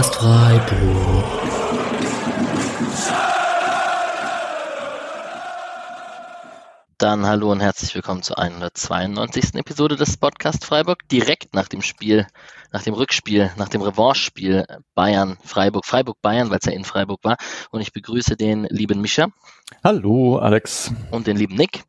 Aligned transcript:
Podcast 0.00 0.16
Freiburg. 0.16 1.24
Dann 6.96 7.26
hallo 7.26 7.52
und 7.52 7.60
herzlich 7.60 7.94
willkommen 7.94 8.22
zur 8.22 8.38
192. 8.38 9.56
Episode 9.56 9.96
des 9.96 10.16
Podcast 10.16 10.64
Freiburg. 10.64 11.06
Direkt 11.08 11.54
nach 11.54 11.68
dem 11.68 11.82
Spiel, 11.82 12.26
nach 12.72 12.82
dem 12.82 12.94
Rückspiel, 12.94 13.50
nach 13.58 13.68
dem 13.68 13.82
Revanche-Spiel 13.82 14.64
Bayern, 14.94 15.36
Freiburg, 15.44 15.84
Freiburg, 15.84 16.16
Bayern, 16.22 16.48
weil 16.48 16.60
es 16.60 16.66
ja 16.66 16.72
in 16.72 16.84
Freiburg 16.84 17.20
war. 17.22 17.36
Und 17.70 17.82
ich 17.82 17.92
begrüße 17.92 18.36
den 18.38 18.64
lieben 18.70 19.02
Mischa. 19.02 19.28
Hallo, 19.84 20.38
Alex. 20.38 20.94
Und 21.10 21.26
den 21.26 21.36
lieben 21.36 21.56
Nick. 21.56 21.82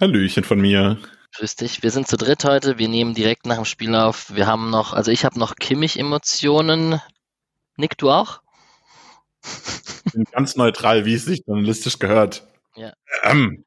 Hallöchen 0.00 0.42
von 0.42 0.60
mir. 0.60 0.98
Grüß 1.34 1.56
dich. 1.56 1.82
Wir 1.82 1.90
sind 1.90 2.08
zu 2.08 2.16
dritt 2.16 2.44
heute. 2.44 2.78
Wir 2.78 2.88
nehmen 2.88 3.14
direkt 3.14 3.46
nach 3.46 3.56
dem 3.56 3.64
Spiel 3.64 3.94
auf. 3.94 4.34
Wir 4.34 4.46
haben 4.46 4.68
noch, 4.68 4.92
also 4.92 5.10
ich 5.10 5.24
habe 5.24 5.38
noch 5.38 5.56
Kimmich-Emotionen. 5.56 7.00
Nick, 7.76 7.96
du 7.96 8.10
auch? 8.10 8.42
Bin 10.12 10.24
ganz 10.30 10.56
neutral, 10.56 11.06
wie 11.06 11.14
es 11.14 11.24
sich 11.24 11.42
journalistisch 11.46 11.98
gehört. 11.98 12.46
Ja. 12.76 12.92
Ähm. 13.22 13.64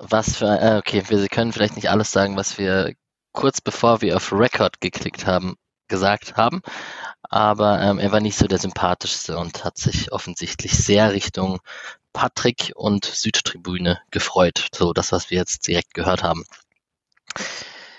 Was 0.00 0.36
für, 0.36 0.60
äh, 0.60 0.78
okay, 0.78 1.02
wir 1.08 1.26
können 1.28 1.52
vielleicht 1.52 1.76
nicht 1.76 1.90
alles 1.90 2.10
sagen, 2.10 2.36
was 2.36 2.58
wir 2.58 2.92
kurz 3.32 3.60
bevor 3.60 4.00
wir 4.00 4.16
auf 4.16 4.32
Record 4.32 4.80
geklickt 4.80 5.26
haben, 5.26 5.56
gesagt 5.86 6.36
haben. 6.36 6.60
Aber 7.22 7.80
ähm, 7.80 7.98
er 7.98 8.10
war 8.10 8.20
nicht 8.20 8.36
so 8.36 8.46
der 8.48 8.58
sympathischste 8.58 9.38
und 9.38 9.64
hat 9.64 9.76
sich 9.78 10.12
offensichtlich 10.12 10.72
sehr 10.72 11.12
Richtung 11.12 11.60
Patrick 12.18 12.72
und 12.74 13.04
Südtribüne 13.04 14.00
gefreut. 14.10 14.66
So 14.74 14.92
das, 14.92 15.12
was 15.12 15.30
wir 15.30 15.38
jetzt 15.38 15.68
direkt 15.68 15.94
gehört 15.94 16.24
haben. 16.24 16.44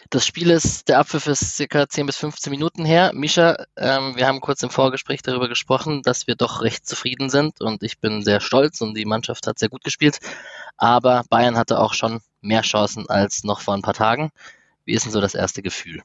Das 0.09 0.25
Spiel 0.25 0.50
ist, 0.50 0.89
der 0.89 1.00
Abpfiff 1.00 1.28
ist 1.28 1.56
circa 1.56 1.88
10 1.88 2.06
bis 2.06 2.17
15 2.17 2.52
Minuten 2.52 2.84
her. 2.84 3.12
Misha, 3.14 3.56
ähm, 3.78 4.17
wir 4.17 4.28
haben 4.28 4.42
kurz 4.42 4.62
im 4.62 4.72
Vorgespräch 4.72 5.22
darüber 5.22 5.47
gesprochen, 5.47 6.02
dass 6.02 6.28
wir 6.28 6.36
doch 6.36 6.62
recht 6.62 6.86
zufrieden 6.86 7.30
sind 7.30 7.62
und 7.62 7.81
ich 7.81 8.00
bin 8.00 8.22
sehr 8.22 8.42
stolz 8.42 8.81
und 8.81 8.94
die 8.94 9.06
Mannschaft 9.06 9.47
hat 9.47 9.58
sehr 9.58 9.70
gut 9.70 9.86
gespielt. 9.86 10.20
Aber 10.75 11.23
Bayern 11.30 11.58
hatte 11.58 11.80
auch 11.80 11.94
schon 11.94 12.20
mehr 12.42 12.64
Chancen 12.64 13.08
als 13.08 13.45
noch 13.45 13.62
vor 13.62 13.73
ein 13.73 13.81
paar 13.81 13.94
Tagen. 13.94 14.31
Wie 14.84 14.95
ist 14.95 15.06
denn 15.06 15.14
so 15.14 15.22
das 15.22 15.34
erste 15.34 15.62
Gefühl? 15.62 16.03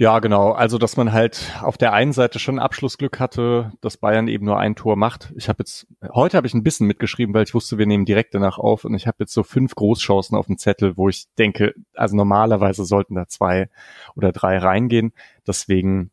Ja, 0.00 0.18
genau. 0.20 0.52
Also, 0.52 0.78
dass 0.78 0.96
man 0.96 1.12
halt 1.12 1.52
auf 1.60 1.76
der 1.76 1.92
einen 1.92 2.14
Seite 2.14 2.38
schon 2.38 2.58
Abschlussglück 2.58 3.20
hatte, 3.20 3.72
dass 3.82 3.98
Bayern 3.98 4.28
eben 4.28 4.46
nur 4.46 4.58
ein 4.58 4.74
Tor 4.74 4.96
macht. 4.96 5.30
Ich 5.36 5.50
habe 5.50 5.58
jetzt, 5.58 5.88
heute 6.14 6.38
habe 6.38 6.46
ich 6.46 6.54
ein 6.54 6.62
bisschen 6.62 6.86
mitgeschrieben, 6.86 7.34
weil 7.34 7.42
ich 7.42 7.52
wusste, 7.52 7.76
wir 7.76 7.84
nehmen 7.84 8.06
direkt 8.06 8.32
danach 8.32 8.56
auf 8.56 8.86
und 8.86 8.94
ich 8.94 9.06
habe 9.06 9.18
jetzt 9.20 9.34
so 9.34 9.42
fünf 9.42 9.74
Großchancen 9.74 10.38
auf 10.38 10.46
dem 10.46 10.56
Zettel, 10.56 10.96
wo 10.96 11.10
ich 11.10 11.26
denke, 11.36 11.74
also 11.92 12.16
normalerweise 12.16 12.86
sollten 12.86 13.14
da 13.14 13.28
zwei 13.28 13.68
oder 14.16 14.32
drei 14.32 14.56
reingehen. 14.56 15.12
Deswegen 15.46 16.12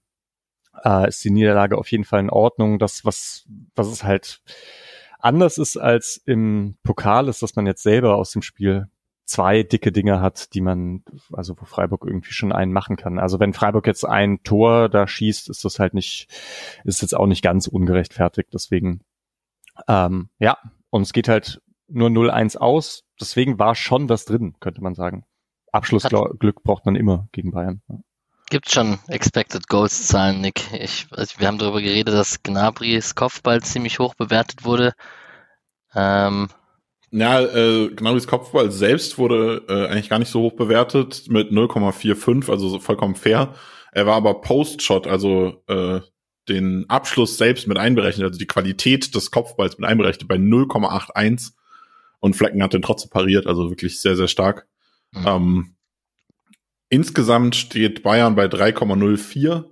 äh, 0.83 1.07
ist 1.07 1.23
die 1.23 1.31
Niederlage 1.31 1.77
auf 1.77 1.89
jeden 1.89 2.03
Fall 2.03 2.19
in 2.19 2.29
Ordnung. 2.29 2.79
Das, 2.79 3.05
was, 3.05 3.45
was 3.73 3.87
es 3.87 4.03
halt 4.03 4.41
anders 5.19 5.57
ist 5.57 5.77
als 5.77 6.21
im 6.25 6.75
Pokal, 6.83 7.29
ist, 7.29 7.41
dass 7.41 7.55
man 7.55 7.65
jetzt 7.65 7.83
selber 7.83 8.17
aus 8.17 8.31
dem 8.31 8.41
Spiel 8.41 8.89
zwei 9.27 9.61
dicke 9.61 9.91
Dinge 9.91 10.21
hat, 10.21 10.53
die 10.53 10.61
man, 10.61 11.03
also 11.33 11.55
wo 11.59 11.65
Freiburg 11.65 12.05
irgendwie 12.05 12.31
schon 12.31 12.53
einen 12.53 12.71
machen 12.71 12.95
kann. 12.95 13.19
Also 13.19 13.39
wenn 13.39 13.53
Freiburg 13.53 13.85
jetzt 13.85 14.05
ein 14.05 14.41
Tor 14.43 14.89
da 14.89 15.07
schießt, 15.07 15.49
ist 15.49 15.65
das 15.65 15.79
halt 15.79 15.93
nicht, 15.93 16.27
ist 16.85 17.01
jetzt 17.01 17.15
auch 17.15 17.27
nicht 17.27 17.43
ganz 17.43 17.67
ungerechtfertigt. 17.67 18.49
Deswegen, 18.53 19.01
ähm, 19.87 20.29
ja, 20.39 20.57
und 20.89 21.01
es 21.01 21.13
geht 21.13 21.27
halt 21.27 21.61
nur 21.89 22.09
0-1 22.09 22.57
aus. 22.57 23.03
Deswegen 23.19 23.59
war 23.59 23.75
schon 23.75 24.09
was 24.09 24.25
drin, 24.25 24.55
könnte 24.59 24.81
man 24.81 24.95
sagen. 24.95 25.25
Abschlussglück 25.71 26.63
braucht 26.63 26.85
man 26.85 26.95
immer 26.95 27.27
gegen 27.33 27.51
Bayern. 27.51 27.81
Ja. 27.89 27.97
Gibt 28.49 28.71
schon 28.71 28.97
Expected 29.09 29.67
Goals 29.67 30.07
Zahlen, 30.07 30.39
Nick. 30.39 30.71
Ich, 30.71 31.07
also 31.11 31.37
wir 31.37 31.47
haben 31.47 31.57
darüber 31.57 31.81
geredet, 31.81 32.13
dass 32.13 32.43
Gnabry's 32.43 33.13
Kopfball 33.13 33.61
ziemlich 33.61 33.99
hoch 33.99 34.15
bewertet 34.15 34.63
wurde. 34.63 34.93
Ähm, 35.93 36.47
ja, 37.11 37.41
äh, 37.41 37.89
genau 37.89 38.13
das 38.13 38.27
Kopfball 38.27 38.71
selbst 38.71 39.17
wurde 39.17 39.63
äh, 39.69 39.87
eigentlich 39.87 40.09
gar 40.09 40.19
nicht 40.19 40.31
so 40.31 40.41
hoch 40.41 40.53
bewertet 40.53 41.25
mit 41.29 41.51
0,45, 41.51 42.51
also 42.51 42.79
vollkommen 42.79 43.15
fair. 43.15 43.53
Er 43.93 44.05
war 44.05 44.15
aber 44.15 44.41
Post-Shot, 44.41 45.07
also 45.07 45.63
äh, 45.67 46.01
den 46.49 46.89
Abschluss 46.89 47.37
selbst 47.37 47.67
mit 47.67 47.77
einberechnet, 47.77 48.25
also 48.25 48.39
die 48.39 48.47
Qualität 48.47 49.15
des 49.15 49.31
Kopfballs 49.31 49.77
mit 49.77 49.89
einberechnet 49.89 50.27
bei 50.27 50.35
0,81 50.35 51.51
und 52.19 52.35
Flecken 52.35 52.63
hat 52.63 52.73
den 52.73 52.81
trotzdem 52.81 53.09
pariert, 53.09 53.47
also 53.47 53.69
wirklich 53.69 54.01
sehr, 54.01 54.15
sehr 54.15 54.27
stark. 54.27 54.67
Mhm. 55.11 55.25
Ähm, 55.25 55.75
insgesamt 56.89 57.55
steht 57.55 58.03
Bayern 58.03 58.35
bei 58.35 58.45
3,04 58.45 59.65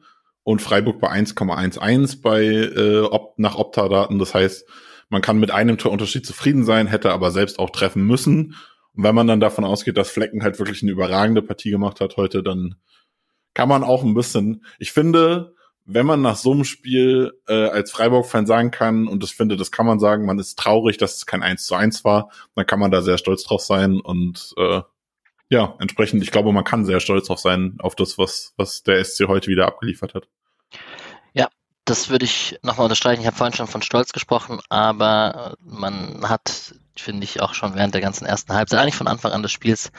und 0.44 0.62
Freiburg 0.62 1.00
bei 1.00 1.12
1,11 1.12 2.22
bei 2.22 2.44
äh, 2.44 3.02
Op 3.02 3.38
nach 3.38 3.56
Opta-Daten. 3.56 4.19
Das 4.19 4.34
heißt, 4.34 4.66
man 5.15 5.21
kann 5.21 5.39
mit 5.39 5.49
einem 5.49 5.77
Torunterschied 5.77 6.25
zufrieden 6.25 6.65
sein, 6.65 6.87
hätte 6.87 7.13
aber 7.13 7.31
selbst 7.31 7.57
auch 7.57 7.69
treffen 7.69 8.05
müssen. 8.05 8.57
Und 8.93 9.03
wenn 9.05 9.15
man 9.15 9.27
dann 9.27 9.39
davon 9.39 9.63
ausgeht, 9.63 9.95
dass 9.95 10.09
Flecken 10.09 10.43
halt 10.43 10.59
wirklich 10.59 10.83
eine 10.83 10.91
überragende 10.91 11.41
Partie 11.41 11.71
gemacht 11.71 12.01
hat 12.01 12.17
heute, 12.17 12.43
dann 12.43 12.75
kann 13.53 13.69
man 13.69 13.85
auch 13.85 14.03
ein 14.03 14.13
bisschen, 14.13 14.65
ich 14.77 14.91
finde, 14.91 15.55
wenn 15.85 16.05
man 16.05 16.21
nach 16.21 16.35
so 16.35 16.51
einem 16.51 16.65
Spiel 16.65 17.31
äh, 17.47 17.53
als 17.69 17.93
Freiburg-Fan 17.93 18.45
sagen 18.45 18.71
kann, 18.71 19.07
und 19.07 19.23
das 19.23 19.31
finde, 19.31 19.55
das 19.55 19.71
kann 19.71 19.85
man 19.85 20.01
sagen, 20.01 20.25
man 20.25 20.37
ist 20.37 20.59
traurig, 20.59 20.97
dass 20.97 21.15
es 21.15 21.25
kein 21.25 21.43
1 21.43 21.65
zu 21.65 21.75
1 21.75 22.03
war, 22.03 22.29
dann 22.55 22.67
kann 22.67 22.81
man 22.81 22.91
da 22.91 23.01
sehr 23.01 23.17
stolz 23.17 23.45
drauf 23.45 23.61
sein 23.61 24.01
und 24.01 24.53
äh, 24.57 24.81
ja, 25.47 25.75
entsprechend, 25.79 26.23
ich 26.23 26.31
glaube, 26.31 26.51
man 26.51 26.65
kann 26.65 26.83
sehr 26.83 26.99
stolz 26.99 27.27
drauf 27.27 27.39
sein, 27.39 27.77
auf 27.79 27.95
das, 27.95 28.17
was, 28.17 28.53
was 28.57 28.83
der 28.83 29.01
SC 29.01 29.29
heute 29.29 29.47
wieder 29.47 29.65
abgeliefert 29.65 30.13
hat. 30.13 30.27
Das 31.85 32.09
würde 32.09 32.25
ich 32.25 32.57
nochmal 32.63 32.85
unterstreichen. 32.85 33.22
Ich 33.22 33.28
habe 33.28 33.38
vorhin 33.38 33.56
schon 33.56 33.68
von 33.68 33.84
Stolz 33.84 34.12
gesprochen, 34.12 34.59
aber 34.69 35.56
man 35.63 36.28
hat, 36.28 36.73
finde 36.97 37.23
ich, 37.23 37.41
auch 37.41 37.53
schon 37.53 37.75
während 37.75 37.94
der 37.94 38.01
ganzen 38.01 38.25
ersten 38.25 38.53
Halbzeit, 38.53 38.79
eigentlich 38.79 38.96
von 38.96 39.07
Anfang 39.07 39.31
an 39.31 39.44
des 39.44 39.51
Spiels, 39.51 39.91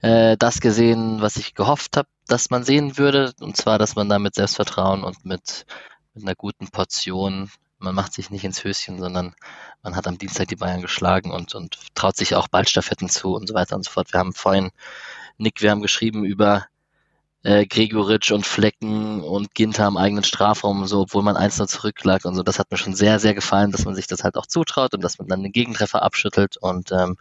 äh, 0.00 0.36
das 0.36 0.60
gesehen, 0.60 1.20
was 1.20 1.36
ich 1.36 1.54
gehofft 1.54 1.96
habe, 1.96 2.08
dass 2.28 2.50
man 2.50 2.62
sehen 2.62 2.98
würde. 2.98 3.32
Und 3.40 3.56
zwar, 3.56 3.78
dass 3.78 3.96
man 3.96 4.08
da 4.08 4.20
mit 4.20 4.36
Selbstvertrauen 4.36 5.02
und 5.02 5.24
mit, 5.24 5.66
mit 6.14 6.24
einer 6.24 6.36
guten 6.36 6.68
Portion, 6.68 7.50
man 7.78 7.96
macht 7.96 8.12
sich 8.12 8.30
nicht 8.30 8.44
ins 8.44 8.62
Höschen, 8.62 9.00
sondern 9.00 9.34
man 9.82 9.96
hat 9.96 10.06
am 10.06 10.18
Dienstag 10.18 10.48
die 10.48 10.56
Bayern 10.56 10.82
geschlagen 10.82 11.32
und, 11.32 11.54
und 11.54 11.78
traut 11.96 12.16
sich 12.16 12.36
auch 12.36 12.48
Ballstaffetten 12.48 13.08
zu 13.08 13.34
und 13.34 13.48
so 13.48 13.54
weiter 13.54 13.74
und 13.76 13.84
so 13.84 13.90
fort. 13.90 14.12
Wir 14.12 14.20
haben 14.20 14.34
vorhin, 14.34 14.70
Nick, 15.36 15.62
wir 15.62 15.72
haben 15.72 15.82
geschrieben 15.82 16.24
über 16.24 16.66
äh, 17.44 17.66
Gregoritsch 17.66 18.32
und 18.32 18.46
Flecken 18.46 19.20
und 19.22 19.54
Ginter 19.54 19.86
im 19.86 19.96
eigenen 19.96 20.24
Strafraum 20.24 20.82
und 20.82 20.88
so, 20.88 21.00
obwohl 21.02 21.22
man 21.22 21.36
eins 21.36 21.58
nur 21.58 21.68
zurücklag 21.68 22.24
und 22.24 22.34
so. 22.34 22.42
Das 22.42 22.58
hat 22.58 22.70
mir 22.70 22.78
schon 22.78 22.94
sehr, 22.94 23.18
sehr 23.18 23.34
gefallen, 23.34 23.70
dass 23.70 23.84
man 23.84 23.94
sich 23.94 24.06
das 24.06 24.24
halt 24.24 24.36
auch 24.36 24.46
zutraut 24.46 24.94
und 24.94 25.04
dass 25.04 25.18
man 25.18 25.28
dann 25.28 25.42
den 25.42 25.52
Gegentreffer 25.52 26.02
abschüttelt 26.02 26.56
und 26.56 26.90
ähm, 26.92 27.16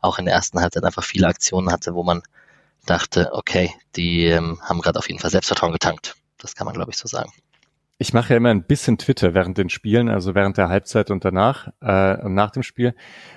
auch 0.00 0.18
in 0.18 0.24
der 0.24 0.34
ersten 0.34 0.60
Halbzeit 0.60 0.84
einfach 0.84 1.04
viele 1.04 1.28
Aktionen 1.28 1.70
hatte, 1.70 1.94
wo 1.94 2.02
man 2.02 2.22
dachte, 2.86 3.30
okay, 3.32 3.72
die 3.94 4.26
ähm, 4.26 4.60
haben 4.62 4.80
gerade 4.80 4.98
auf 4.98 5.08
jeden 5.08 5.20
Fall 5.20 5.30
Selbstvertrauen 5.30 5.72
getankt. 5.72 6.16
Das 6.38 6.56
kann 6.56 6.64
man, 6.64 6.74
glaube 6.74 6.90
ich, 6.90 6.98
so 6.98 7.06
sagen. 7.06 7.32
Ich 7.98 8.12
mache 8.12 8.30
ja 8.30 8.36
immer 8.38 8.50
ein 8.50 8.64
bisschen 8.64 8.98
Twitter 8.98 9.32
während 9.32 9.58
den 9.58 9.68
Spielen, 9.68 10.08
also 10.08 10.34
während 10.34 10.56
der 10.56 10.68
Halbzeit 10.68 11.12
und 11.12 11.24
danach 11.24 11.68
äh, 11.80 12.20
und 12.20 12.34
nach 12.34 12.50
dem 12.50 12.64
Spiel. 12.64 12.96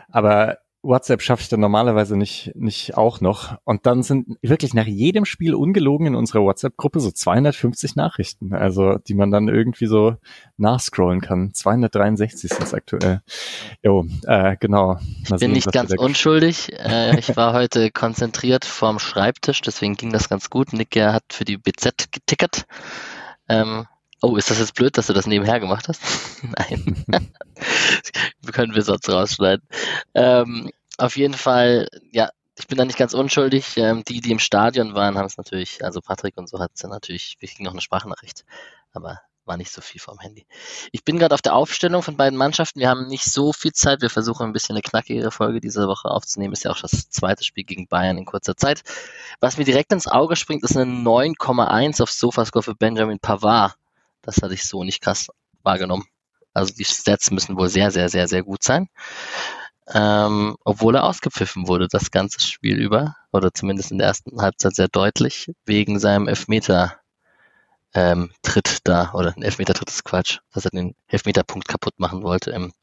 Aber 0.10 0.58
WhatsApp 0.86 1.22
schaffe 1.22 1.42
ich 1.42 1.50
dann 1.50 1.60
normalerweise 1.60 2.16
nicht, 2.16 2.52
nicht 2.56 2.96
auch 2.96 3.20
noch. 3.20 3.58
Und 3.64 3.86
dann 3.86 4.04
sind 4.04 4.38
wirklich 4.42 4.74
nach 4.74 4.86
jedem 4.86 5.26
Spiel 5.26 5.56
ungelogen 5.56 6.08
in 6.08 6.16
unserer 6.16 6.42
WhatsApp-Gruppe 6.42 7.00
so 7.00 7.12
250 7.12 7.96
Nachrichten, 7.96 8.54
also 8.54 8.98
die 8.98 9.16
man 9.16 9.32
dann 9.32 9.48
irgendwie 9.48 9.88
so 9.88 10.16
nachscrollen 10.58 11.22
kann. 11.22 11.54
263 11.54 12.52
sind 12.52 12.64
es 12.64 12.74
aktuell. 12.74 13.22
Jo, 13.84 14.06
äh, 14.28 14.56
genau. 14.60 15.00
ich 15.24 15.30
bin 15.30 15.38
sehen, 15.38 15.52
nicht 15.52 15.72
ganz 15.72 15.94
unschuldig. 15.98 16.72
Äh, 16.86 17.18
ich 17.18 17.36
war 17.36 17.54
heute 17.54 17.90
konzentriert 17.90 18.64
vorm 18.64 19.00
Schreibtisch, 19.00 19.62
deswegen 19.62 19.96
ging 19.96 20.12
das 20.12 20.30
ganz 20.30 20.50
gut. 20.50 20.72
Nick 20.72 20.96
hat 20.96 21.24
für 21.32 21.46
die 21.46 21.58
BZ 21.58 22.12
getickert. 22.12 22.66
Ähm, 23.48 23.88
Oh, 24.22 24.38
ist 24.38 24.50
das 24.50 24.60
jetzt 24.60 24.76
blöd, 24.76 24.98
dass 24.98 25.08
du 25.08 25.14
das 25.14 25.28
nebenher 25.28 25.60
gemacht 25.60 25.88
hast? 25.88 26.02
Nein. 26.42 27.06
können 28.56 28.74
wir 28.74 28.82
sonst 28.82 29.10
rausschneiden. 29.10 29.68
Ähm, 30.14 30.72
auf 30.98 31.18
jeden 31.18 31.34
Fall, 31.34 31.90
ja, 32.12 32.30
ich 32.58 32.68
bin 32.68 32.78
da 32.78 32.86
nicht 32.86 32.98
ganz 32.98 33.14
unschuldig. 33.14 33.76
Ähm, 33.78 34.04
die, 34.06 34.22
die 34.22 34.32
im 34.32 34.40
Stadion 34.40 34.96
waren, 34.96 35.18
haben 35.18 35.26
es 35.26 35.38
natürlich, 35.38 35.84
also 35.84 36.00
Patrick 36.00 36.38
und 36.38 36.48
so 36.48 36.60
hat 36.60 36.72
es 36.74 36.82
ja 36.82 36.90
natürlich, 36.90 37.36
wir 37.40 37.50
kriegen 37.50 37.66
noch 37.66 37.74
eine 37.74 37.82
Sprachnachricht, 37.82 38.46
aber 38.94 39.20
war 39.44 39.58
nicht 39.58 39.72
so 39.72 39.82
viel 39.82 40.02
vom 40.02 40.20
Handy. 40.20 40.48
Ich 40.92 41.04
bin 41.04 41.20
gerade 41.20 41.36
auf 41.36 41.42
der 41.42 41.54
Aufstellung 41.54 42.02
von 42.02 42.18
beiden 42.18 42.38
Mannschaften. 42.38 42.80
Wir 42.80 42.90
haben 42.90 43.08
nicht 43.08 43.26
so 43.26 43.54
viel 43.54 43.74
Zeit. 43.74 44.02
Wir 44.02 44.10
versuchen 44.10 44.48
ein 44.48 44.54
bisschen 44.54 44.76
eine 44.76 44.82
knackigere 44.82 45.30
Folge 45.32 45.62
diese 45.62 45.88
Woche 45.88 46.10
aufzunehmen. 46.10 46.54
Ist 46.54 46.64
ja 46.64 46.72
auch 46.72 46.80
das 46.80 47.10
zweite 47.10 47.44
Spiel 47.44 47.64
gegen 47.64 47.88
Bayern 47.88 48.18
in 48.18 48.26
kurzer 48.26 48.58
Zeit. 48.58 48.82
Was 49.42 49.58
mir 49.58 49.66
direkt 49.66 49.92
ins 49.92 50.08
Auge 50.08 50.36
springt, 50.36 50.64
ist 50.64 50.76
eine 50.76 50.92
9,1 50.92 52.02
auf 52.02 52.12
Sofascore 52.12 52.64
für 52.64 52.76
Benjamin 52.76 53.20
Pavard. 53.20 53.76
Das 54.26 54.38
hatte 54.42 54.54
ich 54.54 54.66
so 54.66 54.84
nicht 54.84 55.02
krass 55.02 55.28
wahrgenommen. 55.64 56.06
Also 56.54 56.74
die 56.74 56.86
Stats 56.86 57.32
müssen 57.32 57.58
wohl 57.58 57.70
sehr, 57.70 57.92
sehr, 57.92 58.10
sehr, 58.10 58.28
sehr 58.28 58.44
gut 58.44 58.64
sein. 58.64 58.88
Ähm, 59.94 60.56
obwohl 60.64 60.96
er 60.96 61.04
ausgepfiffen 61.04 61.68
wurde, 61.68 61.88
das 61.88 62.10
ganze 62.10 62.40
Spiel 62.42 62.80
über, 62.80 63.16
oder 63.32 63.54
zumindest 63.54 63.92
in 63.92 64.00
der 64.00 64.08
ersten 64.08 64.42
Halbzeit 64.42 64.76
sehr 64.76 64.88
deutlich, 64.88 65.52
wegen 65.66 66.00
seinem 66.00 66.28
Elfmeter 66.28 67.00
ähm, 67.94 68.32
Tritt 68.42 68.80
da, 68.84 69.14
oder 69.14 69.34
ein 69.36 69.44
Elfmeter-Tritt 69.44 69.90
ist 69.90 70.04
Quatsch, 70.04 70.40
dass 70.54 70.66
er 70.66 70.72
den 70.72 70.96
Elfmeter-Punkt 71.08 71.68
kaputt 71.68 71.94
machen 71.98 72.24
wollte 72.24 72.52
im 72.52 72.74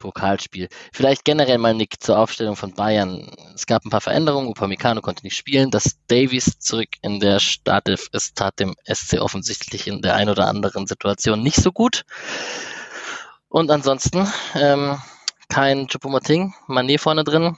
Pokalspiel. 0.00 0.68
Vielleicht 0.92 1.24
generell 1.24 1.58
mal 1.58 1.74
Nick 1.74 2.02
zur 2.02 2.18
Aufstellung 2.18 2.56
von 2.56 2.74
Bayern. 2.74 3.30
Es 3.54 3.66
gab 3.66 3.84
ein 3.84 3.90
paar 3.90 4.00
Veränderungen. 4.00 4.48
Upamecano 4.48 5.00
konnte 5.00 5.22
nicht 5.22 5.36
spielen. 5.36 5.70
Dass 5.70 5.98
Davies 6.08 6.58
zurück 6.58 6.88
in 7.02 7.20
der 7.20 7.38
Startelf 7.38 8.08
ist, 8.12 8.36
tat 8.36 8.58
dem 8.58 8.74
SC 8.84 9.20
offensichtlich 9.20 9.86
in 9.86 10.02
der 10.02 10.16
ein 10.16 10.28
oder 10.28 10.48
anderen 10.48 10.88
Situation 10.88 11.42
nicht 11.42 11.62
so 11.62 11.70
gut. 11.70 12.04
Und 13.48 13.70
ansonsten 13.70 14.26
ähm, 14.54 14.98
kein 15.48 15.86
Choupo-Moting, 15.86 16.54
Manet 16.66 17.00
vorne 17.00 17.22
drin. 17.22 17.56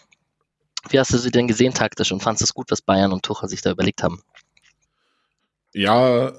Wie 0.88 0.98
hast 0.98 1.12
du 1.12 1.18
sie 1.18 1.30
denn 1.30 1.46
gesehen 1.46 1.72
taktisch 1.72 2.12
und 2.12 2.22
fandest 2.22 2.42
du 2.42 2.44
es 2.44 2.54
gut, 2.54 2.70
was 2.70 2.82
Bayern 2.82 3.12
und 3.12 3.24
Tuchel 3.24 3.48
sich 3.48 3.62
da 3.62 3.70
überlegt 3.70 4.02
haben? 4.02 4.22
Ja, 5.72 6.32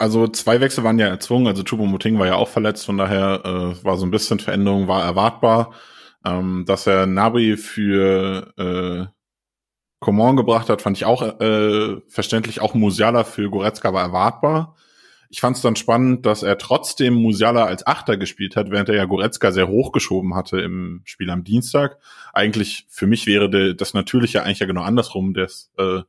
also 0.00 0.26
zwei 0.28 0.60
Wechsel 0.60 0.82
waren 0.82 0.98
ja 0.98 1.08
erzwungen. 1.08 1.46
Also 1.46 1.62
Choupo-Moting 1.62 2.18
war 2.18 2.26
ja 2.26 2.36
auch 2.36 2.48
verletzt, 2.48 2.86
von 2.86 2.96
daher 2.96 3.42
äh, 3.44 3.84
war 3.84 3.98
so 3.98 4.06
ein 4.06 4.10
bisschen 4.10 4.40
Veränderung 4.40 4.88
war 4.88 5.04
erwartbar. 5.04 5.74
Ähm, 6.24 6.64
dass 6.66 6.86
er 6.86 7.06
Nabri 7.06 7.56
für 7.56 8.52
äh, 8.58 9.06
Coman 10.00 10.36
gebracht 10.36 10.70
hat, 10.70 10.82
fand 10.82 10.96
ich 10.96 11.04
auch 11.04 11.22
äh, 11.40 12.00
verständlich. 12.08 12.60
Auch 12.62 12.74
Musiala 12.74 13.24
für 13.24 13.50
Goretzka 13.50 13.92
war 13.92 14.02
erwartbar. 14.02 14.74
Ich 15.28 15.40
fand 15.40 15.56
es 15.56 15.62
dann 15.62 15.76
spannend, 15.76 16.26
dass 16.26 16.42
er 16.42 16.58
trotzdem 16.58 17.14
Musiala 17.14 17.66
als 17.66 17.86
Achter 17.86 18.16
gespielt 18.16 18.56
hat, 18.56 18.70
während 18.70 18.88
er 18.88 18.96
ja 18.96 19.04
Goretzka 19.04 19.52
sehr 19.52 19.68
hochgeschoben 19.68 20.34
hatte 20.34 20.60
im 20.60 21.02
Spiel 21.04 21.30
am 21.30 21.44
Dienstag. 21.44 21.98
Eigentlich 22.32 22.86
für 22.88 23.06
mich 23.06 23.26
wäre 23.26 23.74
das 23.74 23.94
natürliche 23.94 24.42
eigentlich 24.42 24.60
ja 24.60 24.66
genau 24.66 24.82
andersrum, 24.82 25.34
dass 25.34 25.70
äh, 25.78 26.00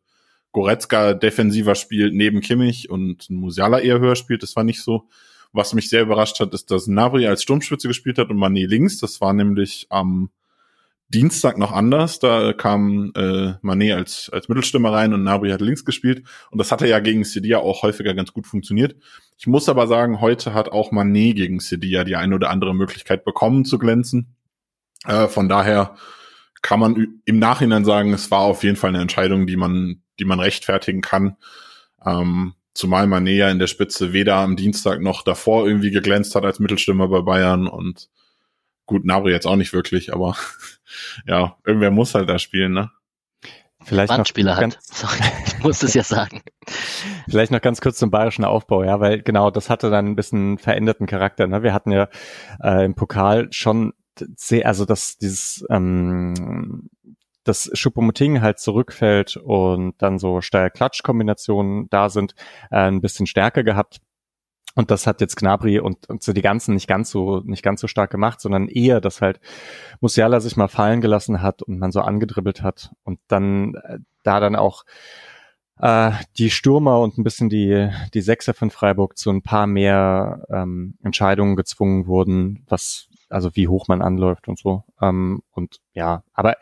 Goretzka 0.52 1.14
defensiver 1.14 1.76
spielt 1.76 2.14
neben 2.14 2.42
Kimmich 2.42 2.90
und 2.90 3.30
Musiala 3.30 3.80
eher 3.80 4.00
höher 4.00 4.16
spielt. 4.16 4.44
Das 4.44 4.56
war 4.56 4.64
nicht 4.64 4.82
so. 4.82 5.08
Was 5.54 5.74
mich 5.74 5.90
sehr 5.90 6.04
überrascht 6.04 6.40
hat, 6.40 6.54
ist, 6.54 6.72
dass 6.72 6.88
Nabri 6.88 7.28
als 7.28 7.44
Sturmspitze 7.44 7.88
gespielt 7.88 8.18
hat 8.18 8.30
und 8.30 8.38
Mané 8.38 8.68
links. 8.68 9.00
Das 9.00 9.20
war 9.20 9.34
nämlich 9.34 9.88
am 9.90 10.30
Dienstag 11.10 11.58
noch 11.58 11.74
anders. 11.74 12.20
Da 12.20 12.54
kam 12.54 13.12
äh, 13.16 13.54
Mané 13.62 13.94
als, 13.96 14.30
als 14.32 14.48
Mittelstürmer 14.48 14.94
rein 14.94 15.14
und 15.14 15.24
Nabri 15.24 15.50
hat 15.50 15.60
links 15.60 15.84
gespielt. 15.84 16.24
Und 16.52 16.58
das 16.58 16.72
hatte 16.72 16.88
ja 16.88 17.00
gegen 17.00 17.26
Sevilla 17.26 17.60
auch 17.60 17.84
häufiger 17.84 18.14
ganz 18.14 18.32
gut 18.32 18.48
funktioniert. 18.48 18.96
Ich 19.38 19.46
muss 19.46 19.68
aber 19.68 19.88
sagen, 19.88 20.22
heute 20.22 20.54
hat 20.54 20.70
auch 20.70 20.92
Mané 20.92 21.34
gegen 21.34 21.60
Sevilla 21.60 22.06
die 22.06 22.16
eine 22.16 22.36
oder 22.36 22.50
andere 22.50 22.74
Möglichkeit 22.74 23.26
bekommen 23.26 23.66
zu 23.66 23.78
glänzen. 23.78 24.36
Äh, 25.06 25.28
von 25.28 25.50
daher 25.50 25.96
kann 26.62 26.80
man 26.80 27.20
im 27.26 27.40
Nachhinein 27.40 27.84
sagen, 27.84 28.14
es 28.14 28.32
war 28.32 28.42
auf 28.42 28.64
jeden 28.64 28.78
Fall 28.78 28.90
eine 28.90 29.02
Entscheidung, 29.02 29.48
die 29.48 29.58
man, 29.58 30.04
die 30.22 30.26
man 30.26 30.40
rechtfertigen 30.40 31.02
kann. 31.02 31.36
Ähm, 32.06 32.54
zumal 32.74 33.06
Mané 33.06 33.32
ja 33.32 33.50
in 33.50 33.60
der 33.60 33.68
Spitze 33.68 34.14
weder 34.14 34.38
am 34.38 34.56
Dienstag 34.56 35.02
noch 35.02 35.24
davor 35.24 35.68
irgendwie 35.68 35.92
geglänzt 35.92 36.36
hat 36.36 36.46
als 36.46 36.60
Mittelstürmer 36.60 37.10
bei 37.10 37.22
Bayern 37.22 37.68
und 37.68 38.10
Gut, 38.88 39.06
Nabri 39.06 39.32
jetzt 39.32 39.48
auch 39.48 39.56
nicht 39.56 39.72
wirklich, 39.72 40.12
aber 40.14 40.36
ja, 41.26 41.56
irgendwer 41.66 41.92
muss 41.92 42.14
halt 42.14 42.28
da 42.28 42.40
spielen, 42.40 42.74
ne? 42.74 42.92
Vielleicht 43.84 44.12
noch 44.12 44.60
ganz, 44.60 44.78
Sorry, 44.82 45.18
ich 45.48 45.60
muss 45.60 45.82
es 45.82 45.94
ja 45.94 46.04
sagen. 46.04 46.42
Vielleicht 47.30 47.52
noch 47.52 47.62
ganz 47.62 47.82
kurz 47.82 47.98
zum 47.98 48.12
bayerischen 48.12 48.44
Aufbau, 48.44 48.84
ja, 48.84 49.00
weil 49.00 49.22
genau 49.22 49.50
das 49.50 49.70
hatte 49.70 49.90
dann 49.90 50.08
ein 50.08 50.16
bisschen 50.16 50.58
veränderten 50.58 51.08
Charakter. 51.08 51.48
Ne? 51.48 51.64
Wir 51.64 51.74
hatten 51.74 51.92
ja 51.92 52.10
äh, 52.62 52.86
im 52.86 52.94
Pokal 52.94 53.48
schon 53.52 53.94
sehr, 54.36 54.68
also 54.68 54.86
dass 54.86 55.18
dieses 55.18 55.66
ähm, 55.70 56.90
dass 57.44 57.70
Schuppomoting 57.74 58.42
halt 58.42 58.60
zurückfällt 58.60 59.38
und 59.38 59.94
dann 60.00 60.20
so 60.20 60.42
Steier-Klatsch-Kombinationen 60.42 61.90
da 61.90 62.10
sind, 62.10 62.36
äh, 62.70 62.78
ein 62.78 63.02
bisschen 63.02 63.28
stärker 63.28 63.64
gehabt. 63.64 64.02
Und 64.76 64.90
das 64.90 65.06
hat 65.06 65.20
jetzt 65.20 65.36
Gnabry 65.36 65.80
und, 65.80 66.10
und 66.10 66.24
so 66.24 66.32
die 66.32 66.42
ganzen 66.42 66.76
nicht 66.76 66.88
ganz 66.88 67.10
so, 67.10 67.42
nicht 67.44 67.64
ganz 67.64 67.82
so 67.82 67.88
stark 67.88 68.10
gemacht, 68.10 68.40
sondern 68.40 68.70
eher, 68.70 69.02
dass 69.02 69.22
halt 69.22 69.42
Musiala 70.00 70.40
sich 70.40 70.56
mal 70.56 70.70
fallen 70.70 71.02
gelassen 71.02 71.42
hat 71.42 71.62
und 71.62 71.78
man 71.78 71.92
so 71.92 72.00
angedribbelt 72.00 72.62
hat 72.62 72.92
und 73.04 73.20
dann 73.28 73.76
äh, 73.76 74.00
da 74.24 74.40
dann 74.40 74.56
auch 74.56 74.86
äh, 75.82 76.12
die 76.38 76.50
Stürmer 76.50 77.02
und 77.02 77.18
ein 77.18 77.24
bisschen 77.24 77.50
die, 77.50 77.90
die 78.14 78.22
Sechser 78.22 78.54
von 78.54 78.70
Freiburg 78.70 79.18
zu 79.18 79.30
ein 79.30 79.42
paar 79.42 79.68
mehr 79.68 80.46
ähm, 80.50 80.98
Entscheidungen 81.04 81.58
gezwungen 81.58 82.08
wurden, 82.08 82.64
was, 82.70 83.10
also 83.32 83.56
wie 83.56 83.68
hoch 83.68 83.88
man 83.88 84.02
anläuft 84.02 84.48
und 84.48 84.60
so. 84.60 84.84
Ähm, 85.02 85.44
und 85.52 85.80
ja, 85.94 86.24
aber 86.34 86.58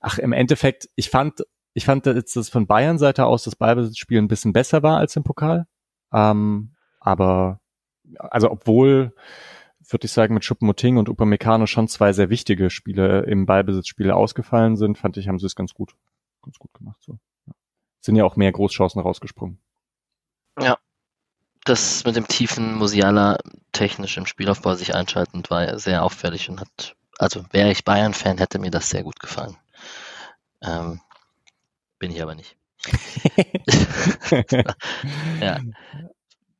ach, 0.00 0.18
im 0.18 0.32
Endeffekt, 0.32 0.88
ich 0.94 1.10
fand, 1.10 1.44
ich 1.72 1.84
fand 1.84 2.06
jetzt 2.06 2.36
das 2.36 2.48
von 2.48 2.66
Bayern 2.66 2.98
Seite 2.98 3.26
aus 3.26 3.44
das 3.44 3.56
Ballbesitzspiel 3.56 4.18
ein 4.18 4.28
bisschen 4.28 4.52
besser 4.52 4.82
war 4.82 4.98
als 4.98 5.16
im 5.16 5.24
Pokal. 5.24 5.66
Ähm, 6.12 6.74
aber 7.00 7.60
also 8.18 8.50
obwohl, 8.50 9.14
würde 9.88 10.06
ich 10.06 10.12
sagen, 10.12 10.34
mit 10.34 10.44
Schuppenmoting 10.44 10.96
und 10.96 11.08
Upamecano 11.08 11.66
schon 11.66 11.88
zwei 11.88 12.12
sehr 12.12 12.30
wichtige 12.30 12.70
Spiele 12.70 13.22
im 13.22 13.46
Ballbesitzspiel 13.46 14.10
ausgefallen 14.10 14.76
sind, 14.76 14.98
fand 14.98 15.16
ich, 15.16 15.28
haben 15.28 15.38
sie 15.38 15.46
es 15.46 15.56
ganz 15.56 15.74
gut, 15.74 15.94
ganz 16.42 16.58
gut 16.58 16.72
gemacht. 16.74 17.02
So. 17.02 17.18
Ja. 17.46 17.52
Sind 18.00 18.16
ja 18.16 18.24
auch 18.24 18.36
mehr 18.36 18.52
Großchancen 18.52 19.00
rausgesprungen. 19.00 19.58
Ja, 20.60 20.78
das 21.64 22.04
mit 22.04 22.16
dem 22.16 22.28
tiefen 22.28 22.74
Musiala 22.74 23.38
technisch 23.72 24.16
im 24.16 24.26
Spielaufbau 24.26 24.74
sich 24.74 24.94
einschaltend 24.94 25.50
war 25.50 25.78
sehr 25.78 26.02
auffällig 26.04 26.48
und 26.50 26.60
hat, 26.60 26.94
also 27.18 27.44
wäre 27.50 27.70
ich 27.70 27.84
Bayern-Fan, 27.84 28.38
hätte 28.38 28.58
mir 28.58 28.70
das 28.70 28.90
sehr 28.90 29.02
gut 29.02 29.18
gefallen. 29.18 29.56
Ähm, 30.62 31.00
bin 31.98 32.10
ich 32.10 32.22
aber 32.22 32.34
nicht. 32.34 32.56
ja. 35.40 35.58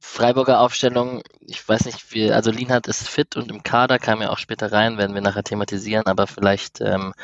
Freiburger 0.01 0.61
Aufstellung, 0.61 1.23
ich 1.41 1.67
weiß 1.67 1.87
nicht, 1.87 2.12
wie, 2.12 2.31
also 2.31 2.51
Lienhardt 2.51 2.87
ist 2.87 3.09
fit 3.09 3.37
und 3.37 3.51
im 3.51 3.62
Kader 3.62 3.99
kam 3.99 4.23
ja 4.23 4.31
auch 4.31 4.39
später 4.39 4.71
rein, 4.73 4.97
werden 4.97 5.15
wir 5.15 5.23
nachher 5.23 5.45
thematisieren, 5.45 6.06
aber 6.06 6.27
vielleicht, 6.27 6.81
ähm, 6.81 7.15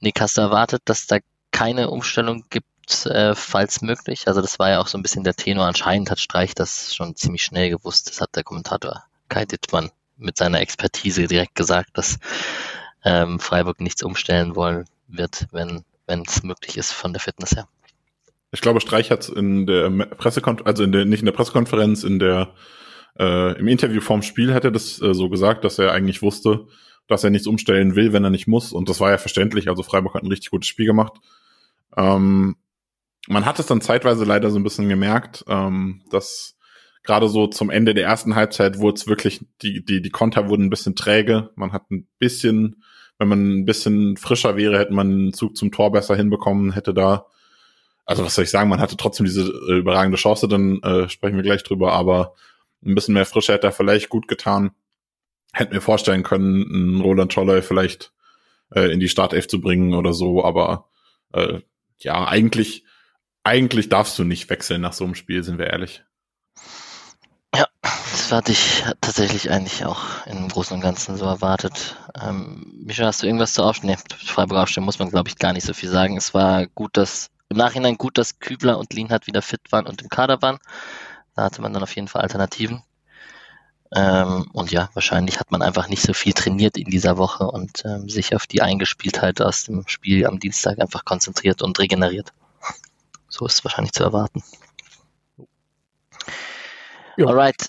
Nick, 0.00 0.20
hast 0.20 0.36
du 0.36 0.40
erwartet, 0.40 0.82
dass 0.86 1.06
da 1.06 1.18
keine 1.50 1.90
Umstellung 1.90 2.44
gibt, 2.50 2.68
äh, 3.06 3.34
falls 3.34 3.82
möglich? 3.82 4.28
Also 4.28 4.40
das 4.40 4.58
war 4.58 4.70
ja 4.70 4.80
auch 4.80 4.88
so 4.88 4.98
ein 4.98 5.02
bisschen 5.02 5.24
der 5.24 5.34
Tenor. 5.34 5.66
Anscheinend 5.66 6.10
hat 6.10 6.20
Streich 6.20 6.54
das 6.54 6.94
schon 6.94 7.16
ziemlich 7.16 7.42
schnell 7.42 7.70
gewusst. 7.70 8.08
Das 8.08 8.20
hat 8.20 8.36
der 8.36 8.44
Kommentator 8.44 9.04
Kai 9.28 9.44
Dittmann 9.44 9.90
mit 10.16 10.36
seiner 10.36 10.60
Expertise 10.60 11.26
direkt 11.26 11.54
gesagt, 11.54 11.90
dass 11.94 12.18
ähm, 13.04 13.38
Freiburg 13.40 13.80
nichts 13.80 14.02
umstellen 14.02 14.56
wollen 14.56 14.86
wird, 15.08 15.46
wenn 15.52 15.84
wenn 16.08 16.22
es 16.26 16.42
möglich 16.42 16.76
ist 16.76 16.90
von 16.90 17.12
der 17.12 17.20
Fitness 17.20 17.54
her. 17.54 17.68
Ich 18.50 18.62
glaube, 18.62 18.80
Streich 18.80 19.10
hat 19.10 19.28
in 19.28 19.66
der 19.66 19.90
Pressekonferenz, 19.90 20.66
also 20.66 20.82
in 20.82 20.90
der, 20.90 21.04
nicht 21.04 21.20
in 21.20 21.26
der 21.26 21.32
Pressekonferenz, 21.32 22.02
in 22.02 22.18
der, 22.18 22.54
äh, 23.18 23.58
im 23.58 23.68
Interview 23.68 24.00
vorm 24.00 24.22
Spiel 24.22 24.54
hat 24.54 24.64
er 24.64 24.70
das 24.70 25.00
äh, 25.02 25.12
so 25.12 25.28
gesagt, 25.28 25.64
dass 25.64 25.78
er 25.78 25.92
eigentlich 25.92 26.22
wusste, 26.22 26.66
dass 27.06 27.24
er 27.24 27.30
nichts 27.30 27.46
umstellen 27.46 27.94
will, 27.94 28.12
wenn 28.12 28.24
er 28.24 28.30
nicht 28.30 28.48
muss. 28.48 28.72
Und 28.72 28.88
das 28.88 29.00
war 29.00 29.10
ja 29.10 29.18
verständlich. 29.18 29.68
Also 29.68 29.82
Freiburg 29.82 30.14
hat 30.14 30.22
ein 30.22 30.30
richtig 30.30 30.50
gutes 30.50 30.68
Spiel 30.68 30.86
gemacht. 30.86 31.12
Ähm, 31.96 32.56
man 33.28 33.44
hat 33.46 33.58
es 33.58 33.66
dann 33.66 33.80
zeitweise 33.80 34.24
leider 34.24 34.50
so 34.50 34.58
ein 34.58 34.64
bisschen 34.64 34.88
gemerkt, 34.88 35.44
ähm, 35.48 36.02
dass 36.10 36.56
gerade 37.02 37.28
so 37.28 37.46
zum 37.46 37.70
Ende 37.70 37.94
der 37.94 38.04
ersten 38.04 38.34
Halbzeit 38.34 38.78
wurde 38.78 38.96
es 38.96 39.06
wirklich, 39.06 39.40
die, 39.62 39.84
die, 39.84 40.02
die 40.02 40.10
Konter 40.10 40.48
wurden 40.48 40.66
ein 40.66 40.70
bisschen 40.70 40.96
träge. 40.96 41.50
Man 41.54 41.72
hat 41.72 41.90
ein 41.90 42.08
bisschen, 42.18 42.82
wenn 43.18 43.28
man 43.28 43.60
ein 43.60 43.64
bisschen 43.64 44.16
frischer 44.16 44.56
wäre, 44.56 44.78
hätte 44.78 44.92
man 44.92 45.10
einen 45.10 45.32
Zug 45.32 45.56
zum 45.56 45.70
Tor 45.70 45.92
besser 45.92 46.16
hinbekommen, 46.16 46.72
hätte 46.72 46.92
da 46.94 47.26
also 48.08 48.24
was 48.24 48.34
soll 48.34 48.44
ich 48.44 48.50
sagen, 48.50 48.70
man 48.70 48.80
hatte 48.80 48.96
trotzdem 48.96 49.26
diese 49.26 49.42
äh, 49.42 49.78
überragende 49.80 50.16
Chance, 50.16 50.48
dann 50.48 50.80
äh, 50.82 51.10
sprechen 51.10 51.36
wir 51.36 51.42
gleich 51.42 51.62
drüber, 51.62 51.92
aber 51.92 52.34
ein 52.82 52.94
bisschen 52.94 53.12
mehr 53.12 53.26
Frische 53.26 53.52
hätte 53.52 53.66
er 53.66 53.72
vielleicht 53.72 54.08
gut 54.08 54.28
getan. 54.28 54.70
Hätte 55.52 55.74
mir 55.74 55.82
vorstellen 55.82 56.22
können, 56.22 56.64
einen 56.72 57.00
Roland 57.02 57.34
Scholler 57.34 57.62
vielleicht 57.62 58.14
äh, 58.74 58.90
in 58.90 58.98
die 58.98 59.10
Startelf 59.10 59.46
zu 59.46 59.60
bringen 59.60 59.92
oder 59.92 60.14
so, 60.14 60.42
aber 60.42 60.88
äh, 61.34 61.60
ja, 61.98 62.26
eigentlich, 62.26 62.84
eigentlich 63.48 63.88
darfst 63.88 64.18
du 64.18 64.24
nicht 64.24 64.50
wechseln 64.50 64.82
nach 64.82 64.92
so 64.92 65.04
einem 65.04 65.14
Spiel, 65.14 65.42
sind 65.42 65.58
wir 65.58 65.68
ehrlich. 65.68 66.04
Ja, 67.54 67.66
das 67.82 68.30
hatte 68.30 68.52
ich 68.52 68.84
tatsächlich 69.00 69.50
eigentlich 69.50 69.86
auch 69.86 70.26
im 70.26 70.48
Großen 70.48 70.74
und 70.74 70.82
Ganzen 70.82 71.16
so 71.16 71.24
erwartet. 71.24 71.96
Ähm, 72.22 72.82
Micha, 72.84 73.06
hast 73.06 73.22
du 73.22 73.26
irgendwas 73.26 73.54
zu 73.54 73.62
aufstellen? 73.62 73.96
Nee, 73.96 74.16
Freiburg 74.26 74.58
aufstellen 74.58 74.84
muss 74.84 74.98
man, 74.98 75.08
glaube 75.08 75.30
ich, 75.30 75.38
gar 75.38 75.54
nicht 75.54 75.64
so 75.64 75.72
viel 75.72 75.88
sagen. 75.88 76.18
Es 76.18 76.34
war 76.34 76.66
gut, 76.66 76.96
dass 76.98 77.30
im 77.48 77.56
Nachhinein 77.56 77.96
gut, 77.96 78.18
dass 78.18 78.38
Kübler 78.38 78.78
und 78.78 78.92
Lienhardt 78.92 79.26
wieder 79.26 79.40
fit 79.40 79.62
waren 79.70 79.86
und 79.86 80.02
im 80.02 80.10
Kader 80.10 80.42
waren. 80.42 80.58
Da 81.34 81.44
hatte 81.44 81.62
man 81.62 81.72
dann 81.72 81.82
auf 81.82 81.94
jeden 81.96 82.08
Fall 82.08 82.20
Alternativen. 82.20 82.82
Ähm, 83.96 84.50
und 84.52 84.70
ja, 84.70 84.90
wahrscheinlich 84.92 85.40
hat 85.40 85.50
man 85.50 85.62
einfach 85.62 85.88
nicht 85.88 86.02
so 86.02 86.12
viel 86.12 86.34
trainiert 86.34 86.76
in 86.76 86.90
dieser 86.90 87.16
Woche 87.16 87.44
und 87.46 87.82
ähm, 87.86 88.10
sich 88.10 88.36
auf 88.36 88.46
die 88.46 88.60
Eingespieltheit 88.60 89.40
aus 89.40 89.64
dem 89.64 89.88
Spiel 89.88 90.26
am 90.26 90.38
Dienstag 90.38 90.78
einfach 90.78 91.06
konzentriert 91.06 91.62
und 91.62 91.78
regeneriert. 91.78 92.34
So 93.28 93.46
ist 93.46 93.54
es 93.54 93.64
wahrscheinlich 93.64 93.92
zu 93.92 94.04
erwarten. 94.04 94.42
Ja. 97.16 97.26
Alright. 97.26 97.68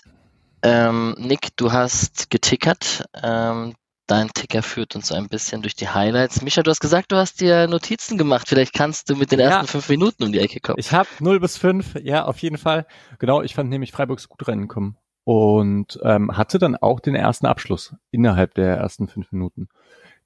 Ähm, 0.62 1.14
Nick, 1.18 1.56
du 1.56 1.72
hast 1.72 2.30
getickert. 2.30 3.04
Ähm, 3.22 3.74
dein 4.06 4.28
Ticker 4.28 4.62
führt 4.62 4.96
uns 4.96 5.08
so 5.08 5.14
ein 5.14 5.28
bisschen 5.28 5.62
durch 5.62 5.74
die 5.74 5.88
Highlights. 5.88 6.42
Micha, 6.42 6.62
du 6.62 6.70
hast 6.70 6.80
gesagt, 6.80 7.12
du 7.12 7.16
hast 7.16 7.40
dir 7.40 7.68
Notizen 7.68 8.18
gemacht. 8.18 8.48
Vielleicht 8.48 8.74
kannst 8.74 9.08
du 9.08 9.16
mit 9.16 9.32
den 9.32 9.40
ersten 9.40 9.66
ja. 9.66 9.70
fünf 9.70 9.88
Minuten 9.88 10.24
um 10.24 10.32
die 10.32 10.40
Ecke 10.40 10.60
kommen. 10.60 10.78
Ich 10.78 10.92
habe 10.92 11.08
0 11.20 11.40
bis 11.40 11.56
5, 11.56 11.96
ja, 12.02 12.24
auf 12.24 12.38
jeden 12.38 12.58
Fall. 12.58 12.86
Genau, 13.18 13.42
ich 13.42 13.54
fand 13.54 13.70
nämlich 13.70 13.92
Freiburgs 13.92 14.28
gut 14.28 14.46
reinkommen 14.48 14.96
und 15.24 15.98
ähm, 16.02 16.36
hatte 16.36 16.58
dann 16.58 16.76
auch 16.76 17.00
den 17.00 17.14
ersten 17.14 17.46
Abschluss 17.46 17.94
innerhalb 18.10 18.54
der 18.54 18.76
ersten 18.76 19.06
fünf 19.06 19.30
Minuten. 19.32 19.68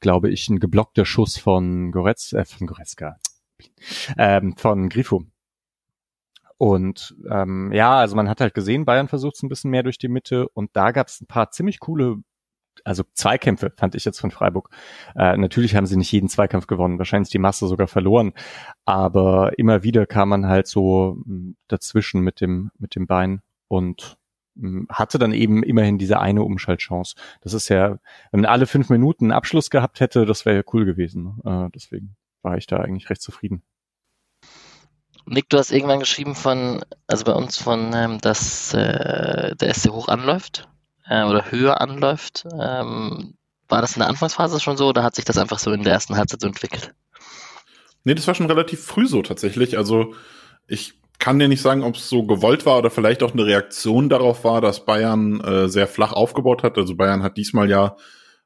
Glaube 0.00 0.30
ich, 0.30 0.48
ein 0.48 0.60
geblockter 0.60 1.04
Schuss 1.04 1.36
von 1.36 1.92
Goretz, 1.92 2.32
äh, 2.32 2.44
von 2.44 2.66
Goretzka, 2.66 3.16
ähm, 4.18 4.56
von 4.56 4.88
Grifo. 4.88 5.24
Und 6.56 7.14
ähm, 7.30 7.72
ja, 7.72 7.98
also 7.98 8.16
man 8.16 8.28
hat 8.28 8.40
halt 8.40 8.54
gesehen, 8.54 8.84
Bayern 8.84 9.08
versucht 9.08 9.36
es 9.36 9.42
ein 9.42 9.48
bisschen 9.48 9.70
mehr 9.70 9.82
durch 9.82 9.98
die 9.98 10.08
Mitte 10.08 10.48
und 10.48 10.70
da 10.74 10.92
gab 10.92 11.08
es 11.08 11.20
ein 11.20 11.26
paar 11.26 11.50
ziemlich 11.50 11.80
coole, 11.80 12.18
also 12.84 13.02
Zweikämpfe 13.12 13.72
fand 13.76 13.94
ich 13.94 14.04
jetzt 14.04 14.20
von 14.20 14.30
Freiburg. 14.30 14.70
Äh, 15.16 15.36
natürlich 15.36 15.74
haben 15.74 15.86
sie 15.86 15.96
nicht 15.96 16.12
jeden 16.12 16.28
Zweikampf 16.28 16.66
gewonnen, 16.66 16.98
wahrscheinlich 16.98 17.30
die 17.30 17.38
Masse 17.38 17.66
sogar 17.66 17.88
verloren, 17.88 18.32
aber 18.84 19.58
immer 19.58 19.82
wieder 19.82 20.06
kam 20.06 20.28
man 20.28 20.46
halt 20.46 20.66
so 20.68 21.18
hm, 21.24 21.56
dazwischen 21.68 22.20
mit 22.20 22.40
dem 22.40 22.70
mit 22.78 22.94
dem 22.94 23.06
Bein 23.06 23.42
und 23.68 24.16
hm, 24.56 24.86
hatte 24.90 25.18
dann 25.18 25.32
eben 25.32 25.62
immerhin 25.64 25.98
diese 25.98 26.20
eine 26.20 26.44
Umschaltchance. 26.44 27.16
Das 27.40 27.52
ist 27.52 27.68
ja, 27.68 27.98
wenn 28.30 28.40
man 28.40 28.46
alle 28.46 28.66
fünf 28.66 28.90
Minuten 28.90 29.26
einen 29.26 29.32
Abschluss 29.32 29.70
gehabt 29.70 30.00
hätte, 30.00 30.24
das 30.24 30.46
wäre 30.46 30.58
ja 30.58 30.62
cool 30.72 30.84
gewesen. 30.84 31.40
Äh, 31.44 31.68
deswegen 31.74 32.16
war 32.44 32.56
ich 32.56 32.66
da 32.66 32.76
eigentlich 32.78 33.10
recht 33.10 33.22
zufrieden. 33.22 33.62
Nick, 35.26 35.48
du 35.48 35.56
hast 35.56 35.72
irgendwann 35.72 36.00
geschrieben 36.00 36.34
von, 36.34 36.84
also 37.06 37.24
bei 37.24 37.32
uns 37.32 37.56
von, 37.56 37.92
ähm, 37.94 38.20
dass 38.20 38.74
äh, 38.74 39.56
der 39.56 39.72
SC 39.72 39.90
hoch 39.90 40.08
anläuft 40.08 40.68
äh, 41.08 41.24
oder 41.24 41.50
höher 41.50 41.80
anläuft. 41.80 42.44
Ähm, 42.60 43.34
war 43.68 43.80
das 43.80 43.96
in 43.96 44.00
der 44.00 44.08
Anfangsphase 44.08 44.60
schon 44.60 44.76
so 44.76 44.88
oder 44.88 45.02
hat 45.02 45.14
sich 45.14 45.24
das 45.24 45.38
einfach 45.38 45.58
so 45.58 45.72
in 45.72 45.82
der 45.82 45.94
ersten 45.94 46.16
Halbzeit 46.16 46.42
so 46.42 46.46
entwickelt? 46.46 46.94
Nee, 48.04 48.14
das 48.14 48.26
war 48.26 48.34
schon 48.34 48.46
relativ 48.46 48.84
früh 48.84 49.06
so 49.06 49.22
tatsächlich. 49.22 49.78
Also 49.78 50.14
ich 50.66 51.00
kann 51.18 51.38
dir 51.38 51.48
nicht 51.48 51.62
sagen, 51.62 51.82
ob 51.82 51.96
es 51.96 52.10
so 52.10 52.24
gewollt 52.24 52.66
war 52.66 52.78
oder 52.78 52.90
vielleicht 52.90 53.22
auch 53.22 53.32
eine 53.32 53.46
Reaktion 53.46 54.10
darauf 54.10 54.44
war, 54.44 54.60
dass 54.60 54.84
Bayern 54.84 55.40
äh, 55.40 55.68
sehr 55.68 55.86
flach 55.86 56.12
aufgebaut 56.12 56.62
hat. 56.62 56.76
Also 56.76 56.96
Bayern 56.96 57.22
hat 57.22 57.38
diesmal 57.38 57.70
ja 57.70 57.96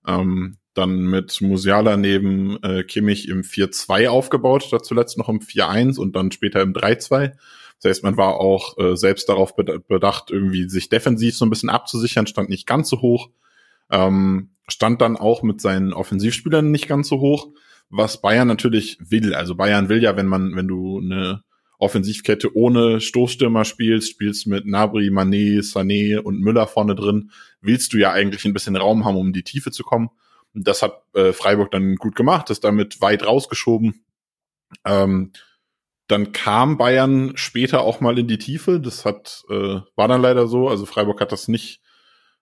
ähm, 0.07 0.58
dann 0.75 1.07
mit 1.07 1.41
Musiala 1.41 1.97
neben 1.97 2.63
äh, 2.63 2.85
Kimmich 2.85 3.29
im 3.29 3.43
4-2 3.43 4.09
aufgebaut, 4.09 4.69
da 4.71 4.83
zuletzt 4.83 5.19
noch 5.19 5.29
im 5.29 5.41
4-1 5.41 5.99
und 5.99 6.15
dann 6.15 6.31
später 6.31 6.63
im 6.63 6.73
3-2. 6.73 7.33
Das 7.81 7.91
heißt, 7.91 8.05
man 8.05 8.17
war 8.17 8.35
auch 8.35 8.77
äh, 8.79 8.97
selbst 8.97 9.29
darauf 9.29 9.55
bedacht, 9.55 10.31
irgendwie 10.31 10.69
sich 10.69 10.89
defensiv 10.89 11.37
so 11.37 11.47
ein 11.47 11.51
bisschen 11.51 11.71
abzusichern, 11.71 12.27
stand 12.27 12.49
nicht 12.49 12.67
ganz 12.67 12.89
so 12.89 13.01
hoch, 13.01 13.31
ähm, 13.91 14.51
stand 14.69 15.01
dann 15.01 15.17
auch 15.17 15.43
mit 15.43 15.61
seinen 15.61 15.93
Offensivspielern 15.93 16.71
nicht 16.71 16.89
ganz 16.89 17.09
so 17.09 17.21
hoch, 17.21 17.49
was 17.89 18.21
Bayern 18.21 18.49
natürlich 18.49 18.99
will. 19.01 19.35
Also 19.35 19.55
Bayern 19.55 19.89
will 19.89 20.03
ja, 20.03 20.17
wenn 20.17 20.27
man, 20.27 20.57
wenn 20.57 20.69
du 20.69 20.99
eine 20.99 21.43
Offensivkette 21.79 22.57
ohne 22.57 23.01
Stoßstürmer 23.01 23.65
spielst, 23.65 24.11
spielst 24.11 24.47
mit 24.49 24.67
Nabri, 24.67 25.11
Mané, 25.11 25.61
Sané 25.61 26.19
und 26.19 26.41
Müller 26.41 26.67
vorne 26.67 26.97
drin, 26.97 27.31
willst 27.61 27.93
du 27.93 27.99
ja 27.99 28.13
eigentlich 28.13 28.45
ein 28.45 28.53
bisschen 28.53 28.77
Raum 28.77 29.05
haben, 29.05 29.17
um 29.17 29.29
in 29.29 29.33
die 29.33 29.45
Tiefe 29.45 29.71
zu 29.71 29.85
kommen. 29.85 30.11
Das 30.55 30.83
hat 30.83 31.03
äh, 31.15 31.33
Freiburg 31.33 31.71
dann 31.71 31.97
gut 31.97 32.17
gemacht, 32.17 32.51
ist 32.51 32.65
damit 32.65 33.01
weit 33.01 33.27
rausgeschoben. 33.27 34.05
Ähm, 34.85 35.33
dann 36.09 36.33
kam 36.33 36.79
Bayern 36.79 37.33
später 37.37 37.83
auch 37.83 38.01
mal 38.01 38.19
in 38.19 38.29
die 38.29 38.39
Tiefe. 38.39 38.81
Das 38.81 39.05
hat 39.05 39.45
äh, 39.51 39.81
war 39.95 40.09
dann 40.09 40.23
leider 40.23 40.47
so. 40.47 40.69
Also 40.69 40.87
Freiburg 40.87 41.21
hat 41.21 41.33
das 41.33 41.49
nicht 41.49 41.83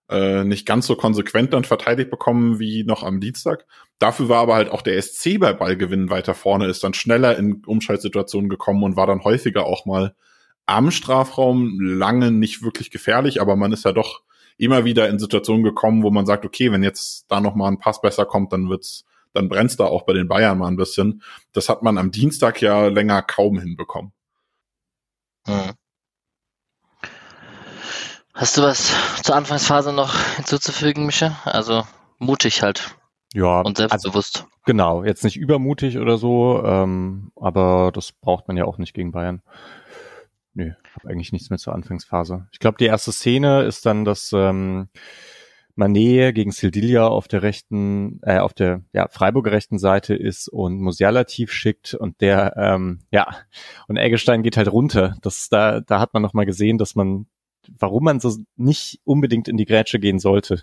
äh, 0.08 0.44
nicht 0.44 0.66
ganz 0.66 0.86
so 0.86 0.94
konsequent 0.94 1.52
dann 1.52 1.64
verteidigt 1.64 2.10
bekommen 2.10 2.60
wie 2.60 2.84
noch 2.84 3.02
am 3.02 3.20
Dienstag. 3.20 3.66
Dafür 3.98 4.28
war 4.28 4.42
aber 4.42 4.54
halt 4.54 4.70
auch 4.70 4.82
der 4.82 5.00
SC 5.02 5.38
bei 5.40 5.52
Ballgewinnen 5.52 6.10
weiter 6.10 6.34
vorne, 6.34 6.66
ist 6.66 6.84
dann 6.84 6.94
schneller 6.94 7.36
in 7.36 7.64
Umschaltsituationen 7.66 8.48
gekommen 8.48 8.84
und 8.84 8.96
war 8.96 9.06
dann 9.08 9.24
häufiger 9.24 9.66
auch 9.66 9.84
mal 9.84 10.14
am 10.66 10.90
Strafraum 10.90 11.80
lange 11.80 12.30
nicht 12.30 12.62
wirklich 12.62 12.90
gefährlich, 12.90 13.40
aber 13.40 13.56
man 13.56 13.72
ist 13.72 13.84
ja 13.84 13.92
doch 13.92 14.22
immer 14.58 14.84
wieder 14.84 15.08
in 15.08 15.18
Situationen 15.18 15.62
gekommen, 15.62 16.02
wo 16.02 16.10
man 16.10 16.26
sagt, 16.26 16.44
okay, 16.44 16.72
wenn 16.72 16.82
jetzt 16.82 17.26
da 17.28 17.40
noch 17.40 17.54
mal 17.54 17.68
ein 17.68 17.78
Pass 17.78 18.00
besser 18.00 18.24
kommt, 18.24 18.52
dann 18.52 18.68
wird's, 18.68 19.04
dann 19.32 19.48
brennt's 19.48 19.76
da 19.76 19.84
auch 19.84 20.04
bei 20.04 20.12
den 20.12 20.28
Bayern 20.28 20.58
mal 20.58 20.68
ein 20.68 20.76
bisschen. 20.76 21.22
Das 21.52 21.68
hat 21.68 21.82
man 21.82 21.98
am 21.98 22.10
Dienstag 22.10 22.62
ja 22.62 22.86
länger 22.86 23.22
kaum 23.22 23.58
hinbekommen. 23.58 24.12
Hm. 25.46 25.72
Hast 28.34 28.58
du 28.58 28.62
was 28.62 28.92
zur 29.22 29.34
Anfangsphase 29.34 29.92
noch 29.92 30.14
hinzuzufügen, 30.36 31.06
Mischa? 31.06 31.38
Also 31.44 31.84
mutig 32.18 32.62
halt. 32.62 32.96
Ja. 33.32 33.60
Und 33.60 33.78
selbstbewusst. 33.78 34.38
Also, 34.38 34.48
genau, 34.66 35.04
jetzt 35.04 35.24
nicht 35.24 35.36
übermutig 35.36 35.98
oder 35.98 36.18
so, 36.18 36.62
ähm, 36.64 37.32
aber 37.36 37.92
das 37.94 38.12
braucht 38.12 38.48
man 38.48 38.56
ja 38.56 38.64
auch 38.64 38.78
nicht 38.78 38.94
gegen 38.94 39.12
Bayern. 39.12 39.42
Nö, 40.56 40.72
habe 40.94 41.10
eigentlich 41.10 41.32
nichts 41.32 41.50
mehr 41.50 41.58
zur 41.58 41.74
Anfangsphase. 41.74 42.48
Ich 42.50 42.60
glaube, 42.60 42.78
die 42.78 42.86
erste 42.86 43.12
Szene 43.12 43.64
ist 43.64 43.84
dann, 43.84 44.06
dass 44.06 44.32
ähm, 44.32 44.88
Mané 45.76 46.32
gegen 46.32 46.50
Sildilia 46.50 47.06
auf 47.06 47.28
der 47.28 47.42
rechten, 47.42 48.20
äh, 48.22 48.38
auf 48.38 48.54
der 48.54 48.80
ja, 48.94 49.06
Freiburger 49.08 49.52
rechten 49.52 49.78
Seite 49.78 50.14
ist 50.14 50.48
und 50.48 50.80
Musiala 50.80 51.24
tief 51.24 51.52
schickt 51.52 51.92
und 51.92 52.22
der, 52.22 52.54
ähm, 52.56 53.00
ja, 53.10 53.36
und 53.86 53.98
Eggestein 53.98 54.42
geht 54.42 54.56
halt 54.56 54.72
runter. 54.72 55.18
Das 55.20 55.50
da, 55.50 55.82
da 55.82 56.00
hat 56.00 56.14
man 56.14 56.22
nochmal 56.22 56.46
gesehen, 56.46 56.78
dass 56.78 56.94
man, 56.94 57.26
warum 57.68 58.04
man 58.04 58.18
so 58.18 58.34
nicht 58.56 59.02
unbedingt 59.04 59.48
in 59.48 59.58
die 59.58 59.66
Grätsche 59.66 59.98
gehen 59.98 60.18
sollte. 60.18 60.62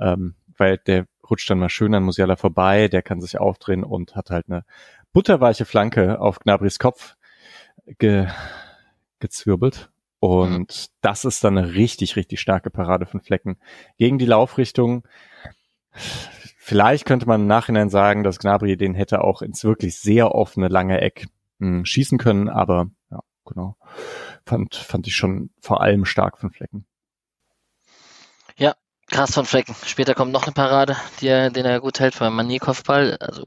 Ähm, 0.00 0.36
weil 0.56 0.78
der 0.78 1.04
rutscht 1.28 1.50
dann 1.50 1.58
mal 1.58 1.68
schön 1.68 1.94
an 1.94 2.02
Musiala 2.02 2.36
vorbei, 2.36 2.88
der 2.88 3.02
kann 3.02 3.20
sich 3.20 3.38
aufdrehen 3.38 3.84
und 3.84 4.16
hat 4.16 4.30
halt 4.30 4.46
eine 4.48 4.64
butterweiche 5.12 5.66
Flanke 5.66 6.18
auf 6.18 6.38
Gnabris 6.38 6.78
Kopf 6.78 7.16
ge 7.98 8.26
gezwirbelt. 9.20 9.90
Und 10.20 10.86
das 11.02 11.24
ist 11.24 11.44
dann 11.44 11.58
eine 11.58 11.74
richtig, 11.74 12.16
richtig 12.16 12.40
starke 12.40 12.70
Parade 12.70 13.04
von 13.04 13.20
Flecken. 13.20 13.58
Gegen 13.98 14.18
die 14.18 14.24
Laufrichtung. 14.24 15.06
Vielleicht 15.92 17.04
könnte 17.04 17.26
man 17.26 17.42
im 17.42 17.46
Nachhinein 17.46 17.90
sagen, 17.90 18.24
dass 18.24 18.38
Gnabry 18.38 18.78
den 18.78 18.94
hätte 18.94 19.22
auch 19.22 19.42
ins 19.42 19.64
wirklich 19.64 20.00
sehr 20.00 20.34
offene, 20.34 20.68
lange 20.68 21.02
Eck 21.02 21.26
mh, 21.58 21.68
hm, 21.68 21.84
schießen 21.84 22.16
können, 22.16 22.48
aber 22.48 22.86
ja, 23.10 23.20
genau. 23.44 23.76
Fand, 24.46 24.74
fand 24.74 25.06
ich 25.06 25.14
schon 25.14 25.50
vor 25.60 25.82
allem 25.82 26.06
stark 26.06 26.38
von 26.38 26.50
Flecken. 26.50 26.86
Ja, 28.56 28.74
krass 29.08 29.34
von 29.34 29.44
Flecken. 29.44 29.74
Später 29.84 30.14
kommt 30.14 30.32
noch 30.32 30.44
eine 30.44 30.52
Parade, 30.52 30.96
die 31.20 31.28
er, 31.28 31.50
den 31.50 31.66
er 31.66 31.80
gut 31.80 32.00
hält, 32.00 32.14
vor 32.14 32.26
allem 32.26 32.36
Manier-Kopfball. 32.36 33.18
Also 33.20 33.44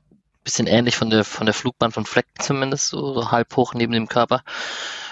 bisschen 0.47 0.65
ähnlich 0.65 0.95
von 0.95 1.09
der 1.09 1.25
von 1.25 1.45
der 1.45 1.53
Flugbahn 1.53 1.91
von 1.91 2.05
Flecken 2.05 2.39
zumindest, 2.39 2.87
so, 2.87 3.13
so 3.13 3.31
halb 3.31 3.53
hoch 3.57 3.73
neben 3.73 3.91
dem 3.91 4.07
Körper 4.07 4.43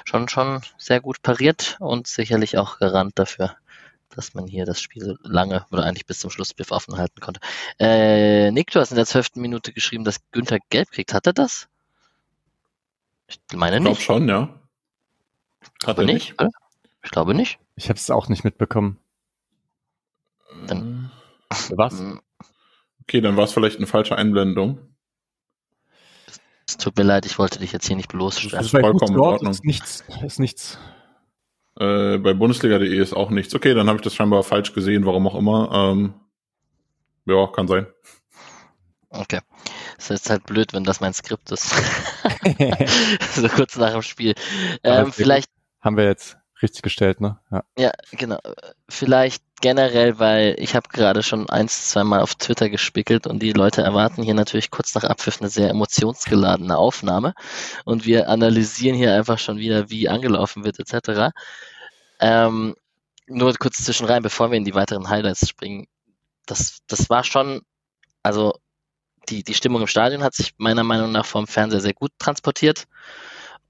schon, 0.05 0.29
schon 0.29 0.61
sehr 0.77 1.01
gut 1.01 1.21
pariert 1.21 1.75
und 1.81 2.07
sicherlich 2.07 2.57
auch 2.57 2.79
gerannt 2.79 3.19
dafür, 3.19 3.57
dass 4.11 4.33
man 4.33 4.47
hier 4.47 4.65
das 4.65 4.79
Spiel 4.79 5.17
lange 5.23 5.65
oder 5.71 5.83
eigentlich 5.83 6.05
bis 6.05 6.19
zum 6.19 6.29
Schlusspfiff 6.29 6.71
offen 6.71 6.97
halten 6.97 7.19
konnte. 7.19 7.41
Äh, 7.79 8.51
Nick, 8.51 8.71
du 8.71 8.79
hast 8.79 8.91
in 8.91 8.95
der 8.95 9.05
zwölften 9.05 9.41
Minute 9.41 9.73
geschrieben, 9.73 10.05
dass 10.05 10.21
Günther 10.31 10.59
gelb 10.69 10.89
kriegt. 10.91 11.13
Hat 11.13 11.27
er 11.27 11.33
das? 11.33 11.67
Ich 13.27 13.39
meine 13.53 13.81
nicht. 13.81 13.99
Ich 13.99 14.05
glaube 14.05 14.19
schon, 14.21 14.29
ja. 14.29 14.57
Hat 15.85 15.97
er 15.97 16.05
nicht? 16.05 16.33
Oder? 16.39 16.51
Ich 17.03 17.11
glaube 17.11 17.33
nicht. 17.33 17.59
Ich 17.75 17.89
habe 17.89 17.97
es 17.97 18.09
auch 18.09 18.29
nicht 18.29 18.45
mitbekommen. 18.45 18.99
Dann, 20.67 21.11
Was? 21.71 22.01
Okay, 23.01 23.19
dann 23.19 23.35
war 23.35 23.43
es 23.43 23.51
vielleicht 23.51 23.77
eine 23.77 23.87
falsche 23.87 24.15
Einblendung. 24.15 24.94
Es 26.67 26.77
tut 26.77 26.97
mir 26.97 27.03
leid, 27.03 27.25
ich 27.25 27.37
wollte 27.37 27.59
dich 27.59 27.71
jetzt 27.71 27.87
hier 27.87 27.95
nicht 27.95 28.09
bloßstellen. 28.09 28.57
Das 28.57 28.65
ist 28.65 28.71
vollkommen 28.71 29.13
in 29.13 29.19
Ordnung. 29.19 29.51
Ist 29.51 29.65
nichts. 29.65 30.03
Ist 30.23 30.39
nichts. 30.39 30.79
Äh, 31.79 32.17
bei 32.17 32.33
Bundesliga.de 32.33 32.97
ist 32.97 33.13
auch 33.13 33.29
nichts. 33.29 33.53
Okay, 33.53 33.73
dann 33.73 33.87
habe 33.87 33.97
ich 33.97 34.03
das 34.03 34.15
scheinbar 34.15 34.43
falsch 34.43 34.73
gesehen, 34.73 35.05
warum 35.05 35.27
auch 35.27 35.35
immer. 35.35 35.91
Ähm, 35.91 36.13
ja, 37.25 37.47
kann 37.47 37.67
sein. 37.67 37.87
Okay. 39.09 39.39
Das 39.97 40.09
ist 40.09 40.29
halt 40.29 40.45
blöd, 40.45 40.73
wenn 40.73 40.83
das 40.83 41.01
mein 41.01 41.13
Skript 41.13 41.51
ist. 41.51 41.69
so 43.33 43.47
kurz 43.49 43.77
nach 43.77 43.93
dem 43.93 44.01
Spiel. 44.01 44.33
Ähm, 44.83 45.11
vielleicht 45.11 45.49
haben 45.81 45.97
wir 45.97 46.05
jetzt 46.05 46.37
richtig 46.61 46.81
gestellt, 46.81 47.21
ne? 47.21 47.39
Ja. 47.51 47.63
ja, 47.77 47.91
genau. 48.11 48.39
Vielleicht 48.89 49.43
generell, 49.65 50.19
weil 50.19 50.55
ich 50.59 50.75
habe 50.75 50.89
gerade 50.89 51.23
schon 51.23 51.49
eins, 51.49 51.89
zweimal 51.89 52.19
auf 52.19 52.35
Twitter 52.35 52.69
gespickelt 52.69 53.25
und 53.25 53.39
die 53.39 53.51
Leute 53.51 53.81
erwarten 53.81 54.21
hier 54.21 54.35
natürlich 54.35 54.69
kurz 54.69 54.93
nach 54.93 55.03
Abpfiff 55.03 55.41
eine 55.41 55.49
sehr 55.49 55.71
emotionsgeladene 55.71 56.77
Aufnahme 56.77 57.33
und 57.83 58.05
wir 58.05 58.29
analysieren 58.29 58.95
hier 58.95 59.15
einfach 59.15 59.39
schon 59.39 59.57
wieder, 59.57 59.89
wie 59.89 60.07
angelaufen 60.07 60.65
wird 60.65 60.77
etc. 60.77 61.33
Ähm, 62.19 62.75
nur 63.25 63.55
kurz 63.55 63.83
zwischen 63.83 64.05
rein, 64.05 64.21
bevor 64.21 64.51
wir 64.51 64.57
in 64.59 64.65
die 64.65 64.75
weiteren 64.75 65.09
Highlights 65.09 65.49
springen. 65.49 65.87
Das, 66.45 66.81
das 66.85 67.09
war 67.09 67.23
schon, 67.23 67.61
also 68.21 68.53
die, 69.29 69.43
die 69.43 69.55
Stimmung 69.55 69.81
im 69.81 69.87
Stadion 69.87 70.21
hat 70.21 70.35
sich 70.35 70.53
meiner 70.57 70.83
Meinung 70.83 71.11
nach 71.11 71.25
vom 71.25 71.47
Fernseher 71.47 71.81
sehr 71.81 71.95
gut 71.95 72.11
transportiert. 72.19 72.85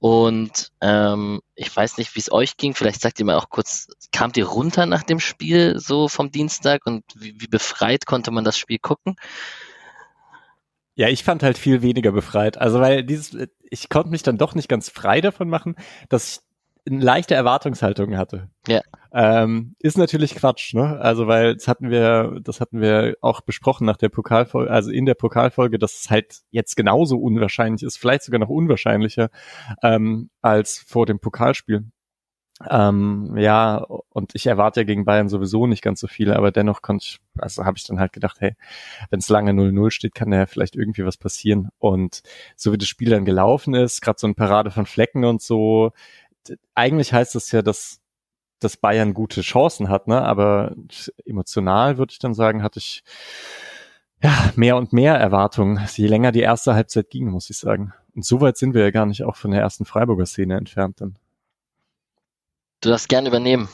Und 0.05 0.71
ähm, 0.81 1.41
ich 1.55 1.75
weiß 1.75 1.97
nicht, 1.97 2.13
wie 2.13 2.19
es 2.19 2.31
euch 2.31 2.57
ging. 2.57 2.75
Vielleicht 2.75 3.01
sagt 3.01 3.17
ihr 3.17 3.25
mal 3.25 3.37
auch 3.37 3.49
kurz, 3.49 3.87
kamt 4.11 4.37
ihr 4.37 4.45
runter 4.45 4.85
nach 4.85 5.01
dem 5.01 5.19
Spiel 5.19 5.79
so 5.79 6.07
vom 6.09 6.29
Dienstag 6.29 6.85
und 6.85 7.03
wie, 7.15 7.33
wie 7.41 7.47
befreit 7.47 8.05
konnte 8.05 8.29
man 8.29 8.43
das 8.43 8.55
Spiel 8.55 8.77
gucken? 8.77 9.15
Ja, 10.93 11.09
ich 11.09 11.23
fand 11.23 11.41
halt 11.41 11.57
viel 11.57 11.81
weniger 11.81 12.11
befreit. 12.11 12.59
Also 12.59 12.79
weil 12.79 13.03
dieses, 13.03 13.35
ich 13.63 13.89
konnte 13.89 14.11
mich 14.11 14.21
dann 14.21 14.37
doch 14.37 14.53
nicht 14.53 14.69
ganz 14.69 14.89
frei 14.89 15.21
davon 15.21 15.49
machen, 15.49 15.75
dass 16.07 16.33
ich 16.33 16.39
eine 16.87 17.03
leichte 17.03 17.35
Erwartungshaltung 17.35 18.17
hatte. 18.17 18.49
Ja. 18.67 18.81
Ähm, 19.11 19.75
ist 19.79 19.97
natürlich 19.97 20.35
Quatsch, 20.35 20.73
ne? 20.73 20.99
Also 20.99 21.27
weil 21.27 21.55
das 21.55 21.67
hatten 21.67 21.89
wir, 21.89 22.39
das 22.41 22.59
hatten 22.61 22.81
wir 22.81 23.15
auch 23.21 23.41
besprochen 23.41 23.85
nach 23.85 23.97
der 23.97 24.09
Pokalfolge, 24.09 24.69
also 24.69 24.91
in 24.91 25.05
der 25.05 25.15
Pokalfolge, 25.15 25.79
dass 25.79 26.01
es 26.01 26.09
halt 26.09 26.41
jetzt 26.51 26.75
genauso 26.75 27.17
unwahrscheinlich 27.17 27.83
ist, 27.83 27.97
vielleicht 27.97 28.23
sogar 28.23 28.39
noch 28.39 28.49
unwahrscheinlicher 28.49 29.29
ähm, 29.81 30.29
als 30.41 30.83
vor 30.85 31.05
dem 31.05 31.19
Pokalspiel. 31.19 31.85
Ähm, 32.69 33.35
ja, 33.37 33.77
und 34.09 34.33
ich 34.33 34.47
erwarte 34.47 34.79
ja 34.81 34.83
gegen 34.85 35.03
Bayern 35.03 35.27
sowieso 35.27 35.67
nicht 35.67 35.81
ganz 35.81 35.99
so 35.99 36.07
viel, 36.07 36.31
aber 36.31 36.51
dennoch 36.51 36.81
konnte 36.81 37.03
ich, 37.03 37.19
also 37.37 37.65
habe 37.65 37.77
ich 37.77 37.83
dann 37.83 37.99
halt 37.99 38.13
gedacht, 38.13 38.37
hey, 38.39 38.55
wenn 39.09 39.19
es 39.19 39.27
lange 39.27 39.51
0-0 39.51 39.91
steht, 39.91 40.15
kann 40.15 40.31
da 40.31 40.37
ja 40.37 40.45
vielleicht 40.45 40.77
irgendwie 40.77 41.05
was 41.05 41.17
passieren. 41.17 41.69
Und 41.79 42.21
so 42.55 42.71
wie 42.71 42.77
das 42.77 42.87
Spiel 42.87 43.09
dann 43.09 43.25
gelaufen 43.25 43.73
ist, 43.75 44.01
gerade 44.01 44.19
so 44.19 44.27
ein 44.27 44.35
Parade 44.35 44.71
von 44.71 44.85
Flecken 44.85 45.25
und 45.25 45.41
so, 45.41 45.91
eigentlich 46.73 47.13
heißt 47.13 47.35
das 47.35 47.51
ja, 47.51 47.61
dass, 47.61 47.99
dass 48.59 48.77
Bayern 48.77 49.13
gute 49.13 49.41
Chancen 49.41 49.89
hat, 49.89 50.07
ne? 50.07 50.21
Aber 50.21 50.75
emotional 51.25 51.97
würde 51.97 52.11
ich 52.11 52.19
dann 52.19 52.33
sagen, 52.33 52.63
hatte 52.63 52.79
ich 52.79 53.03
ja 54.21 54.51
mehr 54.55 54.77
und 54.77 54.93
mehr 54.93 55.15
Erwartungen, 55.15 55.79
je 55.95 56.07
länger 56.07 56.31
die 56.31 56.41
erste 56.41 56.73
Halbzeit 56.73 57.09
ging, 57.09 57.29
muss 57.29 57.49
ich 57.49 57.57
sagen. 57.57 57.93
Und 58.15 58.25
so 58.25 58.41
weit 58.41 58.57
sind 58.57 58.73
wir 58.73 58.81
ja 58.81 58.91
gar 58.91 59.05
nicht 59.05 59.23
auch 59.23 59.35
von 59.35 59.51
der 59.51 59.61
ersten 59.61 59.85
Freiburger 59.85 60.25
Szene 60.25 60.57
entfernt 60.57 61.01
dann. 61.01 61.17
Du 62.81 62.89
darfst 62.89 63.09
gern 63.09 63.25
übernehmen, 63.25 63.67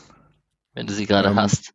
wenn 0.74 0.88
du 0.88 0.94
sie 0.94 1.06
gerade 1.06 1.30
ähm, 1.30 1.36
hast. 1.36 1.74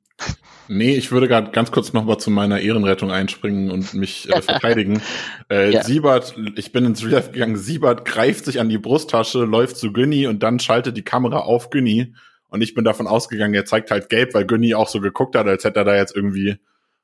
Nee, 0.69 0.97
ich 0.97 1.13
würde 1.13 1.29
gerade 1.29 1.53
ganz 1.53 1.71
kurz 1.71 1.93
nochmal 1.93 2.19
zu 2.19 2.31
meiner 2.31 2.61
Ehrenrettung 2.61 3.11
einspringen 3.11 3.71
und 3.71 3.95
mich 3.95 4.29
äh, 4.29 4.43
verteidigen. 4.43 5.01
Äh, 5.49 5.73
ja. 5.73 5.85
Siebert, 5.85 6.35
ich 6.57 6.73
bin 6.73 6.85
ins 6.85 7.05
Real 7.05 7.23
gegangen, 7.23 7.57
Siebert 7.57 8.05
greift 8.05 8.45
sich 8.45 8.59
an 8.59 8.69
die 8.69 8.79
Brusttasche, 8.79 9.45
läuft 9.45 9.77
zu 9.77 9.93
Günni 9.93 10.27
und 10.27 10.43
dann 10.43 10.59
schaltet 10.59 10.97
die 10.97 11.03
Kamera 11.03 11.39
auf 11.39 11.71
Günni. 11.71 12.15
Und 12.49 12.63
ich 12.63 12.75
bin 12.75 12.85
davon 12.85 13.07
ausgegangen, 13.07 13.55
er 13.55 13.65
zeigt 13.65 13.91
halt 13.91 14.09
gelb, 14.09 14.35
weil 14.35 14.47
Günni 14.47 14.75
auch 14.75 14.89
so 14.89 15.01
geguckt 15.01 15.37
hat, 15.37 15.47
als 15.47 15.65
hätte 15.65 15.81
er 15.81 15.85
da 15.85 15.97
jetzt 15.97 16.15
irgendwie 16.15 16.51
ein 16.51 16.59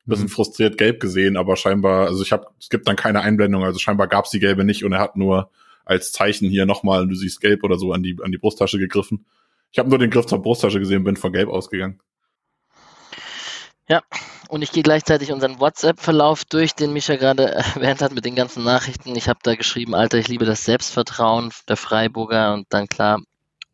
bisschen 0.06 0.26
mhm. 0.26 0.30
frustriert 0.30 0.78
gelb 0.78 0.98
gesehen, 0.98 1.36
aber 1.36 1.56
scheinbar, 1.56 2.08
also 2.08 2.22
ich 2.22 2.32
habe, 2.32 2.46
es 2.60 2.68
gibt 2.68 2.88
dann 2.88 2.96
keine 2.96 3.20
Einblendung, 3.20 3.62
also 3.62 3.78
scheinbar 3.78 4.08
gab's 4.08 4.30
die 4.30 4.40
gelbe 4.40 4.64
nicht 4.64 4.84
und 4.84 4.92
er 4.92 5.00
hat 5.00 5.16
nur 5.16 5.50
als 5.84 6.12
Zeichen 6.12 6.48
hier 6.48 6.66
nochmal, 6.66 7.06
du 7.06 7.14
siehst 7.14 7.40
gelb 7.40 7.62
oder 7.62 7.78
so, 7.78 7.92
an 7.92 8.02
die, 8.02 8.16
an 8.22 8.32
die 8.32 8.38
Brusttasche 8.38 8.78
gegriffen. 8.78 9.26
Ich 9.70 9.78
habe 9.78 9.88
nur 9.88 9.98
den 9.98 10.10
Griff 10.10 10.26
zur 10.26 10.42
Brusttasche 10.42 10.80
gesehen, 10.80 11.04
bin 11.04 11.16
von 11.16 11.32
gelb 11.32 11.48
ausgegangen. 11.48 12.00
Ja, 13.88 14.00
und 14.48 14.62
ich 14.62 14.72
gehe 14.72 14.82
gleichzeitig 14.82 15.32
unseren 15.32 15.58
WhatsApp-Verlauf 15.58 16.44
durch, 16.44 16.74
den 16.74 16.92
Micha 16.92 17.16
gerade 17.16 17.52
erwähnt 17.74 18.00
hat 18.00 18.12
mit 18.12 18.24
den 18.24 18.34
ganzen 18.34 18.64
Nachrichten. 18.64 19.16
Ich 19.16 19.28
habe 19.28 19.40
da 19.42 19.54
geschrieben, 19.54 19.94
Alter, 19.94 20.18
ich 20.18 20.28
liebe 20.28 20.44
das 20.44 20.64
Selbstvertrauen 20.64 21.50
der 21.68 21.76
Freiburger 21.76 22.54
und 22.54 22.66
dann 22.70 22.86
klar 22.86 23.20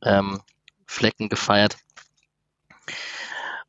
ähm, 0.03 0.41
Flecken 0.87 1.29
gefeiert. 1.29 1.77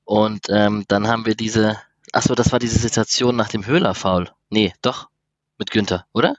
Und 0.06 0.48
ähm, 0.50 0.86
dann 0.88 1.08
haben 1.08 1.26
wir 1.26 1.36
diese, 1.36 1.78
achso, 2.14 2.34
das 2.36 2.52
war 2.52 2.60
diese 2.60 2.80
Situation 2.80 3.36
nach 3.36 3.50
dem 3.50 3.66
Höhler-Foul. 3.66 4.32
Nee, 4.50 4.74
doch, 4.82 5.10
mit 5.58 5.72
Günther, 5.72 6.06
oder? 6.14 6.36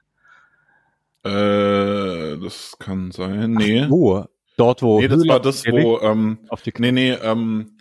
Äh, 1.22 2.38
das 2.38 2.76
kann 2.78 3.12
sein. 3.12 3.52
Nee. 3.52 3.82
Ach, 3.84 3.90
wo? 3.90 4.24
Dort, 4.56 4.82
wo. 4.82 5.00
Nee, 5.00 5.08
das 5.08 5.20
Höhler 5.20 5.32
war 5.34 5.40
das, 5.40 5.64
wo, 5.66 6.00
ähm, 6.00 6.38
auf 6.48 6.62
die 6.62 6.72
nee, 6.78 6.92
nee, 6.92 7.12
ähm, 7.12 7.76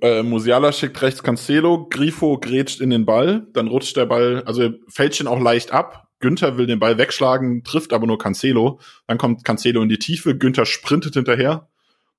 äh, 0.00 0.22
Musiala 0.22 0.72
schickt 0.72 1.00
rechts 1.02 1.22
Cancelo, 1.22 1.86
Grifo 1.88 2.38
grätscht 2.38 2.80
in 2.80 2.90
den 2.90 3.06
Ball, 3.06 3.46
dann 3.52 3.68
rutscht 3.68 3.96
der 3.96 4.06
Ball, 4.06 4.42
also 4.46 4.70
fällt 4.88 5.16
schon 5.16 5.26
auch 5.26 5.40
leicht 5.40 5.72
ab. 5.72 6.08
Günther 6.20 6.58
will 6.58 6.66
den 6.66 6.78
Ball 6.78 6.98
wegschlagen, 6.98 7.64
trifft 7.64 7.92
aber 7.92 8.06
nur 8.06 8.18
Cancelo. 8.18 8.78
Dann 9.06 9.16
kommt 9.16 9.44
Cancelo 9.44 9.82
in 9.82 9.88
die 9.88 9.98
Tiefe, 9.98 10.36
Günther 10.36 10.66
sprintet 10.66 11.14
hinterher 11.14 11.68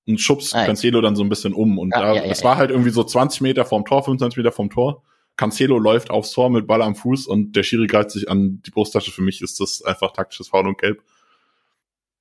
und 0.08 0.20
schubst 0.20 0.56
ah, 0.56 0.66
Cancelo 0.66 1.02
dann 1.02 1.16
so 1.16 1.24
ein 1.24 1.30
bisschen 1.30 1.54
um. 1.54 1.78
Und 1.78 1.94
ah, 1.96 2.02
da, 2.02 2.14
ja, 2.16 2.24
ja, 2.26 2.32
es 2.32 2.44
war 2.44 2.58
halt 2.58 2.72
irgendwie 2.72 2.90
so 2.90 3.04
20 3.04 3.42
Meter 3.42 3.64
vorm 3.64 3.86
Tor, 3.86 4.04
25 4.04 4.38
Meter 4.38 4.52
vorm 4.52 4.70
Tor. 4.72 5.04
Cancelo 5.38 5.78
läuft 5.78 6.10
aufs 6.10 6.32
Tor 6.32 6.50
mit 6.50 6.68
Ball 6.68 6.82
am 6.82 6.96
Fuß 6.96 7.28
und 7.28 7.56
der 7.56 7.64
Schiri 7.64 7.88
greift 7.88 8.12
sich 8.12 8.30
an 8.30 8.62
die 8.66 8.72
Brusttasche. 8.72 9.12
Für 9.12 9.22
mich 9.22 9.42
ist 9.42 9.60
das 9.60 9.84
einfach 9.84 10.12
taktisches 10.14 10.50
Foul 10.50 10.68
und 10.68 10.80
Gelb. 10.80 11.04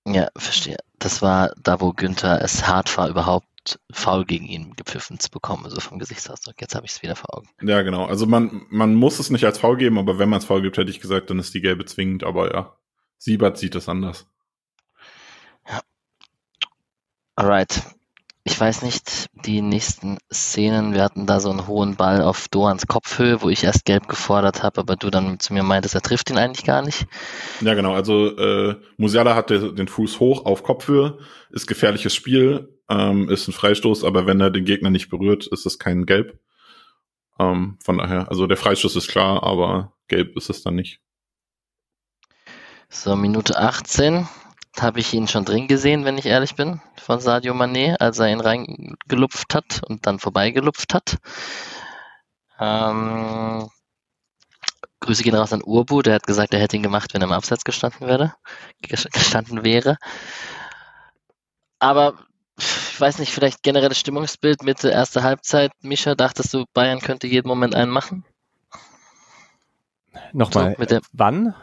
Ja, 0.06 0.28
verstehe. 0.36 0.78
Das 0.98 1.22
war 1.22 1.52
da, 1.62 1.80
wo 1.80 1.92
Günther 1.92 2.42
es 2.42 2.66
hart 2.66 2.96
war, 2.96 3.08
überhaupt 3.08 3.46
faul 3.92 4.24
gegen 4.24 4.46
ihn 4.46 4.74
gepfiffen 4.74 5.18
zu 5.18 5.30
bekommen, 5.30 5.64
also 5.64 5.80
vom 5.80 5.98
Gesichtsausdruck. 5.98 6.60
Jetzt 6.60 6.74
habe 6.74 6.86
ich 6.86 6.92
es 6.92 7.02
wieder 7.02 7.16
vor 7.16 7.36
Augen. 7.36 7.48
Ja, 7.62 7.82
genau. 7.82 8.06
Also 8.06 8.26
man, 8.26 8.62
man 8.70 8.94
muss 8.94 9.18
es 9.18 9.30
nicht 9.30 9.44
als 9.44 9.58
faul 9.58 9.76
geben, 9.76 9.98
aber 9.98 10.18
wenn 10.18 10.28
man 10.28 10.38
es 10.38 10.46
faul 10.46 10.62
gibt, 10.62 10.78
hätte 10.78 10.90
ich 10.90 11.00
gesagt, 11.00 11.30
dann 11.30 11.38
ist 11.38 11.54
die 11.54 11.60
gelbe 11.60 11.84
zwingend. 11.84 12.24
Aber 12.24 12.52
ja, 12.52 12.76
Siebert 13.18 13.58
sieht 13.58 13.74
es 13.74 13.88
anders. 13.88 14.26
Ja. 15.68 15.80
Alright 17.36 17.82
ich 18.50 18.60
weiß 18.60 18.82
nicht, 18.82 19.26
die 19.44 19.62
nächsten 19.62 20.18
Szenen, 20.32 20.92
wir 20.92 21.04
hatten 21.04 21.26
da 21.26 21.38
so 21.38 21.50
einen 21.50 21.66
hohen 21.68 21.94
Ball 21.94 22.20
auf 22.20 22.48
Doans 22.48 22.86
Kopfhöhe, 22.88 23.42
wo 23.42 23.48
ich 23.48 23.62
erst 23.62 23.84
gelb 23.84 24.08
gefordert 24.08 24.62
habe, 24.62 24.80
aber 24.80 24.96
du 24.96 25.08
dann 25.08 25.38
zu 25.38 25.54
mir 25.54 25.62
meintest, 25.62 25.94
er 25.94 26.00
trifft 26.00 26.30
ihn 26.30 26.38
eigentlich 26.38 26.66
gar 26.66 26.82
nicht. 26.82 27.06
Ja, 27.60 27.74
genau. 27.74 27.94
Also 27.94 28.36
äh, 28.36 28.76
Musiala 28.96 29.36
hat 29.36 29.50
den 29.50 29.88
Fuß 29.88 30.18
hoch 30.18 30.46
auf 30.46 30.64
Kopfhöhe, 30.64 31.18
ist 31.50 31.68
gefährliches 31.68 32.14
Spiel, 32.14 32.76
ähm, 32.88 33.28
ist 33.28 33.46
ein 33.46 33.52
Freistoß, 33.52 34.02
aber 34.04 34.26
wenn 34.26 34.40
er 34.40 34.50
den 34.50 34.64
Gegner 34.64 34.90
nicht 34.90 35.10
berührt, 35.10 35.46
ist 35.46 35.64
es 35.64 35.78
kein 35.78 36.04
Gelb. 36.04 36.38
Ähm, 37.38 37.78
von 37.84 37.98
daher, 37.98 38.28
also 38.28 38.48
der 38.48 38.56
Freistoß 38.56 38.96
ist 38.96 39.08
klar, 39.08 39.44
aber 39.44 39.92
gelb 40.08 40.36
ist 40.36 40.50
es 40.50 40.62
dann 40.62 40.74
nicht. 40.74 41.00
So, 42.88 43.14
Minute 43.14 43.56
18 43.56 44.28
habe 44.78 45.00
ich 45.00 45.12
ihn 45.12 45.28
schon 45.28 45.44
drin 45.44 45.68
gesehen, 45.68 46.04
wenn 46.04 46.18
ich 46.18 46.26
ehrlich 46.26 46.54
bin, 46.54 46.80
von 46.96 47.20
Sadio 47.20 47.54
Mané, 47.54 47.96
als 47.96 48.18
er 48.18 48.28
ihn 48.28 48.40
reingelupft 48.40 49.54
hat 49.54 49.82
und 49.88 50.06
dann 50.06 50.18
vorbeigelupft 50.18 50.94
hat. 50.94 51.18
Ähm, 52.58 53.68
Grüße 55.00 55.22
gehen 55.22 55.34
raus 55.34 55.52
an 55.52 55.62
Urbu, 55.62 56.02
der 56.02 56.14
hat 56.14 56.26
gesagt, 56.26 56.54
er 56.54 56.60
hätte 56.60 56.76
ihn 56.76 56.82
gemacht, 56.82 57.14
wenn 57.14 57.22
er 57.22 57.26
im 57.26 57.32
Abseits 57.32 57.64
gestanden 57.64 58.06
wäre. 58.06 58.34
Gestanden 58.82 59.64
wäre. 59.64 59.96
Aber 61.78 62.14
ich 62.58 63.00
weiß 63.00 63.18
nicht, 63.18 63.32
vielleicht 63.32 63.62
generelles 63.62 63.98
Stimmungsbild 63.98 64.62
Mitte 64.62 64.90
erste 64.90 65.22
Halbzeit. 65.22 65.72
Mischa, 65.80 66.14
dachtest 66.14 66.52
du, 66.52 66.66
Bayern 66.74 67.00
könnte 67.00 67.26
jeden 67.26 67.48
Moment 67.48 67.74
einen 67.74 67.90
machen? 67.90 68.24
Nochmal, 70.32 70.76
so, 70.78 70.98
wann? 71.12 71.54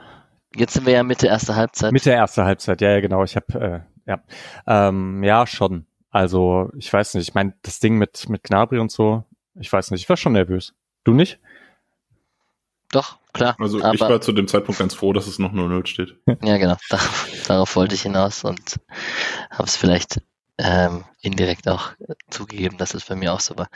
Jetzt 0.55 0.73
sind 0.73 0.86
wir 0.86 0.93
ja 0.93 1.03
Mitte 1.03 1.27
erster 1.27 1.55
Halbzeit. 1.55 1.91
Mitte 1.91 2.12
erster 2.12 2.45
Halbzeit, 2.45 2.81
ja, 2.81 2.91
ja, 2.91 2.99
genau. 2.99 3.23
Ich 3.23 3.36
habe, 3.36 3.86
äh, 4.05 4.10
ja, 4.10 4.23
ähm, 4.65 5.23
ja, 5.23 5.45
schon. 5.45 5.86
Also, 6.10 6.71
ich 6.77 6.91
weiß 6.91 7.15
nicht, 7.15 7.27
ich 7.27 7.36
meine, 7.36 7.53
das 7.62 7.79
Ding 7.79 7.97
mit, 7.97 8.29
mit 8.29 8.43
Gnabry 8.43 8.79
und 8.79 8.91
so, 8.91 9.23
ich 9.60 9.71
weiß 9.71 9.91
nicht, 9.91 10.01
ich 10.01 10.10
war 10.10 10.17
schon 10.17 10.33
nervös. 10.33 10.73
Du 11.03 11.13
nicht? 11.13 11.39
Doch, 12.91 13.17
klar. 13.33 13.55
Also 13.60 13.79
ich 13.79 13.99
war 13.99 14.21
zu 14.21 14.31
dem 14.31 14.47
Zeitpunkt 14.47 14.79
ganz 14.79 14.93
froh, 14.93 15.12
dass 15.12 15.27
es 15.27 15.39
noch 15.39 15.51
0-0 15.51 15.86
steht. 15.88 16.15
ja, 16.41 16.57
genau. 16.57 16.77
Darauf, 16.89 17.29
darauf 17.45 17.75
wollte 17.75 17.95
ich 17.95 18.03
hinaus 18.03 18.43
und 18.43 18.79
habe 19.49 19.65
es 19.65 19.75
vielleicht 19.75 20.21
ähm, 20.57 21.03
indirekt 21.21 21.67
auch 21.67 21.91
zugegeben, 22.29 22.77
dass 22.77 22.93
es 22.93 23.05
bei 23.05 23.15
mir 23.15 23.33
auch 23.33 23.41
so 23.41 23.57
war. 23.57 23.67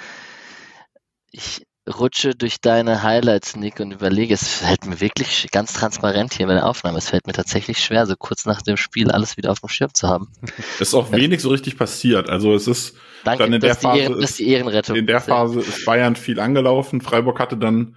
Ich 1.31 1.67
rutsche 1.87 2.35
durch 2.35 2.61
deine 2.61 3.01
Highlights, 3.03 3.55
Nick, 3.55 3.79
und 3.79 3.91
überlege, 3.91 4.33
es 4.33 4.47
fällt 4.47 4.85
mir 4.85 4.99
wirklich 5.01 5.49
ganz 5.51 5.73
transparent 5.73 6.33
hier 6.33 6.47
bei 6.47 6.53
der 6.53 6.67
Aufnahme. 6.67 6.99
Es 6.99 7.09
fällt 7.09 7.25
mir 7.25 7.33
tatsächlich 7.33 7.79
schwer, 7.79 8.05
so 8.05 8.15
kurz 8.15 8.45
nach 8.45 8.61
dem 8.61 8.77
Spiel 8.77 9.09
alles 9.09 9.37
wieder 9.37 9.51
auf 9.51 9.59
dem 9.59 9.69
Schirm 9.69 9.93
zu 9.93 10.07
haben. 10.07 10.31
Es 10.75 10.81
ist 10.89 10.93
auch 10.93 11.11
wenig 11.11 11.41
so 11.41 11.49
richtig 11.49 11.77
passiert. 11.77 12.29
Also 12.29 12.53
es 12.53 12.67
ist 12.67 12.95
Danke, 13.23 13.43
dann 13.43 13.53
in 13.53 13.61
der 13.61 13.75
Phase, 13.75 13.99
Ehren, 13.99 14.19
ist, 14.19 14.39
die 14.39 14.49
Ehrenrettung. 14.49 14.95
In 14.95 15.07
der 15.07 15.21
Phase 15.21 15.59
ist 15.59 15.85
Bayern 15.85 16.15
viel 16.15 16.39
angelaufen. 16.39 17.01
Freiburg 17.01 17.39
hatte 17.39 17.57
dann 17.57 17.95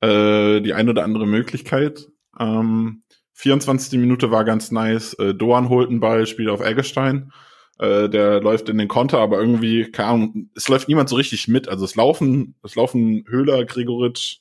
äh, 0.00 0.60
die 0.60 0.74
ein 0.74 0.88
oder 0.88 1.04
andere 1.04 1.26
Möglichkeit. 1.26 2.08
Ähm, 2.38 3.02
24. 3.32 3.98
Minute 3.98 4.30
war 4.30 4.44
ganz 4.44 4.70
nice. 4.70 5.14
Äh, 5.14 5.34
Doan 5.34 5.68
holt 5.68 5.90
einen 5.90 6.00
Ball, 6.00 6.26
spielt 6.26 6.48
auf 6.48 6.60
Eggestein. 6.60 7.32
Äh, 7.78 8.08
der 8.08 8.40
läuft 8.40 8.68
in 8.68 8.78
den 8.78 8.88
Konter, 8.88 9.18
aber 9.18 9.38
irgendwie, 9.38 9.90
keine 9.90 10.08
Ahnung, 10.08 10.50
es 10.54 10.68
läuft 10.68 10.88
niemand 10.88 11.08
so 11.08 11.16
richtig 11.16 11.46
mit. 11.48 11.68
Also 11.68 11.84
es 11.84 11.94
laufen, 11.94 12.54
es 12.62 12.74
laufen 12.74 13.24
Höhler, 13.28 13.64
Gregoritsch 13.64 14.38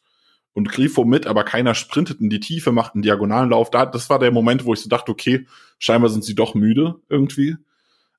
und 0.54 0.70
Grifo 0.70 1.04
mit, 1.04 1.28
aber 1.28 1.44
keiner 1.44 1.76
sprintet 1.76 2.22
in 2.22 2.30
die 2.30 2.40
Tiefe, 2.40 2.72
macht 2.72 2.96
einen 2.96 3.04
diagonalen 3.04 3.50
Lauf. 3.50 3.70
Da, 3.72 3.86
das 3.86 4.10
war 4.10 4.20
der 4.20 4.32
Moment, 4.32 4.64
wo 4.64 4.74
ich 4.74 4.80
so 4.82 4.90
dachte, 4.90 5.12
okay, 5.12 5.46
scheinbar 5.80 6.10
sind 6.10 6.24
sie 6.24 6.36
doch 6.36 6.56
müde 6.56 6.96
irgendwie. 7.10 7.58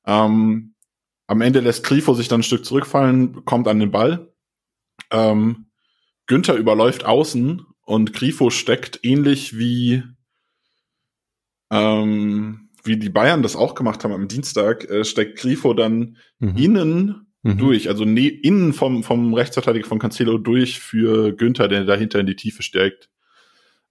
Ähm, 0.05 0.75
am 1.27 1.41
Ende 1.41 1.61
lässt 1.61 1.85
Grifo 1.85 2.13
sich 2.15 2.29
dann 2.29 2.41
ein 2.41 2.45
Stück 2.45 2.65
zurückfallen, 2.67 3.45
kommt 3.47 3.69
an 3.69 3.81
den 3.81 3.91
Ball. 3.91 4.33
Ähm, 5.11 5.67
Günther 6.27 6.57
überläuft 6.57 7.05
außen 7.05 7.65
und 7.85 8.13
Grifo 8.13 8.51
steckt 8.51 9.01
ähnlich 9.03 9.59
wie 9.59 10.03
ähm, 11.71 12.66
wie 12.87 12.97
die 12.97 13.11
Bayern 13.11 13.43
das 13.43 13.57
auch 13.57 13.75
gemacht 13.75 14.05
haben 14.05 14.13
am 14.13 14.29
Dienstag, 14.29 14.89
äh, 14.91 15.05
steckt 15.05 15.39
Grifo 15.39 15.75
dann 15.75 16.17
mhm. 16.39 16.57
innen 16.57 17.27
mhm. 17.43 17.59
durch, 17.59 17.89
also 17.89 18.05
ne, 18.05 18.29
innen 18.29 18.73
vom, 18.73 19.03
vom 19.03 19.35
Rechtsverteidiger 19.35 19.87
von 19.87 19.99
Cancelo 19.99 20.39
durch 20.39 20.79
für 20.79 21.33
Günther, 21.33 21.69
der 21.69 21.85
dahinter 21.85 22.21
in 22.21 22.27
die 22.27 22.37
Tiefe 22.37 22.63
stärkt. 22.63 23.09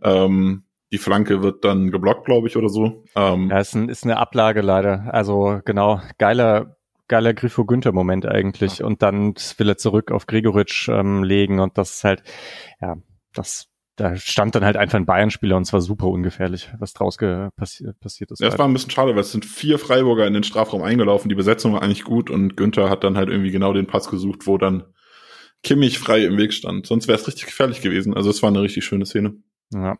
Ähm, 0.03 0.63
die 0.91 0.97
Flanke 0.97 1.41
wird 1.41 1.65
dann 1.65 1.91
geblockt, 1.91 2.25
glaube 2.25 2.47
ich, 2.47 2.57
oder 2.57 2.69
so. 2.69 3.03
Ähm, 3.15 3.49
ja, 3.49 3.59
ist, 3.59 3.73
ein, 3.73 3.89
ist 3.89 4.03
eine 4.03 4.17
Ablage 4.17 4.61
leider. 4.61 5.13
Also 5.13 5.61
genau, 5.65 6.01
geiler, 6.17 6.77
geiler 7.07 7.33
Grifo 7.33 7.65
Günther 7.65 7.91
Moment 7.91 8.25
eigentlich. 8.25 8.79
Ja. 8.79 8.85
Und 8.85 9.01
dann 9.01 9.33
will 9.57 9.69
er 9.69 9.77
zurück 9.77 10.11
auf 10.11 10.27
Gregoritsch 10.27 10.87
ähm, 10.89 11.23
legen 11.23 11.59
und 11.59 11.77
das 11.77 11.95
ist 11.95 12.03
halt, 12.03 12.23
ja, 12.81 12.97
das 13.33 13.67
da 13.95 14.15
stand 14.17 14.55
dann 14.55 14.65
halt 14.65 14.77
einfach 14.77 14.97
ein 14.97 15.05
Bayern-Spieler 15.05 15.55
und 15.55 15.65
zwar 15.65 15.81
super 15.81 16.07
ungefährlich, 16.07 16.69
was 16.79 16.93
draus 16.93 17.17
passi 17.17 17.87
passiert 17.99 18.31
ist. 18.31 18.41
Ja, 18.41 18.49
das 18.49 18.59
war 18.59 18.67
ein 18.67 18.73
bisschen 18.73 18.91
schade, 18.91 19.13
weil 19.13 19.21
es 19.21 19.31
sind 19.31 19.45
vier 19.45 19.79
Freiburger 19.79 20.27
in 20.27 20.33
den 20.33 20.43
Strafraum 20.43 20.83
eingelaufen. 20.83 21.29
Die 21.29 21.35
Besetzung 21.35 21.73
war 21.73 21.81
eigentlich 21.81 22.03
gut 22.03 22.29
und 22.29 22.57
Günther 22.57 22.89
hat 22.89 23.03
dann 23.03 23.17
halt 23.17 23.29
irgendwie 23.29 23.51
genau 23.51 23.73
den 23.73 23.87
Pass 23.87 24.09
gesucht, 24.09 24.47
wo 24.47 24.57
dann 24.57 24.83
Kimmich 25.63 25.97
frei 25.97 26.25
im 26.25 26.37
Weg 26.37 26.53
stand. 26.53 26.85
Sonst 26.85 27.07
wäre 27.07 27.17
es 27.17 27.27
richtig 27.27 27.45
gefährlich 27.45 27.81
gewesen. 27.81 28.13
Also 28.13 28.29
es 28.29 28.43
war 28.43 28.49
eine 28.49 28.61
richtig 28.61 28.85
schöne 28.85 29.05
Szene. 29.05 29.35
Ja. 29.73 29.97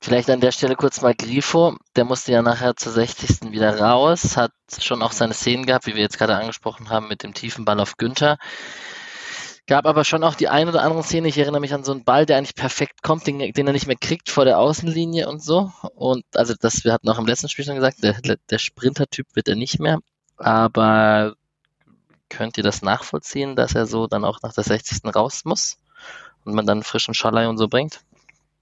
Vielleicht 0.00 0.28
an 0.30 0.40
der 0.40 0.52
Stelle 0.52 0.76
kurz 0.76 1.00
mal 1.00 1.14
Grifo. 1.14 1.76
Der 1.96 2.04
musste 2.04 2.32
ja 2.32 2.42
nachher 2.42 2.76
zur 2.76 2.92
60. 2.92 3.52
wieder 3.52 3.78
raus, 3.78 4.36
hat 4.36 4.52
schon 4.78 5.00
auch 5.00 5.12
seine 5.12 5.32
Szenen 5.32 5.64
gehabt, 5.64 5.86
wie 5.86 5.94
wir 5.94 6.02
jetzt 6.02 6.18
gerade 6.18 6.36
angesprochen 6.36 6.90
haben, 6.90 7.08
mit 7.08 7.22
dem 7.22 7.34
tiefen 7.34 7.64
Ball 7.64 7.80
auf 7.80 7.96
Günther. 7.96 8.36
Gab 9.66 9.86
aber 9.86 10.04
schon 10.04 10.24
auch 10.24 10.34
die 10.34 10.48
ein 10.48 10.68
oder 10.68 10.82
andere 10.82 11.02
Szene. 11.02 11.28
Ich 11.28 11.38
erinnere 11.38 11.60
mich 11.60 11.72
an 11.72 11.84
so 11.84 11.92
einen 11.92 12.04
Ball, 12.04 12.26
der 12.26 12.36
eigentlich 12.36 12.54
perfekt 12.54 13.02
kommt, 13.02 13.26
den, 13.26 13.38
den 13.38 13.66
er 13.66 13.72
nicht 13.72 13.86
mehr 13.86 13.96
kriegt 13.98 14.28
vor 14.28 14.44
der 14.44 14.58
Außenlinie 14.58 15.26
und 15.28 15.42
so. 15.42 15.72
Und 15.94 16.24
also 16.34 16.54
das, 16.60 16.84
wir 16.84 16.92
hatten 16.92 17.08
auch 17.08 17.18
im 17.18 17.26
letzten 17.26 17.48
Spiel 17.48 17.64
schon 17.64 17.76
gesagt, 17.76 18.02
der, 18.02 18.16
der 18.50 18.58
Sprinter-Typ 18.58 19.26
wird 19.34 19.48
er 19.48 19.56
nicht 19.56 19.80
mehr. 19.80 20.00
Aber 20.36 21.34
könnt 22.28 22.58
ihr 22.58 22.62
das 22.62 22.82
nachvollziehen, 22.82 23.56
dass 23.56 23.74
er 23.74 23.86
so 23.86 24.06
dann 24.06 24.24
auch 24.24 24.42
nach 24.42 24.52
der 24.52 24.64
60. 24.64 25.14
raus 25.14 25.42
muss 25.44 25.78
und 26.44 26.54
man 26.54 26.66
dann 26.66 26.82
frischen 26.82 27.14
Schalai 27.14 27.48
und 27.48 27.56
so 27.56 27.68
bringt? 27.68 28.00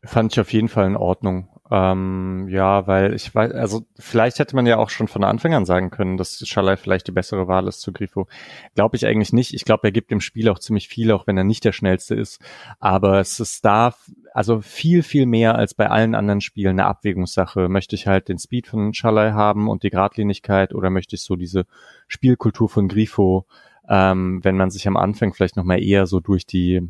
Fand 0.04 0.32
ich 0.32 0.40
auf 0.40 0.52
jeden 0.52 0.68
Fall 0.68 0.86
in 0.86 0.96
Ordnung. 0.96 1.48
Ähm, 1.74 2.48
ja, 2.50 2.86
weil 2.86 3.14
ich 3.14 3.34
weiß, 3.34 3.52
also 3.52 3.86
vielleicht 3.98 4.38
hätte 4.38 4.54
man 4.54 4.66
ja 4.66 4.76
auch 4.76 4.90
schon 4.90 5.08
von 5.08 5.24
Anfang 5.24 5.54
an 5.54 5.64
sagen 5.64 5.88
können, 5.90 6.18
dass 6.18 6.46
Schalai 6.46 6.76
vielleicht 6.76 7.08
die 7.08 7.12
bessere 7.12 7.48
Wahl 7.48 7.66
ist 7.66 7.80
zu 7.80 7.94
Grifo. 7.94 8.26
Glaube 8.74 8.96
ich 8.96 9.06
eigentlich 9.06 9.32
nicht. 9.32 9.54
Ich 9.54 9.64
glaube, 9.64 9.84
er 9.84 9.90
gibt 9.90 10.10
dem 10.10 10.20
Spiel 10.20 10.50
auch 10.50 10.58
ziemlich 10.58 10.88
viel, 10.88 11.10
auch 11.12 11.26
wenn 11.26 11.38
er 11.38 11.44
nicht 11.44 11.64
der 11.64 11.72
schnellste 11.72 12.14
ist. 12.14 12.42
Aber 12.78 13.20
es 13.20 13.40
ist 13.40 13.64
da, 13.64 13.94
also 14.34 14.60
viel, 14.60 15.02
viel 15.02 15.24
mehr 15.24 15.54
als 15.54 15.72
bei 15.72 15.88
allen 15.88 16.14
anderen 16.14 16.42
Spielen 16.42 16.78
eine 16.78 16.84
Abwägungssache. 16.84 17.70
Möchte 17.70 17.96
ich 17.96 18.06
halt 18.06 18.28
den 18.28 18.38
Speed 18.38 18.66
von 18.66 18.92
Schalai 18.92 19.32
haben 19.32 19.70
und 19.70 19.82
die 19.82 19.90
Gradlinigkeit 19.90 20.74
oder 20.74 20.90
möchte 20.90 21.16
ich 21.16 21.22
so 21.22 21.36
diese 21.36 21.64
Spielkultur 22.06 22.68
von 22.68 22.86
Grifo, 22.86 23.46
ähm, 23.88 24.44
wenn 24.44 24.58
man 24.58 24.70
sich 24.70 24.86
am 24.86 24.98
Anfang 24.98 25.32
vielleicht 25.32 25.56
nochmal 25.56 25.82
eher 25.82 26.06
so 26.06 26.20
durch 26.20 26.44
die 26.44 26.86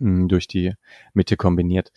durch 0.00 0.46
die 0.46 0.74
Mitte 1.12 1.36
kombiniert. 1.36 1.90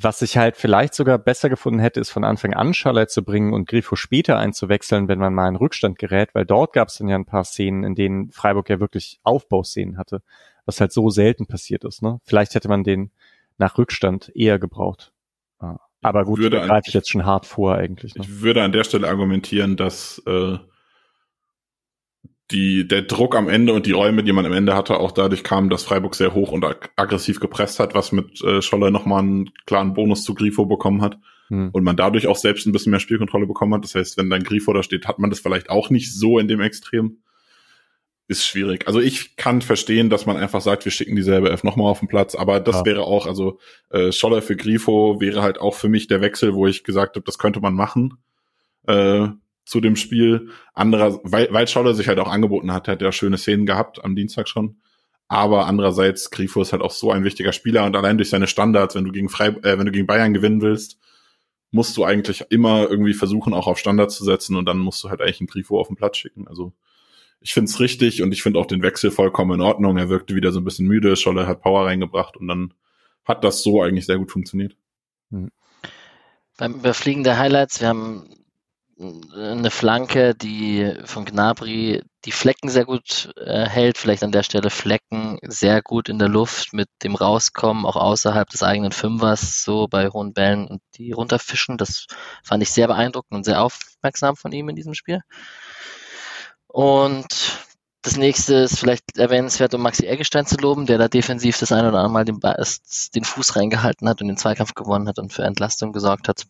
Was 0.00 0.22
ich 0.22 0.36
halt 0.36 0.56
vielleicht 0.56 0.94
sogar 0.94 1.18
besser 1.18 1.48
gefunden 1.48 1.80
hätte, 1.80 1.98
ist 1.98 2.10
von 2.10 2.22
Anfang 2.22 2.54
an 2.54 2.72
Charlotte 2.72 3.08
zu 3.08 3.24
bringen 3.24 3.52
und 3.52 3.68
Grifo 3.68 3.96
später 3.96 4.38
einzuwechseln, 4.38 5.08
wenn 5.08 5.18
man 5.18 5.34
mal 5.34 5.48
in 5.48 5.56
Rückstand 5.56 5.98
gerät, 5.98 6.34
weil 6.34 6.46
dort 6.46 6.72
gab 6.72 6.88
es 6.88 6.98
dann 6.98 7.08
ja 7.08 7.16
ein 7.16 7.24
paar 7.24 7.44
Szenen, 7.44 7.82
in 7.82 7.94
denen 7.96 8.30
Freiburg 8.30 8.70
ja 8.70 8.78
wirklich 8.78 9.18
Aufbauszenen 9.24 9.98
hatte, 9.98 10.22
was 10.66 10.80
halt 10.80 10.92
so 10.92 11.10
selten 11.10 11.46
passiert 11.46 11.84
ist. 11.84 12.02
Ne? 12.02 12.20
Vielleicht 12.22 12.54
hätte 12.54 12.68
man 12.68 12.84
den 12.84 13.10
nach 13.58 13.76
Rückstand 13.76 14.30
eher 14.36 14.60
gebraucht. 14.60 15.12
Aber 16.02 16.24
gut, 16.24 16.40
da 16.52 16.64
greife 16.64 16.84
ich 16.88 16.94
jetzt 16.94 17.10
schon 17.10 17.26
hart 17.26 17.46
vor 17.46 17.74
eigentlich. 17.74 18.14
Ne? 18.14 18.22
Ich 18.22 18.40
würde 18.40 18.62
an 18.62 18.72
der 18.72 18.84
Stelle 18.84 19.08
argumentieren, 19.08 19.76
dass 19.76 20.22
äh, 20.26 20.58
die, 22.50 22.88
der 22.88 23.02
Druck 23.02 23.36
am 23.36 23.48
Ende 23.48 23.74
und 23.74 23.84
die 23.86 23.92
Räume, 23.92 24.24
die 24.24 24.32
man 24.32 24.46
am 24.46 24.52
Ende 24.52 24.74
hatte, 24.74 24.98
auch 24.98 25.12
dadurch 25.12 25.44
kam, 25.44 25.68
dass 25.68 25.82
Freiburg 25.82 26.14
sehr 26.14 26.34
hoch 26.34 26.50
und 26.52 26.64
ag 26.64 26.90
aggressiv 26.96 27.40
gepresst 27.40 27.78
hat, 27.78 27.94
was 27.94 28.12
mit 28.12 28.42
äh, 28.42 28.62
Scholler 28.62 28.90
nochmal 28.90 29.20
einen 29.20 29.50
klaren 29.66 29.92
Bonus 29.92 30.24
zu 30.24 30.34
Grifo 30.34 30.64
bekommen 30.64 31.02
hat. 31.02 31.18
Hm. 31.48 31.70
Und 31.72 31.84
man 31.84 31.96
dadurch 31.96 32.26
auch 32.26 32.36
selbst 32.36 32.66
ein 32.66 32.72
bisschen 32.72 32.90
mehr 32.90 33.00
Spielkontrolle 33.00 33.46
bekommen 33.46 33.74
hat. 33.74 33.84
Das 33.84 33.94
heißt, 33.94 34.16
wenn 34.16 34.30
dein 34.30 34.44
Grifo 34.44 34.72
da 34.72 34.82
steht, 34.82 35.06
hat 35.06 35.18
man 35.18 35.30
das 35.30 35.40
vielleicht 35.40 35.68
auch 35.70 35.90
nicht 35.90 36.14
so 36.14 36.38
in 36.38 36.48
dem 36.48 36.60
Extrem. 36.60 37.18
Ist 38.30 38.46
schwierig. 38.46 38.86
Also 38.86 39.00
ich 39.00 39.36
kann 39.36 39.62
verstehen, 39.62 40.10
dass 40.10 40.26
man 40.26 40.36
einfach 40.36 40.60
sagt, 40.60 40.84
wir 40.84 40.92
schicken 40.92 41.16
dieselbe 41.16 41.50
F 41.50 41.64
nochmal 41.64 41.90
auf 41.90 42.00
den 42.00 42.08
Platz, 42.08 42.34
aber 42.34 42.60
das 42.60 42.76
ja. 42.76 42.84
wäre 42.84 43.04
auch, 43.04 43.26
also 43.26 43.58
äh, 43.88 44.12
Scholler 44.12 44.42
für 44.42 44.54
Grifo 44.54 45.18
wäre 45.18 45.40
halt 45.40 45.58
auch 45.58 45.74
für 45.74 45.88
mich 45.88 46.08
der 46.08 46.20
Wechsel, 46.20 46.54
wo 46.54 46.66
ich 46.66 46.84
gesagt 46.84 47.16
habe, 47.16 47.24
das 47.24 47.38
könnte 47.38 47.60
man 47.60 47.72
machen. 47.72 48.18
Äh, 48.86 49.28
zu 49.68 49.80
dem 49.82 49.96
Spiel. 49.96 50.48
Anderer, 50.72 51.20
weil, 51.24 51.48
weil 51.52 51.68
Scholler 51.68 51.92
sich 51.92 52.08
halt 52.08 52.18
auch 52.18 52.28
angeboten 52.28 52.72
hat, 52.72 52.88
hat 52.88 53.02
er 53.02 53.12
schöne 53.12 53.36
Szenen 53.36 53.66
gehabt 53.66 54.02
am 54.02 54.16
Dienstag 54.16 54.48
schon. 54.48 54.80
Aber 55.28 55.66
andererseits, 55.66 56.30
Grifo 56.30 56.62
ist 56.62 56.72
halt 56.72 56.80
auch 56.80 56.90
so 56.90 57.12
ein 57.12 57.22
wichtiger 57.22 57.52
Spieler 57.52 57.84
und 57.84 57.94
allein 57.94 58.16
durch 58.16 58.30
seine 58.30 58.46
Standards, 58.46 58.94
wenn 58.94 59.04
du 59.04 59.12
gegen 59.12 59.28
Frei, 59.28 59.48
äh, 59.48 59.78
wenn 59.78 59.84
du 59.84 59.92
gegen 59.92 60.06
Bayern 60.06 60.32
gewinnen 60.32 60.62
willst, 60.62 60.98
musst 61.70 61.94
du 61.98 62.04
eigentlich 62.04 62.46
immer 62.48 62.88
irgendwie 62.88 63.12
versuchen, 63.12 63.52
auch 63.52 63.66
auf 63.66 63.78
Standards 63.78 64.16
zu 64.16 64.24
setzen 64.24 64.56
und 64.56 64.64
dann 64.64 64.78
musst 64.78 65.04
du 65.04 65.10
halt 65.10 65.20
eigentlich 65.20 65.40
einen 65.40 65.48
Grifo 65.48 65.78
auf 65.78 65.88
den 65.88 65.96
Platz 65.96 66.16
schicken. 66.16 66.48
Also 66.48 66.72
ich 67.42 67.52
finde 67.52 67.68
es 67.68 67.78
richtig 67.78 68.22
und 68.22 68.32
ich 68.32 68.42
finde 68.42 68.58
auch 68.58 68.66
den 68.66 68.82
Wechsel 68.82 69.10
vollkommen 69.10 69.60
in 69.60 69.60
Ordnung. 69.60 69.98
Er 69.98 70.08
wirkte 70.08 70.34
wieder 70.34 70.50
so 70.50 70.60
ein 70.60 70.64
bisschen 70.64 70.86
müde, 70.86 71.14
Scholle 71.14 71.46
hat 71.46 71.60
Power 71.60 71.84
reingebracht 71.84 72.38
und 72.38 72.48
dann 72.48 72.72
hat 73.26 73.44
das 73.44 73.62
so 73.62 73.82
eigentlich 73.82 74.06
sehr 74.06 74.16
gut 74.16 74.32
funktioniert. 74.32 74.78
Hm. 75.30 75.50
Beim 76.56 76.74
Überfliegen 76.76 77.22
der 77.22 77.38
Highlights, 77.38 77.82
wir 77.82 77.88
haben 77.88 78.37
eine 79.00 79.70
Flanke, 79.70 80.34
die 80.34 80.94
von 81.04 81.24
Gnabry 81.24 82.02
die 82.24 82.32
Flecken 82.32 82.68
sehr 82.68 82.84
gut 82.84 83.32
äh, 83.36 83.64
hält, 83.64 83.96
vielleicht 83.96 84.24
an 84.24 84.32
der 84.32 84.42
Stelle 84.42 84.70
Flecken 84.70 85.38
sehr 85.42 85.82
gut 85.82 86.08
in 86.08 86.18
der 86.18 86.28
Luft 86.28 86.72
mit 86.72 86.88
dem 87.04 87.14
Rauskommen, 87.14 87.86
auch 87.86 87.96
außerhalb 87.96 88.48
des 88.48 88.62
eigenen 88.62 88.90
Fünfers, 88.90 89.62
so 89.62 89.86
bei 89.86 90.08
hohen 90.08 90.32
Bällen 90.32 90.66
und 90.66 90.82
die 90.96 91.12
runterfischen. 91.12 91.78
Das 91.78 92.06
fand 92.42 92.62
ich 92.62 92.70
sehr 92.70 92.88
beeindruckend 92.88 93.36
und 93.36 93.44
sehr 93.44 93.62
aufmerksam 93.62 94.36
von 94.36 94.50
ihm 94.52 94.68
in 94.68 94.76
diesem 94.76 94.94
Spiel. 94.94 95.20
Und 96.66 97.28
das 98.02 98.16
nächste 98.16 98.54
ist 98.54 98.78
vielleicht 98.78 99.16
erwähnenswert, 99.16 99.74
um 99.74 99.82
Maxi 99.82 100.06
Eggestein 100.06 100.46
zu 100.46 100.56
loben, 100.56 100.86
der 100.86 100.98
da 100.98 101.08
defensiv 101.08 101.58
das 101.58 101.72
ein 101.72 101.86
oder 101.86 101.98
andere 101.98 102.10
Mal 102.10 102.24
den, 102.24 102.40
den 103.14 103.24
Fuß 103.24 103.56
reingehalten 103.56 104.08
hat 104.08 104.20
und 104.20 104.28
den 104.28 104.36
Zweikampf 104.36 104.74
gewonnen 104.74 105.08
hat 105.08 105.18
und 105.18 105.32
für 105.32 105.44
Entlastung 105.44 105.92
gesorgt 105.92 106.28
hat. 106.28 106.46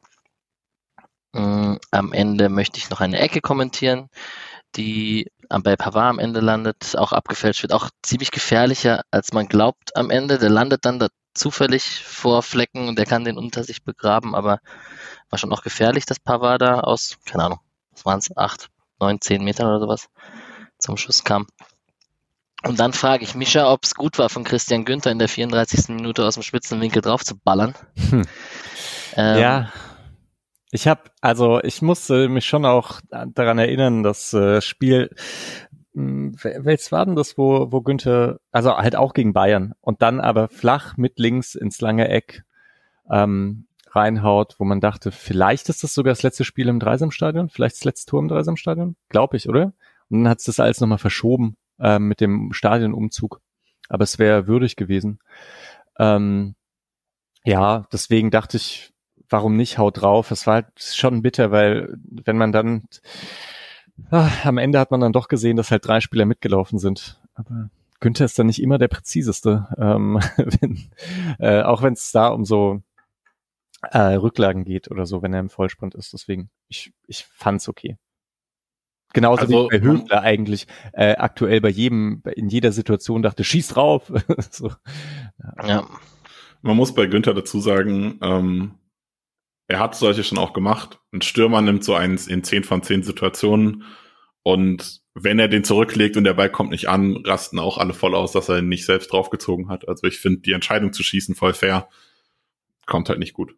Mm, 1.39 1.77
am 1.93 2.13
Ende 2.13 2.49
möchte 2.49 2.79
ich 2.79 2.91
noch 2.91 3.01
eine 3.01 3.21
Ecke 3.21 3.41
kommentieren, 3.41 4.09
die 4.77 5.31
bei 5.49 5.77
Pavard 5.77 6.11
am 6.11 6.19
Ende 6.19 6.41
landet, 6.41 6.97
auch 6.99 7.13
abgefälscht 7.13 7.63
wird, 7.63 7.73
auch 7.73 7.91
ziemlich 8.03 8.31
gefährlicher, 8.31 9.03
als 9.11 9.33
man 9.33 9.47
glaubt 9.47 9.97
am 9.97 10.11
Ende. 10.11 10.39
Der 10.39 10.51
landet 10.51 10.85
dann 10.85 10.99
da 10.99 11.09
zufällig 11.35 12.03
vor 12.05 12.43
Flecken 12.43 12.89
und 12.89 12.99
der 12.99 13.07
kann 13.07 13.25
den 13.25 13.39
unter 13.39 13.63
sich 13.63 13.85
begraben, 13.85 14.35
aber 14.35 14.59
war 15.31 15.39
schon 15.39 15.53
auch 15.53 15.63
gefährlich, 15.63 16.07
dass 16.07 16.19
Pavard 16.19 16.61
da 16.61 16.81
aus, 16.81 17.19
keine 17.25 17.45
Ahnung, 17.45 17.61
was 17.93 18.05
waren 18.05 18.19
es, 18.19 18.37
acht, 18.37 18.69
neun, 18.99 19.21
zehn 19.21 19.45
Metern 19.45 19.69
oder 19.69 19.81
sowas 19.81 20.09
zum 20.79 20.97
Schuss 20.97 21.23
kam. 21.25 21.47
Und 22.65 22.81
dann 22.81 22.93
frage 22.93 23.23
ich 23.23 23.37
Mischa, 23.37 23.73
ob 23.73 23.85
es 23.85 23.95
gut 23.95 24.19
war 24.19 24.29
von 24.29 24.43
Christian 24.43 24.85
Günther 24.85 25.13
in 25.13 25.21
der 25.21 25.29
34. 25.29 25.91
Minute 25.91 26.25
aus 26.25 26.35
dem 26.35 26.43
spitzen 26.43 26.81
Winkel 26.81 27.03
drauf 27.03 27.25
zu 27.25 27.37
ballern. 27.37 27.75
Hm. 28.11 28.27
Ähm, 29.15 29.39
ja, 29.39 29.73
ich 30.71 30.87
habe, 30.87 31.03
also 31.21 31.61
ich 31.63 31.83
musste 31.83 32.29
mich 32.29 32.47
schon 32.47 32.65
auch 32.65 33.01
daran 33.11 33.59
erinnern, 33.59 34.03
das 34.03 34.33
äh, 34.35 34.61
Spiel, 34.61 35.11
hm, 35.95 36.37
welches 36.43 36.93
war 36.93 37.07
denn 37.07 37.17
das, 37.17 37.39
wo, 37.39 37.73
wo 37.73 37.81
Günther, 37.81 38.41
also 38.53 38.77
halt 38.77 38.97
auch 38.97 39.15
gegen 39.15 39.33
Bayern 39.33 39.75
und 39.81 40.03
dann 40.03 40.21
aber 40.21 40.49
flach 40.49 40.97
mit 40.97 41.19
links 41.19 41.55
ins 41.55 41.81
lange 41.81 42.09
Eck 42.09 42.45
ähm, 43.11 43.67
reinhaut, 43.91 44.57
wo 44.59 44.65
man 44.65 44.81
dachte, 44.81 45.11
vielleicht 45.11 45.69
ist 45.71 45.83
das 45.83 45.95
sogar 45.95 46.13
das 46.13 46.23
letzte 46.23 46.45
Spiel 46.45 46.69
im 46.69 46.81
Dreisamstadion, 46.81 47.49
vielleicht 47.49 47.77
das 47.77 47.85
letzte 47.85 48.11
Tor 48.11 48.21
im 48.21 48.29
Dreisamstadion, 48.29 48.97
glaube 49.09 49.37
ich, 49.37 49.49
oder? 49.49 49.73
Und 50.11 50.25
dann 50.25 50.29
hat 50.29 50.41
es 50.41 50.45
das 50.45 50.61
alles 50.61 50.81
nochmal 50.81 50.99
verschoben 50.99 51.57
äh, 51.79 51.99
mit 51.99 52.21
dem 52.21 52.53
Stadionumzug. 52.53 53.41
Aber 53.89 54.05
es 54.05 54.19
wäre 54.19 54.47
würdig 54.47 54.77
gewesen. 54.77 55.19
Ähm, 55.99 56.55
ja, 57.45 57.87
deswegen 57.93 58.31
dachte 58.31 58.59
ich, 58.59 58.93
warum 59.29 59.57
nicht, 59.57 59.79
haut 59.79 60.01
drauf. 60.01 60.31
Es 60.31 60.47
war 60.47 60.55
halt 60.55 60.67
schon 60.79 61.23
bitter, 61.23 61.51
weil 61.51 61.97
wenn 62.11 62.39
man 62.39 62.53
dann 62.53 62.89
ach, 64.11 64.45
am 64.45 64.59
Ende 64.59 64.79
hat 64.79 64.91
man 64.91 65.01
dann 65.01 65.13
doch 65.13 65.29
gesehen, 65.29 65.57
dass 65.57 65.71
halt 65.71 65.87
drei 65.87 66.01
Spieler 66.01 66.25
mitgelaufen 66.25 66.79
sind. 66.79 67.21
Aber 67.35 67.71
Günther 68.01 68.25
ist 68.25 68.39
dann 68.39 68.47
nicht 68.47 68.63
immer 68.63 68.79
der 68.79 68.89
präziseste, 68.89 69.69
ähm, 69.79 70.21
wenn, 70.37 70.91
äh, 71.39 71.63
auch 71.63 71.83
wenn 71.83 71.95
es 71.95 72.13
da 72.13 72.29
um 72.29 72.45
so 72.45 72.83
äh, 73.83 74.15
Rücklagen 74.15 74.65
geht 74.65 74.91
oder 74.91 75.07
so, 75.07 75.23
wenn 75.23 75.35
er 75.35 75.41
im 75.41 75.51
Vollsprint 75.51 75.95
ist. 75.95 76.13
Deswegen, 76.13 76.51
ich, 76.69 76.93
ich 77.07 77.25
fand's 77.25 77.69
okay. 77.69 77.97
Genauso 79.15 79.43
also, 79.43 79.71
wie 79.71 79.79
bei 79.79 79.83
Höfler 79.83 80.21
eigentlich 80.21 80.67
äh, 80.93 81.17
aktuell 81.17 81.63
bei 81.63 81.71
jedem, 81.71 82.23
in 82.35 82.49
jeder 82.49 82.73
Situation 82.73 83.23
dachte, 83.23 83.43
schieß 83.43 83.69
drauf. 83.69 84.13
so, 84.51 84.71
ja. 85.67 85.89
Man 86.61 86.77
muss 86.77 86.95
bei 86.95 87.07
Günther 87.07 87.35
dazu 87.35 87.61
sagen, 87.61 88.19
ähm, 88.21 88.75
er 89.69 89.79
hat 89.79 89.95
solche 89.95 90.25
schon 90.25 90.39
auch 90.39 90.55
gemacht. 90.55 90.99
Ein 91.13 91.23
Stürmer 91.23 91.61
nimmt 91.61 91.85
so 91.85 91.95
eins 91.95 92.27
in 92.27 92.43
zehn 92.43 92.65
von 92.65 92.83
zehn 92.83 93.03
Situationen 93.03 93.85
und 94.43 95.03
wenn 95.15 95.39
er 95.39 95.49
den 95.49 95.65
zurücklegt 95.65 96.17
und 96.17 96.25
der 96.25 96.35
Ball 96.35 96.51
kommt 96.51 96.71
nicht 96.71 96.89
an, 96.89 97.23
rasten 97.25 97.59
auch 97.59 97.77
alle 97.77 97.93
voll 97.93 98.15
aus, 98.15 98.33
dass 98.33 98.49
er 98.49 98.59
ihn 98.59 98.69
nicht 98.69 98.87
selbst 98.87 99.13
draufgezogen 99.13 99.69
hat. 99.69 99.89
Also 99.89 100.07
ich 100.07 100.19
finde 100.19 100.41
die 100.41 100.53
Entscheidung 100.53 100.93
zu 100.93 101.03
schießen 101.03 101.35
voll 101.35 101.55
fair. 101.55 101.89
Kommt 102.87 103.09
halt 103.09 103.19
nicht 103.19 103.35
gut. 103.35 103.55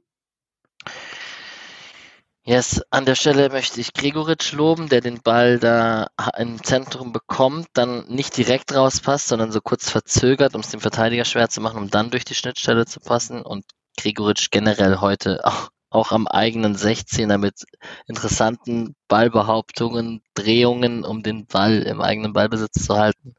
Yes, 2.42 2.82
an 2.90 3.04
der 3.04 3.14
Stelle 3.14 3.50
möchte 3.50 3.80
ich 3.80 3.92
Gregoritsch 3.92 4.52
loben, 4.52 4.88
der 4.88 5.02
den 5.02 5.20
Ball 5.22 5.58
da 5.58 6.08
im 6.38 6.60
Zentrum 6.64 7.12
bekommt, 7.12 7.68
dann 7.74 8.08
nicht 8.08 8.36
direkt 8.36 8.74
rauspasst, 8.74 9.28
sondern 9.28 9.52
so 9.52 9.60
kurz 9.60 9.90
verzögert, 9.90 10.54
um 10.54 10.62
es 10.62 10.70
dem 10.70 10.80
Verteidiger 10.80 11.26
schwer 11.26 11.50
zu 11.50 11.60
machen, 11.60 11.76
um 11.76 11.90
dann 11.90 12.10
durch 12.10 12.24
die 12.24 12.34
Schnittstelle 12.34 12.86
zu 12.86 12.98
passen. 12.98 13.42
Und 13.42 13.66
Gregoritsch 13.98 14.50
generell 14.50 14.96
heute 15.00 15.44
auch 15.44 15.68
auch 15.90 16.12
am 16.12 16.26
eigenen 16.26 16.76
16er 16.76 17.36
mit 17.38 17.64
interessanten 18.06 18.94
Ballbehauptungen, 19.08 20.22
Drehungen, 20.34 21.04
um 21.04 21.22
den 21.22 21.46
Ball 21.46 21.82
im 21.82 22.00
eigenen 22.00 22.32
Ballbesitz 22.32 22.84
zu 22.84 22.96
halten. 22.96 23.34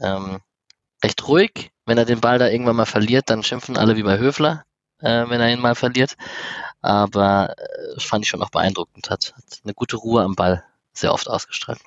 Ähm, 0.00 0.40
recht 1.02 1.26
ruhig. 1.26 1.70
Wenn 1.86 1.98
er 1.98 2.04
den 2.04 2.20
Ball 2.20 2.38
da 2.38 2.48
irgendwann 2.48 2.76
mal 2.76 2.86
verliert, 2.86 3.30
dann 3.30 3.42
schimpfen 3.42 3.76
alle 3.76 3.96
wie 3.96 4.02
bei 4.04 4.18
Höfler, 4.18 4.64
äh, 5.00 5.28
wenn 5.28 5.40
er 5.40 5.50
ihn 5.52 5.60
mal 5.60 5.74
verliert. 5.74 6.16
Aber 6.82 7.54
äh, 7.58 8.00
fand 8.00 8.24
ich 8.24 8.30
schon 8.30 8.42
auch 8.42 8.50
beeindruckend. 8.50 9.10
Hat, 9.10 9.34
hat 9.36 9.60
eine 9.64 9.74
gute 9.74 9.96
Ruhe 9.96 10.22
am 10.22 10.34
Ball 10.36 10.64
sehr 10.92 11.12
oft 11.12 11.28
ausgestrahlt. 11.28 11.80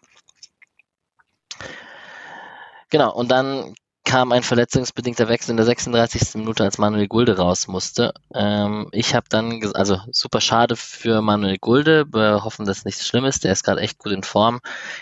Genau, 2.89 3.13
und 3.13 3.29
dann 3.29 3.75
kam 4.15 4.31
ein 4.31 4.43
verletzungsbedingter 4.43 5.27
Wechsel 5.27 5.51
in 5.51 5.57
der 5.57 5.65
36. 5.65 6.35
Minute, 6.35 6.63
als 6.63 6.77
Manuel 6.77 7.09
Gulde 7.09 7.35
raus 7.35 7.67
musste. 7.67 8.13
Ähm, 8.33 8.87
ich 8.93 9.13
habe 9.13 9.25
dann, 9.27 9.61
also 9.73 9.99
super 10.09 10.39
schade 10.39 10.77
für 10.77 11.21
Manuel 11.21 11.57
Gulde, 11.57 12.05
wir 12.13 12.45
hoffen, 12.45 12.65
dass 12.65 12.85
nichts 12.85 13.05
schlimm 13.05 13.25
ist, 13.25 13.43
der 13.43 13.51
ist 13.51 13.63
gerade 13.63 13.81
echt 13.81 13.97
gut 13.97 14.13
in 14.13 14.23
Form. 14.23 14.61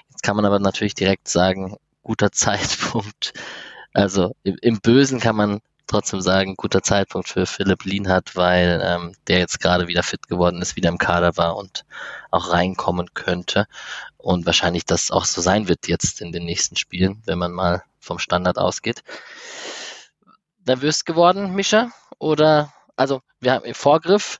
Jetzt 0.10 0.24
kann 0.24 0.36
man 0.36 0.46
aber 0.46 0.58
natürlich 0.58 0.96
direkt 0.96 1.28
sagen, 1.28 1.78
guter 2.02 2.32
Zeitpunkt. 2.32 3.34
Also 3.94 4.36
im, 4.42 4.58
im 4.64 4.82
Bösen 4.82 5.20
kann 5.20 5.36
man 5.36 5.60
trotzdem 5.88 6.22
sagen, 6.22 6.56
guter 6.56 6.82
Zeitpunkt 6.82 7.28
für 7.28 7.46
Philipp 7.46 7.86
Lienhardt, 7.86 8.36
weil 8.36 8.82
ähm, 8.84 9.16
der 9.28 9.40
jetzt 9.40 9.60
gerade 9.60 9.88
wieder 9.88 10.04
fit 10.04 10.28
geworden 10.28 10.62
ist, 10.62 10.76
wieder 10.76 10.90
im 10.90 10.98
Kader 10.98 11.38
war 11.38 11.56
und 11.56 11.86
auch 12.32 12.52
reinkommen 12.52 13.14
könnte. 13.14 13.68
Und 14.18 14.46
wahrscheinlich 14.46 14.86
das 14.86 15.12
auch 15.12 15.26
so 15.26 15.42
sein 15.42 15.68
wird 15.68 15.88
jetzt 15.88 16.22
in 16.22 16.32
den 16.32 16.46
nächsten 16.46 16.76
Spielen, 16.76 17.22
wenn 17.26 17.38
man 17.38 17.52
mal 17.52 17.84
vom 18.00 18.20
Standard 18.20 18.58
ausgeht. 18.58 19.04
Nervös 20.66 21.06
geworden, 21.06 21.54
Mischa? 21.54 21.92
Oder, 22.20 22.74
also, 22.96 23.22
wir 23.40 23.54
haben 23.54 23.66
im 23.66 23.76
Vorgriff, 23.76 24.40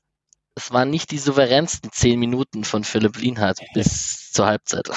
es 0.54 0.72
waren 0.72 0.90
nicht 0.90 1.10
die 1.10 1.18
souveränsten 1.18 1.90
zehn 1.92 2.18
Minuten 2.18 2.64
von 2.64 2.84
Philipp 2.84 3.16
Lienhardt 3.16 3.60
bis 3.74 4.32
zur 4.32 4.46
Halbzeit. 4.46 4.88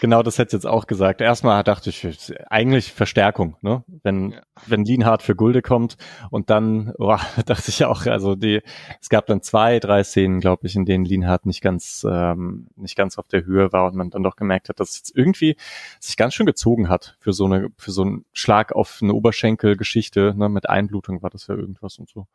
Genau, 0.00 0.22
das 0.22 0.38
hätte 0.38 0.48
ich 0.48 0.52
jetzt 0.54 0.66
auch 0.66 0.86
gesagt. 0.86 1.20
Erstmal 1.20 1.62
dachte 1.62 1.90
ich, 1.90 2.34
eigentlich 2.48 2.92
Verstärkung, 2.92 3.56
ne? 3.60 3.84
Wenn, 4.02 4.32
ja. 4.32 4.40
wenn 4.66 4.84
Lienhardt 4.84 5.22
für 5.22 5.34
Gulde 5.34 5.62
kommt 5.62 5.96
und 6.30 6.50
dann, 6.50 6.92
oh, 6.98 7.16
dachte 7.46 7.68
ich 7.68 7.84
auch, 7.84 8.06
also 8.06 8.34
die, 8.34 8.62
es 9.00 9.08
gab 9.08 9.26
dann 9.26 9.42
zwei, 9.42 9.78
drei 9.78 10.02
Szenen, 10.04 10.40
glaube 10.40 10.66
ich, 10.66 10.76
in 10.76 10.84
denen 10.84 11.04
Lienhardt 11.04 11.46
nicht 11.46 11.60
ganz, 11.60 12.06
ähm, 12.08 12.68
nicht 12.76 12.96
ganz 12.96 13.18
auf 13.18 13.28
der 13.28 13.44
Höhe 13.44 13.72
war 13.72 13.86
und 13.86 13.94
man 13.94 14.10
dann 14.10 14.22
doch 14.22 14.36
gemerkt 14.36 14.68
hat, 14.68 14.80
dass 14.80 14.90
es 14.90 14.98
jetzt 14.98 15.16
irgendwie 15.16 15.56
sich 16.00 16.16
ganz 16.16 16.34
schön 16.34 16.46
gezogen 16.46 16.88
hat 16.88 17.16
für 17.20 17.32
so 17.32 17.44
eine, 17.44 17.68
für 17.76 17.90
so 17.90 18.02
einen 18.02 18.24
Schlag 18.32 18.72
auf 18.72 19.00
eine 19.02 19.14
Oberschenkelgeschichte, 19.14 20.34
ne? 20.36 20.48
Mit 20.48 20.68
Einblutung 20.68 21.22
war 21.22 21.30
das 21.30 21.46
ja 21.46 21.54
irgendwas 21.54 21.98
und 21.98 22.08
so. 22.08 22.26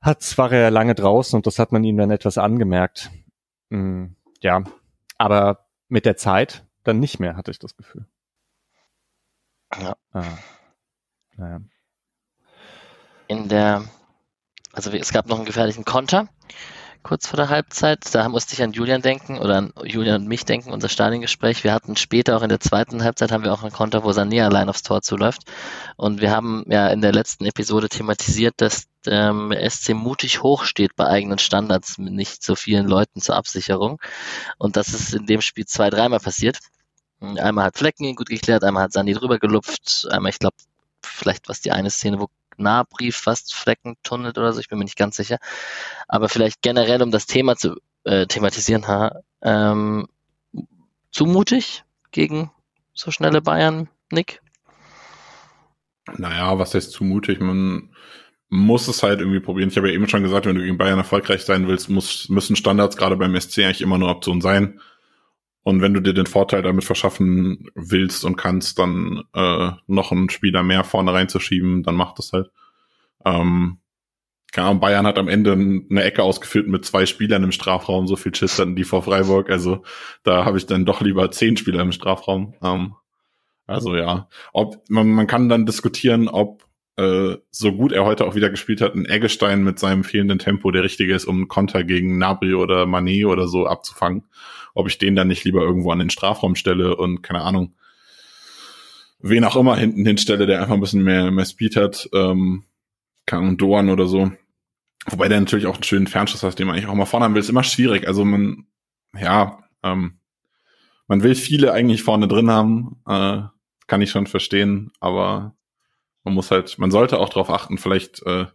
Hat, 0.00 0.36
war 0.36 0.50
er 0.50 0.70
lange 0.70 0.94
draußen 0.94 1.36
und 1.36 1.46
das 1.46 1.58
hat 1.58 1.72
man 1.72 1.84
ihm 1.84 1.96
dann 1.96 2.10
etwas 2.10 2.38
angemerkt. 2.38 3.10
Mm, 3.70 4.06
ja, 4.40 4.64
aber 5.16 5.66
mit 5.92 6.06
der 6.06 6.16
Zeit 6.16 6.64
dann 6.84 7.00
nicht 7.00 7.20
mehr, 7.20 7.36
hatte 7.36 7.50
ich 7.50 7.58
das 7.58 7.76
Gefühl. 7.76 8.06
Ja. 9.78 9.94
Ah. 10.12 10.38
Naja. 11.36 11.60
In 13.28 13.48
der, 13.50 13.84
also 14.72 14.90
es 14.90 15.12
gab 15.12 15.26
noch 15.26 15.36
einen 15.36 15.44
gefährlichen 15.44 15.84
Konter 15.84 16.28
kurz 17.02 17.26
vor 17.26 17.36
der 17.36 17.48
Halbzeit. 17.48 18.14
Da 18.14 18.28
musste 18.28 18.54
ich 18.54 18.62
an 18.62 18.72
Julian 18.72 19.02
denken 19.02 19.38
oder 19.38 19.56
an 19.56 19.72
Julian 19.84 20.22
und 20.22 20.28
mich 20.28 20.44
denken, 20.44 20.72
unser 20.72 20.88
Stadiongespräch. 20.88 21.64
Wir 21.64 21.72
hatten 21.72 21.96
später 21.96 22.36
auch 22.36 22.42
in 22.42 22.48
der 22.48 22.60
zweiten 22.60 23.02
Halbzeit 23.04 23.32
haben 23.32 23.44
wir 23.44 23.52
auch 23.52 23.62
einen 23.62 23.72
Konter, 23.72 24.04
wo 24.04 24.10
Sané 24.10 24.44
allein 24.44 24.68
aufs 24.68 24.82
Tor 24.82 25.02
zuläuft. 25.02 25.42
Und 25.96 26.20
wir 26.20 26.30
haben 26.30 26.64
ja 26.68 26.88
in 26.88 27.00
der 27.00 27.12
letzten 27.12 27.44
Episode 27.44 27.88
thematisiert, 27.88 28.54
dass 28.58 28.84
ähm, 29.06 29.52
SC 29.68 29.94
mutig 29.94 30.42
hoch 30.42 30.64
steht 30.64 30.96
bei 30.96 31.06
eigenen 31.06 31.38
Standards 31.38 31.98
mit 31.98 32.12
nicht 32.12 32.42
so 32.42 32.54
vielen 32.54 32.86
Leuten 32.86 33.20
zur 33.20 33.36
Absicherung. 33.36 34.00
Und 34.58 34.76
das 34.76 34.88
ist 34.94 35.14
in 35.14 35.26
dem 35.26 35.40
Spiel 35.40 35.66
zwei, 35.66 35.90
dreimal 35.90 36.20
passiert. 36.20 36.58
Einmal 37.20 37.66
hat 37.66 37.78
Flecken 37.78 38.04
ihn 38.04 38.16
gut 38.16 38.28
geklärt, 38.28 38.64
einmal 38.64 38.84
hat 38.84 38.92
Sandi 38.92 39.12
drüber 39.12 39.38
gelupft, 39.38 40.08
einmal, 40.10 40.30
ich 40.30 40.40
glaube, 40.40 40.56
vielleicht 41.04 41.48
was 41.48 41.60
die 41.60 41.70
eine 41.70 41.90
Szene, 41.90 42.18
wo 42.18 42.28
Nahbrief 42.58 43.16
fast 43.16 43.54
Flecken 43.54 43.96
tunnelt 44.02 44.38
oder 44.38 44.52
so, 44.52 44.60
ich 44.60 44.68
bin 44.68 44.78
mir 44.78 44.84
nicht 44.84 44.98
ganz 44.98 45.16
sicher. 45.16 45.38
Aber 46.08 46.28
vielleicht 46.28 46.62
generell, 46.62 47.02
um 47.02 47.10
das 47.10 47.26
Thema 47.26 47.56
zu 47.56 47.76
äh, 48.04 48.26
thematisieren, 48.26 48.86
ha, 48.88 49.20
ähm, 49.42 50.08
zu 51.10 51.26
mutig 51.26 51.84
gegen 52.10 52.50
so 52.94 53.10
schnelle 53.10 53.42
Bayern, 53.42 53.88
Nick? 54.10 54.40
Naja, 56.16 56.58
was 56.58 56.74
heißt 56.74 56.92
zu 56.92 57.04
mutig? 57.04 57.40
Man 57.40 57.90
muss 58.48 58.86
es 58.88 59.02
halt 59.02 59.20
irgendwie 59.20 59.40
probieren. 59.40 59.70
Ich 59.70 59.76
habe 59.76 59.88
ja 59.88 59.94
eben 59.94 60.08
schon 60.08 60.22
gesagt, 60.22 60.46
wenn 60.46 60.56
du 60.56 60.62
gegen 60.62 60.76
Bayern 60.76 60.98
erfolgreich 60.98 61.42
sein 61.42 61.68
willst, 61.68 61.88
muss, 61.88 62.28
müssen 62.28 62.56
Standards 62.56 62.96
gerade 62.96 63.16
beim 63.16 63.38
SC 63.40 63.60
eigentlich 63.60 63.80
immer 63.80 63.98
nur 63.98 64.10
Option 64.10 64.40
sein. 64.40 64.80
Und 65.64 65.80
wenn 65.80 65.94
du 65.94 66.00
dir 66.00 66.12
den 66.12 66.26
Vorteil 66.26 66.62
damit 66.62 66.84
verschaffen 66.84 67.70
willst 67.74 68.24
und 68.24 68.36
kannst, 68.36 68.78
dann 68.78 69.22
äh, 69.32 69.70
noch 69.86 70.10
einen 70.10 70.28
Spieler 70.28 70.62
mehr 70.62 70.82
vorne 70.82 71.12
reinzuschieben, 71.12 71.82
dann 71.82 71.94
macht 71.94 72.18
das 72.18 72.32
halt. 72.32 72.50
Ähm, 73.24 73.78
keine 74.52 74.68
Ahnung, 74.68 74.80
Bayern 74.80 75.06
hat 75.06 75.18
am 75.18 75.28
Ende 75.28 75.52
eine 75.52 76.02
Ecke 76.02 76.22
ausgefüllt 76.22 76.68
mit 76.68 76.84
zwei 76.84 77.06
Spielern 77.06 77.42
im 77.42 77.52
Strafraum, 77.52 78.06
so 78.06 78.16
viel 78.16 78.34
Schiss 78.34 78.58
hatten 78.58 78.76
die 78.76 78.84
vor 78.84 79.02
Freiburg. 79.02 79.50
Also 79.50 79.82
da 80.24 80.44
habe 80.44 80.58
ich 80.58 80.66
dann 80.66 80.84
doch 80.84 81.00
lieber 81.00 81.30
zehn 81.30 81.56
Spieler 81.56 81.80
im 81.80 81.92
Strafraum. 81.92 82.54
Ähm, 82.62 82.94
also 83.66 83.96
ja, 83.96 84.28
ob 84.52 84.82
man, 84.90 85.08
man 85.10 85.26
kann 85.26 85.48
dann 85.48 85.64
diskutieren, 85.64 86.28
ob 86.28 86.64
äh, 86.96 87.36
so 87.50 87.72
gut 87.72 87.92
er 87.92 88.04
heute 88.04 88.26
auch 88.26 88.34
wieder 88.34 88.50
gespielt 88.50 88.80
hat, 88.80 88.94
ein 88.94 89.06
Eggestein 89.06 89.64
mit 89.64 89.78
seinem 89.78 90.04
fehlenden 90.04 90.38
Tempo 90.38 90.70
der 90.70 90.82
richtige 90.82 91.14
ist, 91.14 91.24
um 91.24 91.48
Konter 91.48 91.84
gegen 91.84 92.18
Nabri 92.18 92.54
oder 92.54 92.86
Manet 92.86 93.26
oder 93.26 93.48
so 93.48 93.66
abzufangen. 93.66 94.24
Ob 94.74 94.88
ich 94.88 94.98
den 94.98 95.16
dann 95.16 95.28
nicht 95.28 95.44
lieber 95.44 95.62
irgendwo 95.62 95.90
an 95.90 95.98
den 95.98 96.10
Strafraum 96.10 96.54
stelle 96.54 96.96
und 96.96 97.22
keine 97.22 97.42
Ahnung, 97.42 97.74
wen 99.20 99.44
auch 99.44 99.56
immer 99.56 99.76
hinten 99.76 100.04
hinstelle, 100.04 100.46
der 100.46 100.60
einfach 100.60 100.74
ein 100.74 100.80
bisschen 100.80 101.02
mehr, 101.02 101.30
mehr 101.30 101.44
Speed 101.44 101.76
hat, 101.76 102.08
ähm, 102.12 102.64
kann 103.24 103.56
Doan 103.56 103.88
oder 103.88 104.06
so. 104.06 104.32
Wobei 105.06 105.28
der 105.28 105.40
natürlich 105.40 105.66
auch 105.66 105.74
einen 105.74 105.82
schönen 105.82 106.06
Fernschuss 106.06 106.42
hat, 106.42 106.58
den 106.58 106.66
man 106.66 106.76
eigentlich 106.76 106.88
auch 106.88 106.94
mal 106.94 107.06
vorne 107.06 107.24
haben 107.24 107.34
will, 107.34 107.40
ist 107.40 107.50
immer 107.50 107.64
schwierig. 107.64 108.06
Also 108.06 108.24
man, 108.24 108.66
ja, 109.18 109.58
ähm, 109.82 110.18
man 111.08 111.22
will 111.22 111.34
viele 111.34 111.72
eigentlich 111.72 112.02
vorne 112.02 112.28
drin 112.28 112.50
haben, 112.50 113.00
äh, 113.06 113.42
kann 113.86 114.00
ich 114.00 114.10
schon 114.10 114.26
verstehen, 114.26 114.92
aber 115.00 115.54
man 116.24 116.34
muss 116.34 116.50
halt, 116.50 116.78
man 116.78 116.90
sollte 116.90 117.18
auch 117.18 117.28
darauf 117.28 117.50
achten, 117.50 117.78
vielleicht 117.78 118.24
äh, 118.26 118.46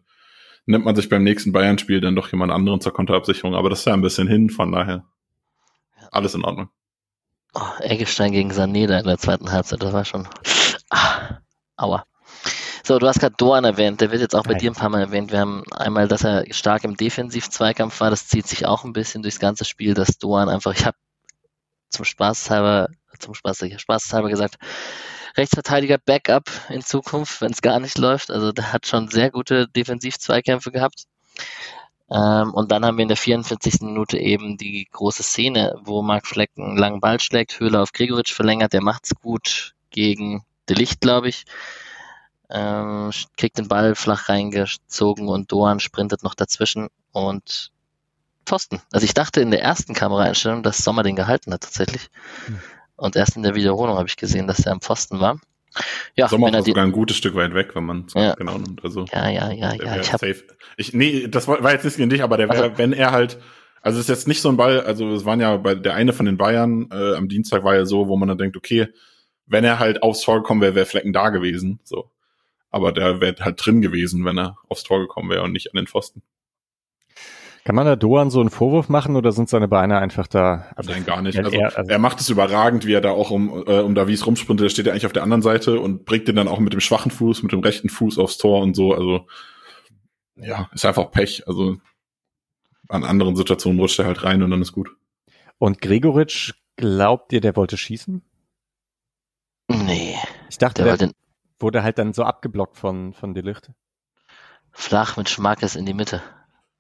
nimmt 0.66 0.86
man 0.86 0.96
sich 0.96 1.10
beim 1.10 1.24
nächsten 1.24 1.52
Bayern-Spiel 1.52 2.02
dann 2.02 2.16
doch 2.16 2.32
jemand 2.32 2.52
anderen 2.52 2.82
zur 2.82 2.94
Konterabsicherung, 2.94 3.56
aber 3.56 3.70
das 3.70 3.80
ist 3.80 3.86
ja 3.86 3.94
ein 3.94 4.02
bisschen 4.02 4.28
hin, 4.28 4.50
von 4.50 4.72
daher 4.72 5.06
alles 6.12 6.36
in 6.36 6.44
Ordnung. 6.44 6.70
Oh, 7.54 7.62
Eggestein 7.80 8.32
gegen 8.32 8.52
Sané 8.52 8.88
da 8.88 9.00
in 9.00 9.06
der 9.06 9.18
zweiten 9.18 9.52
Halbzeit, 9.52 9.82
das 9.82 9.94
war 9.94 10.06
schon 10.06 10.28
ah, 10.90 11.40
aua. 11.76 12.06
So, 12.84 13.00
du 13.00 13.08
hast 13.08 13.20
gerade 13.20 13.36
Doan 13.38 13.66
erwähnt, 13.66 14.00
der 14.00 14.12
wird 14.12 14.22
jetzt 14.22 14.36
auch 14.36 14.44
bei 14.44 14.52
Nein. 14.52 14.60
dir 14.60 14.72
ein 14.72 14.76
paar 14.76 14.90
Mal 14.90 15.02
erwähnt. 15.02 15.34
Wir 15.34 15.42
haben 15.42 15.64
einmal, 15.72 16.08
dass 16.08 16.24
er 16.24 16.46
stark 16.54 16.86
im 16.86 16.96
Defensiv-Zweikampf 16.96 18.00
war, 18.00 18.10
das 18.10 18.28
zieht 18.28 18.48
sich 18.48 18.66
auch 18.66 18.86
ein 18.86 18.94
bisschen 18.94 19.24
durchs 19.24 19.40
ganze 19.40 19.66
Spiel, 19.66 19.94
dass 19.94 20.18
Doan 20.20 20.48
einfach, 20.48 20.74
ich 20.74 20.86
habe 20.86 20.96
zum 21.90 22.06
Spaß 22.06 22.50
halber, 22.50 22.88
zum 23.20 23.34
Spaß, 23.34 23.66
Spaß 23.78 24.14
halber 24.14 24.30
gesagt, 24.30 24.56
Rechtsverteidiger 25.38 26.00
Backup 26.00 26.50
in 26.70 26.82
Zukunft, 26.82 27.42
wenn 27.42 27.52
es 27.52 27.62
gar 27.62 27.80
nicht 27.80 27.98
läuft. 27.98 28.32
Also 28.32 28.52
der 28.52 28.74
hat 28.74 28.88
schon 28.88 29.10
sehr 29.10 29.32
gute 29.32 29.68
Defensiv-Zweikämpfe 29.68 30.72
gehabt. 30.72 31.06
Ähm, 32.10 32.54
und 32.54 32.72
dann 32.72 32.86
haben 32.86 32.98
wir 32.98 33.04
in 33.04 33.10
der 33.10 33.18
44. 33.18 33.82
Minute 33.82 34.18
eben 34.18 34.58
die 34.58 34.88
große 34.92 35.24
Szene, 35.24 35.76
wo 35.84 36.02
Marc 36.02 36.26
Flecken 36.26 36.64
einen 36.64 36.78
langen 36.78 37.02
Ball 37.02 37.20
schlägt, 37.20 37.60
Höhler 37.60 37.82
auf 37.82 37.92
Gregoritsch 37.92 38.34
verlängert, 38.34 38.74
der 38.74 38.82
macht's 38.82 39.14
gut 39.16 39.76
gegen 39.90 40.44
De 40.70 40.76
Licht, 40.76 41.02
glaube 41.02 41.30
ich. 41.30 41.46
Ähm, 42.50 43.12
kriegt 43.36 43.58
den 43.58 43.68
Ball 43.68 43.94
flach 43.94 44.30
reingezogen 44.30 45.28
und 45.28 45.52
Doan 45.52 45.82
sprintet 45.82 46.24
noch 46.24 46.34
dazwischen 46.34 46.88
und 47.12 47.72
Pfosten. 48.46 48.82
Also 48.94 49.04
ich 49.04 49.14
dachte 49.14 49.42
in 49.42 49.52
der 49.52 49.62
ersten 49.62 49.94
Kameraeinstellung, 49.94 50.64
dass 50.64 50.78
Sommer 50.78 51.04
den 51.04 51.18
gehalten 51.18 51.54
hat 51.54 51.62
tatsächlich. 51.62 52.10
Hm. 52.46 52.62
Und 52.98 53.16
erst 53.16 53.36
in 53.38 53.44
der 53.44 53.56
Wiederholung 53.56 53.98
habe 53.98 54.08
ich 54.08 54.18
gesehen, 54.18 54.48
dass 54.48 54.66
er 54.66 54.74
am 54.74 54.82
Pfosten 54.82 55.20
war. 55.20 55.40
Ja, 56.16 56.28
Sommer 56.28 56.52
war 56.52 56.64
sogar 56.64 56.84
ein 56.84 56.92
gutes 56.92 57.18
Stück 57.18 57.36
weit 57.36 57.54
weg, 57.54 57.76
wenn 57.76 57.86
man 57.86 58.06
es 58.08 58.14
ja. 58.14 58.34
genau 58.34 58.58
nimmt. 58.58 58.84
Also, 58.84 59.06
ja, 59.12 59.30
ja, 59.30 59.52
ja, 59.52 59.74
ja. 59.74 60.00
Ich, 60.00 60.12
hab... 60.12 60.20
safe. 60.20 60.44
ich 60.76 60.94
Nee, 60.94 61.28
das 61.28 61.48
war, 61.48 61.64
war 61.64 61.72
jetzt 61.72 61.86
nicht 61.86 61.98
gegen 61.98 62.10
dich, 62.10 62.24
aber 62.24 62.38
der 62.38 62.50
wäre, 62.50 62.64
also, 62.64 62.78
wenn 62.78 62.94
er 62.94 63.12
halt, 63.12 63.38
also 63.82 64.00
es 64.00 64.06
ist 64.06 64.10
jetzt 64.10 64.28
nicht 64.28 64.42
so 64.42 64.50
ein 64.50 64.58
Ball, 64.58 64.82
also 64.82 65.14
es 65.14 65.26
waren 65.26 65.40
ja 65.40 65.56
bei 65.58 65.76
der 65.76 65.94
eine 65.94 66.14
von 66.14 66.26
den 66.26 66.38
Bayern 66.38 66.90
äh, 66.92 67.16
am 67.16 67.30
Dienstag 67.30 67.64
war 67.64 67.76
ja 67.76 67.86
so, 67.86 68.08
wo 68.08 68.18
man 68.18 68.28
dann 68.28 68.40
denkt, 68.40 68.58
okay, 68.58 68.88
wenn 69.46 69.64
er 69.64 69.80
halt 69.80 70.02
aufs 70.02 70.22
Tor 70.22 70.38
gekommen 70.38 70.62
wäre, 70.62 70.76
wäre 70.76 70.86
Flecken 70.86 71.14
da 71.14 71.30
gewesen. 71.30 71.80
So. 71.84 72.10
Aber 72.70 72.92
der 72.92 73.22
wäre 73.22 73.36
halt 73.40 73.64
drin 73.64 73.82
gewesen, 73.82 74.26
wenn 74.26 74.38
er 74.38 74.58
aufs 74.68 74.84
Tor 74.84 75.00
gekommen 75.00 75.30
wäre 75.30 75.44
und 75.44 75.52
nicht 75.52 75.72
an 75.72 75.78
den 75.78 75.88
Pfosten. 75.88 76.22
Kann 77.68 77.76
man 77.76 77.86
da 77.86 77.98
Doan 77.98 78.30
so 78.30 78.40
einen 78.40 78.50
Vorwurf 78.50 78.88
machen 78.88 79.18
oder 79.18 79.34
sind 79.34 79.50
seine 79.50 79.68
Beine 79.68 79.98
einfach 79.98 80.26
da? 80.26 80.68
Also 80.78 80.90
Nein, 80.90 81.06
gar 81.06 81.22
nicht. 81.22 81.38
Also, 81.38 81.52
er, 81.52 81.78
also 81.78 81.92
er 81.92 82.00
macht 82.00 82.22
es 82.22 82.30
überragend, 82.30 82.86
wie 82.86 82.94
er 82.94 83.02
da 83.02 83.12
auch 83.12 83.30
um, 83.30 83.50
äh, 83.68 83.82
um 83.82 83.94
Davies 83.94 84.26
rumsprintet. 84.26 84.64
Der 84.64 84.70
steht 84.70 84.86
ja 84.86 84.94
eigentlich 84.94 85.06
auf 85.06 85.12
der 85.12 85.24
anderen 85.24 85.42
Seite 85.42 85.78
und 85.82 86.06
bringt 86.06 86.30
den 86.30 86.38
dann 86.38 86.48
auch 86.48 86.60
mit 86.60 86.72
dem 86.72 86.80
schwachen 86.80 87.12
Fuß, 87.12 87.44
mit 87.44 87.52
dem 87.52 87.60
rechten 87.60 87.90
Fuß 87.90 88.20
aufs 88.20 88.38
Tor 88.38 88.62
und 88.62 88.74
so. 88.74 88.94
Also 88.94 89.28
ja, 90.38 90.70
ist 90.74 90.86
einfach 90.86 91.12
Pech. 91.12 91.46
Also 91.46 91.76
an 92.88 93.04
anderen 93.04 93.36
Situationen 93.36 93.82
rutscht 93.82 94.00
er 94.00 94.06
halt 94.06 94.24
rein 94.24 94.42
und 94.44 94.50
dann 94.50 94.62
ist 94.62 94.72
gut. 94.72 94.90
Und 95.58 95.82
Gregoritsch, 95.82 96.54
glaubt 96.78 97.34
ihr, 97.34 97.42
der 97.42 97.58
wollte 97.58 97.76
schießen? 97.76 98.22
Nee. 99.68 100.16
Ich 100.50 100.58
dachte, 100.58 100.86
der, 100.86 100.96
der 100.96 101.12
wurde 101.60 101.84
halt 101.84 101.98
dann 101.98 102.14
so 102.14 102.24
abgeblockt 102.24 102.78
von, 102.78 103.12
von 103.12 103.34
Delicht. 103.34 103.72
Flach 104.72 105.18
mit 105.18 105.28
Schmackes 105.28 105.76
in 105.76 105.86
die 105.86 105.94
Mitte. 105.94 106.24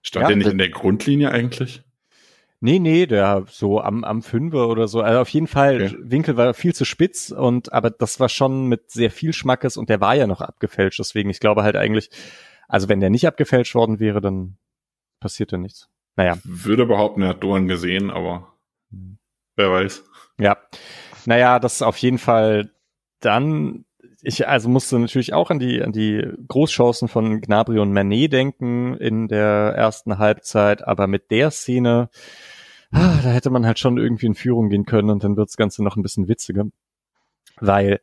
Stand 0.01 0.23
ja, 0.23 0.27
der 0.29 0.37
nicht 0.37 0.51
in 0.51 0.57
der 0.57 0.69
Grundlinie 0.69 1.31
eigentlich? 1.31 1.83
Nee, 2.59 2.79
nee, 2.79 3.05
der 3.05 3.45
so 3.47 3.81
am, 3.81 4.03
am 4.03 4.23
Fünfer 4.23 4.67
oder 4.67 4.87
so. 4.87 5.01
Also 5.01 5.19
auf 5.19 5.29
jeden 5.29 5.47
Fall, 5.47 5.83
okay. 5.83 5.97
Winkel 5.99 6.37
war 6.37 6.53
viel 6.55 6.73
zu 6.73 6.85
spitz 6.85 7.29
und 7.29 7.71
aber 7.71 7.91
das 7.91 8.19
war 8.19 8.29
schon 8.29 8.67
mit 8.67 8.89
sehr 8.89 9.11
viel 9.11 9.31
Schmackes 9.31 9.77
und 9.77 9.89
der 9.89 10.01
war 10.01 10.15
ja 10.15 10.25
noch 10.25 10.41
abgefälscht. 10.41 10.99
Deswegen, 10.99 11.29
ich 11.29 11.39
glaube 11.39 11.61
halt 11.61 11.75
eigentlich, 11.75 12.09
also 12.67 12.89
wenn 12.89 12.99
der 12.99 13.11
nicht 13.11 13.27
abgefälscht 13.27 13.75
worden 13.75 13.99
wäre, 13.99 14.21
dann 14.21 14.57
passierte 15.19 15.59
nichts. 15.59 15.89
Naja. 16.15 16.37
Würde 16.43 16.87
behaupten, 16.87 17.21
er 17.21 17.29
hat 17.29 17.43
Dorn 17.43 17.67
gesehen, 17.67 18.09
aber 18.09 18.53
hm. 18.89 19.19
wer 19.55 19.71
weiß. 19.71 20.03
Ja. 20.39 20.57
Naja, 21.25 21.59
das 21.59 21.75
ist 21.75 21.81
auf 21.83 21.97
jeden 21.97 22.17
Fall 22.17 22.71
dann 23.19 23.85
ich 24.21 24.47
also 24.47 24.69
musste 24.69 24.97
natürlich 24.99 25.33
auch 25.33 25.51
an 25.51 25.59
die 25.59 25.81
an 25.81 25.91
die 25.91 26.27
Großchancen 26.47 27.07
von 27.07 27.41
Gnabry 27.41 27.79
und 27.79 27.93
Manet 27.93 28.33
denken 28.33 28.95
in 28.95 29.27
der 29.27 29.73
ersten 29.75 30.17
Halbzeit, 30.17 30.87
aber 30.87 31.07
mit 31.07 31.29
der 31.29 31.51
Szene, 31.51 32.09
ah, 32.91 33.19
da 33.23 33.29
hätte 33.29 33.49
man 33.49 33.65
halt 33.65 33.79
schon 33.79 33.97
irgendwie 33.97 34.25
in 34.25 34.35
Führung 34.35 34.69
gehen 34.69 34.85
können 34.85 35.09
und 35.09 35.23
dann 35.23 35.37
wird 35.37 35.49
das 35.49 35.57
Ganze 35.57 35.83
noch 35.83 35.95
ein 35.95 36.03
bisschen 36.03 36.27
witziger, 36.27 36.65
weil 37.59 37.99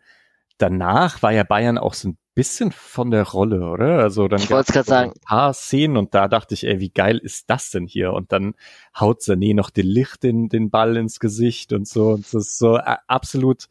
danach 0.59 1.23
war 1.23 1.33
ja 1.33 1.43
Bayern 1.43 1.79
auch 1.79 1.95
so 1.95 2.11
ein 2.11 2.19
bisschen 2.37 2.73
von 2.73 3.11
der 3.11 3.25
Rolle, 3.25 3.69
oder? 3.69 3.99
Also 3.99 4.29
dann 4.29 4.41
ich 4.41 4.49
gerade 4.49 4.83
sagen, 4.83 5.13
ein 5.13 5.21
paar 5.21 5.53
Szenen 5.53 5.97
und 5.97 6.15
da 6.15 6.29
dachte 6.29 6.55
ich, 6.55 6.65
ey, 6.65 6.81
wie 6.81 6.91
geil 6.91 7.19
ist 7.19 7.51
das 7.51 7.71
denn 7.71 7.87
hier? 7.87 8.13
Und 8.13 8.33
dann 8.33 8.55
haut 8.99 9.21
Sané 9.21 9.55
noch 9.55 9.71
den 9.71 9.87
Licht 9.87 10.23
den 10.23 10.49
den 10.49 10.71
Ball 10.71 10.97
ins 10.97 11.19
Gesicht 11.21 11.73
und 11.73 11.89
so 11.89 12.11
und 12.11 12.25
das 12.25 12.35
ist 12.35 12.59
so 12.59 12.77
äh, 12.77 12.97
absolut 13.07 13.67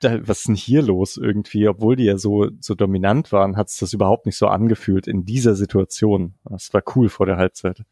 was 0.00 0.38
ist 0.38 0.48
denn 0.48 0.54
hier 0.54 0.82
los 0.82 1.16
irgendwie? 1.16 1.68
Obwohl 1.68 1.96
die 1.96 2.04
ja 2.04 2.18
so, 2.18 2.48
so 2.60 2.74
dominant 2.74 3.32
waren, 3.32 3.56
hat 3.56 3.68
es 3.68 3.78
das 3.78 3.92
überhaupt 3.92 4.26
nicht 4.26 4.36
so 4.36 4.46
angefühlt 4.46 5.06
in 5.06 5.24
dieser 5.24 5.54
Situation. 5.54 6.34
Das 6.44 6.72
war 6.72 6.82
cool 6.94 7.08
vor 7.08 7.26
der 7.26 7.36
Halbzeit. 7.36 7.82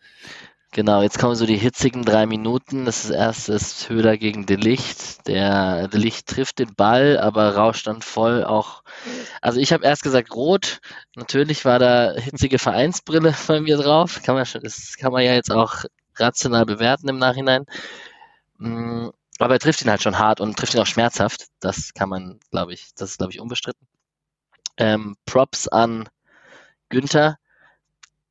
Genau, 0.72 1.02
jetzt 1.02 1.18
kommen 1.18 1.34
so 1.34 1.46
die 1.46 1.56
hitzigen 1.56 2.04
drei 2.04 2.26
Minuten. 2.26 2.84
Das 2.84 3.04
ist 3.04 3.10
erst 3.10 3.48
ist 3.48 3.88
Höhler 3.88 4.16
gegen 4.16 4.46
De 4.46 4.56
Licht. 4.56 5.26
Der 5.26 5.88
De 5.88 5.98
Licht 5.98 6.28
trifft 6.28 6.60
den 6.60 6.76
Ball, 6.76 7.18
aber 7.18 7.56
rauscht 7.56 7.88
dann 7.88 8.02
voll 8.02 8.44
auch. 8.44 8.84
Also 9.40 9.58
ich 9.58 9.72
habe 9.72 9.84
erst 9.84 10.04
gesagt 10.04 10.32
rot. 10.32 10.78
Natürlich 11.16 11.64
war 11.64 11.80
da 11.80 12.12
hitzige 12.14 12.60
Vereinsbrille 12.60 13.34
bei 13.48 13.60
mir 13.60 13.78
drauf. 13.78 14.22
Kann 14.22 14.36
man 14.36 14.46
schon, 14.46 14.62
das 14.62 14.94
kann 14.96 15.12
man 15.12 15.24
ja 15.24 15.34
jetzt 15.34 15.50
auch 15.50 15.84
rational 16.16 16.66
bewerten 16.66 17.08
im 17.08 17.18
Nachhinein. 17.18 17.64
Aber 19.40 19.54
er 19.54 19.60
trifft 19.60 19.82
ihn 19.82 19.90
halt 19.90 20.02
schon 20.02 20.18
hart 20.18 20.40
und 20.40 20.56
trifft 20.58 20.74
ihn 20.74 20.80
auch 20.80 20.86
schmerzhaft. 20.86 21.46
Das 21.60 21.94
kann 21.94 22.08
man, 22.08 22.40
glaube 22.50 22.74
ich, 22.74 22.90
das 22.94 23.12
ist, 23.12 23.18
glaube 23.18 23.32
ich, 23.32 23.40
unbestritten. 23.40 23.86
Ähm, 24.76 25.16
Props 25.24 25.66
an 25.66 26.08
Günther, 26.90 27.38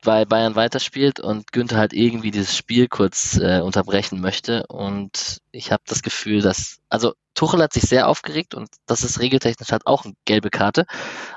weil 0.02 0.24
Bayern 0.24 0.54
weiterspielt 0.54 1.18
und 1.20 1.52
Günther 1.52 1.78
halt 1.78 1.92
irgendwie 1.92 2.30
dieses 2.30 2.56
Spiel 2.56 2.88
kurz 2.88 3.36
äh, 3.38 3.60
unterbrechen 3.60 4.20
möchte. 4.20 4.66
Und 4.68 5.42
ich 5.50 5.72
habe 5.72 5.82
das 5.86 6.02
Gefühl, 6.02 6.42
dass, 6.42 6.78
also 6.88 7.14
Tuchel 7.34 7.62
hat 7.62 7.72
sich 7.72 7.84
sehr 7.84 8.08
aufgeregt 8.08 8.54
und 8.54 8.68
das 8.86 9.02
ist 9.02 9.20
regeltechnisch 9.20 9.72
halt 9.72 9.86
auch 9.86 10.04
eine 10.04 10.14
gelbe 10.24 10.50
Karte. 10.50 10.86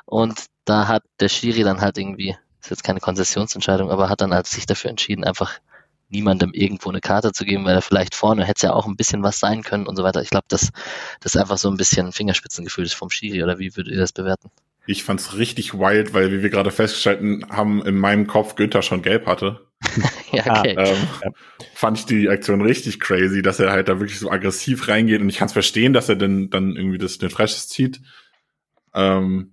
Und 0.05 0.45
da 0.65 0.87
hat 0.87 1.03
der 1.19 1.29
Schiri 1.29 1.63
dann 1.63 1.81
halt 1.81 1.97
irgendwie, 1.97 2.37
ist 2.61 2.69
jetzt 2.69 2.83
keine 2.83 2.99
Konzessionsentscheidung, 2.99 3.89
aber 3.89 4.07
hat 4.09 4.21
dann 4.21 4.33
halt 4.33 4.47
sich 4.47 4.65
dafür 4.65 4.91
entschieden, 4.91 5.23
einfach 5.23 5.59
niemandem 6.13 6.51
irgendwo 6.53 6.89
eine 6.89 7.01
Karte 7.01 7.33
zu 7.33 7.43
geben, 7.43 7.65
weil 7.65 7.75
er 7.75 7.81
vielleicht 7.81 8.15
vorne 8.15 8.43
hätte 8.43 8.57
es 8.57 8.61
ja 8.61 8.73
auch 8.73 8.87
ein 8.87 8.95
bisschen 8.95 9.23
was 9.23 9.39
sein 9.39 9.63
können 9.63 9.87
und 9.87 9.97
so 9.97 10.03
weiter. 10.03 10.21
Ich 10.21 10.29
glaube, 10.29 10.45
das, 10.47 10.71
das 11.19 11.35
ist 11.35 11.41
einfach 11.41 11.57
so 11.57 11.69
ein 11.69 11.77
bisschen 11.77 12.13
Fingerspitzengefühl 12.13 12.87
vom 12.87 13.09
Schiri 13.09 13.43
oder 13.43 13.59
wie 13.59 13.75
würdet 13.75 13.93
ihr 13.93 13.99
das 13.99 14.13
bewerten? 14.13 14.49
Ich 14.85 15.03
fand's 15.03 15.37
richtig 15.37 15.73
wild, 15.73 16.13
weil 16.13 16.31
wie 16.31 16.43
wir 16.43 16.49
gerade 16.49 16.71
festgestellt 16.71 17.45
haben, 17.49 17.85
in 17.85 17.95
meinem 17.95 18.27
Kopf 18.27 18.55
Günther 18.55 18.81
schon 18.81 19.01
gelb 19.01 19.25
hatte. 19.25 19.61
ja, 20.31 20.59
okay. 20.59 20.75
Ähm, 20.77 20.97
ja. 21.23 21.31
Fand 21.73 21.99
ich 21.99 22.05
die 22.05 22.29
Aktion 22.29 22.61
richtig 22.61 22.99
crazy, 22.99 23.41
dass 23.41 23.59
er 23.59 23.71
halt 23.71 23.87
da 23.87 23.99
wirklich 23.99 24.19
so 24.19 24.29
aggressiv 24.29 24.87
reingeht 24.87 25.21
und 25.21 25.29
ich 25.29 25.37
kann 25.37 25.47
es 25.47 25.53
verstehen, 25.53 25.93
dass 25.93 26.09
er 26.09 26.15
denn 26.15 26.49
dann 26.49 26.75
irgendwie 26.75 26.97
das, 26.97 27.17
den 27.17 27.29
Freshes 27.29 27.67
zieht. 27.69 28.01
Ähm, 28.93 29.52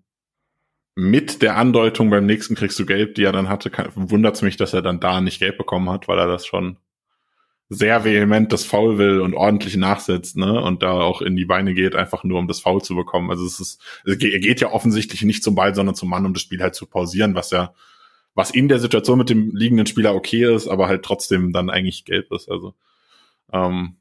mit 0.94 1.42
der 1.42 1.56
Andeutung, 1.56 2.10
beim 2.10 2.26
nächsten 2.26 2.54
kriegst 2.54 2.78
du 2.78 2.86
gelb, 2.86 3.14
die 3.14 3.24
er 3.24 3.32
dann 3.32 3.48
hatte, 3.48 3.70
wundert 3.94 4.36
es 4.36 4.42
mich, 4.42 4.56
dass 4.56 4.74
er 4.74 4.82
dann 4.82 5.00
da 5.00 5.20
nicht 5.20 5.38
gelb 5.38 5.58
bekommen 5.58 5.88
hat, 5.90 6.08
weil 6.08 6.18
er 6.18 6.26
das 6.26 6.46
schon 6.46 6.76
sehr 7.72 8.04
vehement 8.04 8.52
das 8.52 8.64
Foul 8.64 8.98
will 8.98 9.20
und 9.20 9.32
ordentlich 9.32 9.76
nachsetzt, 9.76 10.36
ne? 10.36 10.60
Und 10.60 10.82
da 10.82 10.92
auch 10.92 11.22
in 11.22 11.36
die 11.36 11.44
Beine 11.44 11.72
geht, 11.72 11.94
einfach 11.94 12.24
nur 12.24 12.40
um 12.40 12.48
das 12.48 12.58
Foul 12.60 12.82
zu 12.82 12.96
bekommen. 12.96 13.30
Also 13.30 13.46
es 13.46 13.60
ist, 13.60 13.80
es 14.04 14.18
geht 14.18 14.60
ja 14.60 14.72
offensichtlich 14.72 15.22
nicht 15.22 15.44
zum 15.44 15.54
Ball, 15.54 15.72
sondern 15.72 15.94
zum 15.94 16.10
Mann, 16.10 16.26
um 16.26 16.34
das 16.34 16.42
Spiel 16.42 16.60
halt 16.60 16.74
zu 16.74 16.86
pausieren, 16.86 17.36
was 17.36 17.52
ja, 17.52 17.72
was 18.34 18.50
in 18.50 18.68
der 18.68 18.80
Situation 18.80 19.18
mit 19.18 19.30
dem 19.30 19.54
liegenden 19.54 19.86
Spieler 19.86 20.16
okay 20.16 20.52
ist, 20.52 20.66
aber 20.66 20.88
halt 20.88 21.04
trotzdem 21.04 21.52
dann 21.52 21.70
eigentlich 21.70 22.04
gelb 22.04 22.32
ist. 22.32 22.50
Also 22.50 22.74
ähm, 23.52 23.98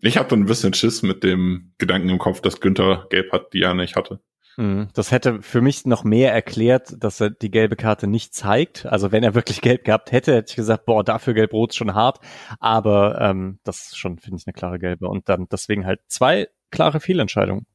ich 0.00 0.16
habe 0.16 0.30
dann 0.30 0.40
ein 0.40 0.46
bisschen 0.46 0.72
Schiss 0.72 1.02
mit 1.02 1.22
dem 1.24 1.72
Gedanken 1.76 2.08
im 2.08 2.18
Kopf, 2.18 2.40
dass 2.40 2.60
Günther 2.60 3.06
gelb 3.10 3.32
hat, 3.32 3.52
die 3.52 3.60
er 3.60 3.74
nicht 3.74 3.96
hatte. 3.96 4.20
Mhm. 4.56 4.88
Das 4.94 5.10
hätte 5.10 5.42
für 5.42 5.60
mich 5.60 5.84
noch 5.84 6.04
mehr 6.04 6.32
erklärt, 6.32 6.94
dass 6.98 7.20
er 7.20 7.30
die 7.30 7.50
gelbe 7.50 7.76
Karte 7.76 8.06
nicht 8.06 8.34
zeigt. 8.34 8.86
Also 8.86 9.12
wenn 9.12 9.24
er 9.24 9.34
wirklich 9.34 9.60
gelb 9.60 9.84
gehabt 9.84 10.12
hätte, 10.12 10.34
hätte 10.34 10.50
ich 10.50 10.56
gesagt, 10.56 10.86
boah, 10.86 11.02
dafür 11.02 11.34
gelb-rot 11.34 11.70
ist 11.70 11.76
schon 11.76 11.94
hart. 11.94 12.20
Aber 12.60 13.20
ähm, 13.20 13.58
das 13.64 13.86
ist 13.86 13.98
schon, 13.98 14.18
finde 14.18 14.38
ich, 14.38 14.46
eine 14.46 14.54
klare 14.54 14.78
gelbe. 14.78 15.08
Und 15.08 15.28
dann 15.28 15.46
deswegen 15.50 15.86
halt 15.86 16.00
zwei 16.08 16.48
klare 16.70 17.00
Fehlentscheidungen 17.00 17.66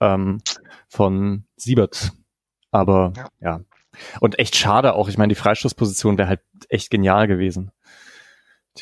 ähm, 0.00 0.40
von 0.88 1.44
Siebert. 1.56 2.12
Aber 2.70 3.12
ja. 3.16 3.28
ja. 3.40 3.60
Und 4.20 4.38
echt 4.38 4.56
schade 4.56 4.94
auch. 4.94 5.08
Ich 5.08 5.18
meine, 5.18 5.32
die 5.32 5.40
Freistoßposition 5.40 6.18
wäre 6.18 6.28
halt 6.28 6.40
echt 6.68 6.90
genial 6.90 7.26
gewesen. 7.26 7.72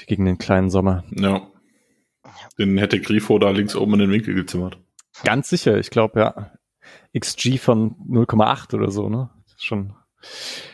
Gegen 0.06 0.26
den 0.26 0.36
kleinen 0.36 0.68
Sommer. 0.68 1.04
Ja. 1.10 1.46
Den 2.58 2.76
hätte 2.76 3.00
Grifo 3.00 3.38
da 3.38 3.50
links 3.50 3.74
oben 3.76 3.94
in 3.94 4.00
den 4.00 4.10
Winkel 4.10 4.34
gezimmert. 4.34 4.78
Ganz 5.24 5.48
sicher, 5.48 5.78
ich 5.78 5.88
glaube, 5.88 6.20
ja. 6.20 6.52
XG 7.18 7.58
von 7.58 7.96
0,8 8.08 8.74
oder 8.74 8.90
so, 8.90 9.08
ne? 9.08 9.30
Schon. 9.58 9.94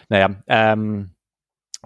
Naja, 0.09 0.42
ähm, 0.46 1.11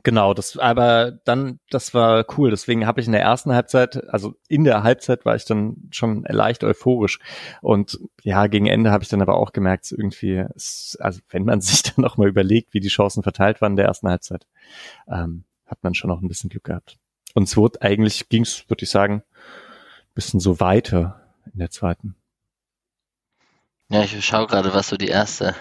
genau, 0.02 0.34
das, 0.34 0.56
aber 0.56 1.12
dann, 1.24 1.58
das 1.70 1.94
war 1.94 2.24
cool. 2.36 2.50
Deswegen 2.50 2.86
habe 2.86 3.00
ich 3.00 3.06
in 3.06 3.12
der 3.12 3.22
ersten 3.22 3.52
Halbzeit, 3.52 4.08
also 4.08 4.34
in 4.48 4.64
der 4.64 4.82
Halbzeit 4.82 5.24
war 5.24 5.36
ich 5.36 5.44
dann 5.44 5.88
schon 5.90 6.24
leicht 6.28 6.64
euphorisch. 6.64 7.18
Und 7.60 7.98
ja, 8.22 8.46
gegen 8.46 8.66
Ende 8.66 8.90
habe 8.90 9.02
ich 9.02 9.10
dann 9.10 9.22
aber 9.22 9.36
auch 9.36 9.52
gemerkt, 9.52 9.92
irgendwie, 9.92 10.44
es, 10.54 10.96
also 11.00 11.20
wenn 11.28 11.44
man 11.44 11.60
sich 11.62 11.82
dann 11.82 12.02
noch 12.02 12.16
mal 12.16 12.28
überlegt, 12.28 12.72
wie 12.72 12.80
die 12.80 12.88
Chancen 12.88 13.22
verteilt 13.22 13.60
waren 13.60 13.72
in 13.72 13.76
der 13.76 13.86
ersten 13.86 14.08
Halbzeit, 14.08 14.46
ähm, 15.08 15.44
hat 15.66 15.82
man 15.82 15.94
schon 15.94 16.08
noch 16.08 16.22
ein 16.22 16.28
bisschen 16.28 16.50
Glück 16.50 16.64
gehabt. 16.64 16.98
Und 17.34 17.44
es 17.44 17.56
wurde 17.56 17.82
eigentlich, 17.82 18.28
ging 18.28 18.42
es, 18.42 18.68
würde 18.70 18.84
ich 18.84 18.90
sagen, 18.90 19.22
bisschen 20.14 20.40
so 20.40 20.60
weiter 20.60 21.20
in 21.52 21.58
der 21.58 21.70
zweiten. 21.70 22.16
Ja, 23.88 24.02
ich 24.02 24.24
schaue 24.24 24.46
gerade, 24.46 24.74
was 24.74 24.88
so 24.88 24.96
die 24.96 25.08
erste 25.08 25.54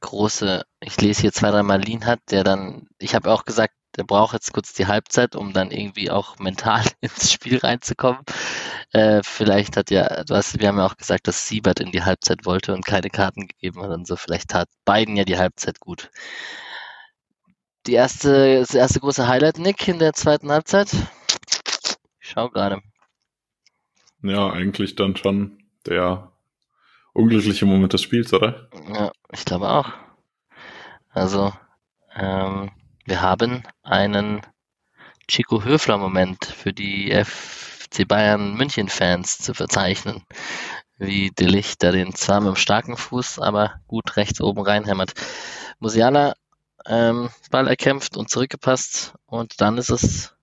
große, 0.00 0.64
ich 0.80 1.00
lese 1.00 1.22
hier 1.22 1.32
zwei, 1.32 1.50
dreimal 1.50 1.80
Lean 1.80 2.06
hat, 2.06 2.20
der 2.30 2.44
dann, 2.44 2.88
ich 2.98 3.14
habe 3.14 3.32
auch 3.32 3.44
gesagt, 3.44 3.74
der 3.96 4.04
braucht 4.04 4.34
jetzt 4.34 4.52
kurz 4.52 4.72
die 4.74 4.86
Halbzeit, 4.86 5.36
um 5.36 5.52
dann 5.52 5.70
irgendwie 5.70 6.10
auch 6.10 6.38
mental 6.38 6.84
ins 7.00 7.32
Spiel 7.32 7.58
reinzukommen. 7.58 8.22
Äh, 8.92 9.22
vielleicht 9.22 9.76
hat 9.76 9.90
ja, 9.90 10.24
du 10.24 10.34
hast, 10.34 10.58
wir 10.60 10.68
haben 10.68 10.78
ja 10.78 10.86
auch 10.86 10.96
gesagt, 10.96 11.26
dass 11.28 11.48
Siebert 11.48 11.80
in 11.80 11.92
die 11.92 12.02
Halbzeit 12.02 12.44
wollte 12.44 12.74
und 12.74 12.84
keine 12.84 13.10
Karten 13.10 13.48
gegeben 13.48 13.82
hat 13.82 13.90
und 13.90 14.06
so. 14.06 14.16
Vielleicht 14.16 14.50
tat 14.50 14.68
beiden 14.84 15.16
ja 15.16 15.24
die 15.24 15.38
Halbzeit 15.38 15.80
gut. 15.80 16.10
Die 17.86 17.94
erste, 17.94 18.60
das 18.60 18.74
erste 18.74 19.00
große 19.00 19.26
Highlight, 19.26 19.58
Nick, 19.58 19.88
in 19.88 19.98
der 19.98 20.12
zweiten 20.12 20.52
Halbzeit. 20.52 20.92
Ich 22.20 22.30
schau 22.30 22.48
gerade. 22.48 22.80
Ja, 24.22 24.50
eigentlich 24.50 24.94
dann 24.94 25.16
schon 25.16 25.58
der 25.84 26.31
unglückliche 27.12 27.66
Moment 27.66 27.92
des 27.92 28.02
Spiels, 28.02 28.32
oder? 28.32 28.68
Ja, 28.92 29.12
ich 29.32 29.44
glaube 29.44 29.68
auch. 29.70 29.88
Also, 31.10 31.52
ähm, 32.14 32.70
wir 33.04 33.20
haben 33.20 33.64
einen 33.82 34.42
Chico 35.28 35.64
Höfler-Moment 35.64 36.44
für 36.44 36.72
die 36.72 37.12
FC 37.12 38.06
Bayern 38.06 38.54
München-Fans 38.54 39.38
zu 39.38 39.54
verzeichnen. 39.54 40.24
Wie 40.98 41.30
Delicht, 41.30 41.82
der 41.82 41.92
den 41.92 42.14
zwar 42.14 42.40
mit 42.40 42.48
einem 42.48 42.56
starken 42.56 42.96
Fuß, 42.96 43.38
aber 43.38 43.80
gut 43.86 44.16
rechts 44.16 44.40
oben 44.40 44.62
reinhämmert. 44.62 45.12
Musiala 45.78 46.34
ähm, 46.86 47.30
Ball 47.50 47.68
erkämpft 47.68 48.16
und 48.16 48.30
zurückgepasst 48.30 49.14
und 49.26 49.60
dann 49.60 49.78
ist 49.78 49.90
es 49.90 50.34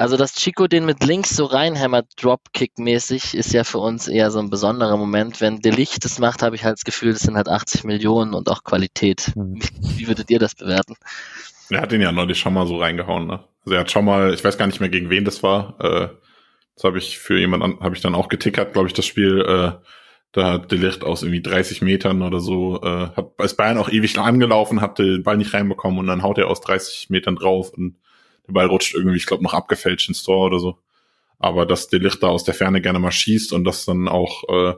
also, 0.00 0.16
dass 0.16 0.34
Chico 0.34 0.66
den 0.66 0.86
mit 0.86 1.04
links 1.04 1.36
so 1.36 1.44
reinhämmert, 1.44 2.06
Dropkick-mäßig, 2.16 3.34
ist 3.34 3.52
ja 3.52 3.64
für 3.64 3.80
uns 3.80 4.08
eher 4.08 4.30
so 4.30 4.38
ein 4.38 4.48
besonderer 4.48 4.96
Moment. 4.96 5.42
Wenn 5.42 5.60
De 5.60 5.70
Licht 5.70 6.06
das 6.06 6.18
macht, 6.18 6.40
habe 6.40 6.56
ich 6.56 6.64
halt 6.64 6.78
das 6.78 6.84
Gefühl, 6.84 7.12
das 7.12 7.20
sind 7.20 7.36
halt 7.36 7.50
80 7.50 7.84
Millionen 7.84 8.32
und 8.32 8.48
auch 8.48 8.64
Qualität. 8.64 9.30
Mhm. 9.36 9.56
Wie, 9.56 9.98
wie 9.98 10.08
würdet 10.08 10.30
ihr 10.30 10.38
das 10.38 10.54
bewerten? 10.54 10.94
Er 11.68 11.82
hat 11.82 11.92
den 11.92 12.00
ja 12.00 12.12
neulich 12.12 12.38
schon 12.38 12.54
mal 12.54 12.66
so 12.66 12.78
reingehauen, 12.78 13.26
ne? 13.26 13.44
Also 13.66 13.74
er 13.74 13.80
hat 13.80 13.90
schon 13.90 14.06
mal, 14.06 14.32
ich 14.32 14.42
weiß 14.42 14.56
gar 14.56 14.66
nicht 14.66 14.80
mehr 14.80 14.88
gegen 14.88 15.10
wen 15.10 15.26
das 15.26 15.42
war, 15.42 15.74
äh, 15.80 16.08
das 16.76 16.84
habe 16.84 16.96
ich 16.96 17.18
für 17.18 17.38
jemanden, 17.38 17.78
habe 17.80 17.94
ich 17.94 18.00
dann 18.00 18.14
auch 18.14 18.30
getickert, 18.30 18.72
glaube 18.72 18.88
ich, 18.88 18.94
das 18.94 19.04
Spiel, 19.04 19.42
äh, 19.42 19.86
da 20.32 20.52
hat 20.52 20.72
Delicht 20.72 21.04
aus 21.04 21.22
irgendwie 21.22 21.42
30 21.42 21.82
Metern 21.82 22.22
oder 22.22 22.40
so, 22.40 22.80
äh, 22.82 23.10
hat 23.14 23.32
als 23.36 23.54
Bayern 23.54 23.76
auch 23.76 23.90
ewig 23.90 24.18
angelaufen, 24.18 24.80
hat 24.80 24.98
den 24.98 25.22
Ball 25.22 25.36
nicht 25.36 25.52
reinbekommen 25.52 25.98
und 25.98 26.06
dann 26.06 26.22
haut 26.22 26.38
er 26.38 26.48
aus 26.48 26.62
30 26.62 27.10
Metern 27.10 27.36
drauf 27.36 27.74
und 27.74 27.96
der 28.50 28.54
Ball 28.54 28.66
rutscht 28.66 28.94
irgendwie, 28.94 29.16
ich 29.16 29.26
glaube, 29.26 29.42
noch 29.42 29.54
abgefälscht 29.54 30.08
ins 30.08 30.22
Tor 30.22 30.46
oder 30.46 30.58
so. 30.58 30.78
Aber 31.38 31.64
dass 31.66 31.88
Delicht 31.88 32.22
da 32.22 32.28
aus 32.28 32.44
der 32.44 32.54
Ferne 32.54 32.82
gerne 32.82 32.98
mal 32.98 33.12
schießt 33.12 33.52
und 33.52 33.64
das 33.64 33.84
dann 33.84 34.08
auch 34.08 34.44
äh, 34.48 34.74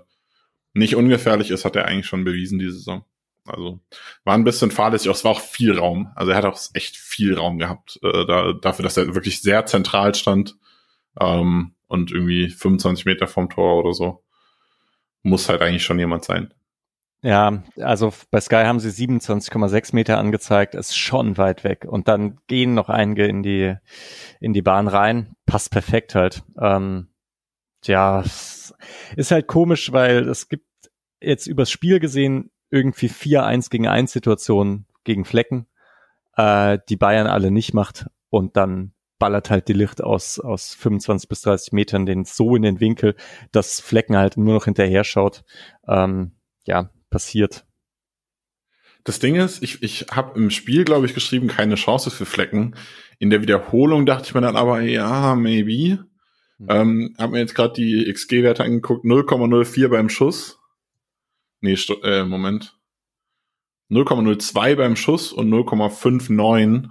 nicht 0.75 0.95
ungefährlich 0.95 1.51
ist, 1.51 1.65
hat 1.65 1.77
er 1.77 1.87
eigentlich 1.87 2.07
schon 2.07 2.25
bewiesen 2.25 2.59
diese 2.59 2.75
Saison. 2.75 3.05
Also 3.45 3.81
war 4.25 4.35
ein 4.35 4.45
bisschen 4.45 4.71
fahrlässig, 4.71 5.11
auch 5.11 5.17
es 5.17 5.25
war 5.25 5.33
auch 5.33 5.41
viel 5.41 5.77
Raum. 5.77 6.13
Also 6.15 6.31
er 6.31 6.39
hat 6.39 6.45
auch 6.45 6.61
echt 6.75 6.97
viel 6.97 7.35
Raum 7.35 7.59
gehabt, 7.59 7.99
äh, 8.03 8.25
da, 8.27 8.53
dafür, 8.53 8.85
dass 8.85 8.97
er 8.97 9.15
wirklich 9.15 9.43
sehr 9.43 9.67
zentral 9.67 10.15
stand 10.15 10.57
ähm, 11.19 11.75
und 11.89 12.13
irgendwie 12.13 12.49
25 12.49 13.05
Meter 13.05 13.27
vom 13.27 13.51
Tor 13.51 13.79
oder 13.79 13.93
so. 13.93 14.23
Muss 15.23 15.49
halt 15.49 15.61
eigentlich 15.61 15.85
schon 15.85 15.99
jemand 15.99 16.25
sein. 16.25 16.55
Ja, 17.25 17.63
also 17.77 18.13
bei 18.33 18.41
Sky 18.41 18.65
haben 18.65 18.81
sie 18.81 18.89
27,6 18.91 19.95
Meter 19.95 20.19
angezeigt, 20.19 20.75
ist 20.75 20.97
schon 20.97 21.39
weit 21.39 21.63
weg. 21.63 21.87
Und 21.89 22.09
dann 22.09 22.39
gehen 22.49 22.75
noch 22.75 22.89
einige 22.89 23.27
in 23.27 23.45
die, 23.45 23.77
in 24.41 24.53
die 24.53 24.63
Bahn 24.63 24.89
rein. 24.89 25.37
Passt 25.47 25.71
perfekt 25.71 26.17
halt. 26.17 26.43
Ähm, 26.61 27.11
ja, 27.85 28.25
ist 29.17 29.31
halt 29.31 29.47
komisch, 29.47 29.93
weil 29.93 30.29
es 30.29 30.49
gibt 30.49 30.67
jetzt 31.21 31.47
übers 31.47 31.71
Spiel 31.71 32.01
gesehen 32.01 32.51
irgendwie 32.71 33.09
vier 33.09 33.45
1 33.45 33.71
gegen 33.71 33.87
1 33.87 34.11
Situationen 34.11 34.87
gegen 35.05 35.25
Flecken, 35.25 35.69
äh, 36.37 36.79
die 36.89 36.97
Bayern 36.97 37.29
alle 37.29 37.53
nicht 37.53 37.73
macht. 37.73 38.07
Und 38.31 38.57
dann 38.57 38.95
ballert 39.21 39.51
halt 39.51 39.69
die 39.69 39.75
Licht 39.75 40.03
aus, 40.03 40.41
aus 40.41 40.75
25 40.75 41.29
bis 41.29 41.43
30 41.43 41.73
Metern 41.73 42.07
den 42.07 42.25
so 42.25 42.57
in 42.57 42.63
den 42.63 42.81
Winkel, 42.81 43.15
dass 43.53 43.79
Flecken 43.79 44.17
halt 44.17 44.37
nur 44.37 44.55
noch 44.55 44.65
hinterher 44.65 45.05
schaut. 45.05 45.45
Ähm, 45.87 46.33
ja, 46.67 46.91
passiert. 47.13 47.65
Das 49.05 49.21
Ding 49.21 49.37
ist, 49.37 49.63
ich, 49.63 49.83
ich 49.83 50.07
habe 50.11 50.39
im 50.39 50.51
Spiel, 50.51 50.85
glaube 50.85 51.07
ich, 51.07 51.15
geschrieben, 51.15 51.49
keine 51.49 51.77
Chance 51.77 52.11
für 52.11 52.25
Flecken. 52.25 52.75
In 53.19 53.31
der 53.31 53.43
Wiederholung 53.43 54.07
dachte 54.07 54.27
ich 54.27 54.35
mir 54.35 54.41
dann 54.41 54.57
aber, 54.57 54.81
ja, 54.81 55.35
maybe. 55.35 56.05
Mhm. 56.59 56.67
Ähm, 56.69 57.15
hab 57.19 57.31
mir 57.31 57.41
jetzt 57.41 57.55
gerade 57.55 57.75
die 57.75 58.13
XG-Werte 58.13 58.65
angeguckt, 58.65 59.05
0,04 59.05 59.89
beim 59.89 60.09
Schuss. 60.09 60.59
Nee, 61.61 61.77
äh, 62.03 62.25
Moment. 62.25 62.77
0,02 63.91 64.77
beim 64.77 64.97
Schuss 64.97 65.33
und 65.33 65.51
0,59 65.51 66.89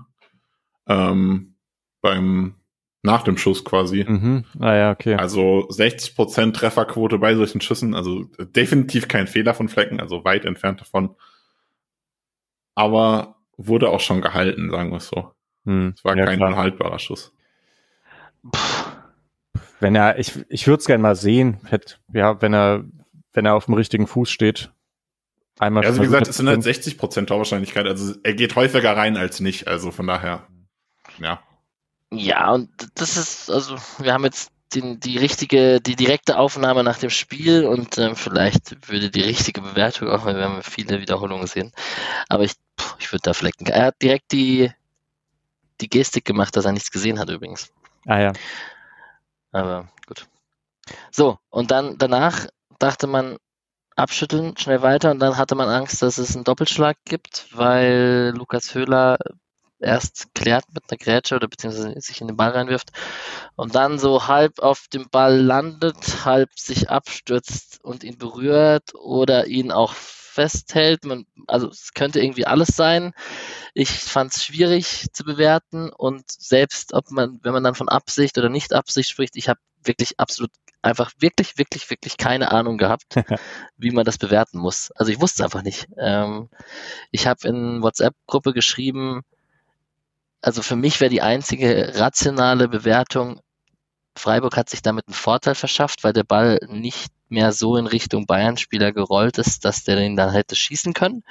ähm, 0.88 1.56
beim 2.02 2.56
nach 3.04 3.24
dem 3.24 3.38
Schuss 3.38 3.66
quasi. 3.66 4.06
Mhm. 4.08 4.46
Ah 4.60 4.76
ja, 4.76 4.92
okay. 4.92 5.16
Also 5.16 5.68
60% 5.70 6.54
Trefferquote 6.54 7.18
bei 7.18 7.36
solchen 7.36 7.62
Schüssen, 7.62 7.96
also 7.96 8.26
definitiv 8.40 9.08
kein 9.08 9.28
Fehler 9.28 9.54
von 9.54 9.70
Flecken, 9.70 10.00
also 10.00 10.24
weit 10.24 10.46
entfernt 10.46 10.82
davon. 10.82 11.16
Aber 12.76 13.36
wurde 13.58 13.90
auch 13.90 14.00
schon 14.00 14.22
gehalten, 14.22 14.70
sagen 14.70 14.92
wir 14.92 14.98
es 14.98 15.08
so. 15.08 15.32
Hm. 15.66 15.94
Es 15.96 16.04
war 16.04 16.16
ja, 16.16 16.26
kein 16.26 16.38
klar. 16.38 16.50
unhaltbarer 16.50 17.00
Schuss. 17.00 17.34
Wenn 19.80 19.96
er, 19.96 20.20
ich, 20.20 20.34
ich 20.50 20.68
würde 20.68 20.80
es 20.80 20.86
gerne 20.86 21.02
mal 21.02 21.16
sehen, 21.16 21.60
hätte, 21.66 21.96
ja, 22.14 22.42
wenn 22.42 22.54
er, 22.54 22.86
wenn 23.34 23.46
er 23.46 23.56
auf 23.56 23.66
dem 23.66 23.74
richtigen 23.74 24.08
Fuß 24.08 24.30
steht. 24.30 24.72
Einmal 25.60 25.84
ja, 25.84 25.90
also 25.90 26.02
wie 26.02 26.06
gesagt, 26.06 26.28
es 26.28 26.38
sind 26.38 26.48
halt 26.48 26.62
60% 26.62 27.26
Torwahrscheinlichkeit, 27.26 27.86
also 27.86 28.16
er 28.24 28.34
geht 28.34 28.56
häufiger 28.56 28.96
rein 28.96 29.18
als 29.18 29.40
nicht, 29.40 29.68
also 29.68 29.92
von 29.92 30.08
daher, 30.08 30.48
ja. 31.20 31.42
Ja, 32.12 32.52
und 32.52 32.70
das 32.96 33.16
ist, 33.18 33.50
also 33.50 33.78
wir 34.00 34.14
haben 34.14 34.26
jetzt 34.26 34.52
die, 34.74 35.00
die 35.00 35.18
richtige, 35.18 35.82
die 35.82 35.96
direkte 35.96 36.38
Aufnahme 36.38 36.84
nach 36.84 36.98
dem 36.98 37.10
Spiel 37.10 37.66
und 37.66 37.98
ähm, 37.98 38.16
vielleicht 38.16 38.90
würde 38.90 39.10
die 39.10 39.22
richtige 39.22 39.62
Bewertung 39.62 40.10
auch, 40.10 40.26
weil 40.26 40.36
wir 40.36 40.44
haben 40.44 40.62
viele 40.64 41.02
Wiederholungen 41.02 41.44
gesehen. 41.44 41.72
Aber 42.30 42.44
ich, 42.44 42.54
ich 43.00 43.12
würde 43.12 43.24
da 43.24 43.34
flecken. 43.34 43.66
Er 43.68 43.88
hat 43.88 44.02
direkt 44.02 44.32
die, 44.32 44.72
die 45.80 45.90
Gestik 45.90 46.26
gemacht, 46.26 46.56
dass 46.56 46.66
er 46.66 46.72
nichts 46.72 46.92
gesehen 46.92 47.20
hat 47.20 47.30
übrigens. 47.30 47.72
Ah 48.06 48.20
ja. 48.20 48.34
Aber 49.52 49.90
gut. 50.06 50.28
So, 51.12 51.40
und 51.50 51.72
dann 51.72 51.98
danach 51.98 52.48
dachte 52.80 53.08
man, 53.08 53.38
abschütteln, 53.96 54.58
schnell 54.58 54.82
weiter 54.82 55.12
und 55.12 55.20
dann 55.20 55.38
hatte 55.38 55.56
man 55.56 55.70
Angst, 55.70 56.02
dass 56.02 56.18
es 56.18 56.36
einen 56.36 56.44
Doppelschlag 56.44 56.98
gibt, 57.06 57.48
weil 57.52 58.34
Lukas 58.36 58.74
Höhler 58.74 59.18
erst 59.82 60.34
klärt 60.34 60.66
mit 60.74 60.84
einer 60.90 60.98
Grätsche 60.98 61.36
oder 61.36 61.48
beziehungsweise 61.48 62.00
sich 62.00 62.22
in 62.22 62.28
den 62.28 62.38
Ball 62.38 62.52
reinwirft 62.52 62.92
und 63.56 63.76
dann 63.76 64.00
so 64.00 64.28
halb 64.28 64.60
auf 64.60 64.88
dem 64.88 65.10
Ball 65.10 65.40
landet, 65.40 66.26
halb 66.26 66.58
sich 66.58 66.90
abstürzt 66.90 67.84
und 67.84 68.04
ihn 68.04 68.18
berührt 68.18 68.96
oder 68.96 69.48
ihn 69.48 69.72
auch 69.72 69.94
festhält. 69.94 71.04
Man, 71.06 71.26
also 71.48 71.68
es 71.68 71.94
könnte 71.94 72.22
irgendwie 72.22 72.48
alles 72.48 72.70
sein. 72.70 73.14
Ich 73.74 73.90
fand 73.90 74.34
es 74.36 74.46
schwierig 74.46 75.08
zu 75.12 75.24
bewerten 75.24 75.90
und 75.90 76.32
selbst 76.32 76.94
ob 76.94 77.12
man, 77.12 77.40
wenn 77.44 77.54
man 77.54 77.64
dann 77.64 77.76
von 77.76 77.90
Absicht 77.90 78.38
oder 78.38 78.50
nicht 78.50 78.74
Absicht 78.74 79.10
spricht, 79.10 79.36
ich 79.36 79.50
habe 79.50 79.60
wirklich 79.84 80.20
absolut 80.20 80.52
einfach 80.82 81.12
wirklich, 81.20 81.58
wirklich, 81.58 81.90
wirklich 81.90 82.18
keine 82.18 82.52
Ahnung 82.52 82.78
gehabt, 82.78 83.16
wie 83.78 83.92
man 83.92 84.06
das 84.06 84.18
bewerten 84.18 84.58
muss. 84.58 84.92
Also 84.92 85.12
ich 85.12 85.22
wusste 85.22 85.42
es 85.42 85.46
einfach 85.46 85.64
nicht. 85.64 85.88
Ähm, 85.98 86.50
ich 87.12 87.28
habe 87.28 87.48
in 87.48 87.82
WhatsApp-Gruppe 87.82 88.54
geschrieben, 88.54 89.22
also 90.42 90.62
für 90.62 90.76
mich 90.76 91.00
wäre 91.00 91.10
die 91.10 91.22
einzige 91.22 91.94
rationale 91.96 92.68
Bewertung, 92.68 93.42
Freiburg 94.18 94.58
hat 94.58 94.70
sich 94.70 94.82
damit 94.82 95.08
einen 95.08 95.14
Vorteil 95.14 95.56
verschafft, 95.56 96.04
weil 96.04 96.14
der 96.14 96.24
Ball 96.24 96.60
nicht 96.68 97.12
mehr 97.30 97.54
so 97.54 97.78
in 97.78 97.88
Richtung 97.88 98.26
Bayern-Spieler 98.26 98.92
gerollt 98.92 99.38
ist, 99.38 99.64
dass 99.64 99.84
der 99.84 99.96
den 99.96 100.16
dann 100.16 100.32
hätte 100.32 100.56
schießen 100.56 100.94
können. 100.94 101.24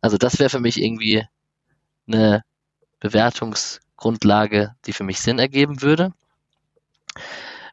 Also 0.00 0.18
das 0.18 0.38
wäre 0.38 0.50
für 0.50 0.60
mich 0.60 0.80
irgendwie 0.80 1.26
eine 2.06 2.44
Bewertungsgrundlage, 3.00 4.74
die 4.86 4.92
für 4.92 5.04
mich 5.04 5.20
Sinn 5.20 5.38
ergeben 5.38 5.82
würde. 5.82 6.12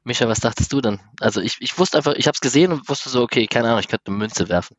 Micha, 0.04 0.28
was 0.28 0.40
dachtest 0.40 0.74
du 0.74 0.82
denn? 0.82 1.00
Also 1.20 1.42
ich, 1.42 1.58
ich 1.60 1.78
wusste 1.78 1.98
einfach, 1.98 2.14
ich 2.14 2.26
habe 2.26 2.34
es 2.36 2.42
gesehen 2.42 2.72
und 2.72 2.90
wusste 2.90 3.10
so, 3.10 3.22
okay, 3.22 3.46
keine 3.46 3.68
Ahnung, 3.68 3.80
ich 3.80 3.88
könnte 3.88 4.08
eine 4.08 4.18
Münze 4.18 4.50
werfen. 4.50 4.76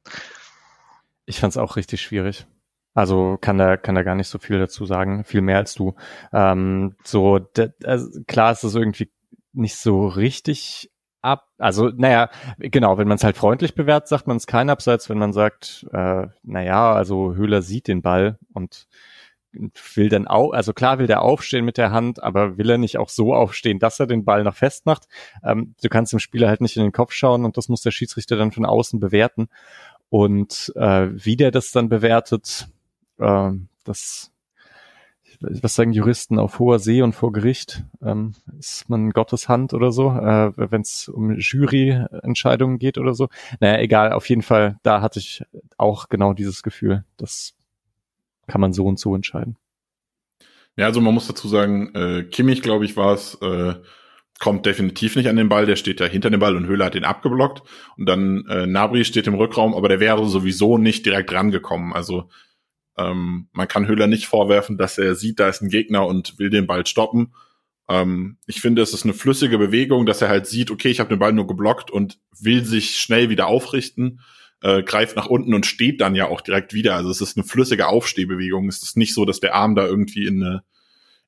Ich 1.26 1.38
fand 1.38 1.52
es 1.52 1.56
auch 1.56 1.76
richtig 1.76 2.02
schwierig. 2.02 2.46
Also 2.94 3.38
kann 3.40 3.58
da 3.58 3.76
kann 3.76 3.94
da 3.94 4.02
gar 4.02 4.14
nicht 4.14 4.28
so 4.28 4.38
viel 4.38 4.58
dazu 4.58 4.84
sagen, 4.84 5.24
viel 5.24 5.42
mehr 5.42 5.58
als 5.58 5.74
du. 5.74 5.94
Ähm, 6.32 6.96
so 7.04 7.40
also 7.84 8.20
klar 8.26 8.52
ist 8.52 8.64
das 8.64 8.74
irgendwie 8.74 9.10
nicht 9.52 9.76
so 9.76 10.06
richtig 10.06 10.90
ab. 11.22 11.48
Also 11.58 11.90
naja, 11.94 12.30
genau, 12.58 12.98
wenn 12.98 13.08
man 13.08 13.16
es 13.16 13.24
halt 13.24 13.36
freundlich 13.36 13.74
bewertet, 13.74 14.08
sagt 14.08 14.26
man 14.26 14.36
es 14.36 14.46
kein 14.46 14.70
Abseits. 14.70 15.08
Wenn 15.08 15.18
man 15.18 15.32
sagt, 15.32 15.86
äh, 15.92 16.26
naja, 16.42 16.92
also 16.92 17.34
Höhler 17.34 17.62
sieht 17.62 17.88
den 17.88 18.02
Ball 18.02 18.38
und 18.52 18.88
will 19.94 20.08
dann 20.08 20.28
auch, 20.28 20.52
also 20.52 20.72
klar 20.72 20.98
will 20.98 21.06
der 21.08 21.22
aufstehen 21.22 21.64
mit 21.64 21.76
der 21.76 21.90
Hand, 21.90 22.22
aber 22.22 22.56
will 22.56 22.70
er 22.70 22.78
nicht 22.78 22.98
auch 22.98 23.08
so 23.08 23.34
aufstehen, 23.34 23.80
dass 23.80 23.98
er 23.98 24.06
den 24.06 24.24
Ball 24.24 24.44
noch 24.44 24.54
festmacht? 24.54 25.08
Ähm, 25.44 25.74
du 25.82 25.88
kannst 25.88 26.12
dem 26.12 26.20
Spieler 26.20 26.48
halt 26.48 26.60
nicht 26.60 26.76
in 26.76 26.82
den 26.82 26.92
Kopf 26.92 27.12
schauen 27.12 27.44
und 27.44 27.56
das 27.56 27.68
muss 27.68 27.82
der 27.82 27.90
Schiedsrichter 27.90 28.36
dann 28.36 28.52
von 28.52 28.64
außen 28.64 29.00
bewerten. 29.00 29.48
Und 30.08 30.72
äh, 30.76 31.08
wie 31.12 31.36
der 31.36 31.50
das 31.50 31.72
dann 31.72 31.88
bewertet, 31.88 32.68
ähm, 33.20 33.68
das, 33.84 34.32
was 35.40 35.74
sagen 35.74 35.92
Juristen 35.92 36.38
auf 36.38 36.58
hoher 36.58 36.78
See 36.78 37.02
und 37.02 37.14
vor 37.14 37.32
Gericht? 37.32 37.84
Ähm, 38.02 38.34
ist 38.58 38.88
man 38.88 39.10
Gottes 39.10 39.48
Hand 39.48 39.74
oder 39.74 39.92
so, 39.92 40.10
äh, 40.10 40.52
wenn 40.56 40.82
es 40.82 41.08
um 41.08 41.36
Juryentscheidungen 41.38 42.78
geht 42.78 42.98
oder 42.98 43.14
so? 43.14 43.28
Naja, 43.60 43.80
egal, 43.80 44.12
auf 44.12 44.28
jeden 44.28 44.42
Fall, 44.42 44.78
da 44.82 45.00
hatte 45.00 45.18
ich 45.18 45.42
auch 45.76 46.08
genau 46.08 46.32
dieses 46.32 46.62
Gefühl. 46.62 47.04
Das 47.16 47.54
kann 48.46 48.60
man 48.60 48.72
so 48.72 48.86
und 48.86 48.98
so 48.98 49.14
entscheiden. 49.14 49.56
Ja, 50.76 50.86
also 50.86 51.00
man 51.00 51.14
muss 51.14 51.26
dazu 51.26 51.48
sagen, 51.48 51.94
äh, 51.94 52.22
Kimmich, 52.24 52.62
glaube 52.62 52.84
ich, 52.84 52.96
war 52.96 53.14
es, 53.14 53.34
äh, 53.42 53.74
kommt 54.38 54.64
definitiv 54.64 55.16
nicht 55.16 55.28
an 55.28 55.36
den 55.36 55.48
Ball, 55.48 55.66
der 55.66 55.76
steht 55.76 56.00
ja 56.00 56.06
hinter 56.06 56.30
dem 56.30 56.40
Ball 56.40 56.56
und 56.56 56.66
Höhler 56.66 56.86
hat 56.86 56.94
den 56.94 57.04
abgeblockt 57.04 57.62
und 57.98 58.06
dann 58.06 58.46
äh, 58.48 58.66
Nabri 58.66 59.04
steht 59.04 59.26
im 59.26 59.34
Rückraum, 59.34 59.74
aber 59.74 59.88
der 59.88 60.00
wäre 60.00 60.26
sowieso 60.26 60.78
nicht 60.78 61.04
direkt 61.04 61.32
rangekommen. 61.32 61.92
Also 61.92 62.30
ähm, 63.00 63.48
man 63.52 63.68
kann 63.68 63.86
Höhler 63.86 64.06
nicht 64.06 64.26
vorwerfen, 64.26 64.76
dass 64.76 64.98
er 64.98 65.14
sieht, 65.14 65.40
da 65.40 65.48
ist 65.48 65.62
ein 65.62 65.70
Gegner 65.70 66.06
und 66.06 66.38
will 66.38 66.50
den 66.50 66.66
Ball 66.66 66.86
stoppen. 66.86 67.32
Ähm, 67.88 68.38
ich 68.46 68.60
finde, 68.60 68.82
es 68.82 68.92
ist 68.92 69.04
eine 69.04 69.14
flüssige 69.14 69.58
Bewegung, 69.58 70.06
dass 70.06 70.22
er 70.22 70.28
halt 70.28 70.46
sieht, 70.46 70.70
okay, 70.70 70.88
ich 70.88 71.00
habe 71.00 71.10
den 71.10 71.18
Ball 71.18 71.32
nur 71.32 71.46
geblockt 71.46 71.90
und 71.90 72.18
will 72.38 72.64
sich 72.64 72.98
schnell 72.98 73.30
wieder 73.30 73.46
aufrichten, 73.46 74.20
äh, 74.62 74.82
greift 74.82 75.16
nach 75.16 75.26
unten 75.26 75.54
und 75.54 75.66
steht 75.66 76.00
dann 76.00 76.14
ja 76.14 76.28
auch 76.28 76.40
direkt 76.40 76.74
wieder. 76.74 76.94
Also 76.94 77.10
es 77.10 77.20
ist 77.20 77.36
eine 77.36 77.46
flüssige 77.46 77.88
Aufstehbewegung. 77.88 78.68
Es 78.68 78.82
ist 78.82 78.96
nicht 78.96 79.14
so, 79.14 79.24
dass 79.24 79.40
der 79.40 79.54
Arm 79.54 79.74
da 79.74 79.86
irgendwie 79.86 80.26
in 80.26 80.42
eine 80.42 80.62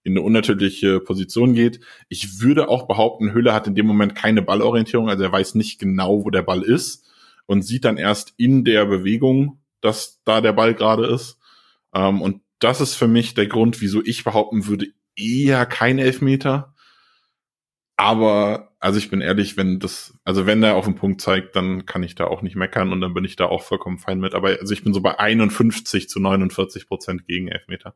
in 0.04 0.14
eine 0.14 0.22
unnatürliche 0.22 0.98
Position 0.98 1.54
geht. 1.54 1.78
Ich 2.08 2.40
würde 2.40 2.68
auch 2.68 2.88
behaupten, 2.88 3.34
Hülle 3.34 3.54
hat 3.54 3.68
in 3.68 3.76
dem 3.76 3.86
Moment 3.86 4.16
keine 4.16 4.42
Ballorientierung, 4.42 5.08
also 5.08 5.22
er 5.22 5.30
weiß 5.30 5.54
nicht 5.54 5.78
genau, 5.78 6.24
wo 6.24 6.30
der 6.30 6.42
Ball 6.42 6.62
ist 6.62 7.08
und 7.46 7.62
sieht 7.62 7.84
dann 7.84 7.98
erst 7.98 8.34
in 8.36 8.64
der 8.64 8.84
Bewegung, 8.84 9.60
dass 9.80 10.20
da 10.24 10.40
der 10.40 10.52
Ball 10.52 10.74
gerade 10.74 11.06
ist. 11.06 11.38
Ähm, 11.94 12.20
und 12.22 12.42
das 12.58 12.80
ist 12.80 12.94
für 12.94 13.08
mich 13.08 13.34
der 13.34 13.46
Grund, 13.46 13.80
wieso 13.80 14.02
ich 14.02 14.24
behaupten 14.24 14.66
würde, 14.66 14.86
eher 15.16 15.66
kein 15.66 15.98
Elfmeter. 15.98 16.74
Aber, 17.96 18.72
also 18.80 18.98
ich 18.98 19.10
bin 19.10 19.20
ehrlich, 19.20 19.56
wenn 19.56 19.78
das, 19.78 20.18
also 20.24 20.46
wenn 20.46 20.60
der 20.60 20.76
auf 20.76 20.86
den 20.86 20.94
Punkt 20.94 21.20
zeigt, 21.20 21.54
dann 21.56 21.86
kann 21.86 22.02
ich 22.02 22.14
da 22.14 22.26
auch 22.26 22.42
nicht 22.42 22.56
meckern 22.56 22.92
und 22.92 23.00
dann 23.00 23.14
bin 23.14 23.24
ich 23.24 23.36
da 23.36 23.46
auch 23.46 23.62
vollkommen 23.62 23.98
fein 23.98 24.20
mit. 24.20 24.34
Aber 24.34 24.48
also 24.48 24.72
ich 24.72 24.82
bin 24.82 24.94
so 24.94 25.00
bei 25.00 25.18
51 25.18 26.08
zu 26.08 26.20
49 26.20 26.88
Prozent 26.88 27.26
gegen 27.26 27.48
Elfmeter. 27.48 27.94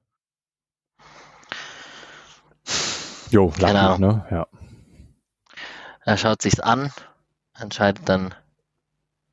Jo, 3.31 3.53
genau. 3.59 3.99
ne? 3.99 4.27
Ja. 4.31 4.47
Er 6.05 6.17
schaut 6.17 6.43
sich's 6.43 6.61
an, 6.61 6.93
entscheidet 7.59 8.09
dann 8.09 8.35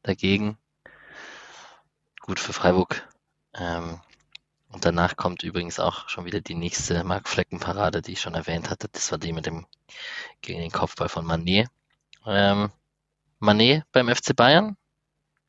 dagegen. 0.02 0.58
Gut 2.22 2.40
für 2.40 2.54
Freiburg. 2.54 3.08
Ähm, 3.54 4.00
und 4.74 4.86
danach 4.86 5.16
kommt 5.16 5.44
übrigens 5.44 5.80
auch 5.80 6.10
schon 6.10 6.26
wieder 6.26 6.42
die 6.42 6.56
nächste 6.56 7.04
Mark 7.04 7.30
Flecken 7.30 7.60
Parade, 7.60 8.02
die 8.02 8.14
ich 8.14 8.22
schon 8.22 8.34
erwähnt 8.34 8.70
hatte. 8.70 8.88
Das 8.92 9.12
war 9.12 9.20
die 9.20 9.32
mit 9.32 9.46
dem 9.46 9.68
gegen 10.42 10.60
den 10.60 10.72
Kopfball 10.72 11.10
von 11.10 11.26
Manet. 11.26 11.68
Ähm, 12.26 12.72
Manet 13.40 13.84
beim 13.92 14.10
FC 14.10 14.36
Bayern? 14.36 14.76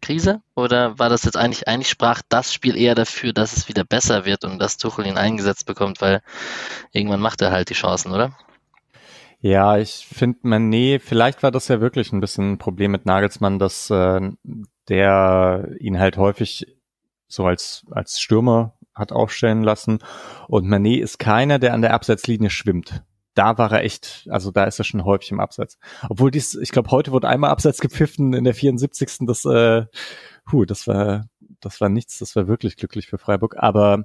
Krise? 0.02 0.42
Oder 0.54 0.98
war 0.98 1.08
das 1.08 1.24
jetzt 1.24 1.36
eigentlich, 1.36 1.66
eigentlich 1.66 1.88
sprach 1.88 2.20
das 2.28 2.52
Spiel 2.52 2.76
eher 2.76 2.94
dafür, 2.94 3.32
dass 3.32 3.56
es 3.56 3.68
wieder 3.68 3.84
besser 3.84 4.26
wird 4.26 4.44
und 4.44 4.58
dass 4.58 4.76
Tuchel 4.76 5.06
ihn 5.06 5.16
eingesetzt 5.16 5.64
bekommt, 5.64 6.02
weil 6.02 6.20
irgendwann 6.92 7.20
macht 7.20 7.40
er 7.40 7.50
halt 7.50 7.70
die 7.70 7.74
Chancen, 7.74 8.12
oder? 8.12 8.36
Ja, 9.40 9.78
ich 9.78 10.06
finde 10.06 10.40
Manet, 10.42 11.02
vielleicht 11.02 11.42
war 11.42 11.50
das 11.50 11.68
ja 11.68 11.80
wirklich 11.80 12.12
ein 12.12 12.20
bisschen 12.20 12.52
ein 12.52 12.58
Problem 12.58 12.90
mit 12.90 13.06
Nagelsmann, 13.06 13.58
dass 13.58 13.88
äh, 13.88 14.20
der 14.88 15.68
ihn 15.80 15.98
halt 15.98 16.18
häufig 16.18 16.66
so 17.26 17.46
als, 17.46 17.86
als 17.90 18.20
Stürmer 18.20 18.74
hat 18.94 19.12
aufstellen 19.12 19.62
lassen. 19.62 19.98
Und 20.48 20.66
Manet 20.66 21.02
ist 21.02 21.18
keiner, 21.18 21.58
der 21.58 21.74
an 21.74 21.82
der 21.82 21.94
Abseitslinie 21.94 22.50
schwimmt. 22.50 23.02
Da 23.34 23.58
war 23.58 23.72
er 23.72 23.82
echt, 23.82 24.28
also 24.30 24.52
da 24.52 24.64
ist 24.64 24.78
er 24.78 24.84
schon 24.84 25.04
häufig 25.04 25.32
im 25.32 25.40
Abseits. 25.40 25.78
Obwohl 26.08 26.30
dies, 26.30 26.54
ich 26.54 26.70
glaube, 26.70 26.90
heute 26.90 27.10
wurde 27.10 27.28
einmal 27.28 27.50
Abseits 27.50 27.80
gepfiffen 27.80 28.32
in 28.32 28.44
der 28.44 28.54
74. 28.54 29.26
Das, 29.26 29.44
äh, 29.44 29.86
hu, 30.52 30.64
das 30.64 30.86
war, 30.86 31.28
das 31.60 31.80
war 31.80 31.88
nichts, 31.88 32.18
das 32.18 32.36
war 32.36 32.46
wirklich 32.46 32.76
glücklich 32.76 33.08
für 33.08 33.18
Freiburg. 33.18 33.56
Aber 33.58 34.04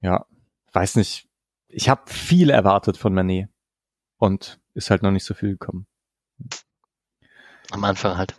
ja, 0.00 0.24
weiß 0.72 0.96
nicht. 0.96 1.26
Ich 1.68 1.88
habe 1.88 2.02
viel 2.06 2.50
erwartet 2.50 2.96
von 2.96 3.12
Manet 3.12 3.48
und 4.18 4.60
ist 4.74 4.90
halt 4.90 5.02
noch 5.02 5.10
nicht 5.10 5.24
so 5.24 5.34
viel 5.34 5.50
gekommen. 5.50 5.86
Am 7.70 7.84
Anfang 7.84 8.16
halt. 8.16 8.34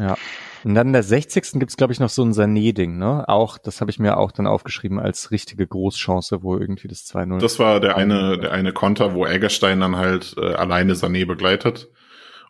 Ja. 0.00 0.16
Und 0.64 0.74
dann 0.74 0.88
in 0.88 0.92
der 0.92 1.02
60. 1.02 1.58
gibt's 1.58 1.76
glaube 1.76 1.92
ich, 1.92 2.00
noch 2.00 2.08
so 2.08 2.22
ein 2.22 2.32
Sané-Ding, 2.32 2.98
ne? 2.98 3.28
Auch, 3.28 3.58
das 3.58 3.80
habe 3.80 3.90
ich 3.90 3.98
mir 3.98 4.16
auch 4.16 4.32
dann 4.32 4.46
aufgeschrieben 4.46 4.98
als 4.98 5.30
richtige 5.30 5.66
Großchance, 5.66 6.42
wo 6.42 6.56
irgendwie 6.56 6.88
das 6.88 7.06
2-0. 7.06 7.38
Das 7.38 7.58
war 7.58 7.80
der 7.80 7.96
eine, 7.96 8.38
der 8.38 8.52
eine 8.52 8.72
Konter, 8.72 9.14
wo 9.14 9.26
Eggerstein 9.26 9.80
dann 9.80 9.96
halt 9.96 10.34
äh, 10.38 10.54
alleine 10.54 10.94
Sané 10.94 11.26
begleitet. 11.26 11.88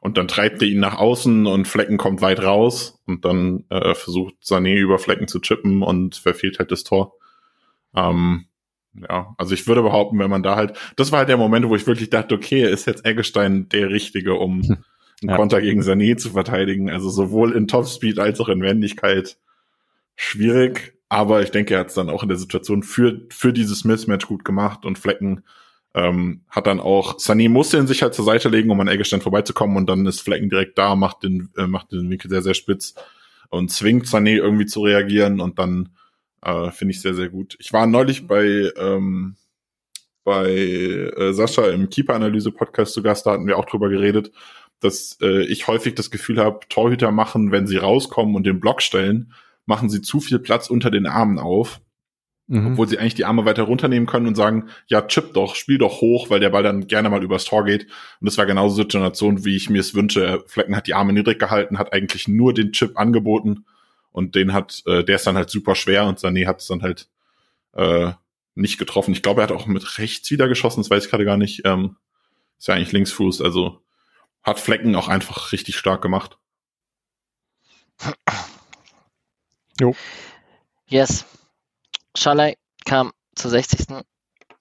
Und 0.00 0.16
dann 0.16 0.28
treibt 0.28 0.62
er 0.62 0.68
ihn 0.68 0.80
nach 0.80 0.96
außen 0.96 1.46
und 1.46 1.68
Flecken 1.68 1.98
kommt 1.98 2.22
weit 2.22 2.42
raus 2.42 3.00
und 3.06 3.24
dann 3.24 3.64
äh, 3.68 3.94
versucht 3.94 4.34
Sané 4.42 4.74
über 4.74 4.98
Flecken 4.98 5.28
zu 5.28 5.40
chippen 5.40 5.82
und 5.82 6.16
verfehlt 6.16 6.58
halt 6.58 6.70
das 6.70 6.84
Tor. 6.84 7.14
Ähm, 7.94 8.46
ja, 8.94 9.34
also 9.36 9.54
ich 9.54 9.66
würde 9.66 9.82
behaupten, 9.82 10.18
wenn 10.18 10.30
man 10.30 10.42
da 10.42 10.56
halt, 10.56 10.76
das 10.96 11.12
war 11.12 11.20
halt 11.20 11.28
der 11.28 11.36
Moment, 11.36 11.68
wo 11.68 11.76
ich 11.76 11.86
wirklich 11.86 12.10
dachte, 12.10 12.34
okay, 12.34 12.62
ist 12.62 12.86
jetzt 12.86 13.04
Eggestein 13.04 13.68
der 13.68 13.90
Richtige, 13.90 14.34
um 14.34 14.78
einen 15.22 15.30
ja. 15.30 15.36
Konter 15.36 15.60
gegen 15.60 15.82
Sané 15.82 16.16
zu 16.16 16.30
verteidigen. 16.30 16.90
Also 16.90 17.10
sowohl 17.10 17.52
in 17.52 17.68
Topspeed 17.68 18.18
als 18.18 18.40
auch 18.40 18.48
in 18.48 18.62
Wendigkeit 18.62 19.38
schwierig. 20.16 20.94
Aber 21.08 21.42
ich 21.42 21.50
denke, 21.50 21.74
er 21.74 21.80
hat 21.80 21.88
es 21.88 21.94
dann 21.94 22.08
auch 22.08 22.22
in 22.22 22.28
der 22.28 22.38
Situation 22.38 22.82
für, 22.82 23.22
für 23.30 23.52
dieses 23.52 23.84
Mismatch 23.84 24.26
gut 24.26 24.44
gemacht 24.44 24.84
und 24.84 24.98
Flecken 24.98 25.42
ähm, 25.94 26.42
hat 26.48 26.66
dann 26.68 26.78
auch, 26.78 27.18
Sané 27.18 27.48
musste 27.48 27.76
ihn 27.76 27.88
sich 27.88 28.02
halt 28.02 28.14
zur 28.14 28.24
Seite 28.24 28.48
legen, 28.48 28.70
um 28.70 28.80
an 28.80 28.86
Eggestein 28.86 29.20
vorbeizukommen 29.20 29.76
und 29.76 29.90
dann 29.90 30.06
ist 30.06 30.20
Flecken 30.20 30.48
direkt 30.48 30.78
da, 30.78 30.94
macht 30.94 31.24
den, 31.24 31.50
äh, 31.56 31.66
macht 31.66 31.90
den 31.90 32.08
Winkel 32.08 32.30
sehr, 32.30 32.42
sehr 32.42 32.54
spitz 32.54 32.94
und 33.48 33.72
zwingt 33.72 34.06
Sané 34.06 34.36
irgendwie 34.36 34.66
zu 34.66 34.82
reagieren 34.82 35.40
und 35.40 35.58
dann 35.58 35.88
äh, 36.42 36.70
finde 36.70 36.92
ich 36.92 37.00
sehr, 37.00 37.14
sehr 37.14 37.28
gut. 37.28 37.56
Ich 37.58 37.72
war 37.72 37.88
neulich 37.88 38.28
bei, 38.28 38.70
ähm, 38.76 39.34
bei 40.22 40.48
äh, 40.52 41.32
Sascha 41.32 41.68
im 41.70 41.90
Keeper-Analyse-Podcast 41.90 42.94
zu 42.94 43.02
Gast, 43.02 43.26
da 43.26 43.32
hatten 43.32 43.48
wir 43.48 43.58
auch 43.58 43.64
drüber 43.64 43.88
geredet 43.88 44.30
dass 44.80 45.18
äh, 45.20 45.44
ich 45.44 45.68
häufig 45.68 45.94
das 45.94 46.10
Gefühl 46.10 46.38
habe, 46.38 46.60
Torhüter 46.68 47.10
machen, 47.12 47.52
wenn 47.52 47.66
sie 47.66 47.76
rauskommen 47.76 48.34
und 48.34 48.44
den 48.44 48.60
Block 48.60 48.82
stellen, 48.82 49.32
machen 49.66 49.90
sie 49.90 50.02
zu 50.02 50.20
viel 50.20 50.38
Platz 50.38 50.70
unter 50.70 50.90
den 50.90 51.06
Armen 51.06 51.38
auf. 51.38 51.80
Mhm. 52.48 52.72
Obwohl 52.72 52.88
sie 52.88 52.98
eigentlich 52.98 53.14
die 53.14 53.24
Arme 53.24 53.44
weiter 53.44 53.62
runternehmen 53.62 54.08
können 54.08 54.26
und 54.26 54.34
sagen, 54.34 54.70
ja, 54.88 55.02
chip 55.02 55.34
doch, 55.34 55.54
spiel 55.54 55.78
doch 55.78 56.00
hoch, 56.00 56.30
weil 56.30 56.40
der 56.40 56.50
Ball 56.50 56.64
dann 56.64 56.88
gerne 56.88 57.08
mal 57.08 57.22
übers 57.22 57.44
Tor 57.44 57.64
geht. 57.64 57.84
Und 57.84 58.26
das 58.26 58.38
war 58.38 58.46
genauso 58.46 58.74
eine 58.74 58.84
Situation, 58.84 59.44
wie 59.44 59.54
ich 59.54 59.70
mir 59.70 59.80
es 59.80 59.94
wünsche. 59.94 60.42
Flecken 60.46 60.74
hat 60.74 60.88
die 60.88 60.94
Arme 60.94 61.12
niedrig 61.12 61.38
gehalten, 61.38 61.78
hat 61.78 61.92
eigentlich 61.92 62.26
nur 62.26 62.52
den 62.52 62.72
Chip 62.72 62.98
angeboten 62.98 63.66
und 64.10 64.34
den 64.34 64.52
hat, 64.52 64.82
äh, 64.86 65.04
der 65.04 65.16
ist 65.16 65.26
dann 65.26 65.36
halt 65.36 65.50
super 65.50 65.76
schwer 65.76 66.06
und 66.06 66.18
Sané 66.18 66.46
hat 66.46 66.60
es 66.60 66.66
dann 66.66 66.82
halt 66.82 67.08
äh, 67.74 68.10
nicht 68.56 68.78
getroffen. 68.78 69.12
Ich 69.12 69.22
glaube, 69.22 69.42
er 69.42 69.44
hat 69.44 69.52
auch 69.52 69.66
mit 69.66 69.98
rechts 69.98 70.28
wieder 70.32 70.48
geschossen, 70.48 70.80
das 70.80 70.90
weiß 70.90 71.04
ich 71.04 71.10
gerade 71.10 71.24
gar 71.24 71.36
nicht. 71.36 71.62
Ähm, 71.64 71.96
ist 72.58 72.66
ja 72.66 72.74
eigentlich 72.74 72.92
Linksfuß, 72.92 73.42
also 73.42 73.80
hat 74.42 74.60
Flecken 74.60 74.94
auch 74.96 75.08
einfach 75.08 75.52
richtig 75.52 75.76
stark 75.76 76.02
gemacht. 76.02 76.38
Jo. 79.80 79.94
Yes. 80.86 81.24
Schalay 82.16 82.56
kam 82.84 83.12
zur 83.34 83.50
60. 83.50 84.04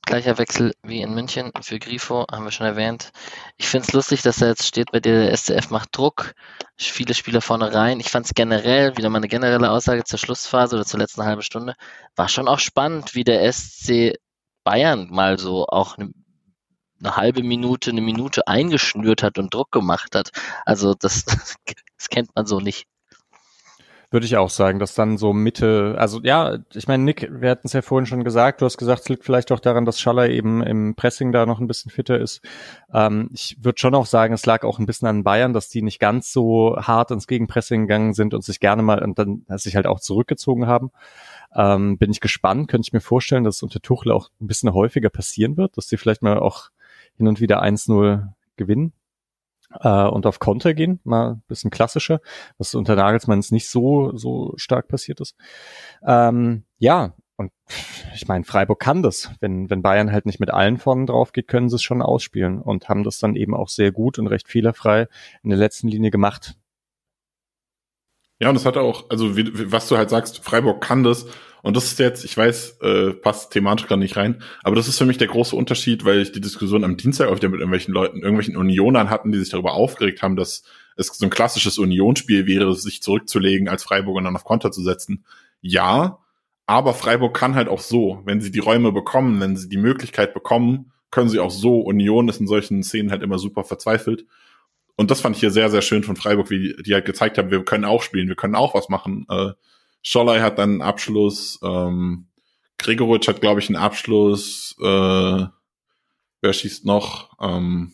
Gleicher 0.09 0.38
Wechsel 0.39 0.73
wie 0.82 1.01
in 1.01 1.13
München 1.13 1.51
für 1.61 1.77
Grifo, 1.77 2.25
haben 2.32 2.43
wir 2.43 2.51
schon 2.51 2.65
erwähnt. 2.65 3.11
Ich 3.57 3.67
finde 3.67 3.86
es 3.88 3.93
lustig, 3.93 4.23
dass 4.23 4.41
er 4.41 4.47
jetzt 4.47 4.65
steht 4.65 4.91
bei 4.91 4.99
dir, 4.99 5.25
der 5.25 5.38
SCF 5.38 5.69
macht 5.69 5.95
Druck, 5.95 6.34
viele 6.77 7.13
Spieler 7.13 7.41
vorne 7.41 7.73
rein. 7.73 7.99
Ich 7.99 8.09
fand 8.09 8.25
es 8.25 8.34
generell, 8.34 8.97
wieder 8.97 9.09
mal 9.11 9.17
eine 9.17 9.27
generelle 9.27 9.69
Aussage 9.69 10.03
zur 10.05 10.17
Schlussphase 10.17 10.77
oder 10.77 10.86
zur 10.86 10.99
letzten 10.99 11.23
halben 11.23 11.43
Stunde, 11.43 11.75
war 12.15 12.27
schon 12.27 12.47
auch 12.47 12.57
spannend, 12.57 13.13
wie 13.13 13.23
der 13.23 13.51
SC 13.53 14.15
Bayern 14.63 15.09
mal 15.11 15.38
so 15.38 15.67
auch 15.67 15.97
eine 15.97 16.11
eine 17.00 17.16
halbe 17.16 17.43
Minute, 17.43 17.91
eine 17.91 18.02
Minute 18.02 18.47
eingeschnürt 18.47 19.24
hat 19.24 19.38
und 19.38 19.54
Druck 19.54 19.72
gemacht 19.72 20.16
hat. 20.16 20.32
Also 20.66 20.93
das, 20.93 21.26
das 21.97 22.10
kennt 22.10 22.36
man 22.36 22.45
so 22.45 22.60
nicht. 22.60 22.88
Würde 24.12 24.26
ich 24.26 24.38
auch 24.38 24.50
sagen, 24.50 24.80
dass 24.80 24.95
dann 24.95 25.20
so 25.20 25.34
Mitte, 25.34 25.93
also 26.00 26.20
ja, 26.24 26.58
ich 26.74 26.88
meine, 26.88 27.04
Nick, 27.04 27.30
wir 27.30 27.52
hatten 27.52 27.68
es 27.68 27.74
ja 27.74 27.84
vorhin 27.84 28.08
schon 28.08 28.24
gesagt, 28.24 28.60
du 28.60 28.66
hast 28.66 28.78
gesagt, 28.78 29.02
es 29.02 29.10
liegt 29.10 29.24
vielleicht 29.24 29.52
auch 29.52 29.60
daran, 29.60 29.86
dass 29.86 30.00
Schaller 30.00 30.30
eben 30.30 30.64
im 30.64 30.95
Pressing 30.95 31.32
da 31.32 31.45
noch 31.45 31.60
ein 31.60 31.68
bisschen 31.68 31.91
fitter 31.91 32.20
ist. 32.20 32.41
Ähm, 32.91 33.30
ich 33.36 33.58
würde 33.62 33.78
schon 33.78 33.93
auch 33.93 34.08
sagen, 34.08 34.34
es 34.34 34.47
lag 34.47 34.64
auch 34.64 34.80
ein 34.80 34.88
bisschen 34.88 35.08
an 35.08 35.24
Bayern, 35.24 35.54
dass 35.54 35.70
die 35.70 35.84
nicht 35.84 36.00
ganz 36.00 36.34
so 36.34 36.76
hart 36.78 37.12
ins 37.12 37.28
Gegenpressing 37.28 37.82
gegangen 37.82 38.16
sind 38.16 38.34
und 38.34 38.43
sich 38.43 38.60
gerne 38.60 38.82
mal 38.82 39.04
und 39.04 39.20
dann 39.20 39.45
sich 39.50 39.76
halt 39.76 39.86
auch 39.86 40.00
zurückgezogen 40.00 40.66
haben. 40.66 40.89
Ähm, 41.54 42.00
bin 42.00 42.10
ich 42.10 42.20
gespannt, 42.20 42.68
könnte 42.68 42.88
ich 42.88 42.93
mir 42.93 43.02
vorstellen, 43.02 43.43
dass 43.43 43.58
es 43.58 43.64
unter 43.64 43.80
Tuchel 43.80 44.12
auch 44.12 44.32
ein 44.41 44.47
bisschen 44.47 44.74
häufiger 44.74 45.12
passieren 45.12 45.56
wird, 45.56 45.78
dass 45.78 45.86
die 45.86 45.97
vielleicht 45.97 46.24
mal 46.24 46.39
auch 46.39 46.72
hin 47.20 47.28
und 47.28 47.39
wieder 47.41 47.61
1-0 47.61 48.28
gewinnen 48.55 48.93
äh, 49.82 50.05
und 50.05 50.26
auf 50.26 50.39
Konter 50.39 50.74
gehen, 50.74 50.99
mal 51.03 51.34
ein 51.34 51.43
bisschen 51.47 51.70
klassischer, 51.70 52.22
was 52.57 52.74
unter 52.74 52.95
Nagelsmann 52.95 53.43
nicht 53.51 53.70
so, 53.70 54.15
so 54.17 54.53
stark 54.55 54.88
passiert 54.88 55.20
ist. 55.20 55.36
Ähm, 56.03 56.63
ja, 56.78 57.13
und 57.38 57.51
ich 58.15 58.28
meine, 58.28 58.43
Freiburg 58.43 58.80
kann 58.80 59.03
das. 59.03 59.32
Wenn, 59.39 59.70
wenn 59.70 59.82
Bayern 59.82 60.11
halt 60.11 60.26
nicht 60.26 60.39
mit 60.39 60.49
allen 60.49 60.78
vorne 60.78 61.05
drauf 61.05 61.32
geht, 61.32 61.47
können 61.47 61.70
sie 61.70 61.76
es 61.76 61.84
schon 61.84 62.01
ausspielen 62.01 62.61
und 62.61 62.89
haben 62.89 63.03
das 63.03 63.20
dann 63.20 63.36
eben 63.36 63.53
auch 63.53 63.70
sehr 63.70 63.91
gut 63.91 64.17
und 64.17 64.28
recht 64.28 64.47
fehlerfrei 64.47 65.07
in 65.43 65.49
der 65.49 65.59
letzten 65.59 65.88
Linie 65.88 66.11
gemacht. 66.11 66.55
Ja, 68.39 68.49
und 68.49 68.55
das 68.55 68.65
hat 68.65 68.78
auch, 68.78 69.09
also 69.09 69.36
wie, 69.36 69.72
was 69.72 69.88
du 69.89 69.97
halt 69.97 70.09
sagst, 70.09 70.43
Freiburg 70.43 70.82
kann 70.82 71.03
das 71.03 71.28
Und 71.62 71.76
das 71.76 71.86
ist 71.86 71.99
jetzt, 71.99 72.24
ich 72.24 72.36
weiß, 72.38 72.78
äh, 72.82 73.12
passt 73.12 73.51
thematisch 73.51 73.88
gar 73.88 73.97
nicht 73.97 74.16
rein, 74.16 74.41
aber 74.64 74.76
das 74.76 74.88
ist 74.88 74.97
für 74.97 75.05
mich 75.05 75.18
der 75.18 75.28
große 75.28 75.55
Unterschied, 75.55 76.05
weil 76.05 76.22
ich 76.22 76.32
die 76.32 76.41
Diskussion 76.41 76.84
am 76.84 76.97
Dienstag 76.97 77.28
auch 77.28 77.36
wieder 77.36 77.49
mit 77.49 77.60
irgendwelchen 77.60 77.93
Leuten, 77.93 78.20
irgendwelchen 78.20 78.55
Unionern 78.55 79.10
hatten, 79.10 79.32
die 79.32 79.39
sich 79.39 79.49
darüber 79.49 79.74
aufgeregt 79.74 80.22
haben, 80.22 80.36
dass 80.36 80.64
es 80.95 81.07
so 81.07 81.26
ein 81.26 81.30
klassisches 81.30 81.78
Unionsspiel 81.78 82.45
wäre, 82.47 82.74
sich 82.76 83.01
zurückzulegen 83.01 83.68
als 83.68 83.84
Freiburg 83.84 84.18
und 84.18 84.24
dann 84.24 84.36
auf 84.36 84.45
Konter 84.45 84.72
zu 84.72 84.82
setzen. 84.82 85.26
Ja, 85.62 86.20
aber 86.66 86.93
Freiburg 86.93 87.36
kann 87.36 87.55
halt 87.55 87.68
auch 87.68 87.80
so, 87.80 88.22
wenn 88.26 88.41
sie 88.41 88.51
die 88.51 88.60
Räume 88.60 88.91
bekommen, 88.91 89.41
wenn 89.41 89.57
sie 89.57 89.70
die 89.70 89.78
Möglichkeit 89.78 90.34
bekommen, 90.34 90.91
können 91.12 91.30
sie 91.30 91.39
auch 91.39 91.51
so. 91.51 91.80
Union 91.80 92.30
ist 92.30 92.39
in 92.39 92.47
solchen 92.47 92.84
Szenen 92.84 93.12
halt 93.12 93.24
immer 93.24 93.39
super 93.39 93.64
verzweifelt. 93.64 94.26
Und 94.95 95.12
das 95.12 95.22
fand 95.22 95.36
ich 95.36 95.39
hier 95.39 95.51
sehr, 95.51 95.70
sehr 95.70 95.82
schön 95.82 96.03
von 96.03 96.16
Freiburg, 96.16 96.49
wie 96.49 96.76
die 96.86 96.93
halt 96.93 97.05
gezeigt 97.05 97.38
haben, 97.38 97.51
wir 97.51 97.64
können 97.64 97.86
auch 97.86 98.03
spielen, 98.03 98.28
wir 98.28 98.36
können 98.36 98.55
auch 98.55 98.76
was 98.76 98.89
machen. 98.89 99.26
Äh, 99.30 99.51
Scholley 100.02 100.39
hat 100.39 100.58
dann 100.58 100.70
einen 100.72 100.82
Abschluss, 100.82 101.60
ähm, 101.64 102.28
Gregoritsch 102.78 103.28
hat, 103.28 103.41
glaube 103.41 103.60
ich, 103.60 103.70
einen 103.70 103.76
Abschluss, 103.76 104.76
äh, 104.80 105.45
wer 106.41 106.54
schießt 106.54 106.86
noch? 106.86 107.32
Ähm, 107.41 107.93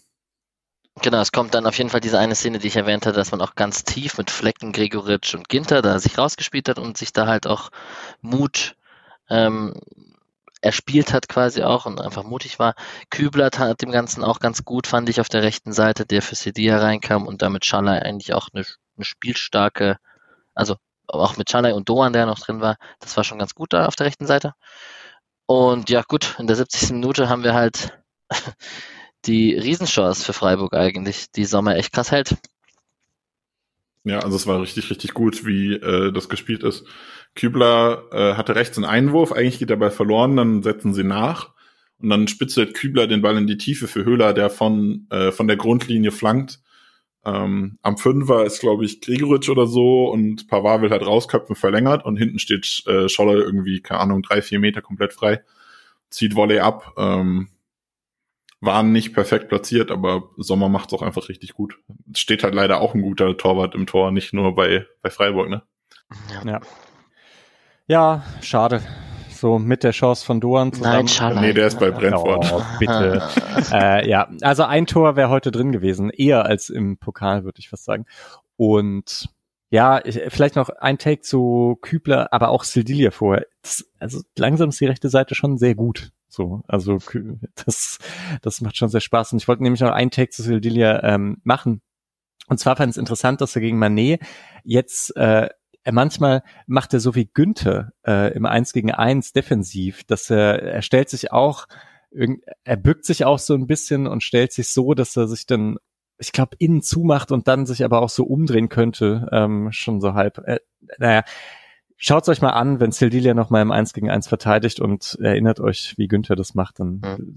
Genau, 1.01 1.19
es 1.19 1.33
kommt 1.33 1.53
dann 1.53 1.65
auf 1.65 1.77
jeden 1.77 1.89
Fall 1.89 1.99
diese 1.99 2.19
eine 2.19 2.35
Szene, 2.35 2.57
die 2.57 2.67
ich 2.67 2.77
erwähnt 2.77 3.05
hatte, 3.05 3.17
dass 3.17 3.31
man 3.31 3.41
auch 3.41 3.55
ganz 3.55 3.83
tief 3.83 4.17
mit 4.17 4.31
Flecken, 4.31 4.71
Gregoritsch 4.71 5.35
und 5.35 5.49
Ginter 5.49 5.81
da 5.81 5.99
sich 5.99 6.17
rausgespielt 6.17 6.69
hat 6.69 6.79
und 6.79 6.97
sich 6.97 7.11
da 7.11 7.27
halt 7.27 7.47
auch 7.47 7.69
Mut 8.21 8.77
ähm, 9.29 9.73
erspielt 10.61 11.11
hat 11.13 11.27
quasi 11.27 11.63
auch 11.63 11.85
und 11.85 11.99
einfach 11.99 12.23
mutig 12.23 12.59
war. 12.59 12.75
Kübler 13.09 13.49
hat 13.57 13.81
dem 13.81 13.91
Ganzen 13.91 14.23
auch 14.23 14.39
ganz 14.39 14.63
gut, 14.63 14.87
fand 14.87 15.09
ich, 15.09 15.19
auf 15.19 15.29
der 15.29 15.43
rechten 15.43 15.73
Seite, 15.73 16.05
der 16.05 16.21
für 16.21 16.35
Sedia 16.35 16.79
reinkam 16.79 17.27
und 17.27 17.41
damit 17.41 17.65
Schalai 17.65 18.01
eigentlich 18.01 18.33
auch 18.33 18.47
eine, 18.53 18.65
eine 18.95 19.05
spielstarke, 19.05 19.97
also 20.53 20.77
auch 21.07 21.37
mit 21.37 21.49
Schalai 21.49 21.73
und 21.73 21.89
Doan, 21.89 22.13
der 22.13 22.25
noch 22.25 22.39
drin 22.39 22.61
war, 22.61 22.77
das 22.99 23.15
war 23.17 23.23
schon 23.23 23.39
ganz 23.39 23.53
gut 23.55 23.73
da 23.73 23.85
auf 23.85 23.95
der 23.95 24.07
rechten 24.07 24.27
Seite. 24.27 24.53
Und 25.47 25.89
ja, 25.89 26.01
gut, 26.01 26.35
in 26.39 26.47
der 26.47 26.55
70. 26.55 26.91
Minute 26.91 27.29
haben 27.29 27.43
wir 27.43 27.53
halt 27.53 27.97
die 29.25 29.55
Riesenchance 29.55 30.23
für 30.23 30.33
Freiburg 30.33 30.73
eigentlich, 30.73 31.31
die 31.31 31.45
Sommer 31.45 31.75
echt 31.75 31.91
krass 31.91 32.11
hält. 32.11 32.35
Ja, 34.03 34.19
also 34.19 34.35
es 34.35 34.45
war 34.45 34.61
richtig, 34.61 34.89
richtig 34.91 35.13
gut, 35.13 35.45
wie 35.45 35.73
äh, 35.73 36.11
das 36.11 36.29
gespielt 36.29 36.63
ist. 36.63 36.85
Kübler 37.33 38.03
äh, 38.11 38.35
hatte 38.35 38.55
rechts 38.55 38.77
einen 38.77 38.85
Einwurf, 38.85 39.31
eigentlich 39.31 39.59
geht 39.59 39.71
er 39.71 39.77
bei 39.77 39.89
verloren, 39.89 40.37
dann 40.37 40.63
setzen 40.63 40.93
sie 40.93 41.03
nach 41.03 41.53
und 41.99 42.09
dann 42.09 42.27
spitzelt 42.27 42.75
Kübler 42.75 43.07
den 43.07 43.21
Ball 43.21 43.37
in 43.37 43.47
die 43.47 43.57
Tiefe 43.57 43.87
für 43.87 44.05
Höhler, 44.05 44.33
der 44.33 44.49
von, 44.49 45.07
äh, 45.09 45.31
von 45.31 45.47
der 45.47 45.57
Grundlinie 45.57 46.11
flankt. 46.11 46.59
Ähm, 47.25 47.79
am 47.81 47.97
Fünfer 47.97 48.45
ist, 48.45 48.59
glaube 48.59 48.85
ich, 48.85 49.01
Gregoritsch 49.01 49.49
oder 49.49 49.65
so 49.65 50.09
und 50.11 50.47
Pavard 50.47 50.81
will 50.81 50.91
halt 50.91 51.05
rausköpfen, 51.05 51.55
verlängert 51.55 52.05
und 52.05 52.17
hinten 52.17 52.39
steht 52.39 52.83
äh, 52.87 53.09
Scholler 53.09 53.33
irgendwie, 53.33 53.81
keine 53.81 54.01
Ahnung, 54.01 54.21
drei, 54.21 54.41
vier 54.41 54.59
Meter 54.59 54.81
komplett 54.81 55.13
frei, 55.13 55.43
zieht 56.09 56.35
Volley 56.35 56.59
ab. 56.59 56.93
Ähm, 56.97 57.49
waren 58.61 58.91
nicht 58.91 59.13
perfekt 59.13 59.49
platziert, 59.49 59.91
aber 59.91 60.29
Sommer 60.37 60.69
macht 60.69 60.91
es 60.91 60.97
auch 60.97 61.03
einfach 61.03 61.29
richtig 61.29 61.53
gut. 61.53 61.77
Es 62.11 62.19
steht 62.19 62.43
halt 62.43 62.55
leider 62.55 62.81
auch 62.81 62.95
ein 62.95 63.01
guter 63.01 63.37
Torwart 63.37 63.75
im 63.75 63.85
Tor, 63.85 64.11
nicht 64.11 64.33
nur 64.33 64.55
bei, 64.55 64.85
bei 65.01 65.09
Freiburg, 65.09 65.49
ne? 65.49 65.61
Ja. 66.33 66.51
ja. 66.51 66.61
Ja, 67.87 68.23
schade. 68.41 68.81
So 69.45 69.59
mit 69.59 69.83
der 69.83 69.91
Chance 69.91 70.25
von 70.25 70.41
Doan 70.41 70.73
zusammen. 70.73 70.95
Nein, 70.95 71.07
schade. 71.07 71.39
Nee, 71.39 71.53
der 71.53 71.67
ist 71.67 71.79
bei 71.79 71.91
Brentford. 71.91 72.51
Oh, 72.51 72.63
bitte. 72.79 73.21
äh, 73.71 74.09
ja, 74.09 74.27
also 74.41 74.63
ein 74.63 74.87
Tor 74.87 75.15
wäre 75.15 75.29
heute 75.29 75.51
drin 75.51 75.71
gewesen, 75.71 76.09
eher 76.09 76.47
als 76.47 76.71
im 76.71 76.97
Pokal, 76.97 77.43
würde 77.43 77.59
ich 77.59 77.69
fast 77.69 77.85
sagen. 77.85 78.07
Und 78.57 79.29
ja, 79.69 80.03
ich, 80.03 80.19
vielleicht 80.29 80.55
noch 80.55 80.69
ein 80.69 80.97
Take 80.97 81.21
zu 81.21 81.77
Kübler, 81.83 82.33
aber 82.33 82.49
auch 82.49 82.63
Sildilia 82.63 83.11
vorher. 83.11 83.45
Das, 83.61 83.85
also 83.99 84.21
langsam 84.35 84.69
ist 84.69 84.81
die 84.81 84.87
rechte 84.87 85.09
Seite 85.09 85.35
schon 85.35 85.59
sehr 85.59 85.75
gut. 85.75 86.11
So, 86.27 86.63
also 86.67 86.97
das, 87.67 87.99
das 88.41 88.61
macht 88.61 88.77
schon 88.77 88.89
sehr 88.89 88.99
Spaß. 88.99 89.31
Und 89.31 89.43
ich 89.43 89.47
wollte 89.47 89.61
nämlich 89.61 89.81
noch 89.81 89.91
einen 89.91 90.09
Take 90.09 90.31
zu 90.31 90.41
Sildilia 90.41 91.03
ähm, 91.03 91.37
machen. 91.43 91.83
Und 92.47 92.59
zwar 92.59 92.77
fand 92.77 92.89
ich 92.89 92.93
es 92.95 92.99
interessant, 92.99 93.41
dass 93.41 93.55
er 93.55 93.61
gegen 93.61 93.77
Manet 93.77 94.21
jetzt 94.63 95.15
äh, 95.15 95.49
er 95.85 95.93
manchmal 95.93 96.43
macht 96.65 96.93
er 96.93 96.99
so 96.99 97.13
wie 97.13 97.29
Günther 97.31 97.93
äh, 98.05 98.33
im 98.33 98.45
Eins 98.47 98.73
gegen 98.73 98.91
Eins 98.91 99.33
defensiv, 99.33 100.03
dass 100.03 100.31
er, 100.31 100.61
er 100.63 100.81
stellt 100.81 101.09
sich 101.09 101.31
auch, 101.31 101.67
er 102.63 102.75
bückt 102.75 103.05
sich 103.05 103.23
auch 103.23 103.37
so 103.37 103.53
ein 103.53 103.67
bisschen 103.67 104.07
und 104.07 104.23
stellt 104.23 104.51
sich 104.51 104.69
so, 104.69 104.95
dass 104.95 105.15
er 105.15 105.27
sich 105.27 105.45
dann, 105.45 105.77
ich 106.17 106.31
glaube, 106.31 106.55
innen 106.57 106.81
zumacht 106.81 107.31
und 107.31 107.47
dann 107.47 107.67
sich 107.67 107.85
aber 107.85 108.01
auch 108.01 108.09
so 108.09 108.23
umdrehen 108.23 108.67
könnte, 108.67 109.29
ähm, 109.31 109.71
schon 109.71 110.01
so 110.01 110.15
halb. 110.15 110.39
Äh, 110.39 110.59
naja, 110.97 111.23
schaut's 111.97 112.29
euch 112.29 112.41
mal 112.41 112.49
an, 112.49 112.79
wenn 112.79 112.91
Sildilia 112.91 113.35
noch 113.35 113.51
mal 113.51 113.61
im 113.61 113.71
Eins 113.71 113.93
gegen 113.93 114.09
Eins 114.09 114.27
verteidigt 114.27 114.79
und 114.79 115.19
erinnert 115.21 115.59
euch, 115.59 115.93
wie 115.97 116.07
Günther 116.07 116.35
das 116.35 116.55
macht, 116.55 116.79
dann 116.79 117.01
mhm. 117.03 117.35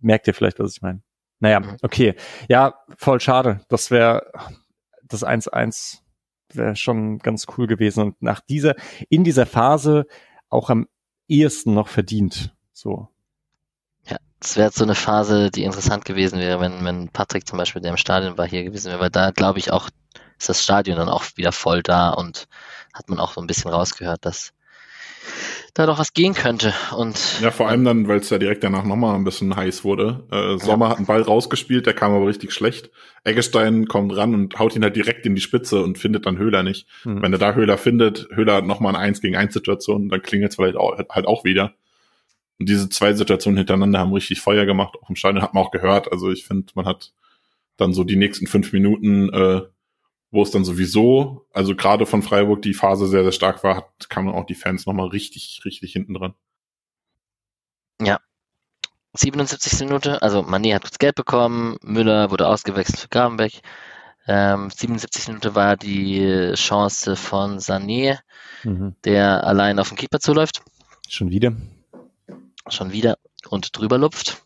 merkt 0.00 0.28
ihr 0.28 0.34
vielleicht, 0.34 0.60
was 0.60 0.76
ich 0.76 0.82
meine. 0.82 1.02
Naja, 1.40 1.62
okay. 1.82 2.14
Ja, 2.48 2.74
voll 2.96 3.20
schade. 3.20 3.60
Das 3.68 3.90
wäre 3.90 4.30
das 5.02 5.26
1-1 5.26 6.02
wäre 6.56 6.76
schon 6.76 7.18
ganz 7.18 7.46
cool 7.56 7.66
gewesen 7.66 8.02
und 8.02 8.22
nach 8.22 8.40
dieser, 8.40 8.74
in 9.08 9.24
dieser 9.24 9.46
Phase 9.46 10.06
auch 10.48 10.70
am 10.70 10.86
ehesten 11.28 11.74
noch 11.74 11.88
verdient. 11.88 12.54
So. 12.72 13.08
Ja, 14.06 14.16
es 14.40 14.56
wäre 14.56 14.70
so 14.70 14.84
eine 14.84 14.94
Phase, 14.94 15.50
die 15.50 15.64
interessant 15.64 16.04
gewesen 16.04 16.38
wäre, 16.38 16.60
wenn, 16.60 16.84
wenn 16.84 17.08
Patrick 17.10 17.46
zum 17.46 17.58
Beispiel, 17.58 17.82
der 17.82 17.90
im 17.90 17.96
Stadion 17.96 18.38
war, 18.38 18.46
hier 18.46 18.64
gewesen 18.64 18.90
wäre, 18.90 19.00
weil 19.00 19.10
da 19.10 19.30
glaube 19.30 19.58
ich 19.58 19.70
auch, 19.70 19.88
ist 20.38 20.48
das 20.48 20.62
Stadion 20.62 20.96
dann 20.96 21.08
auch 21.08 21.24
wieder 21.36 21.52
voll 21.52 21.82
da 21.82 22.10
und 22.10 22.46
hat 22.94 23.08
man 23.08 23.18
auch 23.18 23.32
so 23.32 23.40
ein 23.40 23.46
bisschen 23.46 23.70
rausgehört, 23.70 24.24
dass 24.24 24.52
da 25.74 25.86
doch 25.86 25.98
was 25.98 26.12
gehen 26.12 26.34
könnte. 26.34 26.74
Und 26.96 27.40
ja, 27.40 27.50
vor 27.50 27.68
allem 27.68 27.84
dann, 27.84 28.08
weil 28.08 28.18
es 28.18 28.30
ja 28.30 28.38
direkt 28.38 28.64
danach 28.64 28.84
nochmal 28.84 29.14
ein 29.14 29.24
bisschen 29.24 29.54
heiß 29.54 29.84
wurde. 29.84 30.24
Äh, 30.30 30.58
Sommer 30.58 30.86
ja. 30.86 30.90
hat 30.90 30.96
einen 30.98 31.06
Ball 31.06 31.22
rausgespielt, 31.22 31.86
der 31.86 31.94
kam 31.94 32.12
aber 32.12 32.26
richtig 32.26 32.52
schlecht. 32.52 32.90
Eggestein 33.24 33.86
kommt 33.86 34.16
ran 34.16 34.34
und 34.34 34.58
haut 34.58 34.74
ihn 34.74 34.82
halt 34.82 34.96
direkt 34.96 35.24
in 35.26 35.34
die 35.34 35.40
Spitze 35.40 35.82
und 35.82 35.98
findet 35.98 36.26
dann 36.26 36.38
Höhler 36.38 36.62
nicht. 36.62 36.86
Mhm. 37.04 37.22
Wenn 37.22 37.32
er 37.32 37.38
da 37.38 37.54
Höhler 37.54 37.78
findet, 37.78 38.28
Höhler 38.32 38.54
hat 38.54 38.66
nochmal 38.66 38.94
eine 38.94 39.04
1 39.04 39.20
gegen 39.20 39.36
1 39.36 39.54
Situation, 39.54 40.08
dann 40.08 40.22
klingelt 40.22 40.50
es 40.50 40.56
vielleicht 40.56 40.76
auch, 40.76 40.98
halt 41.10 41.26
auch 41.26 41.44
wieder. 41.44 41.74
Und 42.58 42.68
diese 42.68 42.88
zwei 42.88 43.12
Situationen 43.12 43.58
hintereinander 43.58 44.00
haben 44.00 44.12
richtig 44.12 44.40
Feuer 44.40 44.66
gemacht. 44.66 44.96
Auch 45.00 45.08
im 45.08 45.16
Stadion 45.16 45.42
hat 45.42 45.54
man 45.54 45.62
auch 45.62 45.70
gehört. 45.70 46.10
Also 46.10 46.30
ich 46.30 46.44
finde, 46.44 46.72
man 46.74 46.86
hat 46.86 47.12
dann 47.76 47.92
so 47.92 48.02
die 48.02 48.16
nächsten 48.16 48.46
fünf 48.46 48.72
Minuten 48.72 49.32
äh, 49.32 49.62
wo 50.30 50.42
es 50.42 50.50
dann 50.50 50.64
sowieso, 50.64 51.46
also 51.52 51.74
gerade 51.74 52.06
von 52.06 52.22
Freiburg 52.22 52.62
die 52.62 52.74
Phase 52.74 53.06
sehr, 53.06 53.22
sehr 53.22 53.32
stark 53.32 53.64
war, 53.64 53.76
hat, 53.76 54.10
kamen 54.10 54.28
auch 54.28 54.44
die 54.44 54.54
Fans 54.54 54.86
nochmal 54.86 55.08
richtig, 55.08 55.62
richtig 55.64 55.92
hinten 55.92 56.14
dran. 56.14 56.34
Ja. 58.00 58.20
77. 59.14 59.80
Minute, 59.80 60.22
also 60.22 60.40
Mané 60.40 60.74
hat 60.74 60.84
das 60.84 60.98
Geld 60.98 61.14
bekommen, 61.14 61.78
Müller 61.82 62.30
wurde 62.30 62.46
ausgewechselt 62.46 62.98
für 62.98 63.08
Gravenbeck. 63.08 63.60
Ähm, 64.26 64.68
77. 64.68 65.28
Minute 65.28 65.54
war 65.54 65.76
die 65.76 66.52
Chance 66.54 67.16
von 67.16 67.58
Sané, 67.58 68.18
mhm. 68.62 68.94
der 69.04 69.44
allein 69.44 69.78
auf 69.78 69.88
den 69.88 69.96
Keeper 69.96 70.20
zuläuft. 70.20 70.62
Schon 71.08 71.30
wieder. 71.30 71.56
Schon 72.68 72.92
wieder 72.92 73.18
und 73.48 73.76
drüber 73.76 73.96
lupft. 73.96 74.44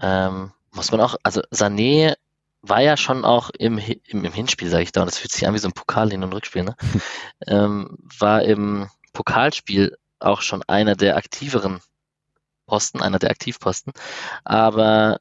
Ähm, 0.00 0.52
muss 0.72 0.90
man 0.90 1.00
auch, 1.00 1.14
also 1.22 1.42
Sané 1.52 2.16
war 2.62 2.80
ja 2.80 2.96
schon 2.96 3.24
auch 3.24 3.50
im, 3.50 3.78
im, 3.78 4.24
im 4.24 4.32
Hinspiel, 4.32 4.68
sage 4.68 4.84
ich 4.84 4.92
da, 4.92 5.02
und 5.02 5.10
das 5.10 5.18
fühlt 5.18 5.32
sich 5.32 5.46
an 5.46 5.54
wie 5.54 5.58
so 5.58 5.68
ein 5.68 5.74
Pokal 5.74 6.10
hin 6.10 6.22
und 6.22 6.32
Rückspiel, 6.32 6.64
ne? 6.64 6.76
ähm, 7.46 7.98
war 8.18 8.42
im 8.42 8.88
Pokalspiel 9.12 9.96
auch 10.20 10.40
schon 10.40 10.62
einer 10.68 10.94
der 10.94 11.16
aktiveren 11.16 11.80
Posten, 12.66 13.02
einer 13.02 13.18
der 13.18 13.30
Aktivposten, 13.30 13.92
aber 14.44 15.20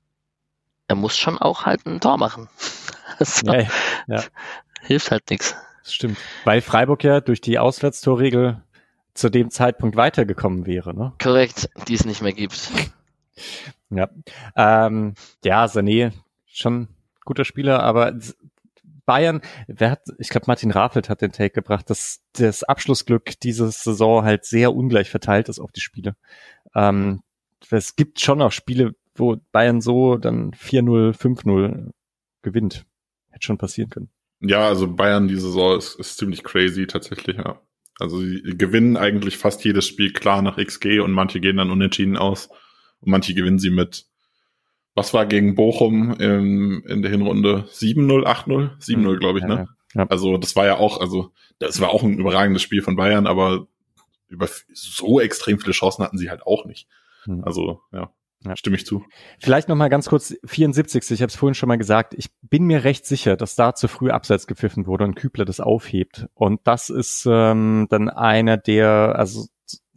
er 0.87 0.95
muss 0.95 1.17
schon 1.17 1.37
auch 1.37 1.65
halt 1.65 1.85
ein 1.85 1.99
Tor 1.99 2.17
machen. 2.17 2.47
so, 3.19 3.51
ja, 3.51 3.67
ja. 4.07 4.23
Hilft 4.81 5.11
halt 5.11 5.29
nichts. 5.29 5.55
Das 5.83 5.93
stimmt. 5.93 6.17
Weil 6.43 6.61
Freiburg 6.61 7.03
ja 7.03 7.21
durch 7.21 7.41
die 7.41 7.57
Auswärtstorregel 7.57 8.61
zu 9.13 9.29
dem 9.29 9.49
Zeitpunkt 9.49 9.95
weitergekommen 9.95 10.65
wäre, 10.65 10.93
ne? 10.93 11.13
Korrekt, 11.21 11.69
die 11.87 11.95
es 11.95 12.05
nicht 12.05 12.21
mehr 12.21 12.33
gibt. 12.33 12.71
ja. 13.89 14.09
Ähm, 14.55 15.15
ja, 15.43 15.65
Sané 15.65 16.13
schon 16.45 16.87
guter 17.25 17.45
Spieler, 17.45 17.81
aber 17.83 18.17
Bayern, 19.05 19.41
wer 19.67 19.91
hat, 19.91 20.03
ich 20.19 20.29
glaube 20.29 20.45
Martin 20.47 20.71
Raffelt 20.71 21.09
hat 21.09 21.21
den 21.21 21.31
Take 21.31 21.53
gebracht, 21.53 21.89
dass 21.89 22.21
das 22.33 22.63
Abschlussglück 22.63 23.39
dieses 23.41 23.83
Saison 23.83 24.23
halt 24.23 24.45
sehr 24.45 24.73
ungleich 24.73 25.09
verteilt 25.09 25.49
ist 25.49 25.59
auf 25.59 25.71
die 25.71 25.81
Spiele. 25.81 26.15
Ähm, 26.75 27.21
es 27.69 27.95
gibt 27.95 28.19
schon 28.19 28.41
auch 28.41 28.51
Spiele, 28.51 28.95
wo 29.15 29.37
Bayern 29.51 29.81
so 29.81 30.17
dann 30.17 30.51
4-0, 30.51 31.13
5-0 31.13 31.91
gewinnt. 32.41 32.85
Hätte 33.29 33.45
schon 33.45 33.57
passieren 33.57 33.89
können. 33.89 34.09
Ja, 34.39 34.67
also 34.67 34.87
Bayern 34.87 35.27
die 35.27 35.35
Saison 35.35 35.77
ist, 35.77 35.99
ist 35.99 36.17
ziemlich 36.17 36.43
crazy 36.43 36.87
tatsächlich, 36.87 37.37
ja. 37.37 37.61
Also 37.99 38.19
sie 38.19 38.41
gewinnen 38.57 38.97
eigentlich 38.97 39.37
fast 39.37 39.63
jedes 39.63 39.85
Spiel 39.87 40.11
klar 40.11 40.41
nach 40.41 40.57
XG 40.57 40.99
und 40.99 41.11
manche 41.11 41.39
gehen 41.39 41.57
dann 41.57 41.69
unentschieden 41.69 42.17
aus 42.17 42.49
und 42.99 43.11
manche 43.11 43.35
gewinnen 43.35 43.59
sie 43.59 43.69
mit 43.69 44.07
was 44.95 45.13
war 45.13 45.25
gegen 45.25 45.55
Bochum 45.55 46.13
in, 46.19 46.83
in 46.83 47.01
der 47.01 47.11
Hinrunde? 47.11 47.65
7-0, 47.71 48.25
8-0? 48.25 48.79
7-0, 48.79 49.17
glaube 49.19 49.39
ich, 49.39 49.45
ne? 49.45 49.67
Ja. 49.95 50.05
Also 50.09 50.37
das 50.37 50.55
war 50.55 50.65
ja 50.65 50.77
auch, 50.77 50.99
also 50.99 51.31
das 51.59 51.79
war 51.81 51.89
auch 51.89 52.03
ein 52.03 52.17
überragendes 52.17 52.61
Spiel 52.61 52.81
von 52.81 52.95
Bayern, 52.95 53.27
aber 53.27 53.67
über 54.27 54.47
so 54.73 55.19
extrem 55.19 55.59
viele 55.59 55.73
Chancen 55.73 56.03
hatten 56.03 56.17
sie 56.17 56.29
halt 56.29 56.43
auch 56.43 56.65
nicht. 56.65 56.87
Hm. 57.23 57.43
Also, 57.43 57.81
ja. 57.91 58.11
Ja. 58.43 58.55
Stimme 58.55 58.75
ich 58.75 58.87
zu. 58.87 59.05
Vielleicht 59.39 59.69
noch 59.69 59.75
mal 59.75 59.89
ganz 59.89 60.09
kurz 60.09 60.35
74. 60.45 61.11
Ich 61.11 61.21
habe 61.21 61.29
es 61.29 61.35
vorhin 61.35 61.53
schon 61.53 61.69
mal 61.69 61.77
gesagt. 61.77 62.15
Ich 62.15 62.29
bin 62.41 62.63
mir 62.63 62.83
recht 62.83 63.05
sicher, 63.05 63.37
dass 63.37 63.55
da 63.55 63.75
zu 63.75 63.87
früh 63.87 64.09
abseits 64.09 64.47
gepfiffen 64.47 64.87
wurde 64.87 65.03
und 65.03 65.13
Kübler 65.13 65.45
das 65.45 65.59
aufhebt. 65.59 66.25
Und 66.33 66.59
das 66.63 66.89
ist 66.89 67.27
ähm, 67.29 67.85
dann 67.91 68.09
einer 68.09 68.57
der, 68.57 69.13
also 69.15 69.45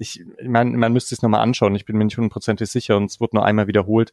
ich, 0.04 0.20
ich 0.20 0.48
meine, 0.48 0.76
man 0.76 0.92
müsste 0.92 1.14
es 1.14 1.22
nochmal 1.22 1.40
anschauen. 1.40 1.74
Ich 1.74 1.86
bin 1.86 1.96
mir 1.96 2.04
nicht 2.04 2.16
hundertprozentig 2.16 2.68
sicher 2.68 2.96
und 2.96 3.06
es 3.06 3.20
wurde 3.20 3.36
nur 3.36 3.44
einmal 3.44 3.66
wiederholt. 3.66 4.12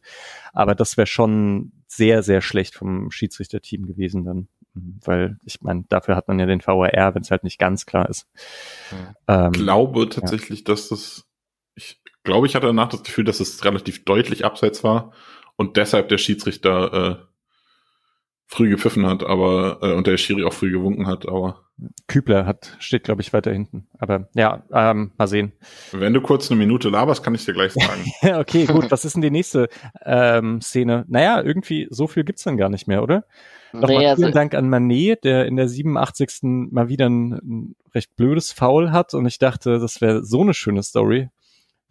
Aber 0.52 0.74
das 0.74 0.96
wäre 0.96 1.06
schon 1.06 1.72
sehr, 1.86 2.22
sehr 2.22 2.40
schlecht 2.40 2.74
vom 2.74 3.10
Schiedsrichterteam 3.10 3.86
gewesen 3.86 4.24
dann. 4.24 4.48
Weil 4.74 5.36
ich 5.44 5.60
meine, 5.60 5.84
dafür 5.88 6.16
hat 6.16 6.28
man 6.28 6.38
ja 6.38 6.46
den 6.46 6.62
VAR, 6.64 7.14
wenn 7.14 7.22
es 7.22 7.30
halt 7.30 7.44
nicht 7.44 7.58
ganz 7.58 7.84
klar 7.84 8.08
ist. 8.08 8.26
Ich 8.90 8.96
ähm, 9.28 9.52
glaube 9.52 10.08
tatsächlich, 10.08 10.60
ja. 10.60 10.64
dass 10.64 10.88
das 10.88 11.26
ich 11.74 12.00
glaube, 12.24 12.46
ich 12.46 12.54
hatte 12.54 12.66
danach 12.66 12.88
das 12.88 13.02
Gefühl, 13.02 13.24
dass 13.24 13.40
es 13.40 13.64
relativ 13.64 14.04
deutlich 14.04 14.44
abseits 14.44 14.84
war 14.84 15.12
und 15.56 15.76
deshalb 15.76 16.08
der 16.08 16.18
Schiedsrichter 16.18 16.92
äh, 17.20 17.31
früh 18.52 18.68
gepfiffen 18.68 19.06
hat, 19.06 19.24
aber 19.24 19.78
äh, 19.82 19.92
und 19.92 20.06
der 20.06 20.16
Schiri 20.16 20.44
auch 20.44 20.52
früh 20.52 20.70
gewunken 20.70 21.06
hat, 21.06 21.26
aber 21.26 21.64
Kübler 22.06 22.46
hat 22.46 22.76
steht 22.78 23.04
glaube 23.04 23.22
ich 23.22 23.32
weiter 23.32 23.52
hinten, 23.52 23.88
aber 23.98 24.28
ja, 24.34 24.62
ähm, 24.72 25.12
mal 25.16 25.26
sehen. 25.26 25.52
Wenn 25.92 26.12
du 26.12 26.20
kurz 26.20 26.50
eine 26.50 26.58
Minute 26.58 26.88
laberst, 26.88 27.22
kann 27.22 27.34
ich 27.34 27.44
dir 27.44 27.54
gleich 27.54 27.72
sagen. 27.72 28.04
okay, 28.40 28.66
gut. 28.66 28.90
Was 28.90 29.04
ist 29.04 29.14
denn 29.14 29.22
die 29.22 29.30
nächste 29.30 29.68
ähm, 30.04 30.60
Szene? 30.60 31.04
Naja, 31.08 31.42
irgendwie 31.42 31.88
so 31.90 32.06
viel 32.06 32.24
gibt's 32.24 32.44
dann 32.44 32.56
gar 32.56 32.68
nicht 32.68 32.86
mehr, 32.86 33.02
oder? 33.02 33.24
Nochmal 33.72 33.88
nee, 33.88 34.14
vielen 34.14 34.24
also 34.26 34.30
Dank 34.30 34.54
an 34.54 34.68
Manet, 34.68 35.24
der 35.24 35.46
in 35.46 35.56
der 35.56 35.66
87. 35.66 36.40
mal 36.42 36.90
wieder 36.90 37.08
ein, 37.08 37.32
ein 37.32 37.76
recht 37.94 38.14
blödes 38.16 38.52
Foul 38.52 38.92
hat 38.92 39.14
und 39.14 39.24
ich 39.24 39.38
dachte, 39.38 39.78
das 39.78 40.02
wäre 40.02 40.24
so 40.24 40.42
eine 40.42 40.52
schöne 40.52 40.82
Story 40.82 41.30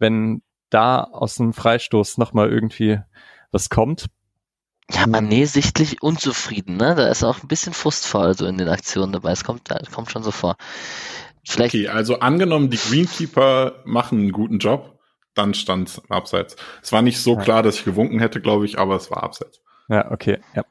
wenn 0.02 0.42
da 0.68 1.04
aus 1.04 1.36
dem 1.36 1.54
Freistoß 1.54 2.18
nochmal 2.18 2.50
irgendwie 2.50 2.98
was 3.50 3.70
kommt. 3.70 4.06
Ja, 4.94 5.04
Mané 5.04 5.46
sichtlich 5.46 6.02
unzufrieden, 6.02 6.76
ne? 6.76 6.94
Da 6.94 7.08
ist 7.08 7.24
auch 7.24 7.42
ein 7.42 7.48
bisschen 7.48 7.72
frustvoll 7.72 8.36
so 8.36 8.46
in 8.46 8.58
den 8.58 8.68
Aktionen 8.68 9.12
dabei. 9.12 9.32
Es 9.32 9.44
kommt, 9.44 9.70
es 9.70 9.90
kommt 9.90 10.10
schon 10.10 10.22
so 10.22 10.30
vor. 10.30 10.56
Vielleicht 11.44 11.74
okay, 11.74 11.88
also 11.88 12.20
angenommen, 12.20 12.70
die 12.70 12.76
Greenkeeper 12.76 13.82
machen 13.84 14.18
einen 14.18 14.32
guten 14.32 14.58
Job, 14.58 14.98
dann 15.34 15.54
stand 15.54 16.02
abseits. 16.08 16.56
Es 16.82 16.92
war 16.92 17.02
nicht 17.02 17.20
so 17.20 17.34
ja. 17.34 17.42
klar, 17.42 17.62
dass 17.62 17.76
ich 17.76 17.84
gewunken 17.84 18.18
hätte, 18.20 18.40
glaube 18.40 18.66
ich, 18.66 18.78
aber 18.78 18.96
es 18.96 19.10
war 19.10 19.22
abseits. 19.22 19.60
Ja, 19.88 20.10
okay, 20.10 20.38
ja. 20.54 20.64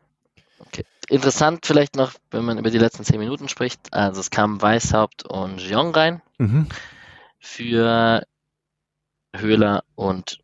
Okay. 0.59 0.85
Interessant 1.09 1.65
vielleicht 1.65 1.95
noch, 1.95 2.13
wenn 2.29 2.45
man 2.45 2.57
über 2.57 2.69
die 2.69 2.77
letzten 2.77 3.03
zehn 3.03 3.19
Minuten 3.19 3.49
spricht. 3.49 3.93
Also 3.93 4.21
es 4.21 4.29
kamen 4.29 4.61
Weißhaupt 4.61 5.25
und 5.25 5.59
Jeong 5.59 5.93
rein. 5.93 6.21
Mhm. 6.37 6.67
Für 7.39 8.25
Höhler 9.35 9.83
und 9.95 10.39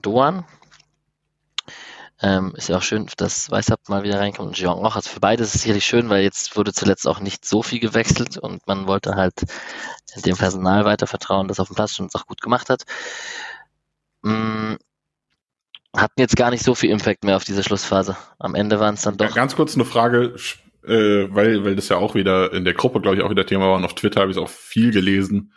Doan. 0.00 0.44
Ähm, 2.22 2.54
ist 2.56 2.68
ja 2.68 2.78
auch 2.78 2.82
schön, 2.82 3.06
dass 3.18 3.50
Weißhaupt 3.50 3.90
mal 3.90 4.02
wieder 4.02 4.18
reinkommt 4.18 4.48
und 4.48 4.56
Jean 4.56 4.78
auch. 4.78 4.96
Also 4.96 5.10
für 5.10 5.20
beide 5.20 5.42
ist 5.42 5.54
es 5.54 5.62
sicherlich 5.62 5.84
schön, 5.84 6.08
weil 6.08 6.22
jetzt 6.22 6.56
wurde 6.56 6.72
zuletzt 6.72 7.06
auch 7.06 7.20
nicht 7.20 7.44
so 7.44 7.62
viel 7.62 7.78
gewechselt 7.78 8.38
und 8.38 8.66
man 8.66 8.86
wollte 8.86 9.16
halt 9.16 9.34
dem 10.24 10.36
Personal 10.36 10.86
weiter 10.86 11.06
vertrauen, 11.06 11.48
das 11.48 11.60
auf 11.60 11.68
dem 11.68 11.76
Platz 11.76 11.94
schon 11.94 12.08
auch 12.14 12.26
gut 12.26 12.40
gemacht 12.40 12.70
hat. 12.70 12.84
Hm, 14.22 14.78
hatten 15.94 16.20
jetzt 16.20 16.36
gar 16.36 16.50
nicht 16.50 16.64
so 16.64 16.74
viel 16.74 16.90
Impact 16.90 17.24
mehr 17.24 17.36
auf 17.36 17.44
diese 17.44 17.62
Schlussphase. 17.62 18.16
Am 18.38 18.54
Ende 18.54 18.80
waren 18.80 18.94
es 18.94 19.02
dann 19.02 19.18
doch. 19.18 19.28
Ja, 19.28 19.34
ganz 19.34 19.54
kurz 19.54 19.74
eine 19.74 19.84
Frage, 19.84 20.36
äh, 20.84 21.28
weil, 21.30 21.64
weil 21.64 21.76
das 21.76 21.90
ja 21.90 21.96
auch 21.98 22.14
wieder 22.14 22.52
in 22.52 22.64
der 22.64 22.74
Gruppe, 22.74 23.02
glaube 23.02 23.16
ich, 23.16 23.22
auch 23.22 23.30
wieder 23.30 23.46
Thema 23.46 23.66
war 23.66 23.76
und 23.76 23.84
auf 23.84 23.94
Twitter 23.94 24.20
habe 24.20 24.30
ich 24.30 24.38
es 24.38 24.42
auch 24.42 24.48
viel 24.48 24.90
gelesen. 24.90 25.52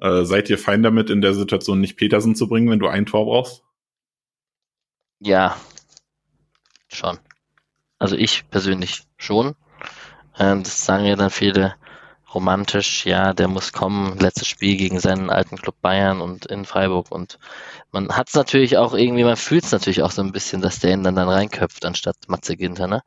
Äh, 0.00 0.24
seid 0.24 0.48
ihr 0.48 0.58
fein 0.58 0.82
damit, 0.82 1.10
in 1.10 1.20
der 1.20 1.34
Situation 1.34 1.80
nicht 1.80 1.96
Petersen 1.96 2.34
zu 2.34 2.48
bringen, 2.48 2.70
wenn 2.70 2.78
du 2.78 2.88
ein 2.88 3.04
Tor 3.04 3.26
brauchst? 3.26 3.62
Ja, 5.20 5.56
schon. 6.94 7.18
Also 7.98 8.16
ich 8.16 8.48
persönlich 8.50 9.02
schon. 9.16 9.54
Ähm, 10.38 10.62
das 10.62 10.84
sagen 10.84 11.04
ja 11.04 11.16
dann 11.16 11.30
viele 11.30 11.74
romantisch, 12.34 13.06
ja, 13.06 13.32
der 13.32 13.48
muss 13.48 13.72
kommen, 13.72 14.18
letztes 14.18 14.48
Spiel 14.48 14.76
gegen 14.76 15.00
seinen 15.00 15.30
alten 15.30 15.56
Club 15.56 15.76
Bayern 15.80 16.20
und 16.20 16.46
in 16.46 16.64
Freiburg 16.64 17.10
und 17.10 17.38
man 17.90 18.10
hat 18.14 18.28
es 18.28 18.34
natürlich 18.34 18.76
auch 18.76 18.92
irgendwie, 18.94 19.24
man 19.24 19.36
fühlt 19.36 19.64
es 19.64 19.72
natürlich 19.72 20.02
auch 20.02 20.10
so 20.10 20.22
ein 20.22 20.32
bisschen, 20.32 20.60
dass 20.60 20.78
der 20.78 20.92
ihn 20.92 21.02
dann, 21.02 21.16
dann 21.16 21.28
reinköpft, 21.28 21.86
anstatt 21.86 22.16
Matze 22.28 22.56
Ginter, 22.56 22.86
ne? 22.86 23.02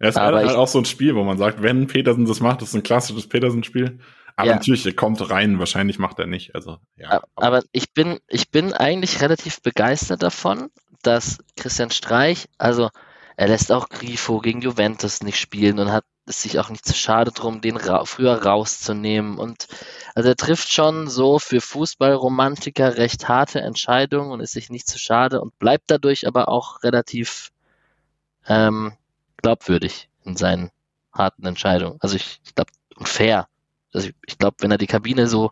Ja, 0.00 0.08
es 0.08 0.16
ist 0.16 0.20
halt 0.20 0.50
auch 0.50 0.66
so 0.66 0.80
ein 0.80 0.84
Spiel, 0.84 1.14
wo 1.14 1.22
man 1.22 1.38
sagt, 1.38 1.62
wenn 1.62 1.86
Petersen 1.86 2.26
das 2.26 2.40
macht, 2.40 2.60
das 2.60 2.70
ist 2.70 2.74
ein 2.74 2.82
klassisches 2.82 3.28
Petersen-Spiel. 3.28 4.00
Aber 4.34 4.48
ja. 4.48 4.54
natürlich, 4.54 4.84
er 4.84 4.94
kommt 4.94 5.30
rein, 5.30 5.58
wahrscheinlich 5.60 5.98
macht 5.98 6.18
er 6.18 6.26
nicht. 6.26 6.54
Also, 6.56 6.78
ja, 6.96 7.10
aber, 7.10 7.26
aber 7.36 7.62
ich 7.70 7.92
bin, 7.92 8.18
ich 8.26 8.50
bin 8.50 8.72
eigentlich 8.72 9.20
relativ 9.20 9.62
begeistert 9.62 10.22
davon, 10.22 10.70
dass 11.02 11.38
Christian 11.56 11.90
Streich, 11.90 12.48
also 12.58 12.90
er 13.36 13.48
lässt 13.48 13.72
auch 13.72 13.88
Grifo 13.88 14.40
gegen 14.40 14.60
Juventus 14.60 15.22
nicht 15.22 15.38
spielen 15.38 15.78
und 15.78 15.90
hat 15.90 16.04
es 16.26 16.42
sich 16.42 16.58
auch 16.58 16.70
nicht 16.70 16.84
zu 16.84 16.94
schade 16.94 17.32
drum, 17.32 17.60
den 17.60 17.76
ra 17.76 18.04
früher 18.04 18.42
rauszunehmen. 18.42 19.38
Und 19.38 19.66
also 20.14 20.28
er 20.28 20.36
trifft 20.36 20.70
schon 20.70 21.08
so 21.08 21.38
für 21.38 21.60
Fußballromantiker 21.60 22.96
recht 22.96 23.28
harte 23.28 23.60
Entscheidungen 23.60 24.30
und 24.30 24.40
ist 24.40 24.52
sich 24.52 24.70
nicht 24.70 24.86
zu 24.86 24.98
schade 24.98 25.40
und 25.40 25.58
bleibt 25.58 25.84
dadurch 25.90 26.26
aber 26.26 26.48
auch 26.48 26.82
relativ 26.82 27.50
ähm, 28.46 28.92
glaubwürdig 29.38 30.08
in 30.24 30.36
seinen 30.36 30.70
harten 31.12 31.46
Entscheidungen. 31.46 31.98
Also 32.00 32.16
ich, 32.16 32.40
ich 32.44 32.54
glaube, 32.54 32.70
fair. 33.02 33.48
Also 33.92 34.08
ich, 34.08 34.14
ich 34.26 34.38
glaube, 34.38 34.56
wenn 34.60 34.70
er 34.70 34.78
die 34.78 34.86
Kabine 34.86 35.26
so 35.26 35.50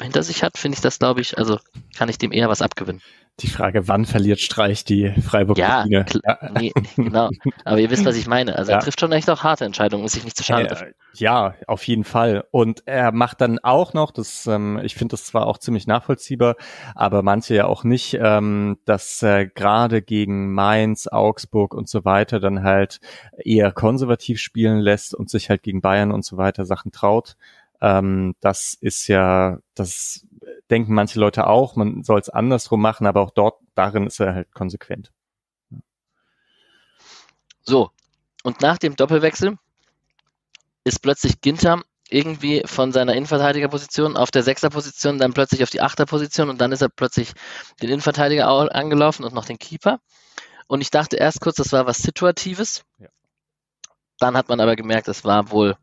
hinter 0.00 0.22
sich 0.22 0.42
hat, 0.42 0.56
finde 0.56 0.76
ich 0.76 0.80
das, 0.80 0.98
glaube 0.98 1.20
ich, 1.20 1.36
also 1.38 1.58
kann 1.96 2.08
ich 2.08 2.18
dem 2.18 2.32
eher 2.32 2.48
was 2.48 2.62
abgewinnen. 2.62 3.02
Die 3.40 3.46
Frage, 3.46 3.86
wann 3.86 4.04
verliert 4.04 4.40
Streich 4.40 4.84
die 4.84 5.12
freiburg 5.12 5.58
ja, 5.58 5.84
ja, 5.86 6.04
nee, 6.58 6.72
genau. 6.96 7.30
Aber 7.64 7.78
ihr 7.78 7.88
wisst, 7.88 8.04
was 8.04 8.16
ich 8.16 8.26
meine. 8.26 8.56
Also 8.56 8.72
ja. 8.72 8.78
er 8.78 8.82
trifft 8.82 8.98
schon 8.98 9.12
echt 9.12 9.30
auch 9.30 9.44
harte 9.44 9.64
Entscheidungen, 9.64 10.04
ist 10.04 10.14
sich 10.14 10.24
nicht 10.24 10.36
zu 10.36 10.42
schade. 10.42 10.68
Äh, 10.68 10.92
ja, 11.14 11.54
auf 11.68 11.84
jeden 11.84 12.02
Fall. 12.02 12.44
Und 12.50 12.82
er 12.86 13.12
macht 13.12 13.40
dann 13.40 13.60
auch 13.60 13.94
noch, 13.94 14.10
das, 14.10 14.48
ähm, 14.48 14.80
ich 14.82 14.96
finde 14.96 15.12
das 15.12 15.24
zwar 15.24 15.46
auch 15.46 15.58
ziemlich 15.58 15.86
nachvollziehbar, 15.86 16.56
aber 16.96 17.22
manche 17.22 17.54
ja 17.54 17.66
auch 17.66 17.84
nicht, 17.84 18.18
ähm, 18.20 18.78
dass 18.84 19.22
äh, 19.22 19.46
gerade 19.46 20.02
gegen 20.02 20.52
Mainz, 20.52 21.06
Augsburg 21.06 21.74
und 21.74 21.88
so 21.88 22.04
weiter 22.04 22.40
dann 22.40 22.64
halt 22.64 22.98
eher 23.36 23.70
konservativ 23.70 24.40
spielen 24.40 24.80
lässt 24.80 25.14
und 25.14 25.30
sich 25.30 25.48
halt 25.48 25.62
gegen 25.62 25.80
Bayern 25.80 26.10
und 26.10 26.24
so 26.24 26.38
weiter 26.38 26.64
Sachen 26.64 26.90
traut. 26.90 27.36
Ähm, 27.80 28.34
das 28.40 28.76
ist 28.80 29.06
ja, 29.06 29.58
das 29.74 30.26
denken 30.70 30.94
manche 30.94 31.18
Leute 31.18 31.46
auch, 31.46 31.76
man 31.76 32.02
soll 32.02 32.20
es 32.20 32.28
andersrum 32.28 32.80
machen, 32.80 33.06
aber 33.06 33.22
auch 33.22 33.30
dort, 33.30 33.60
darin 33.74 34.06
ist 34.06 34.20
er 34.20 34.34
halt 34.34 34.52
konsequent. 34.52 35.12
So, 37.62 37.90
und 38.42 38.60
nach 38.60 38.78
dem 38.78 38.96
Doppelwechsel 38.96 39.58
ist 40.84 41.02
plötzlich 41.02 41.40
Ginter 41.40 41.82
irgendwie 42.10 42.62
von 42.64 42.92
seiner 42.92 43.14
Innenverteidigerposition 43.14 44.16
auf 44.16 44.30
der 44.30 44.42
Sechserposition 44.42 45.18
dann 45.18 45.34
plötzlich 45.34 45.62
auf 45.62 45.70
die 45.70 45.82
Achterposition 45.82 46.48
und 46.48 46.60
dann 46.60 46.72
ist 46.72 46.80
er 46.80 46.88
plötzlich 46.88 47.32
den 47.82 47.90
Innenverteidiger 47.90 48.48
angelaufen 48.48 49.24
und 49.24 49.34
noch 49.34 49.44
den 49.44 49.58
Keeper. 49.58 50.00
Und 50.66 50.80
ich 50.80 50.90
dachte 50.90 51.16
erst 51.16 51.40
kurz, 51.40 51.56
das 51.56 51.72
war 51.72 51.86
was 51.86 51.98
Situatives. 51.98 52.84
Ja. 52.98 53.08
Dann 54.18 54.36
hat 54.36 54.48
man 54.48 54.60
aber 54.60 54.76
gemerkt, 54.76 55.08
es 55.08 55.24
war 55.24 55.50
wohl 55.50 55.76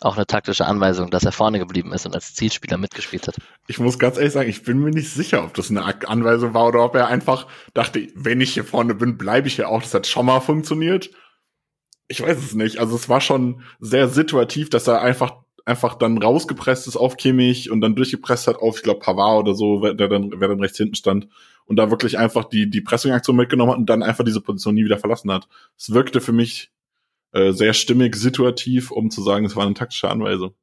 auch 0.00 0.16
eine 0.16 0.26
taktische 0.26 0.66
Anweisung, 0.66 1.10
dass 1.10 1.24
er 1.24 1.32
vorne 1.32 1.58
geblieben 1.58 1.92
ist 1.92 2.04
und 2.04 2.14
als 2.14 2.34
Zielspieler 2.34 2.76
mitgespielt 2.76 3.26
hat. 3.28 3.36
Ich 3.66 3.78
muss 3.78 3.98
ganz 3.98 4.18
ehrlich 4.18 4.32
sagen, 4.32 4.50
ich 4.50 4.62
bin 4.62 4.78
mir 4.78 4.90
nicht 4.90 5.10
sicher, 5.10 5.42
ob 5.44 5.54
das 5.54 5.70
eine 5.70 5.84
Anweisung 6.08 6.52
war 6.52 6.66
oder 6.66 6.84
ob 6.84 6.94
er 6.94 7.08
einfach 7.08 7.46
dachte, 7.72 8.08
wenn 8.14 8.40
ich 8.40 8.52
hier 8.52 8.64
vorne 8.64 8.94
bin, 8.94 9.16
bleibe 9.16 9.48
ich 9.48 9.56
hier 9.56 9.68
auch. 9.68 9.82
Das 9.82 9.94
hat 9.94 10.06
schon 10.06 10.26
mal 10.26 10.40
funktioniert. 10.40 11.10
Ich 12.08 12.20
weiß 12.20 12.38
es 12.38 12.54
nicht. 12.54 12.78
Also 12.78 12.94
es 12.94 13.08
war 13.08 13.20
schon 13.20 13.62
sehr 13.80 14.08
situativ, 14.08 14.68
dass 14.70 14.86
er 14.86 15.00
einfach 15.00 15.32
einfach 15.64 15.94
dann 15.94 16.18
rausgepresst 16.18 16.86
ist 16.86 16.96
auf 16.96 17.16
Kimmich 17.16 17.70
und 17.72 17.80
dann 17.80 17.96
durchgepresst 17.96 18.46
hat 18.46 18.56
auf, 18.56 18.76
ich 18.76 18.82
glaube, 18.84 19.00
Pavard 19.00 19.40
oder 19.40 19.54
so, 19.54 19.80
der 19.80 20.08
dann, 20.08 20.32
wer 20.36 20.46
dann 20.46 20.60
rechts 20.60 20.78
hinten 20.78 20.94
stand 20.94 21.26
und 21.64 21.76
da 21.76 21.90
wirklich 21.90 22.18
einfach 22.18 22.44
die, 22.44 22.70
die 22.70 22.80
Pressing-Aktion 22.80 23.34
mitgenommen 23.34 23.72
hat 23.72 23.78
und 23.78 23.86
dann 23.86 24.04
einfach 24.04 24.24
diese 24.24 24.40
Position 24.40 24.76
nie 24.76 24.84
wieder 24.84 24.98
verlassen 24.98 25.32
hat. 25.32 25.48
Es 25.76 25.92
wirkte 25.92 26.20
für 26.20 26.32
mich 26.32 26.70
äh, 27.32 27.52
sehr 27.52 27.72
stimmig, 27.72 28.16
situativ, 28.16 28.90
um 28.90 29.10
zu 29.10 29.22
sagen, 29.22 29.44
es 29.44 29.56
war 29.56 29.64
eine 29.64 29.74
taktische 29.74 30.10
Anweisung. 30.10 30.54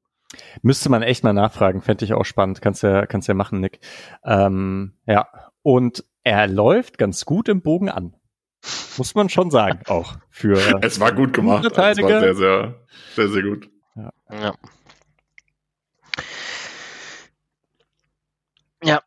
Müsste 0.62 0.90
man 0.90 1.04
echt 1.04 1.24
mal 1.24 1.34
nachfragen, 1.34 1.82
fände 1.82 2.06
ich 2.06 2.14
auch 2.14 2.26
spannend. 2.26 2.62
Kannst 2.62 2.84
ja, 2.84 3.06
kannst 3.06 3.28
ja 3.28 3.34
machen, 3.34 3.60
Nick. 3.60 3.80
Ähm, 4.24 4.94
ja, 5.06 5.28
und 5.62 6.04
er 6.24 6.48
läuft 6.48 6.98
ganz 6.98 7.26
gut 7.26 7.50
im 7.50 7.62
Bogen 7.62 7.90
an. 7.90 8.16
Muss 8.98 9.14
man 9.16 9.30
schon 9.30 9.52
sagen, 9.52 9.82
auch 9.88 10.16
für. 10.30 10.82
es 10.82 11.00
war 11.00 11.12
gut 11.12 11.34
gemacht. 11.34 11.66
Es 11.66 11.78
war 11.78 11.94
sehr, 11.94 12.36
sehr, 12.36 12.76
sehr, 13.16 13.30
sehr 13.30 13.44
gut. 13.44 13.70
Ja. 13.96 14.12
ja. 14.32 14.54
Ja. 18.86 19.02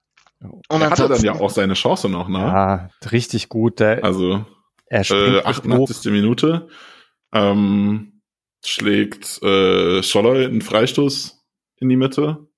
Und 0.69 0.81
er 0.81 0.91
hatte 0.91 1.09
dann 1.09 1.23
ja 1.23 1.33
auch 1.33 1.51
seine 1.51 1.75
Chance 1.75 2.09
noch, 2.09 2.29
ne? 2.29 2.39
Ja, 2.39 2.91
richtig 3.11 3.49
gut. 3.49 3.81
Der, 3.81 4.05
also, 4.05 4.45
er 4.87 5.11
äh, 5.11 5.43
88. 5.43 5.97
Hoch. 5.97 6.11
Minute 6.11 6.69
ähm, 7.33 8.23
schlägt 8.65 9.43
äh, 9.43 10.03
Scholler 10.03 10.47
einen 10.47 10.63
Freistoß 10.63 11.45
in 11.77 11.89
die 11.89 11.97
Mitte. 11.97 12.49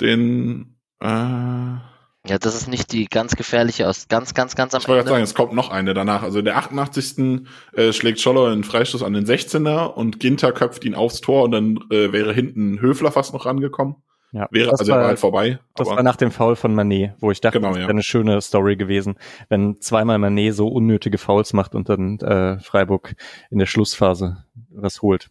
den 0.00 0.80
äh, 1.00 1.78
ja, 2.26 2.38
das 2.38 2.54
ist 2.54 2.68
nicht 2.68 2.92
die 2.92 3.06
ganz 3.06 3.34
gefährliche 3.34 3.88
aus 3.88 4.08
ganz, 4.08 4.34
ganz, 4.34 4.54
ganz 4.54 4.74
am 4.74 4.82
ich 4.82 4.88
wollte 4.88 5.08
sagen, 5.08 5.22
es 5.22 5.34
kommt 5.34 5.54
noch 5.54 5.70
eine 5.70 5.94
danach. 5.94 6.22
Also 6.22 6.42
der 6.42 6.58
88. 6.58 7.46
Äh, 7.72 7.92
schlägt 7.94 8.20
Scholler 8.20 8.52
einen 8.52 8.62
Freistoß 8.62 9.02
an 9.02 9.14
den 9.14 9.24
16er 9.24 9.86
und 9.86 10.20
Ginter 10.20 10.52
köpft 10.52 10.84
ihn 10.84 10.94
aufs 10.94 11.22
Tor 11.22 11.44
und 11.44 11.52
dann 11.52 11.78
äh, 11.90 12.12
wäre 12.12 12.34
hinten 12.34 12.80
Höfler 12.80 13.10
fast 13.10 13.32
noch 13.32 13.46
rangekommen. 13.46 13.96
Ja, 14.32 14.46
wäre, 14.50 14.70
also 14.70 14.86
war, 14.90 15.00
war 15.00 15.06
halt 15.08 15.18
vorbei. 15.18 15.58
Das 15.74 15.88
war 15.88 16.02
nach 16.02 16.16
dem 16.16 16.30
Foul 16.30 16.54
von 16.54 16.74
Manet, 16.74 17.14
wo 17.18 17.30
ich 17.30 17.40
dachte, 17.40 17.58
genau, 17.58 17.70
das 17.70 17.78
wäre 17.78 17.88
ja. 17.88 17.90
eine 17.90 18.02
schöne 18.02 18.40
Story 18.40 18.76
gewesen, 18.76 19.16
wenn 19.48 19.80
zweimal 19.80 20.18
Manet 20.18 20.54
so 20.54 20.68
unnötige 20.68 21.18
Fouls 21.18 21.52
macht 21.52 21.74
und 21.74 21.88
dann 21.88 22.18
äh, 22.20 22.58
Freiburg 22.60 23.14
in 23.50 23.58
der 23.58 23.66
Schlussphase 23.66 24.44
was 24.70 25.02
holt. 25.02 25.30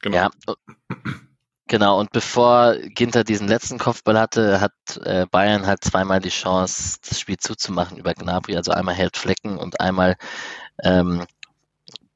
Genau. 0.00 0.16
Ja, 0.16 0.30
Genau, 1.70 2.00
und 2.00 2.10
bevor 2.10 2.74
Ginter 2.96 3.22
diesen 3.22 3.46
letzten 3.46 3.78
Kopfball 3.78 4.18
hatte, 4.18 4.60
hat 4.60 4.72
äh, 5.04 5.26
Bayern 5.30 5.68
halt 5.68 5.84
zweimal 5.84 6.18
die 6.18 6.30
Chance, 6.30 6.98
das 7.08 7.20
Spiel 7.20 7.36
zuzumachen 7.36 7.96
über 7.96 8.12
Gnabry. 8.12 8.56
Also 8.56 8.72
einmal 8.72 8.96
hält 8.96 9.16
Flecken 9.16 9.56
und 9.56 9.78
einmal 9.80 10.16
ähm, 10.82 11.26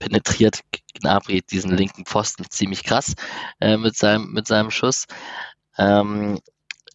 penetriert 0.01 0.63
Gnabry 0.95 1.43
diesen 1.43 1.71
linken 1.71 2.05
Pfosten 2.05 2.47
ziemlich 2.51 2.83
krass 2.83 3.15
äh, 3.61 3.77
mit, 3.77 3.97
seinem, 3.97 4.33
mit 4.33 4.49
seinem 4.49 4.73
Schuss. 4.73 5.07
Ähm, 5.79 6.39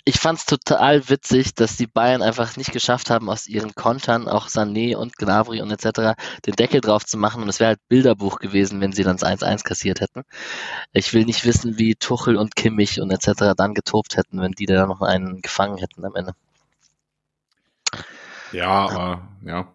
ich 0.05 0.17
fand 0.19 0.39
es 0.39 0.45
total 0.45 1.07
witzig, 1.09 1.53
dass 1.53 1.77
die 1.77 1.85
Bayern 1.85 2.23
einfach 2.23 2.57
nicht 2.57 2.71
geschafft 2.71 3.11
haben, 3.11 3.29
aus 3.29 3.47
ihren 3.47 3.75
Kontern, 3.75 4.27
auch 4.27 4.47
Sané 4.47 4.95
und 4.95 5.17
Gnabry 5.17 5.61
und 5.61 5.69
etc., 5.69 6.19
den 6.47 6.55
Deckel 6.55 6.81
drauf 6.81 7.05
zu 7.05 7.17
machen. 7.17 7.43
Und 7.43 7.49
es 7.49 7.59
wäre 7.59 7.69
halt 7.69 7.87
Bilderbuch 7.89 8.39
gewesen, 8.39 8.81
wenn 8.81 8.91
sie 8.91 9.03
dann 9.03 9.17
das 9.17 9.29
1-1 9.29 9.63
kassiert 9.63 10.01
hätten. 10.01 10.23
Ich 10.93 11.13
will 11.13 11.25
nicht 11.25 11.45
wissen, 11.45 11.77
wie 11.77 11.93
Tuchel 11.93 12.37
und 12.37 12.55
Kimmich 12.55 12.99
und 12.99 13.11
etc. 13.11 13.53
dann 13.55 13.75
getobt 13.75 14.17
hätten, 14.17 14.41
wenn 14.41 14.53
die 14.53 14.65
da 14.65 14.87
noch 14.87 15.01
einen 15.01 15.41
gefangen 15.41 15.77
hätten 15.77 16.03
am 16.03 16.15
Ende. 16.15 16.33
Ja, 18.51 18.89
aber 18.89 19.27
ja. 19.45 19.71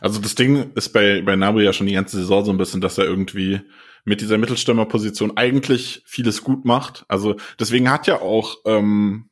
Also 0.00 0.20
das 0.20 0.34
Ding 0.36 0.72
ist 0.74 0.92
bei, 0.92 1.22
bei 1.22 1.34
Nabri 1.34 1.64
ja 1.64 1.72
schon 1.72 1.86
die 1.86 1.94
ganze 1.94 2.18
Saison 2.18 2.44
so 2.44 2.52
ein 2.52 2.58
bisschen, 2.58 2.80
dass 2.80 2.98
er 2.98 3.04
irgendwie 3.04 3.62
mit 4.06 4.20
dieser 4.20 4.38
Mittelstürmerposition 4.38 5.36
eigentlich 5.36 6.02
vieles 6.06 6.42
gut 6.42 6.64
macht. 6.64 7.04
Also 7.08 7.36
deswegen 7.58 7.90
hat 7.90 8.06
ja 8.06 8.22
auch 8.22 8.58
ähm, 8.64 9.28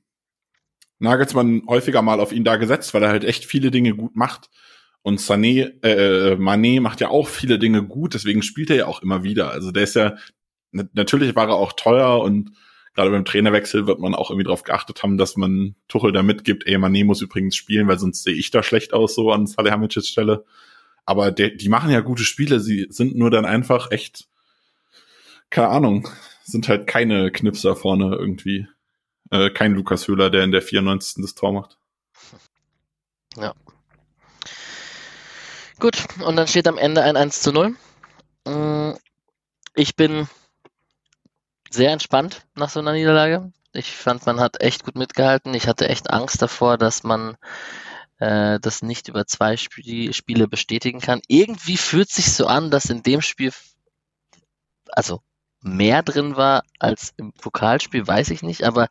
Nagelsmann 0.99 1.63
häufiger 1.69 2.03
mal 2.03 2.19
auf 2.19 2.33
ihn 2.33 2.43
da 2.43 2.57
gesetzt, 2.57 2.93
weil 2.93 3.05
er 3.05 3.11
halt 3.11 3.25
echt 3.25 3.45
viele 3.45 3.71
Dinge 3.71 3.95
gut 3.95 4.17
macht. 4.17 4.51
Und 5.03 5.21
Sané, 5.21 5.81
äh, 5.85 6.35
Mané 6.35 6.81
macht 6.81 7.01
ja 7.01 7.09
auch 7.09 7.29
viele 7.29 7.61
Dinge 7.61 7.85
gut, 7.85 8.15
deswegen 8.15 8.43
spielt 8.43 8.69
er 8.69 8.77
ja 8.77 8.87
auch 8.87 9.01
immer 9.01 9.23
wieder. 9.23 9.53
Also 9.53 9.71
der 9.71 9.85
ist 9.85 9.95
ja, 9.95 10.17
natürlich 10.73 11.37
war 11.37 11.49
er 11.49 11.55
auch 11.55 11.75
teuer 11.75 12.21
und 12.21 12.51
gerade 12.95 13.11
beim 13.11 13.25
Trainerwechsel 13.25 13.87
wird 13.87 14.01
man 14.01 14.15
auch 14.15 14.31
irgendwie 14.31 14.45
darauf 14.45 14.65
geachtet 14.65 15.05
haben, 15.05 15.19
dass 15.19 15.37
man 15.37 15.77
Tuchel 15.87 16.11
da 16.11 16.25
mitgibt, 16.25 16.67
ey, 16.67 16.79
Mané 16.79 17.05
muss 17.05 17.23
übrigens 17.23 17.55
spielen, 17.55 17.87
weil 17.87 17.99
sonst 18.01 18.25
sehe 18.25 18.35
ich 18.35 18.51
da 18.51 18.65
schlecht 18.65 18.93
aus, 18.93 19.15
so 19.15 19.31
an 19.31 19.47
Salihamidzic 19.47 20.05
Stelle. 20.05 20.45
Aber 21.07 21.31
der, 21.31 21.51
die 21.51 21.69
machen 21.69 21.91
ja 21.91 22.01
gute 22.01 22.25
Spiele, 22.25 22.59
sie 22.59 22.87
sind 22.91 23.15
nur 23.15 23.31
dann 23.31 23.45
einfach 23.45 23.93
echt, 23.93 24.27
keine 25.55 25.69
Ahnung, 25.69 26.09
sind 26.43 26.69
halt 26.69 26.89
keine 26.89 27.31
Knipser 27.31 27.77
vorne 27.77 28.17
irgendwie. 28.17 28.67
Äh, 29.31 29.51
kein 29.51 29.75
Lukas 29.75 30.09
Höhler, 30.09 30.29
der 30.29 30.43
in 30.43 30.51
der 30.51 30.63
94. 30.63 31.23
das 31.23 31.37
Tor 31.37 31.53
macht. 31.53 31.79
Ja. 33.37 33.55
Gut, 35.79 35.97
und 36.27 36.35
dann 36.35 36.49
steht 36.49 36.67
am 36.67 36.77
Ende 36.77 37.03
ein 37.03 37.17
1 37.17 37.41
zu 37.41 37.53
0. 37.53 37.77
Mm, 38.47 38.95
ich 39.77 39.95
bin 39.95 40.29
sehr 41.71 41.93
entspannt 41.93 42.43
nach 42.57 42.69
so 42.69 42.81
einer 42.81 42.93
Niederlage. 42.93 43.53
Ich 43.73 43.93
fand, 43.93 44.27
man 44.27 44.41
hat 44.41 44.61
echt 44.61 44.85
gut 44.85 44.97
mitgehalten. 44.97 45.55
Ich 45.55 45.69
hatte 45.69 45.89
echt 45.89 46.11
Angst 46.11 46.43
davor, 46.43 46.79
dass 46.79 47.05
man 47.05 47.37
äh, 48.19 48.59
das 48.59 48.83
nicht 48.83 49.07
über 49.07 49.25
zwei 49.27 49.55
Sp 49.55 50.11
Spiele 50.13 50.49
bestätigen 50.49 51.01
kann. 51.01 51.23
Irgendwie 51.29 51.77
fühlt 51.77 52.11
sich 52.11 52.33
so 52.33 52.49
an, 52.49 52.73
dass 52.73 52.91
in 52.91 53.05
dem 53.05 53.21
Spiel, 53.21 53.53
also 54.89 55.23
mehr 55.65 56.03
drin 56.03 56.37
war 56.37 56.63
als 56.79 57.15
im 57.17 57.33
Pokalspiel, 57.33 58.07
weiß 58.07 58.31
ich 58.31 58.43
nicht, 58.43 58.65
aber 58.65 58.89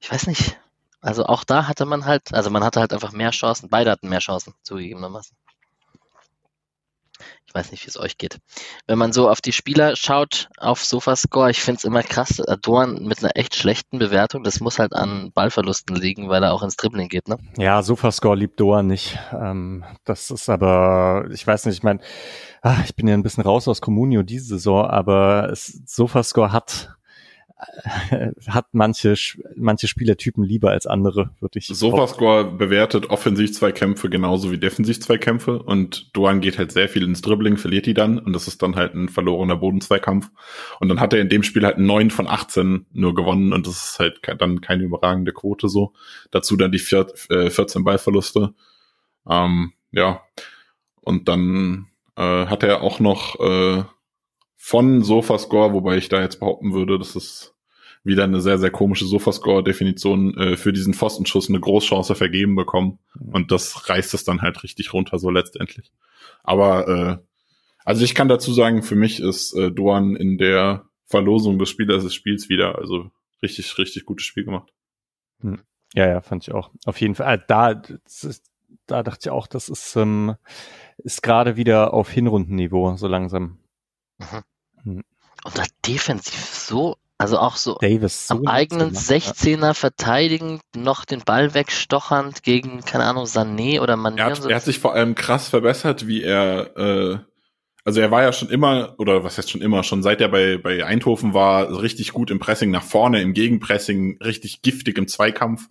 ich 0.00 0.10
weiß 0.10 0.26
nicht. 0.26 0.58
Also 1.00 1.24
auch 1.26 1.44
da 1.44 1.66
hatte 1.66 1.86
man 1.86 2.04
halt, 2.04 2.34
also 2.34 2.50
man 2.50 2.64
hatte 2.64 2.80
halt 2.80 2.92
einfach 2.92 3.12
mehr 3.12 3.30
Chancen. 3.30 3.68
Beide 3.68 3.90
hatten 3.90 4.08
mehr 4.08 4.18
Chancen, 4.18 4.54
zugegebenermaßen. 4.62 5.36
Ich 7.46 7.54
weiß 7.54 7.70
nicht, 7.70 7.84
wie 7.84 7.88
es 7.88 7.98
euch 7.98 8.18
geht. 8.18 8.38
Wenn 8.86 8.98
man 8.98 9.12
so 9.12 9.28
auf 9.28 9.40
die 9.40 9.52
Spieler 9.52 9.96
schaut, 9.96 10.48
auf 10.58 10.84
Sofascore, 10.84 11.50
ich 11.50 11.60
finde 11.60 11.78
es 11.78 11.84
immer 11.84 12.02
krass, 12.02 12.42
Dorn 12.62 13.04
mit 13.04 13.20
einer 13.20 13.36
echt 13.36 13.54
schlechten 13.54 13.98
Bewertung, 13.98 14.44
das 14.44 14.60
muss 14.60 14.78
halt 14.78 14.92
an 14.92 15.32
Ballverlusten 15.32 15.96
liegen, 15.96 16.28
weil 16.28 16.42
er 16.42 16.52
auch 16.52 16.62
ins 16.62 16.76
Dribbling 16.76 17.08
geht, 17.08 17.28
ne? 17.28 17.38
Ja, 17.56 17.82
Sofascore 17.82 18.36
liebt 18.36 18.60
Dorn 18.60 18.86
nicht. 18.86 19.18
Ähm, 19.32 19.84
das 20.04 20.30
ist 20.30 20.48
aber, 20.48 21.26
ich 21.32 21.46
weiß 21.46 21.66
nicht, 21.66 21.78
ich 21.78 21.82
meine, 21.82 22.00
ah, 22.62 22.76
ich 22.84 22.94
bin 22.94 23.08
ja 23.08 23.14
ein 23.14 23.22
bisschen 23.22 23.44
raus 23.44 23.66
aus 23.66 23.80
Comunio 23.80 24.22
diese 24.22 24.56
Saison, 24.56 24.86
aber 24.86 25.48
es, 25.50 25.82
Sofascore 25.86 26.52
hat 26.52 26.97
hat 28.46 28.66
manche, 28.72 29.14
manche 29.56 29.88
Spielertypen 29.88 30.44
lieber 30.44 30.70
als 30.70 30.86
andere, 30.86 31.30
würde 31.40 31.58
ich 31.58 31.66
Sofascore 31.66 32.44
bewertet 32.44 33.10
offensiv 33.10 33.52
zwei 33.52 33.72
Kämpfe 33.72 34.08
genauso 34.08 34.52
wie 34.52 34.58
defensiv 34.58 35.00
zwei 35.00 35.18
Kämpfe 35.18 35.62
und 35.62 36.14
Duan 36.16 36.40
geht 36.40 36.58
halt 36.58 36.70
sehr 36.70 36.88
viel 36.88 37.02
ins 37.02 37.20
Dribbling, 37.20 37.56
verliert 37.56 37.86
die 37.86 37.94
dann 37.94 38.18
und 38.18 38.32
das 38.32 38.46
ist 38.46 38.62
dann 38.62 38.76
halt 38.76 38.94
ein 38.94 39.08
verlorener 39.08 39.56
Bodenzweikampf. 39.56 40.30
Und 40.78 40.88
dann 40.88 41.00
hat 41.00 41.12
er 41.12 41.20
in 41.20 41.28
dem 41.28 41.42
Spiel 41.42 41.64
halt 41.64 41.78
neun 41.78 42.10
von 42.10 42.28
18 42.28 42.86
nur 42.92 43.14
gewonnen 43.14 43.52
und 43.52 43.66
das 43.66 43.90
ist 43.90 43.98
halt 43.98 44.20
dann 44.38 44.60
keine 44.60 44.84
überragende 44.84 45.32
Quote 45.32 45.68
so. 45.68 45.92
Dazu 46.30 46.56
dann 46.56 46.72
die 46.72 46.78
vier, 46.78 47.06
äh, 47.30 47.50
14 47.50 47.82
Ballverluste. 47.82 48.54
Ähm, 49.28 49.72
ja. 49.90 50.22
Und 51.00 51.28
dann 51.28 51.88
äh, 52.16 52.46
hat 52.46 52.62
er 52.62 52.82
auch 52.82 53.00
noch 53.00 53.40
äh, 53.40 53.84
von 54.60 55.02
Sofascore, 55.02 55.72
wobei 55.72 55.96
ich 55.96 56.08
da 56.08 56.20
jetzt 56.20 56.40
behaupten 56.40 56.74
würde, 56.74 56.98
dass 56.98 57.16
es 57.16 57.54
wieder 58.04 58.24
eine 58.24 58.40
sehr, 58.40 58.58
sehr 58.58 58.70
komische 58.70 59.06
Sofascore-Definition 59.06 60.36
äh, 60.36 60.56
für 60.56 60.72
diesen 60.72 60.94
Pfostenschuss 60.94 61.48
eine 61.48 61.60
Großchance 61.60 62.14
vergeben 62.14 62.56
bekommen. 62.56 62.98
Und 63.18 63.52
das 63.52 63.88
reißt 63.88 64.14
es 64.14 64.24
dann 64.24 64.42
halt 64.42 64.62
richtig 64.62 64.92
runter, 64.92 65.18
so 65.18 65.30
letztendlich. 65.30 65.92
Aber 66.42 66.88
äh, 66.88 67.28
also 67.84 68.04
ich 68.04 68.14
kann 68.14 68.28
dazu 68.28 68.52
sagen, 68.52 68.82
für 68.82 68.96
mich 68.96 69.20
ist 69.20 69.54
äh, 69.54 69.70
Duan 69.70 70.16
in 70.16 70.38
der 70.38 70.84
Verlosung 71.06 71.58
des 71.58 71.70
Spielers 71.70 72.02
des 72.02 72.14
Spiels 72.14 72.48
wieder. 72.48 72.78
Also 72.78 73.10
richtig, 73.42 73.78
richtig 73.78 74.04
gutes 74.04 74.26
Spiel 74.26 74.44
gemacht. 74.44 74.72
Hm. 75.40 75.60
Ja, 75.94 76.06
ja, 76.06 76.20
fand 76.20 76.46
ich 76.46 76.52
auch. 76.52 76.70
Auf 76.84 77.00
jeden 77.00 77.14
Fall. 77.14 77.36
Äh, 77.36 77.40
da, 77.46 77.80
da 78.86 79.02
dachte 79.02 79.20
ich 79.22 79.30
auch, 79.30 79.46
das 79.46 79.68
ist, 79.68 79.96
ähm, 79.96 80.34
ist 80.98 81.22
gerade 81.22 81.56
wieder 81.56 81.94
auf 81.94 82.10
Hinrundenniveau, 82.10 82.96
so 82.96 83.06
langsam. 83.06 83.58
Mhm. 84.18 84.42
Hm. 84.84 85.04
Und 85.44 85.58
da 85.58 85.62
defensiv 85.86 86.34
so, 86.34 86.96
also 87.16 87.38
auch 87.38 87.56
so 87.56 87.76
Davis, 87.80 88.28
so 88.28 88.34
am 88.34 88.46
eigenen 88.46 88.92
16er 88.92 89.74
verteidigend, 89.74 90.62
noch 90.76 91.04
den 91.04 91.20
Ball 91.24 91.54
wegstochernd 91.54 92.42
gegen, 92.42 92.80
keine 92.80 93.04
Ahnung, 93.04 93.24
Sané 93.24 93.80
oder 93.80 93.94
Mané. 93.94 94.18
Er 94.18 94.26
hat, 94.26 94.36
so. 94.36 94.48
er 94.48 94.56
hat 94.56 94.64
sich 94.64 94.78
vor 94.78 94.94
allem 94.94 95.14
krass 95.14 95.48
verbessert, 95.48 96.06
wie 96.06 96.22
er, 96.22 96.76
äh, 96.76 97.18
also 97.84 98.00
er 98.00 98.10
war 98.10 98.22
ja 98.22 98.32
schon 98.32 98.50
immer, 98.50 98.94
oder 98.98 99.24
was 99.24 99.38
heißt 99.38 99.50
schon 99.50 99.62
immer, 99.62 99.82
schon 99.82 100.02
seit 100.02 100.20
er 100.20 100.28
bei, 100.28 100.58
bei 100.58 100.84
Eindhoven 100.84 101.34
war, 101.34 101.82
richtig 101.82 102.12
gut 102.12 102.30
im 102.30 102.38
Pressing 102.38 102.70
nach 102.70 102.82
vorne, 102.82 103.22
im 103.22 103.32
Gegenpressing, 103.32 104.18
richtig 104.22 104.62
giftig 104.62 104.98
im 104.98 105.08
Zweikampf. 105.08 105.68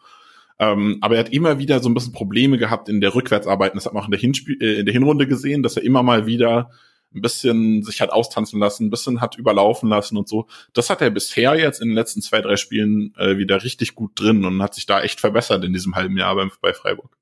Ähm, 0.59 0.97
aber 1.01 1.15
er 1.15 1.19
hat 1.19 1.33
immer 1.33 1.59
wieder 1.59 1.79
so 1.81 1.89
ein 1.89 1.93
bisschen 1.93 2.13
Probleme 2.13 2.57
gehabt 2.57 2.89
in 2.89 2.99
der 2.99 3.13
Rückwärtsarbeit. 3.13 3.75
Das 3.75 3.85
hat 3.85 3.93
man 3.93 4.01
auch 4.01 4.07
in 4.07 4.11
der, 4.11 4.19
Hinspiel, 4.19 4.57
äh, 4.59 4.79
in 4.79 4.85
der 4.85 4.93
Hinrunde 4.93 5.27
gesehen, 5.27 5.61
dass 5.61 5.77
er 5.77 5.83
immer 5.83 6.01
mal 6.01 6.25
wieder 6.25 6.71
ein 7.13 7.21
bisschen 7.21 7.83
sich 7.83 8.01
hat 8.01 8.11
austanzen 8.11 8.59
lassen, 8.59 8.87
ein 8.87 8.89
bisschen 8.89 9.21
hat 9.21 9.37
überlaufen 9.37 9.89
lassen 9.89 10.17
und 10.17 10.27
so. 10.27 10.47
Das 10.73 10.89
hat 10.89 11.01
er 11.01 11.09
bisher 11.09 11.55
jetzt 11.55 11.81
in 11.81 11.89
den 11.89 11.95
letzten 11.95 12.21
zwei, 12.21 12.41
drei 12.41 12.57
Spielen 12.57 13.13
äh, 13.17 13.37
wieder 13.37 13.63
richtig 13.63 13.95
gut 13.95 14.11
drin 14.15 14.45
und 14.45 14.61
hat 14.61 14.75
sich 14.75 14.85
da 14.85 15.01
echt 15.01 15.19
verbessert 15.19 15.63
in 15.63 15.73
diesem 15.73 15.95
halben 15.95 16.17
Jahr 16.17 16.35
beim, 16.35 16.51
bei 16.61 16.73
Freiburg. 16.73 17.17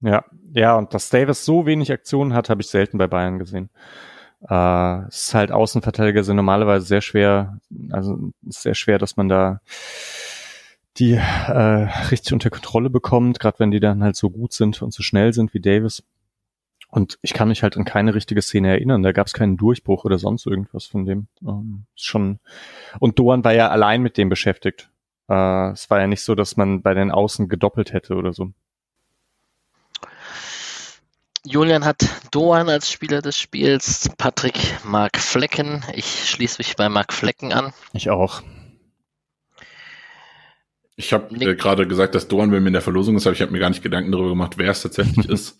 Ja, 0.00 0.24
ja, 0.54 0.76
und 0.76 0.94
dass 0.94 1.10
Davis 1.10 1.44
so 1.44 1.66
wenig 1.66 1.92
Aktionen 1.92 2.32
hat, 2.32 2.48
habe 2.48 2.62
ich 2.62 2.68
selten 2.68 2.96
bei 2.96 3.06
Bayern 3.06 3.38
gesehen. 3.38 3.68
Äh, 4.48 5.06
ist 5.08 5.34
halt 5.34 5.52
Außenverteidiger 5.52 6.24
sind 6.24 6.36
normalerweise 6.36 6.86
sehr 6.86 7.02
schwer, 7.02 7.58
also 7.90 8.32
ist 8.46 8.62
sehr 8.62 8.74
schwer, 8.74 8.98
dass 8.98 9.18
man 9.18 9.28
da 9.28 9.60
die 10.96 11.12
äh, 11.12 11.88
richtig 12.10 12.32
unter 12.32 12.50
Kontrolle 12.50 12.90
bekommt, 12.90 13.38
gerade 13.38 13.58
wenn 13.58 13.70
die 13.70 13.80
dann 13.80 14.02
halt 14.02 14.16
so 14.16 14.30
gut 14.30 14.52
sind 14.52 14.80
und 14.82 14.92
so 14.92 15.02
schnell 15.02 15.32
sind 15.32 15.54
wie 15.54 15.60
Davis. 15.60 16.02
Und 16.90 17.18
ich 17.22 17.34
kann 17.34 17.48
mich 17.48 17.62
halt 17.62 17.76
an 17.76 17.84
keine 17.84 18.14
richtige 18.14 18.42
Szene 18.42 18.68
erinnern. 18.68 19.02
Da 19.02 19.12
gab 19.12 19.26
es 19.26 19.32
keinen 19.32 19.56
Durchbruch 19.56 20.04
oder 20.04 20.18
sonst 20.18 20.46
irgendwas 20.46 20.86
von 20.86 21.04
dem. 21.04 21.28
Ähm, 21.42 21.84
schon. 21.94 22.40
Und 22.98 23.18
Doan 23.18 23.44
war 23.44 23.54
ja 23.54 23.68
allein 23.68 24.02
mit 24.02 24.16
dem 24.16 24.28
beschäftigt. 24.28 24.90
Äh, 25.28 25.70
es 25.70 25.88
war 25.88 26.00
ja 26.00 26.08
nicht 26.08 26.22
so, 26.22 26.34
dass 26.34 26.56
man 26.56 26.82
bei 26.82 26.94
den 26.94 27.12
Außen 27.12 27.48
gedoppelt 27.48 27.92
hätte 27.92 28.16
oder 28.16 28.32
so. 28.32 28.52
Julian 31.44 31.84
hat 31.84 32.02
Doan 32.32 32.68
als 32.68 32.90
Spieler 32.90 33.22
des 33.22 33.38
Spiels, 33.38 34.10
Patrick 34.18 34.58
Mark 34.84 35.16
Flecken. 35.18 35.82
Ich 35.94 36.28
schließe 36.28 36.58
mich 36.58 36.76
bei 36.76 36.88
Mark 36.88 37.14
Flecken 37.14 37.52
an. 37.52 37.72
Ich 37.94 38.10
auch. 38.10 38.42
Ich 41.00 41.14
habe 41.14 41.34
äh, 41.34 41.54
gerade 41.54 41.88
gesagt, 41.88 42.14
dass 42.14 42.28
Dorn 42.28 42.50
bei 42.50 42.60
mir 42.60 42.66
in 42.66 42.74
der 42.74 42.82
Verlosung 42.82 43.16
ist, 43.16 43.26
aber 43.26 43.34
ich 43.34 43.40
habe 43.40 43.52
mir 43.52 43.58
gar 43.58 43.70
nicht 43.70 43.82
Gedanken 43.82 44.12
darüber 44.12 44.28
gemacht, 44.28 44.58
wer 44.58 44.70
es 44.70 44.82
tatsächlich 44.82 45.28
ist. 45.30 45.58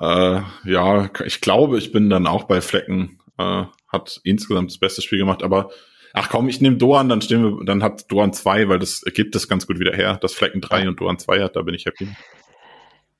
äh, 0.00 0.40
ja, 0.64 1.10
ich 1.24 1.40
glaube, 1.40 1.78
ich 1.78 1.90
bin 1.90 2.08
dann 2.08 2.28
auch 2.28 2.44
bei 2.44 2.60
Flecken. 2.60 3.18
Äh, 3.36 3.64
hat 3.88 4.20
insgesamt 4.22 4.70
das 4.70 4.78
beste 4.78 5.02
Spiel 5.02 5.18
gemacht, 5.18 5.42
aber 5.42 5.70
ach 6.12 6.28
komm, 6.28 6.48
ich 6.48 6.60
nehme 6.60 6.76
Doan, 6.76 7.08
dann 7.08 7.20
stehen 7.20 7.42
wir, 7.42 7.64
dann 7.64 7.82
hat 7.82 8.10
Doan 8.10 8.32
2, 8.32 8.68
weil 8.68 8.78
das 8.78 9.02
gibt 9.02 9.34
es 9.34 9.48
ganz 9.48 9.66
gut 9.66 9.80
wieder 9.80 9.94
her, 9.94 10.18
dass 10.20 10.34
Flecken 10.34 10.60
3 10.60 10.88
und 10.88 11.00
Doan 11.00 11.18
2 11.18 11.42
hat, 11.42 11.56
da 11.56 11.62
bin 11.62 11.74
ich 11.74 11.86
happy. 11.86 12.08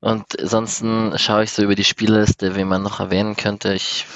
Und 0.01 0.25
ansonsten 0.39 1.13
schaue 1.17 1.45
ich 1.45 1.51
so 1.51 1.63
über 1.63 1.75
die 1.75 1.85
Spielliste, 1.85 2.55
wen 2.55 2.69
man 2.69 2.83
noch 2.83 3.01
erwähnen 3.01 3.37
könnte. 3.37 3.75
Ich 3.75 4.07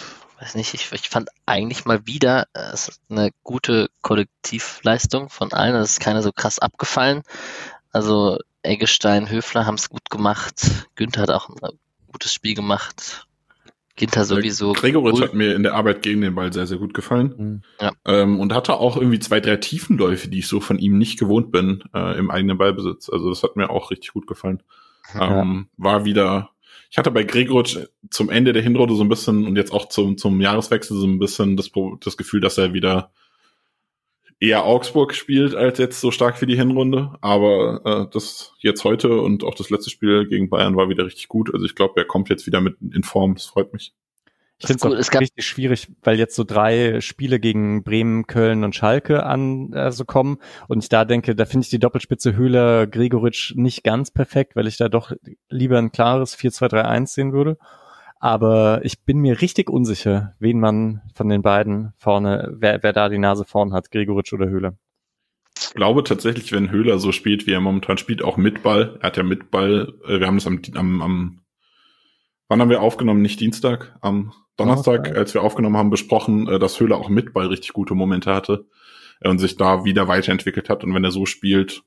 weiß 0.40 0.54
nicht, 0.54 0.74
ich, 0.74 0.90
ich 0.92 1.08
fand 1.08 1.28
eigentlich 1.46 1.84
mal 1.84 2.06
wieder 2.06 2.46
äh, 2.54 2.72
es 2.72 2.88
ist 2.88 3.00
eine 3.08 3.30
gute 3.42 3.88
Kollektivleistung 4.02 5.28
von 5.28 5.52
allen. 5.52 5.74
Es 5.76 5.92
ist 5.92 6.00
keine 6.00 6.22
so 6.22 6.32
krass 6.32 6.58
abgefallen. 6.58 7.22
Also 7.92 8.38
Eggestein, 8.62 9.30
Höfler 9.30 9.66
haben 9.66 9.76
es 9.76 9.88
gut 9.88 10.10
gemacht. 10.10 10.86
Günther 10.94 11.22
hat 11.22 11.30
auch 11.30 11.48
ein 11.48 11.78
gutes 12.10 12.32
Spiel 12.32 12.54
gemacht. 12.54 13.26
Ginter 13.98 14.24
sowieso. 14.24 14.72
Gregoritsch 14.72 15.16
cool. 15.16 15.22
hat 15.24 15.34
mir 15.34 15.54
in 15.54 15.64
der 15.64 15.74
Arbeit 15.74 16.02
gegen 16.02 16.20
den 16.20 16.34
Ball 16.34 16.52
sehr, 16.52 16.66
sehr 16.66 16.78
gut 16.78 16.94
gefallen. 16.94 17.34
Mhm. 17.36 17.62
Ja. 17.80 17.92
Ähm, 18.06 18.40
und 18.40 18.54
hatte 18.54 18.74
auch 18.74 18.96
irgendwie 18.96 19.18
zwei, 19.18 19.40
drei 19.40 19.56
Tiefenläufe, 19.56 20.28
die 20.28 20.38
ich 20.38 20.48
so 20.48 20.60
von 20.60 20.78
ihm 20.78 20.96
nicht 20.96 21.18
gewohnt 21.18 21.50
bin, 21.50 21.82
äh, 21.92 22.16
im 22.16 22.30
eigenen 22.30 22.56
Ballbesitz. 22.56 23.10
Also 23.10 23.28
das 23.28 23.42
hat 23.42 23.56
mir 23.56 23.70
auch 23.70 23.90
richtig 23.90 24.12
gut 24.12 24.26
gefallen. 24.26 24.62
Ja. 25.14 25.40
Ähm, 25.40 25.68
war 25.76 26.04
wieder 26.04 26.50
ich 26.90 26.96
hatte 26.96 27.10
bei 27.10 27.24
Gregoritsch 27.24 27.78
zum 28.10 28.30
Ende 28.30 28.52
der 28.52 28.62
Hinrunde 28.62 28.94
so 28.94 29.02
ein 29.02 29.08
bisschen 29.08 29.46
und 29.46 29.56
jetzt 29.56 29.72
auch 29.72 29.88
zum, 29.88 30.16
zum 30.16 30.40
Jahreswechsel 30.40 30.96
so 30.96 31.06
ein 31.06 31.18
bisschen 31.18 31.56
das, 31.56 31.70
das 32.00 32.16
Gefühl, 32.16 32.40
dass 32.40 32.56
er 32.58 32.72
wieder 32.72 33.12
eher 34.40 34.64
Augsburg 34.64 35.14
spielt 35.14 35.54
als 35.54 35.78
jetzt 35.78 36.00
so 36.00 36.10
stark 36.10 36.38
für 36.38 36.46
die 36.46 36.56
Hinrunde. 36.56 37.16
Aber 37.20 37.80
äh, 37.84 38.10
das 38.12 38.54
jetzt 38.60 38.84
heute 38.84 39.20
und 39.20 39.44
auch 39.44 39.54
das 39.54 39.70
letzte 39.70 39.90
Spiel 39.90 40.26
gegen 40.26 40.48
Bayern 40.48 40.76
war 40.76 40.88
wieder 40.88 41.04
richtig 41.04 41.28
gut. 41.28 41.52
Also 41.52 41.66
ich 41.66 41.74
glaube, 41.74 41.94
er 41.96 42.06
kommt 42.06 42.30
jetzt 42.30 42.46
wieder 42.46 42.60
mit 42.60 42.76
in 42.80 43.02
Form. 43.02 43.34
Das 43.34 43.46
freut 43.46 43.72
mich. 43.72 43.92
Ich 44.60 44.66
finde 44.66 44.98
es 44.98 45.08
auch 45.12 45.20
richtig 45.20 45.46
schwierig, 45.46 45.88
weil 46.02 46.18
jetzt 46.18 46.34
so 46.34 46.42
drei 46.42 47.00
Spiele 47.00 47.38
gegen 47.38 47.84
Bremen, 47.84 48.26
Köln 48.26 48.64
und 48.64 48.74
Schalke 48.74 49.24
an 49.24 49.72
äh, 49.72 49.92
so 49.92 50.04
kommen. 50.04 50.38
Und 50.66 50.82
ich 50.82 50.88
da 50.88 51.04
denke, 51.04 51.36
da 51.36 51.44
finde 51.44 51.64
ich 51.64 51.70
die 51.70 51.78
Doppelspitze 51.78 52.34
Höhler 52.34 52.88
Gregoritsch 52.88 53.54
nicht 53.54 53.84
ganz 53.84 54.10
perfekt, 54.10 54.56
weil 54.56 54.66
ich 54.66 54.76
da 54.76 54.88
doch 54.88 55.12
lieber 55.48 55.78
ein 55.78 55.92
klares 55.92 56.36
4-2-3-1 56.36 57.06
sehen 57.06 57.32
würde. 57.32 57.56
Aber 58.18 58.80
ich 58.82 59.04
bin 59.04 59.18
mir 59.18 59.40
richtig 59.40 59.70
unsicher, 59.70 60.34
wen 60.40 60.58
man 60.58 61.02
von 61.14 61.28
den 61.28 61.42
beiden 61.42 61.92
vorne, 61.96 62.52
wer, 62.58 62.82
wer 62.82 62.92
da 62.92 63.08
die 63.08 63.18
Nase 63.18 63.44
vorn 63.44 63.72
hat, 63.72 63.92
Gregoritsch 63.92 64.32
oder 64.32 64.48
Höhler. 64.48 64.76
Ich 65.56 65.74
glaube 65.74 66.02
tatsächlich, 66.02 66.50
wenn 66.50 66.72
Höhler 66.72 66.98
so 66.98 67.12
spielt, 67.12 67.46
wie 67.46 67.52
er 67.52 67.60
momentan 67.60 67.96
spielt, 67.96 68.22
auch 68.22 68.36
mit 68.36 68.64
Ball, 68.64 68.98
er 69.00 69.06
hat 69.06 69.16
ja 69.16 69.22
mit 69.22 69.52
Ball, 69.52 69.92
äh, 70.04 70.18
wir 70.18 70.26
haben 70.26 70.36
das 70.36 70.48
am, 70.48 70.60
am, 70.74 71.02
am 71.02 71.40
wann 72.48 72.60
haben 72.60 72.70
wir 72.70 72.82
aufgenommen? 72.82 73.22
Nicht 73.22 73.38
Dienstag, 73.38 73.96
am 74.00 74.32
Donnerstag, 74.58 75.16
als 75.16 75.32
wir 75.34 75.42
aufgenommen 75.42 75.76
haben, 75.76 75.90
besprochen, 75.90 76.48
äh, 76.48 76.58
dass 76.58 76.78
Höhler 76.78 76.98
auch 76.98 77.08
mit 77.08 77.32
Ball 77.32 77.46
richtig 77.46 77.72
gute 77.72 77.94
Momente 77.94 78.34
hatte 78.34 78.66
äh, 79.20 79.28
und 79.28 79.38
sich 79.38 79.56
da 79.56 79.84
wieder 79.84 80.08
weiterentwickelt 80.08 80.68
hat. 80.68 80.84
Und 80.84 80.94
wenn 80.94 81.04
er 81.04 81.12
so 81.12 81.24
spielt, 81.26 81.82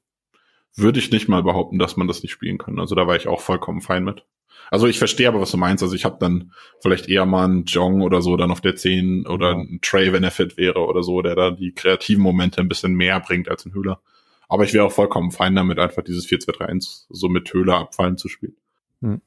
würde 0.76 0.99
ich 0.99 1.11
nicht 1.11 1.28
mal 1.28 1.43
behaupten, 1.43 1.78
dass 1.78 1.97
man 1.97 2.07
das 2.07 2.24
nicht 2.24 2.32
spielen 2.32 2.57
kann. 2.57 2.80
Also 2.80 2.95
da 2.95 3.05
war 3.05 3.15
ich 3.15 3.28
auch 3.28 3.41
vollkommen 3.41 3.82
fein 3.82 4.05
mit. 4.05 4.26
Also 4.69 4.88
ich 4.88 4.99
verstehe 4.99 5.28
aber, 5.28 5.41
was 5.41 5.51
du 5.51 5.57
meinst. 5.57 5.84
Also 5.84 5.95
ich 5.95 6.05
habe 6.05 6.15
dann 6.19 6.53
vielleicht 6.80 7.09
eher 7.09 7.26
mal 7.26 7.43
einen 7.43 7.65
Jong 7.65 8.01
oder 8.01 8.22
so 8.22 8.38
dann 8.38 8.51
auf 8.51 8.61
der 8.61 8.78
10 8.78 9.28
oder 9.28 9.51
ja. 9.51 9.57
einen 9.57 9.82
Trey, 9.82 10.13
wenn 10.13 10.24
er 10.24 10.32
fit 10.32 10.55
wäre 10.55 10.80
oder 10.80 11.03
so, 11.03 11.22
der 11.22 11.36
da 11.36 11.51
die 11.51 11.74
kreativen 11.74 12.24
Momente 12.24 12.61
ein 12.61 12.69
bisschen 12.69 12.93
mehr 12.93 13.19
bringt 13.19 13.49
als 13.49 13.65
ein 13.65 13.74
Höhler. 13.74 14.01
Aber 14.47 14.63
ich 14.63 14.74
wäre 14.74 14.86
auch 14.86 14.91
vollkommen 14.91 15.32
fein 15.32 15.55
damit, 15.55 15.78
einfach 15.78 16.03
dieses 16.03 16.26
4-2-3-1 16.28 17.05
so 17.09 17.28
mit 17.28 17.53
Höhler 17.53 17.80
abfallen 17.80 18.17
zu 18.17 18.30
spielen. 18.30 18.55
Hm. 19.01 19.22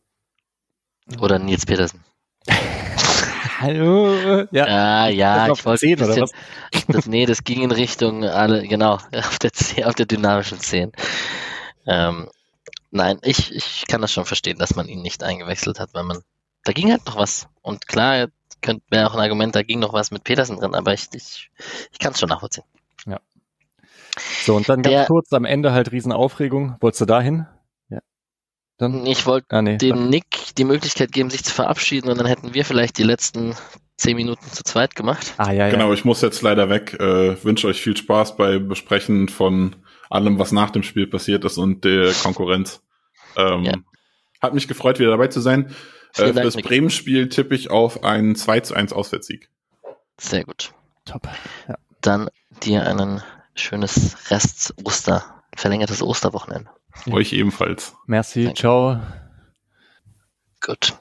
Oder 1.20 1.38
Nils 1.38 1.66
Petersen. 1.66 2.01
Hallo. 3.65 4.47
Ja, 4.51 4.67
ah, 4.67 5.09
ja, 5.09 5.51
ich 5.51 5.65
wollte 5.65 5.87
10, 5.87 5.97
bisschen, 5.97 6.29
das, 6.89 7.07
nee, 7.07 7.25
das 7.25 7.45
ging 7.45 7.62
in 7.62 7.71
Richtung 7.71 8.23
alle, 8.23 8.69
genau, 8.69 8.95
auf 9.17 9.39
der, 9.39 9.53
auf 9.87 9.95
der 9.95 10.05
dynamischen 10.05 10.61
10. 10.61 10.93
Ähm, 11.87 12.29
nein, 12.91 13.19
ich, 13.23 13.55
ich 13.55 13.85
kann 13.89 14.03
das 14.03 14.12
schon 14.12 14.27
verstehen, 14.27 14.59
dass 14.59 14.77
man 14.77 14.87
ihn 14.87 15.01
nicht 15.01 15.23
eingewechselt 15.23 15.81
hat, 15.81 15.95
weil 15.95 16.05
man, 16.05 16.19
da 16.65 16.73
ging 16.73 16.91
halt 16.91 17.07
noch 17.07 17.17
was. 17.17 17.49
Und 17.62 17.89
klar, 17.89 18.27
könnte 18.61 18.85
wäre 18.91 19.09
auch 19.09 19.15
ein 19.15 19.21
Argument, 19.21 19.57
da 19.57 19.62
ging 19.62 19.79
noch 19.79 19.95
was 19.95 20.11
mit 20.11 20.25
Petersen 20.25 20.59
drin, 20.59 20.75
aber 20.75 20.93
ich, 20.93 21.07
ich, 21.15 21.51
ich 21.91 21.99
kann 21.99 22.12
es 22.12 22.21
schon 22.21 22.29
nachvollziehen. 22.29 22.65
Ja. 23.07 23.19
So, 24.43 24.57
und 24.57 24.69
dann 24.69 24.83
ganz 24.83 24.95
der, 24.95 25.07
kurz 25.07 25.33
am 25.33 25.47
Ende 25.47 25.73
halt 25.73 25.91
Riesenaufregung. 25.91 26.77
Wolltest 26.81 27.01
du 27.01 27.07
dahin? 27.07 27.47
Dann? 28.79 29.07
Ich 29.07 29.27
wollte 29.27 29.47
ah, 29.51 29.62
nee. 29.62 29.77
dem 29.77 30.09
Nick 30.09 30.55
die 30.59 30.64
Möglichkeit 30.64 31.12
geben, 31.12 31.31
sich 31.31 31.45
zu 31.45 31.55
verabschieden 31.55 32.11
und 32.11 32.18
dann 32.18 32.27
hätten 32.27 32.55
wir 32.55 32.64
vielleicht 32.64 32.99
die 32.99 33.05
letzten 33.05 33.55
zehn 33.97 34.16
Minuten 34.16 34.51
zu 34.51 34.64
zweit 34.64 34.95
gemacht. 34.95 35.35
Ah, 35.37 35.53
ja, 35.53 35.66
ja. 35.66 35.70
Genau, 35.70 35.93
ich 35.93 36.05
muss 36.05 36.20
jetzt 36.20 36.43
leider 36.43 36.68
weg. 36.68 36.95
Äh, 36.95 37.43
wünsche 37.45 37.68
euch 37.68 37.81
viel 37.81 37.97
Spaß 37.97 38.37
bei 38.37 38.59
Besprechen 38.59 39.29
von 39.29 39.77
allem, 40.11 40.39
was 40.39 40.53
nach 40.53 40.70
dem 40.70 40.83
Spiel 40.83 41.07
passiert 41.07 41.45
ist 41.45 41.59
und 41.59 41.85
der 41.85 42.12
Konkurrenz. 42.12 42.83
Ähm, 43.37 43.64
ja. 43.64 43.75
Hat 44.41 44.55
mich 44.55 44.68
gefreut, 44.68 44.99
wieder 44.99 45.11
dabei 45.11 45.29
zu 45.29 45.41
sein. 45.41 45.75
Äh, 46.16 46.33
für 46.33 46.33
das 46.33 46.57
Bremen-Spiel 46.57 47.29
tippe 47.29 47.55
ich 47.55 47.70
auf 47.70 48.05
einen 48.05 48.37
2 48.37 48.61
zu 48.61 48.75
1 48.75 48.93
Auswärtssieg. 48.93 49.49
Sehr 50.18 50.45
gut. 50.45 50.72
Top. 51.05 51.29
Ja. 51.68 51.77
Dann 52.01 52.29
dir 52.62 52.87
ein 52.87 53.22
schönes 53.55 54.31
Rest-Oster, 54.31 55.43
verlängertes 55.57 56.03
Osterwochenende. 56.03 56.70
Euch 57.11 57.32
ebenfalls. 57.32 57.95
Merci, 58.07 58.45
Danke. 58.45 58.61
ciao. 58.61 59.01
Gut. 60.61 60.95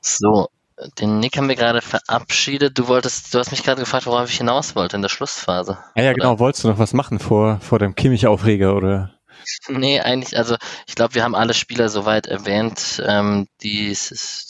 So, 0.00 0.48
den 0.98 1.20
Nick 1.20 1.36
haben 1.36 1.48
wir 1.48 1.56
gerade 1.56 1.80
verabschiedet. 1.80 2.78
Du 2.78 2.88
wolltest, 2.88 3.32
du 3.32 3.38
hast 3.38 3.50
mich 3.50 3.62
gerade 3.62 3.80
gefragt, 3.80 4.06
worauf 4.06 4.28
ich 4.28 4.38
hinaus 4.38 4.74
wollte 4.74 4.96
in 4.96 5.02
der 5.02 5.08
Schlussphase. 5.08 5.78
Ja, 5.94 6.02
ja, 6.02 6.12
genau. 6.12 6.38
Wolltest 6.38 6.64
du 6.64 6.68
noch 6.68 6.78
was 6.78 6.92
machen 6.92 7.18
vor, 7.18 7.60
vor 7.60 7.78
dem 7.78 7.94
Kimmich-Aufreger 7.94 8.74
oder? 8.74 9.14
Nee, 9.68 10.00
eigentlich, 10.00 10.38
also 10.38 10.56
ich 10.86 10.94
glaube, 10.94 11.14
wir 11.14 11.22
haben 11.22 11.34
alle 11.34 11.52
Spieler 11.52 11.90
soweit 11.90 12.26
erwähnt, 12.26 13.02
ähm, 13.06 13.46
die, 13.62 13.94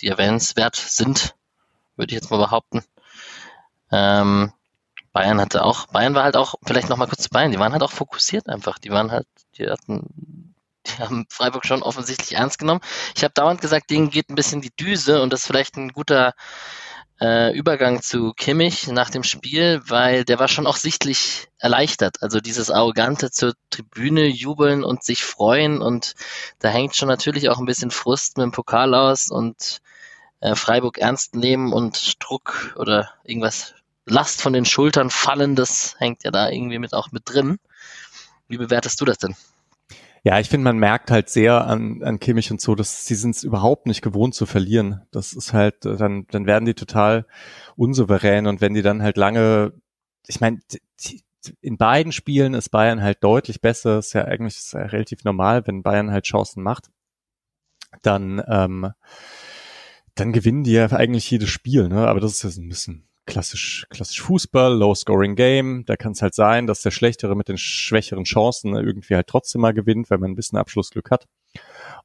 die 0.01 0.07
erwähnenswert 0.07 0.77
sind, 0.77 1.35
würde 1.97 2.13
ich 2.13 2.21
jetzt 2.21 2.31
mal 2.31 2.37
behaupten. 2.37 2.85
Ähm, 3.91 4.53
Bayern 5.13 5.41
hatte 5.41 5.65
auch, 5.65 5.87
Bayern 5.87 6.15
war 6.15 6.23
halt 6.23 6.37
auch, 6.37 6.55
vielleicht 6.65 6.91
nochmal 6.91 7.09
kurz 7.09 7.23
zu 7.23 7.31
Bayern, 7.31 7.51
die 7.51 7.59
waren 7.59 7.73
halt 7.73 7.83
auch 7.83 7.91
fokussiert 7.91 8.49
einfach. 8.49 8.79
Die 8.79 8.91
waren 8.91 9.11
halt, 9.11 9.27
die 9.59 9.69
hatten 9.69 10.54
die 10.99 11.03
haben 11.03 11.27
Freiburg 11.29 11.67
schon 11.67 11.83
offensichtlich 11.83 12.35
ernst 12.35 12.59
genommen. 12.59 12.81
Ich 13.17 13.25
habe 13.25 13.35
dauernd 13.35 13.61
gesagt, 13.61 13.91
denen 13.91 14.11
geht 14.11 14.31
ein 14.31 14.35
bisschen 14.35 14.61
die 14.61 14.75
Düse 14.75 15.23
und 15.23 15.33
das 15.33 15.41
ist 15.41 15.47
vielleicht 15.47 15.77
ein 15.77 15.91
guter 15.91 16.35
äh, 17.21 17.57
Übergang 17.57 18.03
zu 18.03 18.33
Kimmich 18.35 18.89
nach 18.89 19.11
dem 19.11 19.23
Spiel, 19.23 19.81
weil 19.87 20.25
der 20.25 20.39
war 20.39 20.49
schon 20.49 20.67
auch 20.67 20.77
sichtlich 20.77 21.49
erleichtert. 21.59 22.23
Also 22.23 22.41
dieses 22.41 22.71
arrogante 22.71 23.31
zur 23.31 23.55
Tribüne 23.71 24.27
jubeln 24.27 24.85
und 24.85 25.05
sich 25.05 25.25
freuen 25.25 25.81
und 25.81 26.15
da 26.59 26.69
hängt 26.69 26.97
schon 26.97 27.09
natürlich 27.09 27.49
auch 27.49 27.59
ein 27.59 27.67
bisschen 27.67 27.91
Frust 27.91 28.37
mit 28.37 28.45
dem 28.45 28.53
Pokal 28.53 28.95
aus 28.95 29.31
und 29.31 29.81
äh, 30.41 30.55
Freiburg 30.55 30.99
ernst 30.99 31.35
nehmen 31.35 31.73
und 31.73 32.23
Druck 32.23 32.75
oder 32.77 33.11
irgendwas 33.25 33.75
Last 34.07 34.43
von 34.43 34.53
den 34.53 34.67
Schultern 34.67 35.09
fallen, 35.09 35.57
das 35.57 35.97
hängt 35.99 36.25
ja 36.25 36.31
da 36.31 36.51
irgendwie 36.51 36.79
mit 36.79 36.93
auch 36.93 37.11
mit 37.11 37.23
drin. 37.25 37.59
Wie 38.49 38.59
bewertest 38.59 39.01
du 39.01 39.07
das 39.07 39.17
denn? 39.17 39.35
Ja, 40.27 40.41
ich 40.41 40.49
finde, 40.49 40.65
man 40.65 40.79
merkt 40.79 41.11
halt 41.11 41.29
sehr 41.29 41.67
an, 41.67 42.03
an 42.03 42.19
Kimmich 42.19 42.51
und 42.51 42.59
so, 42.59 42.75
dass 42.75 43.05
sie 43.05 43.15
sind 43.15 43.37
es 43.37 43.45
überhaupt 43.45 43.87
nicht 43.87 44.01
gewohnt 44.01 44.35
zu 44.35 44.47
verlieren. 44.47 45.03
Das 45.11 45.35
ist 45.35 45.53
halt, 45.53 45.85
äh, 45.85 45.97
dann, 45.97 46.27
dann 46.31 46.47
werden 46.47 46.65
die 46.65 46.73
total 46.75 47.27
unsouverän 47.77 48.47
und 48.47 48.63
wenn 48.63 48.73
die 48.73 48.81
dann 48.81 49.03
halt 49.03 49.19
lange, 49.19 49.75
ich 50.27 50.41
meine, 50.41 50.61
in 51.61 51.77
beiden 51.77 52.11
Spielen 52.11 52.55
ist 52.55 52.71
Bayern 52.71 53.03
halt 53.03 53.23
deutlich 53.23 53.61
besser. 53.61 53.99
Ist 53.99 54.15
ja 54.15 54.25
eigentlich 54.25 54.57
ist 54.57 54.73
ja 54.73 54.81
relativ 54.81 55.25
normal, 55.25 55.67
wenn 55.67 55.83
Bayern 55.83 56.11
halt 56.11 56.25
Chancen 56.25 56.63
macht. 56.63 56.91
Dann, 58.03 58.43
ähm, 58.49 58.93
dann 60.15 60.33
gewinnen 60.33 60.65
die 60.65 60.73
ja 60.73 60.87
eigentlich 60.91 61.31
jedes 61.31 61.51
Spiel, 61.51 61.89
ne? 61.89 62.09
Aber 62.09 62.21
das 62.21 62.33
ist 62.33 62.43
ja 62.45 62.51
so 62.51 62.63
ein 62.63 62.69
bisschen 62.69 63.07
klassisch, 63.27 63.87
klassisch 63.91 64.21
Fußball, 64.23 64.75
Low-Scoring 64.77 65.35
Game. 65.35 65.85
Da 65.87 65.97
kann 65.97 66.13
es 66.13 66.23
halt 66.23 66.35
sein, 66.35 66.67
dass 66.67 66.83
der 66.83 66.91
Schlechtere 66.91 67.35
mit 67.35 67.49
den 67.49 67.59
schwächeren 67.59 68.25
Chancen 68.25 68.75
irgendwie 68.75 69.15
halt 69.15 69.27
trotzdem 69.27 69.61
mal 69.61 69.75
gewinnt, 69.75 70.11
wenn 70.11 70.21
man 70.21 70.33
ein 70.33 70.37
bisschen 70.37 70.59
Abschlussglück 70.59 71.11
hat. 71.11 71.27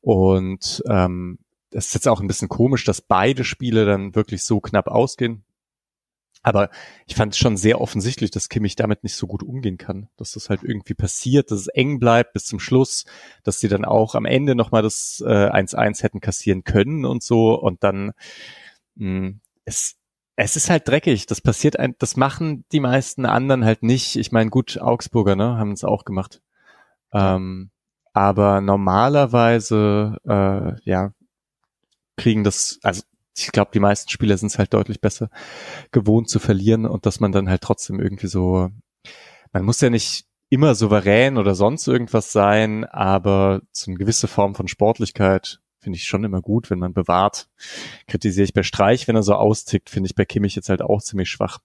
Und 0.01 0.82
ähm, 0.88 1.39
es 1.72 1.88
ist 1.88 1.93
jetzt 1.93 2.07
auch 2.07 2.22
ein 2.22 2.28
bisschen 2.28 2.49
komisch, 2.49 2.84
dass 2.84 3.01
beide 3.01 3.43
Spiele 3.43 3.86
dann 3.86 4.15
wirklich 4.15 4.43
so 4.43 4.59
knapp 4.59 4.88
ausgehen. 4.88 5.43
Aber 6.41 6.70
ich 7.05 7.15
fand 7.15 7.34
es 7.34 7.38
schon 7.38 7.57
sehr 7.57 7.82
offensichtlich, 7.82 8.32
dass 8.32 8.47
Kimmich 8.47 8.78
damit 8.78 9.03
nicht 9.03 9.15
so 9.15 9.28
gut 9.28 9.43
umgehen 9.43 9.78
kann. 9.78 10.07
Dass 10.15 10.32
das 10.32 10.49
halt 10.49 10.63
irgendwie 10.63 10.93
passiert, 10.93 11.51
dass 11.51 11.59
es 11.59 11.67
eng 11.67 11.99
bleibt 11.99 12.32
bis 12.32 12.45
zum 12.45 12.59
Schluss, 12.59 13.05
dass 13.43 13.59
sie 13.59 13.67
dann 13.67 13.84
auch 13.84 14.15
am 14.15 14.26
Ende 14.26 14.55
nochmal 14.55 14.82
das 14.82 15.22
1-1 15.22 15.99
äh, 15.99 16.03
hätten 16.03 16.22
kassieren 16.22 16.63
können 16.63 17.03
und 17.03 17.24
so. 17.24 17.59
Und 17.59 17.84
dann 17.84 18.13
mh, 18.95 19.17
hm, 19.17 19.41
es, 19.65 19.99
es 20.41 20.55
ist 20.55 20.69
halt 20.69 20.87
dreckig. 20.87 21.25
Das 21.25 21.41
passiert 21.41 21.77
ein, 21.77 21.95
das 21.99 22.15
machen 22.15 22.63
die 22.71 22.79
meisten 22.79 23.25
anderen 23.25 23.65
halt 23.65 23.83
nicht. 23.83 24.15
Ich 24.15 24.31
meine, 24.31 24.49
gut, 24.49 24.79
Augsburger, 24.79 25.35
ne, 25.35 25.57
haben 25.57 25.73
es 25.73 25.83
auch 25.83 26.05
gemacht. 26.05 26.41
Ähm, 27.13 27.71
Aber 28.13 28.61
normalerweise, 28.61 30.17
äh, 30.27 30.89
ja, 30.89 31.11
kriegen 32.17 32.43
das, 32.43 32.79
also 32.83 33.03
ich 33.37 33.51
glaube, 33.51 33.71
die 33.73 33.79
meisten 33.79 34.09
Spieler 34.09 34.37
sind 34.37 34.47
es 34.47 34.59
halt 34.59 34.73
deutlich 34.73 34.99
besser 35.01 35.29
gewohnt 35.91 36.29
zu 36.29 36.39
verlieren 36.39 36.85
und 36.85 37.05
dass 37.05 37.19
man 37.19 37.31
dann 37.31 37.49
halt 37.49 37.61
trotzdem 37.61 37.99
irgendwie 37.99 38.27
so, 38.27 38.69
man 39.53 39.63
muss 39.63 39.81
ja 39.81 39.89
nicht 39.89 40.25
immer 40.49 40.75
souverän 40.75 41.37
oder 41.37 41.55
sonst 41.55 41.87
irgendwas 41.87 42.31
sein, 42.31 42.83
aber 42.85 43.61
so 43.71 43.91
eine 43.91 43.97
gewisse 43.97 44.27
Form 44.27 44.55
von 44.55 44.67
Sportlichkeit 44.67 45.59
finde 45.80 45.97
ich 45.97 46.03
schon 46.03 46.23
immer 46.23 46.41
gut, 46.41 46.69
wenn 46.69 46.80
man 46.80 46.93
bewahrt. 46.93 47.47
Kritisiere 48.07 48.45
ich 48.45 48.53
bei 48.53 48.63
Streich, 48.63 49.07
wenn 49.07 49.15
er 49.15 49.23
so 49.23 49.34
austickt, 49.36 49.89
finde 49.89 50.07
ich 50.07 50.15
bei 50.15 50.25
Kimmich 50.25 50.55
jetzt 50.55 50.69
halt 50.69 50.82
auch 50.82 51.01
ziemlich 51.01 51.30
schwach. 51.30 51.59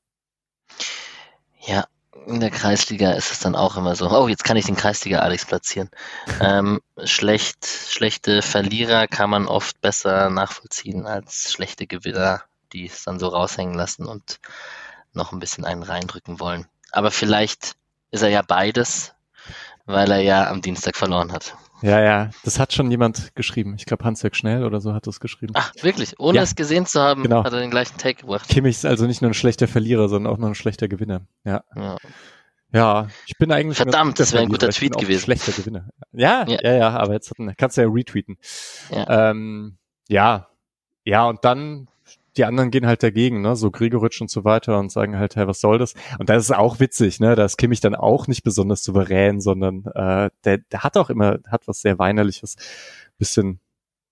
Ja, 1.67 1.87
in 2.27 2.41
der 2.41 2.51
Kreisliga 2.51 3.13
ist 3.13 3.33
es 3.33 3.41
dann 3.41 3.57
auch 3.57 3.77
immer 3.77 3.97
so, 3.97 4.11
oh, 4.11 4.29
jetzt 4.29 4.45
kann 4.45 4.57
ich 4.57 4.67
den 4.67 4.77
Kreisliga 4.77 5.21
Alex 5.21 5.45
platzieren. 5.45 5.91
ähm, 6.41 6.81
schlecht, 7.05 7.67
schlechte 7.67 8.43
Verlierer 8.43 9.07
kann 9.07 9.31
man 9.31 9.47
oft 9.47 9.81
besser 9.81 10.31
nachvollziehen 10.31 11.07
als 11.07 11.53
schlechte 11.53 11.87
Gewinner, 11.87 12.43
die 12.73 12.87
es 12.87 13.05
dann 13.05 13.19
so 13.19 13.29
raushängen 13.29 13.75
lassen 13.75 14.07
und 14.07 14.41
noch 15.13 15.33
ein 15.33 15.39
bisschen 15.39 15.65
einen 15.65 15.83
reindrücken 15.83 16.41
wollen. 16.41 16.67
Aber 16.93 17.11
vielleicht 17.11 17.77
ist 18.11 18.23
er 18.23 18.29
ja 18.29 18.43
beides, 18.43 19.15
weil 19.87 20.11
er 20.11 20.21
ja 20.21 20.51
am 20.51 20.63
Dienstag 20.63 20.97
verloren 20.97 21.33
hat. 21.33 21.55
Ja, 21.83 22.01
ja, 22.01 22.31
das 22.45 22.59
hat 22.59 22.73
schon 22.73 22.91
jemand 22.91 23.35
geschrieben. 23.35 23.75
Ich 23.77 23.85
glaube, 23.85 24.05
Hans-Jörg 24.05 24.35
Schnell 24.35 24.65
oder 24.65 24.81
so 24.81 24.95
hat 24.95 25.07
das 25.07 25.21
geschrieben. 25.21 25.53
Ach, 25.55 25.73
wirklich? 25.83 26.19
Ohne 26.19 26.37
ja. 26.37 26.43
es 26.43 26.55
gesehen 26.55 26.87
zu 26.87 27.01
haben, 27.01 27.25
genau. 27.25 27.45
hat 27.45 27.53
er 27.53 27.61
den 27.61 27.71
gleichen 27.71 27.99
Take 27.99 28.23
gebracht. 28.23 28.49
Kimmich 28.49 28.77
ist 28.77 28.87
also 28.87 29.07
nicht 29.07 29.21
nur 29.21 29.33
ein 29.33 29.35
schlechter 29.35 29.69
Verlierer, 29.69 30.09
sondern 30.09 30.33
auch 30.33 30.39
noch 30.39 30.49
ein 30.49 30.55
schlechter 30.55 30.89
Gewinner. 30.89 31.27
Ja. 31.45 31.63
Ja, 31.77 31.97
ja 32.73 33.09
ich 33.27 33.37
bin 33.37 33.53
eigentlich. 33.53 33.77
Verdammt, 33.77 34.19
das 34.19 34.33
wäre 34.33 34.45
ein 34.45 34.49
guter 34.49 34.71
Tweet 34.71 34.97
gewesen. 34.97 35.25
Schlechter 35.25 35.53
Gewinner. 35.53 35.91
Ja, 36.13 36.47
ja, 36.49 36.59
ja, 36.63 36.75
ja, 36.75 36.91
aber 36.91 37.13
jetzt 37.13 37.35
kannst 37.59 37.77
du 37.77 37.83
ja 37.83 37.89
retweeten. 37.89 38.39
Ja. 38.91 39.31
Ähm, 39.31 39.77
ja, 40.09 40.49
ja, 41.05 41.27
und 41.27 41.45
dann 41.45 41.89
die 42.37 42.45
anderen 42.45 42.71
gehen 42.71 42.87
halt 42.87 43.03
dagegen, 43.03 43.43
ne, 43.43 43.57
so 43.57 43.71
Grigoritsch 43.71 44.21
und 44.21 44.31
so 44.31 44.45
weiter 44.45 44.79
und 44.79 44.91
sagen 44.91 45.19
halt, 45.19 45.37
hey, 45.37 45.47
was 45.47 45.61
soll 45.61 45.79
das? 45.79 45.95
Und 46.19 46.29
das 46.29 46.45
ist 46.45 46.55
auch 46.55 46.81
witzig, 46.81 47.21
ne, 47.21 47.35
da 47.37 47.45
ist 47.45 47.57
Kimmich 47.57 47.81
dann 47.81 47.95
auch 47.95 48.27
nicht 48.27 48.43
besonders 48.43 48.83
souverän, 48.83 49.41
sondern 49.41 49.85
äh, 49.95 50.31
der, 50.45 50.59
der 50.59 50.83
hat 50.83 50.97
auch 50.97 51.11
immer, 51.11 51.39
hat 51.49 51.67
was 51.67 51.81
sehr 51.81 51.99
Weinerliches, 51.99 52.57
bisschen 53.19 53.61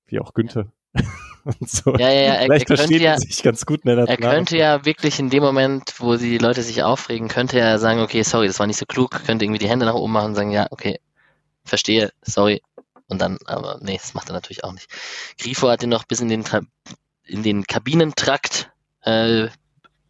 wie 0.07 0.20
auch 0.20 0.35
Günther. 0.35 0.66
und 1.45 1.68
so. 1.68 1.95
Ja, 1.95 2.11
ja, 2.11 2.20
ja, 2.20 2.35
er, 2.35 2.45
Vielleicht 2.45 2.70
er 2.70 2.77
verstehen 2.77 3.03
ja, 3.03 3.18
sich 3.18 3.43
ganz 3.43 3.66
gut. 3.66 3.85
Ne, 3.85 4.05
er 4.07 4.16
könnte 4.16 4.57
ja 4.57 4.85
wirklich 4.85 5.18
in 5.18 5.31
dem 5.31 5.43
Moment, 5.43 5.95
wo 5.99 6.16
die 6.16 6.39
Leute 6.39 6.62
sich 6.62 6.83
aufregen, 6.83 7.29
könnte 7.29 7.59
er 7.59 7.79
sagen, 7.79 8.01
okay, 8.01 8.23
sorry, 8.23 8.47
das 8.47 8.59
war 8.61 8.66
nicht 8.66 8.79
so 8.79 8.87
klug, 8.87 9.11
könnte 9.25 9.45
irgendwie 9.45 9.59
die 9.59 9.68
Hände 9.68 9.87
nach 9.87 9.95
oben 9.95 10.12
machen 10.12 10.29
und 10.29 10.35
sagen, 10.35 10.51
ja, 10.51 10.66
okay, 10.70 11.01
verstehe, 11.64 12.12
sorry. 12.23 12.62
Und 13.09 13.20
dann, 13.20 13.39
aber 13.45 13.79
nee, 13.83 13.99
das 14.01 14.14
macht 14.14 14.31
er 14.31 14.35
natürlich 14.35 14.64
auch 14.64 14.73
nicht. 14.73 14.89
Grifo 15.39 15.68
hat 15.68 15.83
ihn 15.83 15.91
noch 15.91 16.05
bis 16.05 16.20
in 16.20 16.29
den 16.29 16.45
in 17.25 17.43
den 17.43 17.64
Kabinentrakt 17.64 18.70
äh, 19.03 19.49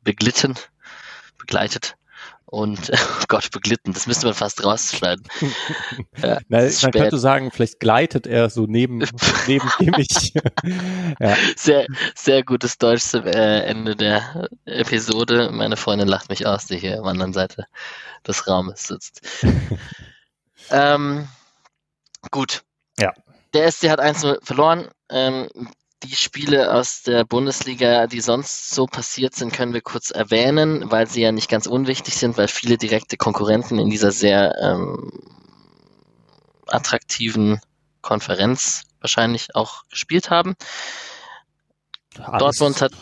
beglitten, 0.03 0.55
begleitet 1.39 1.97
und 2.53 2.91
oh 2.93 3.25
Gott, 3.29 3.51
beglitten, 3.51 3.95
das 3.95 4.07
müsste 4.07 4.27
man 4.27 4.35
fast 4.35 4.63
rausschneiden. 4.63 5.27
ja, 6.23 6.39
Na, 6.49 6.61
man 6.61 6.93
könnte 6.93 7.19
sagen, 7.19 7.51
vielleicht 7.51 7.81
gleitet 7.81 8.27
er 8.27 8.51
so 8.51 8.67
neben, 8.67 8.99
neben 9.47 9.71
mich. 9.97 10.35
ja. 11.19 11.37
Sehr, 11.57 11.87
sehr 12.15 12.45
gutes 12.45 12.77
Deutsch 12.77 13.05
zum 13.05 13.27
äh, 13.27 13.61
Ende 13.61 13.97
der 13.97 14.49
Episode. 14.67 15.51
Meine 15.51 15.79
Freundin 15.79 16.09
lacht 16.09 16.29
mich 16.29 16.47
aus, 16.47 16.67
die 16.67 16.77
hier 16.77 16.99
am 16.99 17.07
anderen 17.07 17.33
Seite 17.33 17.65
des 18.27 18.47
Raumes 18.47 18.87
sitzt. 18.87 19.23
ähm, 20.71 21.29
gut. 22.31 22.65
Ja. 22.99 23.15
Der 23.55 23.73
SC 23.73 23.89
hat 23.89 24.01
1-0 24.01 24.45
verloren. 24.45 24.89
Ähm, 25.09 25.49
die 26.03 26.15
Spiele 26.15 26.73
aus 26.73 27.03
der 27.03 27.25
Bundesliga, 27.25 28.07
die 28.07 28.21
sonst 28.21 28.71
so 28.71 28.87
passiert 28.87 29.35
sind, 29.35 29.53
können 29.53 29.73
wir 29.73 29.81
kurz 29.81 30.11
erwähnen, 30.11 30.91
weil 30.91 31.07
sie 31.07 31.23
ja 31.23 31.33
nicht 31.33 31.49
ganz 31.49 31.67
unwichtig 31.67 32.17
sind, 32.17 32.37
weil 32.37 32.49
viele 32.49 32.79
direkte 32.79 33.17
Konkurrenten 33.17 33.79
in 33.79 33.91
dieser 33.91 34.11
sehr 34.11 34.55
ähm, 34.61 35.11
attraktiven 36.67 37.61
Konferenz 38.01 38.83
wahrscheinlich 39.01 39.55
auch 39.55 39.85
gespielt 39.89 40.31
haben. 40.31 40.55
Alles, 42.19 42.39
Dortmund 42.39 42.83
hat 42.83 42.93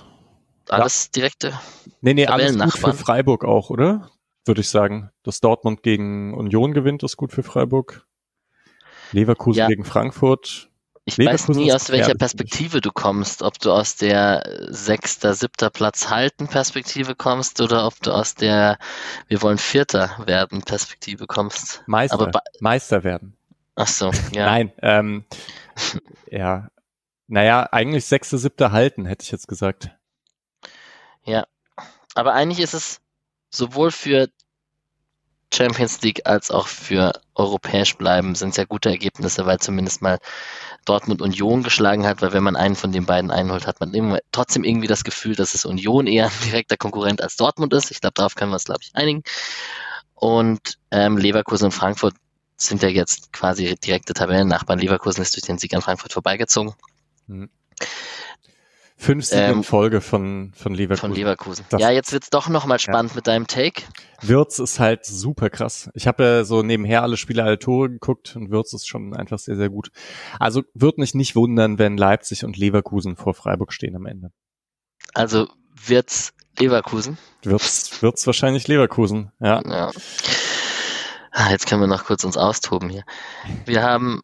alles 0.69 1.07
ja. 1.07 1.11
direkte 1.17 1.61
Nee, 2.01 2.15
nee, 2.15 2.27
alles 2.27 2.57
gut 2.59 2.79
für 2.79 2.95
Freiburg 2.95 3.45
auch, 3.45 3.71
oder? 3.71 4.11
Würde 4.47 4.61
ich 4.63 4.69
sagen. 4.69 5.11
Dass 5.23 5.41
Dortmund 5.41 5.83
gegen 5.83 6.35
Union 6.35 6.73
gewinnt, 6.73 7.03
ist 7.03 7.17
gut 7.17 7.33
für 7.33 7.43
Freiburg. 7.43 8.07
Leverkusen 9.13 9.59
ja. 9.59 9.67
gegen 9.67 9.85
Frankfurt 9.85 10.70
ich 11.05 11.19
weiß 11.19 11.49
nie, 11.49 11.73
aus 11.73 11.91
welcher 11.91 12.15
Perspektive 12.15 12.81
du 12.81 12.93
kommst. 12.93 13.43
Ob 13.43 13.59
du 13.59 13.73
aus 13.73 13.97
der 13.97 14.69
sechster, 14.69 15.35
siebter 15.35 15.71
Platz 15.71 16.11
halten 16.11 16.47
Perspektive 16.47 17.15
kommst 17.15 17.61
oder 17.61 17.87
ob 17.87 18.01
du 18.01 18.13
aus 18.13 18.35
der 18.35 18.79
wir 19.29 19.43
wollen 19.43 19.59
Vierter 19.59 20.17
werden 20.27 20.63
Perspektive 20.63 21.27
kommst. 21.27 21.83
Meister, 21.87 22.21
Aber 22.21 22.43
Meister 22.61 23.03
werden. 23.03 23.37
Ach 23.75 23.89
so, 23.89 24.11
ja. 24.33 24.47
Nein, 24.47 24.73
ähm, 24.83 25.25
ja. 26.31 26.69
Naja, 27.27 27.69
eigentlich 27.71 28.07
sechste, 28.07 28.39
siebte 28.39 28.73
halten, 28.73 29.07
hätte 29.07 29.23
ich 29.23 29.31
jetzt 29.31 29.47
gesagt. 29.47 29.91
Ja. 31.25 31.47
Aber 32.15 32.35
eigentlich 32.35 32.61
ist 32.61 32.75
es 32.75 33.01
sowohl 33.51 33.93
für 33.93 34.29
Champions 35.53 36.01
League 36.03 36.23
als 36.27 36.51
auch 36.51 36.67
für 36.69 37.13
europäisch 37.35 37.97
bleiben 37.97 38.35
sind 38.35 38.55
sehr 38.55 38.67
gute 38.67 38.89
Ergebnisse, 38.91 39.47
weil 39.47 39.59
zumindest 39.59 40.03
mal 40.03 40.19
Dortmund 40.85 41.21
Union 41.21 41.63
geschlagen 41.63 42.07
hat, 42.07 42.23
weil 42.23 42.33
wenn 42.33 42.43
man 42.43 42.57
einen 42.57 42.77
von 42.77 42.93
den 42.93 43.07
beiden 43.07 43.31
einholt, 43.31 43.67
hat 43.67 43.81
man 43.81 43.93
immer, 43.93 44.19
trotzdem 44.33 44.65
irgendwie 44.65 44.87
das 44.87 45.05
Gefühl, 45.05 45.35
dass 45.35 45.55
es 45.55 45.65
Union 45.65 46.07
eher 46.07 46.27
ein 46.27 46.45
direkter 46.45 46.77
Konkurrent 46.77 47.23
als 47.23 47.37
Dortmund 47.37 47.73
ist. 47.73 47.91
Ich 47.91 48.01
glaube, 48.01 48.15
darauf 48.15 48.35
können 48.35 48.51
wir 48.51 48.55
uns, 48.55 48.65
glaube 48.65 48.81
ich, 48.83 48.95
einigen. 48.95 49.23
Und 50.15 50.79
ähm, 50.91 51.17
Leverkusen 51.17 51.67
und 51.67 51.73
Frankfurt 51.73 52.15
sind 52.57 52.83
ja 52.83 52.89
jetzt 52.89 53.33
quasi 53.33 53.75
direkte 53.75 54.13
Tabellennachbarn. 54.13 54.79
Leverkusen 54.79 55.23
ist 55.23 55.35
durch 55.35 55.45
den 55.45 55.59
Sieg 55.59 55.75
an 55.75 55.83
Frankfurt 55.83 56.13
vorbeigezogen. 56.13 56.75
Mhm. 57.27 57.51
Fünf 59.01 59.25
Siege 59.25 59.41
ähm, 59.45 59.65
Folge 59.65 60.03
von, 60.03 60.53
von 60.55 60.75
Leverkusen. 60.75 61.09
Von 61.09 61.15
Leverkusen. 61.15 61.65
Das, 61.71 61.81
ja, 61.81 61.89
jetzt 61.89 62.13
wird's 62.13 62.29
doch 62.29 62.51
nochmal 62.51 62.79
spannend 62.79 63.13
ja. 63.13 63.17
mit 63.17 63.27
deinem 63.27 63.47
Take. 63.47 63.83
Wirtz 64.21 64.59
ist 64.59 64.79
halt 64.79 65.07
super 65.07 65.49
krass. 65.49 65.89
Ich 65.95 66.07
habe 66.07 66.23
ja 66.23 66.45
so 66.45 66.63
nebenher 66.63 67.03
alle 67.03 67.17
Spiele, 67.17 67.43
alle 67.43 67.59
Tore 67.59 67.89
geguckt 67.89 68.37
und 68.37 68.51
Wirtz 68.51 68.75
ist 68.75 68.87
schon 68.87 69.17
einfach 69.17 69.39
sehr, 69.39 69.57
sehr 69.57 69.71
gut. 69.71 69.89
Also 70.39 70.65
wird 70.75 70.99
mich 70.99 71.15
nicht 71.15 71.35
wundern, 71.35 71.79
wenn 71.79 71.97
Leipzig 71.97 72.45
und 72.45 72.59
Leverkusen 72.59 73.17
vor 73.17 73.33
Freiburg 73.33 73.73
stehen 73.73 73.97
am 73.97 74.05
Ende. 74.05 74.33
Also 75.15 75.49
wird's 75.87 76.35
Leverkusen? 76.59 77.17
Wird's, 77.43 78.03
wird's 78.03 78.27
wahrscheinlich 78.27 78.69
Leverkusen, 78.69 79.33
ja. 79.41 79.63
ja. 79.67 79.91
Ah, 81.33 81.51
jetzt 81.51 81.67
können 81.67 81.81
wir 81.81 81.89
noch 81.89 82.05
kurz 82.05 82.23
uns 82.25 82.37
austoben 82.37 82.91
hier. 82.91 83.05
Wir 83.65 83.83
haben 83.83 84.21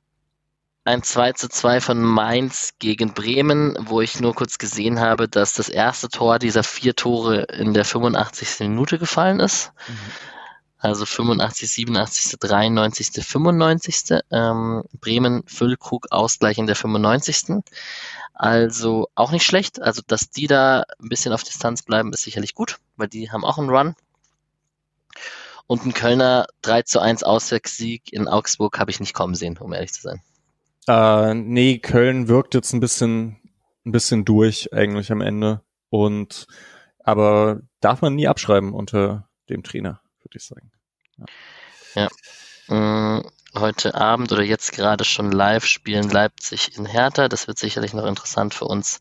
ein 0.87 1.03
2 1.03 1.32
zu 1.32 1.49
2 1.49 1.80
von 1.80 2.01
Mainz 2.01 2.74
gegen 2.78 3.13
Bremen, 3.13 3.76
wo 3.80 4.00
ich 4.00 4.21
nur 4.21 4.34
kurz 4.34 4.57
gesehen 4.57 5.00
habe, 5.00 5.29
dass 5.29 5.53
das 5.53 5.68
erste 5.68 6.08
Tor 6.08 6.38
dieser 6.38 6.63
vier 6.63 6.95
Tore 6.95 7.42
in 7.42 7.75
der 7.75 7.84
85. 7.84 8.61
Minute 8.68 8.99
gefallen 8.99 9.41
ist. 9.41 9.72
Mhm. 9.88 9.95
Also 10.79 11.04
85, 11.04 11.68
87, 11.68 12.38
93, 12.38 13.11
95. 13.26 14.21
Ähm, 14.30 14.84
Bremen, 15.00 15.42
Füllkrug, 15.49 16.07
Ausgleich 16.13 16.58
in 16.58 16.68
der 16.68 16.76
95. 16.76 17.64
Also 18.33 19.08
auch 19.17 19.33
nicht 19.33 19.45
schlecht. 19.45 19.83
Also, 19.83 20.03
dass 20.07 20.30
die 20.30 20.46
da 20.46 20.84
ein 21.00 21.08
bisschen 21.08 21.33
auf 21.33 21.42
Distanz 21.42 21.83
bleiben, 21.83 22.13
ist 22.13 22.22
sicherlich 22.22 22.54
gut, 22.54 22.79
weil 22.96 23.08
die 23.08 23.33
haben 23.33 23.45
auch 23.45 23.58
einen 23.58 23.71
Run. 23.71 23.96
Und 25.67 25.84
ein 25.84 25.95
Kölner 25.95 26.46
3 26.63 26.83
zu 26.83 27.00
1 27.00 27.25
Auswärtssieg 27.25 28.13
in 28.13 28.29
Augsburg 28.29 28.79
habe 28.79 28.92
ich 28.92 29.00
nicht 29.00 29.14
kommen 29.14 29.34
sehen, 29.34 29.58
um 29.58 29.72
ehrlich 29.72 29.92
zu 29.92 30.03
sein. 30.03 30.22
Äh, 30.88 31.34
nee, 31.34 31.79
Köln 31.79 32.29
wirkt 32.29 32.54
jetzt 32.54 32.72
ein 32.72 32.80
bisschen, 32.80 33.41
ein 33.84 33.92
bisschen 33.92 34.25
durch 34.25 34.72
eigentlich 34.72 35.11
am 35.11 35.21
Ende. 35.21 35.63
Und 35.91 36.46
aber 37.00 37.61
darf 37.80 38.03
man 38.03 38.14
nie 38.14 38.29
abschreiben 38.29 38.72
unter 38.72 39.29
dem 39.49 39.63
Trainer, 39.63 40.00
würde 40.22 40.37
ich 40.37 40.45
sagen. 40.45 40.72
Ja. 41.95 42.08
ja. 42.68 42.75
Mm, 42.75 43.22
heute 43.54 43.95
Abend 43.95 44.33
oder 44.33 44.42
jetzt 44.42 44.72
gerade 44.72 45.04
schon 45.04 45.30
live 45.30 45.64
spielen 45.67 46.11
Leipzig 46.11 46.76
in 46.76 46.84
Hertha. 46.84 47.29
Das 47.29 47.46
wird 47.46 47.58
sicherlich 47.58 47.95
noch 47.95 48.04
interessant 48.04 48.54
für 48.54 48.64
uns. 48.64 49.00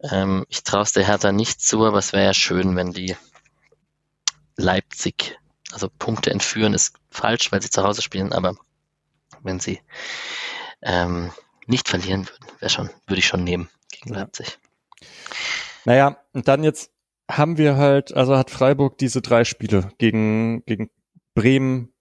Ähm, 0.00 0.44
ich 0.48 0.62
traue 0.62 0.82
es 0.82 0.92
der 0.92 1.06
Hertha 1.06 1.32
nicht 1.32 1.60
zu, 1.60 1.84
aber 1.84 1.98
es 1.98 2.12
wäre 2.12 2.24
ja 2.24 2.34
schön, 2.34 2.76
wenn 2.76 2.92
die 2.92 3.16
Leipzig, 4.56 5.38
also 5.72 5.88
Punkte 5.90 6.30
entführen, 6.30 6.72
ist 6.74 6.96
falsch, 7.10 7.52
weil 7.52 7.60
sie 7.60 7.70
zu 7.70 7.82
Hause 7.82 8.02
spielen, 8.02 8.32
aber 8.32 8.56
wenn 9.42 9.60
sie 9.60 9.80
ähm, 10.82 11.32
nicht 11.66 11.88
verlieren 11.88 12.28
würden, 12.28 12.46
wäre 12.60 12.70
schon, 12.70 12.90
würde 13.06 13.18
ich 13.18 13.26
schon 13.26 13.44
nehmen 13.44 13.68
gegen 13.90 14.14
Leipzig. 14.14 14.58
Naja, 15.84 16.18
und 16.32 16.48
dann 16.48 16.64
jetzt 16.64 16.90
haben 17.30 17.58
wir 17.58 17.76
halt, 17.76 18.14
also 18.14 18.36
hat 18.36 18.50
Freiburg 18.50 18.98
diese 18.98 19.20
drei 19.20 19.44
Spiele 19.44 19.88
gegen, 19.98 20.64
gegen 20.64 20.90
Bremen, 21.34 21.92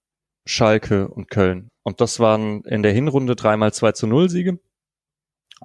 Schalke 0.46 1.08
und 1.08 1.30
Köln. 1.30 1.70
Und 1.84 2.02
das 2.02 2.20
waren 2.20 2.62
in 2.64 2.84
der 2.84 2.94
Hinrunde 2.94 3.36
dreimal 3.36 3.74
2 3.74 3.92
zu 3.94 4.08
0 4.08 4.30
Siege. 4.30 4.60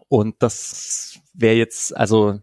Und 0.09 0.43
das 0.43 1.21
wäre 1.35 1.57
jetzt, 1.57 1.97
also 1.97 2.41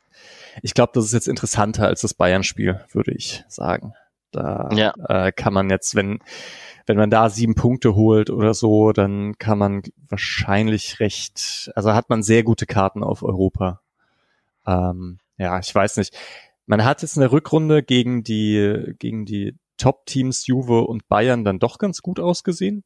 ich 0.62 0.74
glaube, 0.74 0.92
das 0.94 1.06
ist 1.06 1.14
jetzt 1.14 1.28
interessanter 1.28 1.88
als 1.88 2.02
das 2.02 2.14
Bayern-Spiel, 2.14 2.86
würde 2.92 3.14
ich 3.14 3.44
sagen. 3.48 3.94
Da 4.32 4.70
ja. 4.74 4.94
äh, 5.08 5.32
kann 5.32 5.54
man 5.54 5.70
jetzt, 5.70 5.96
wenn, 5.96 6.20
wenn 6.88 6.98
man 6.98 7.10
da 7.10 7.30
sieben 7.30 7.54
Punkte 7.54 7.96
holt 7.96 8.30
oder 8.30 8.54
so, 8.54 8.94
dann 8.94 9.38
kann 9.38 9.58
man 9.58 9.84
wahrscheinlich 10.08 11.00
recht, 11.00 11.70
also 11.76 11.94
hat 11.94 12.10
man 12.10 12.24
sehr 12.24 12.44
gute 12.44 12.66
Karten 12.66 13.04
auf 13.04 13.24
Europa. 13.24 13.82
Ähm, 14.66 15.20
ja, 15.38 15.60
ich 15.60 15.74
weiß 15.74 15.98
nicht. 15.98 16.18
Man 16.66 16.84
hat 16.84 17.02
jetzt 17.02 17.18
in 17.18 17.22
der 17.22 17.32
Rückrunde 17.32 17.84
gegen 17.84 18.24
die, 18.24 18.96
gegen 19.00 19.26
die 19.26 19.56
Top-Teams 19.78 20.48
Juve 20.48 20.82
und 20.82 21.08
Bayern 21.08 21.44
dann 21.44 21.60
doch 21.60 21.78
ganz 21.78 22.02
gut 22.02 22.20
ausgesehen. 22.20 22.84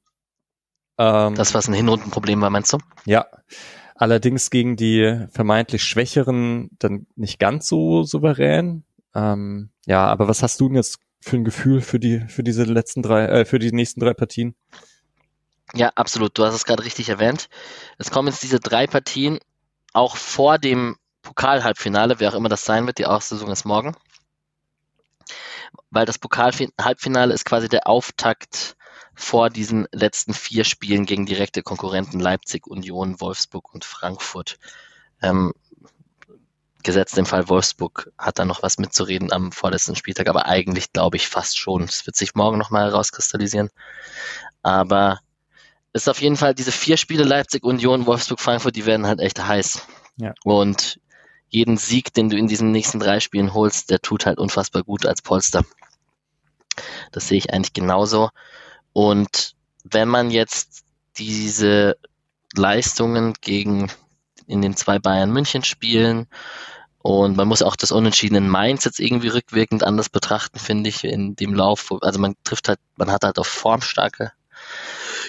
Ähm, 0.97 1.35
das, 1.35 1.53
was 1.53 1.67
ein 1.67 1.73
Hinrundenproblem 1.73 2.41
war, 2.41 2.49
meinst 2.49 2.73
du? 2.73 2.79
Ja. 3.05 3.27
Allerdings 3.95 4.49
gegen 4.49 4.77
die 4.77 5.27
vermeintlich 5.29 5.83
Schwächeren 5.83 6.71
dann 6.79 7.05
nicht 7.15 7.39
ganz 7.39 7.67
so 7.67 8.01
souverän. 8.01 8.83
Ähm, 9.13 9.69
ja, 9.85 10.07
aber 10.07 10.27
was 10.27 10.41
hast 10.41 10.59
du 10.59 10.67
denn 10.67 10.75
jetzt 10.75 10.99
für 11.21 11.37
ein 11.37 11.45
Gefühl 11.45 11.81
für 11.81 11.99
die, 11.99 12.19
für 12.27 12.43
diese 12.43 12.63
letzten 12.63 13.01
drei, 13.01 13.25
äh, 13.25 13.45
für 13.45 13.59
die 13.59 13.71
nächsten 13.71 13.99
drei 13.99 14.13
Partien? 14.13 14.55
Ja, 15.73 15.89
absolut. 15.95 16.37
Du 16.37 16.43
hast 16.43 16.55
es 16.55 16.65
gerade 16.65 16.83
richtig 16.83 17.09
erwähnt. 17.09 17.47
Es 17.97 18.11
kommen 18.11 18.27
jetzt 18.27 18.43
diese 18.43 18.59
drei 18.59 18.87
Partien 18.87 19.39
auch 19.93 20.17
vor 20.17 20.57
dem 20.57 20.97
Pokal-Halbfinale, 21.21 22.19
wer 22.19 22.31
auch 22.31 22.35
immer 22.35 22.49
das 22.49 22.65
sein 22.65 22.87
wird. 22.87 22.97
Die 22.97 23.05
Auslösung 23.05 23.49
ist 23.51 23.63
morgen. 23.63 23.95
Weil 25.91 26.05
das 26.05 26.17
Pokal-Halbfinale 26.17 27.33
ist 27.33 27.45
quasi 27.45 27.69
der 27.69 27.87
Auftakt 27.87 28.75
vor 29.13 29.49
diesen 29.49 29.87
letzten 29.91 30.33
vier 30.33 30.63
Spielen 30.63 31.05
gegen 31.05 31.25
direkte 31.25 31.61
Konkurrenten 31.61 32.19
Leipzig, 32.19 32.67
Union, 32.67 33.21
Wolfsburg 33.21 33.73
und 33.73 33.85
Frankfurt. 33.85 34.57
Ähm, 35.21 35.53
gesetzt 36.83 37.17
im 37.17 37.25
Fall 37.25 37.49
Wolfsburg 37.49 38.11
hat 38.17 38.39
da 38.39 38.45
noch 38.45 38.63
was 38.63 38.77
mitzureden 38.77 39.31
am 39.31 39.51
vorletzten 39.51 39.95
Spieltag, 39.95 40.27
aber 40.27 40.45
eigentlich 40.45 40.91
glaube 40.93 41.17
ich 41.17 41.27
fast 41.27 41.57
schon. 41.57 41.83
Es 41.83 42.05
wird 42.05 42.15
sich 42.15 42.35
morgen 42.35 42.57
nochmal 42.57 42.89
herauskristallisieren. 42.89 43.69
Aber 44.61 45.19
es 45.93 46.03
ist 46.03 46.07
auf 46.07 46.21
jeden 46.21 46.37
Fall 46.37 46.55
diese 46.55 46.71
vier 46.71 46.97
Spiele 46.97 47.23
Leipzig, 47.23 47.63
Union, 47.63 48.05
Wolfsburg, 48.05 48.39
Frankfurt, 48.39 48.75
die 48.75 48.85
werden 48.85 49.07
halt 49.07 49.19
echt 49.19 49.45
heiß. 49.45 49.85
Ja. 50.17 50.33
Und 50.43 50.99
jeden 51.49 51.77
Sieg, 51.77 52.13
den 52.13 52.29
du 52.29 52.37
in 52.37 52.47
diesen 52.47 52.71
nächsten 52.71 52.99
drei 52.99 53.19
Spielen 53.19 53.53
holst, 53.53 53.89
der 53.89 53.99
tut 53.99 54.25
halt 54.25 54.37
unfassbar 54.37 54.83
gut 54.83 55.05
als 55.05 55.21
Polster. 55.21 55.63
Das 57.11 57.27
sehe 57.27 57.37
ich 57.37 57.53
eigentlich 57.53 57.73
genauso. 57.73 58.29
Und 58.93 59.55
wenn 59.83 60.07
man 60.07 60.31
jetzt 60.31 60.83
diese 61.17 61.97
Leistungen 62.55 63.33
gegen 63.41 63.91
in 64.51 64.61
den 64.61 64.75
zwei 64.75 64.99
Bayern 64.99 65.31
München 65.31 65.63
Spielen 65.63 66.27
und 66.99 67.35
man 67.35 67.47
muss 67.47 67.63
auch 67.63 67.75
das 67.75 67.91
unentschiedenen 67.91 68.47
Mainz 68.47 68.85
jetzt 68.85 68.99
irgendwie 68.99 69.29
rückwirkend 69.29 69.83
anders 69.83 70.09
betrachten, 70.09 70.59
finde 70.59 70.89
ich, 70.89 71.03
in 71.03 71.35
dem 71.35 71.55
Lauf. 71.55 71.91
Also 72.01 72.19
man 72.19 72.35
trifft 72.43 72.67
halt, 72.67 72.79
man 72.95 73.11
hat 73.11 73.23
halt 73.23 73.39
auf 73.39 73.47
formstarke, 73.47 74.31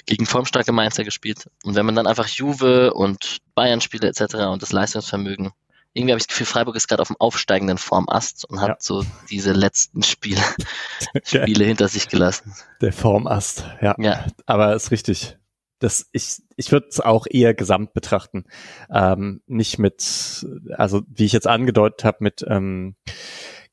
gegen 0.05 0.27
formstarke 0.27 0.73
Mainzer 0.73 1.05
gespielt. 1.05 1.49
Und 1.65 1.75
wenn 1.75 1.87
man 1.87 1.95
dann 1.95 2.07
einfach 2.07 2.29
Juve 2.29 2.93
und 2.93 3.39
Bayern 3.55 3.81
Spiele 3.81 4.09
etc. 4.09 4.35
und 4.51 4.61
das 4.61 4.73
Leistungsvermögen 4.73 5.53
irgendwie 5.95 6.13
habe 6.13 6.19
ich 6.19 6.27
das 6.27 6.29
Gefühl, 6.29 6.47
Freiburg 6.47 6.77
ist 6.77 6.89
gerade 6.89 7.03
auf 7.03 7.09
dem 7.09 7.19
aufsteigenden 7.19 7.77
Formast 7.77 8.49
und 8.49 8.61
hat 8.61 8.69
ja. 8.69 8.77
so 8.79 9.05
diese 9.31 9.53
letzten 9.53 10.03
Spiele, 10.03 10.41
Spiele 11.25 11.65
hinter 11.65 11.89
sich 11.89 12.09
gelassen. 12.09 12.55
Der 12.81 12.93
Formast, 12.95 13.67
ja. 13.83 13.95
ja. 13.99 14.25
Aber 14.47 14.75
ist 14.75 14.91
richtig. 14.91 15.37
Das, 15.83 16.09
ich 16.13 16.43
ich 16.57 16.71
würde 16.71 16.87
es 16.89 17.01
auch 17.01 17.27
eher 17.29 17.55
gesamt 17.55 17.93
betrachten. 17.93 18.45
Ähm, 18.93 19.43
nicht 19.47 19.79
mit, 19.79 20.47
also 20.77 21.03
wie 21.09 21.25
ich 21.25 21.33
jetzt 21.33 21.49
angedeutet 21.49 22.05
habe, 22.05 22.19
mit 22.21 22.45
ähm, 22.49 22.95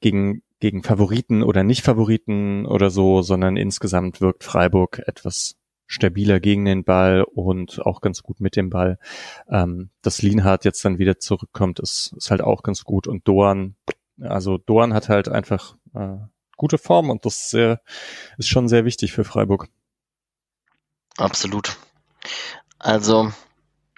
gegen, 0.02 0.41
gegen 0.60 0.84
Favoriten 0.84 1.44
oder 1.44 1.64
Nicht-Favoriten 1.64 2.65
oder 2.65 2.90
so, 2.90 3.22
sondern 3.22 3.57
insgesamt 3.57 4.22
wirkt 4.22 4.44
Freiburg 4.44 4.99
etwas 5.06 5.56
stabiler 5.86 6.40
gegen 6.40 6.65
den 6.65 6.84
Ball 6.84 7.23
und 7.23 7.86
auch 7.86 8.02
ganz 8.02 8.23
gut 8.23 8.40
mit 8.40 8.56
dem 8.56 8.69
Ball. 8.69 8.99
Ähm, 9.49 9.90
dass 10.02 10.22
Lienhardt 10.22 10.65
jetzt 10.65 10.86
dann 10.86 10.99
wieder 10.99 11.19
zurückkommt, 11.19 11.80
ist, 11.80 12.14
ist 12.18 12.31
halt 12.31 12.41
auch 12.41 12.64
ganz 12.64 12.84
gut. 12.84 13.07
Und 13.07 13.27
Doan, 13.27 13.76
also 14.22 14.57
Doan 14.57 14.94
hat 14.94 15.10
halt 15.10 15.30
einfach 15.30 15.76
äh, 15.95 16.18
gute 16.57 16.77
Form 16.77 17.10
und 17.10 17.26
das 17.26 17.41
ist, 17.41 17.49
sehr, 17.49 17.81
ist 18.38 18.48
schon 18.48 18.68
sehr 18.68 18.86
wichtig 18.86 19.14
für 19.14 19.23
Freiburg. 19.23 19.68
Absolut. 21.18 21.77
Also, 22.80 23.32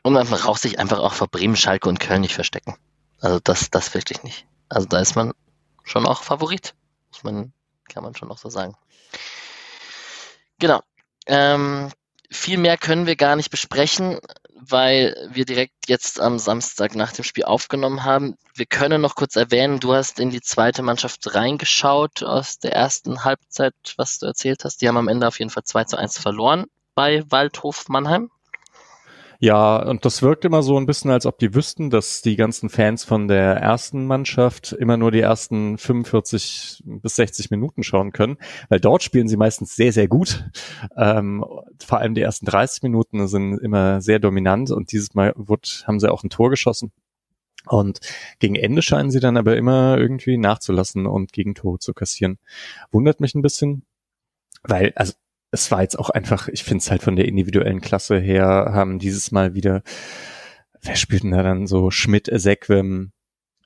und 0.04 0.14
man 0.14 0.28
braucht 0.28 0.62
sich 0.62 0.80
einfach 0.80 1.00
auch 1.00 1.14
vor 1.14 1.28
Bremen, 1.28 1.56
Schalke 1.56 1.88
und 1.88 2.00
Köln 2.00 2.22
nicht 2.22 2.34
verstecken. 2.34 2.76
Also 3.20 3.40
das, 3.40 3.70
das 3.70 3.94
wirklich 3.94 4.24
nicht. 4.24 4.48
Also 4.68 4.88
da 4.88 5.00
ist 5.00 5.16
man 5.16 5.34
schon 5.84 6.08
auch 6.08 6.24
Favorit. 6.24 6.74
Muss 7.12 7.24
man, 7.24 7.54
kann 7.88 8.04
man 8.04 8.16
schon 8.16 8.32
auch 8.32 8.40
so 8.40 8.50
sagen. 8.50 8.76
Genau. 10.60 10.82
Ähm, 11.28 11.92
viel 12.32 12.58
mehr 12.58 12.78
können 12.78 13.06
wir 13.06 13.16
gar 13.16 13.36
nicht 13.36 13.52
besprechen, 13.52 14.20
weil 14.56 15.16
wir 15.32 15.46
direkt 15.46 15.88
jetzt 15.88 16.20
am 16.20 16.40
Samstag 16.40 16.96
nach 16.96 17.12
dem 17.12 17.24
Spiel 17.24 17.44
aufgenommen 17.44 18.04
haben. 18.04 18.38
Wir 18.56 18.66
können 18.66 19.02
noch 19.02 19.16
kurz 19.16 19.36
erwähnen, 19.36 19.80
du 19.80 19.94
hast 19.94 20.20
in 20.20 20.30
die 20.30 20.42
zweite 20.42 20.82
Mannschaft 20.82 21.36
reingeschaut 21.36 22.24
aus 22.24 22.58
der 22.58 22.74
ersten 22.74 23.24
Halbzeit, 23.24 23.74
was 23.98 24.18
du 24.20 24.28
erzählt 24.28 24.64
hast. 24.64 24.82
Die 24.82 24.88
haben 24.88 24.98
am 24.98 25.08
Ende 25.08 25.28
auf 25.28 25.40
jeden 25.40 25.52
Fall 25.52 25.64
2 25.64 25.84
zu 25.86 25.98
1 25.98 26.18
verloren 26.18 26.66
bei 26.96 27.24
Waldhof 27.30 27.88
Mannheim. 27.90 28.30
Ja, 29.44 29.82
und 29.82 30.06
das 30.06 30.22
wirkt 30.22 30.46
immer 30.46 30.62
so 30.62 30.78
ein 30.78 30.86
bisschen, 30.86 31.10
als 31.10 31.26
ob 31.26 31.40
die 31.40 31.56
wüssten, 31.56 31.90
dass 31.90 32.22
die 32.22 32.36
ganzen 32.36 32.70
Fans 32.70 33.04
von 33.04 33.28
der 33.28 33.56
ersten 33.56 34.06
Mannschaft 34.06 34.72
immer 34.72 34.98
nur 34.98 35.10
die 35.10 35.22
ersten 35.22 35.80
45 35.80 36.84
bis 36.86 37.16
60 37.16 37.50
Minuten 37.50 37.82
schauen 37.82 38.12
können, 38.12 38.38
weil 38.70 38.80
dort 38.80 39.02
spielen 39.02 39.28
sie 39.28 39.38
meistens 39.38 39.76
sehr, 39.76 39.94
sehr 39.94 40.08
gut. 40.08 40.46
Ähm, 40.96 41.44
vor 41.84 41.98
allem 41.98 42.14
die 42.14 42.22
ersten 42.22 42.46
30 42.46 42.84
Minuten 42.84 43.28
sind 43.28 43.58
immer 43.58 44.00
sehr 44.00 44.20
dominant 44.20 44.70
und 44.70 44.92
dieses 44.92 45.16
Mal 45.16 45.34
wird, 45.36 45.86
haben 45.88 46.00
sie 46.00 46.12
auch 46.12 46.24
ein 46.24 46.30
Tor 46.30 46.52
geschossen. 46.52 46.92
Und 47.66 48.00
gegen 48.38 48.54
Ende 48.54 48.84
scheinen 48.84 49.10
sie 49.10 49.20
dann 49.20 49.38
aber 49.38 49.58
immer 49.58 49.98
irgendwie 49.98 50.38
nachzulassen 50.38 51.08
und 51.08 51.34
Gegentore 51.34 51.80
zu 51.80 51.96
kassieren. 51.96 52.38
Wundert 52.92 53.20
mich 53.20 53.34
ein 53.34 53.42
bisschen, 53.42 53.86
weil, 54.62 54.94
also 54.96 55.14
es 55.52 55.70
war 55.70 55.82
jetzt 55.82 56.00
auch 56.00 56.10
einfach, 56.10 56.48
ich 56.48 56.64
finde 56.64 56.82
es 56.82 56.90
halt 56.90 57.04
von 57.04 57.16
der 57.16 57.28
individuellen 57.28 57.82
Klasse 57.82 58.18
her, 58.18 58.72
haben 58.74 59.00
dieses 59.00 59.32
Mal 59.32 59.54
wieder, 59.54 59.84
wer 60.82 60.96
spielt 60.96 61.24
denn 61.24 61.32
da 61.32 61.44
dann 61.44 61.68
so 61.68 61.92
Schmidt, 61.92 62.30
Sequim, 62.32 63.12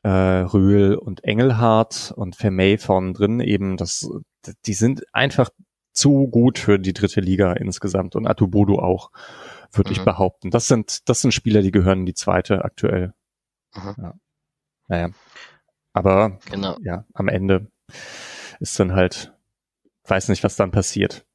äh, 0.04 0.10
Rühl 0.10 0.96
und 0.96 1.24
Engelhardt 1.24 2.14
und 2.16 2.36
Vermey 2.36 2.78
vorne 2.78 3.14
drin 3.14 3.40
eben, 3.40 3.78
das, 3.78 4.10
die 4.66 4.74
sind 4.74 5.04
einfach 5.14 5.50
zu 5.94 6.28
gut 6.28 6.60
für 6.60 6.78
die 6.78 6.94
dritte 6.94 7.22
Liga 7.22 7.54
insgesamt 7.54 8.16
und 8.16 8.28
Atubodu 8.28 8.80
auch, 8.80 9.12
würde 9.72 9.92
mhm. 9.92 9.96
ich 9.96 10.04
behaupten. 10.04 10.52
Das 10.52 10.68
sind, 10.68 11.08
das 11.08 11.22
sind 11.22 11.34
Spieler, 11.34 11.62
die 11.62 11.72
gehören 11.72 12.00
in 12.00 12.06
die 12.06 12.14
zweite 12.14 12.66
aktuell. 12.66 13.14
Mhm. 13.76 13.96
Ja. 13.98 14.14
Naja. 14.88 15.10
Aber 15.94 16.40
genau. 16.52 16.78
ja, 16.82 17.06
am 17.14 17.30
Ende 17.30 17.68
ist 18.60 18.78
dann 18.80 18.94
halt, 18.94 19.34
weiß 20.06 20.30
nicht, 20.30 20.44
was 20.44 20.56
dann 20.56 20.72
passiert. 20.72 21.26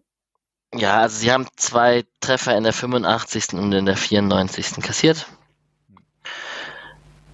Ja, 0.75 1.01
also 1.01 1.19
sie 1.19 1.33
haben 1.33 1.47
zwei 1.57 2.05
Treffer 2.21 2.57
in 2.57 2.63
der 2.63 2.73
85. 2.73 3.55
und 3.55 3.73
in 3.73 3.87
der 3.87 3.97
94. 3.97 4.83
kassiert. 4.83 5.27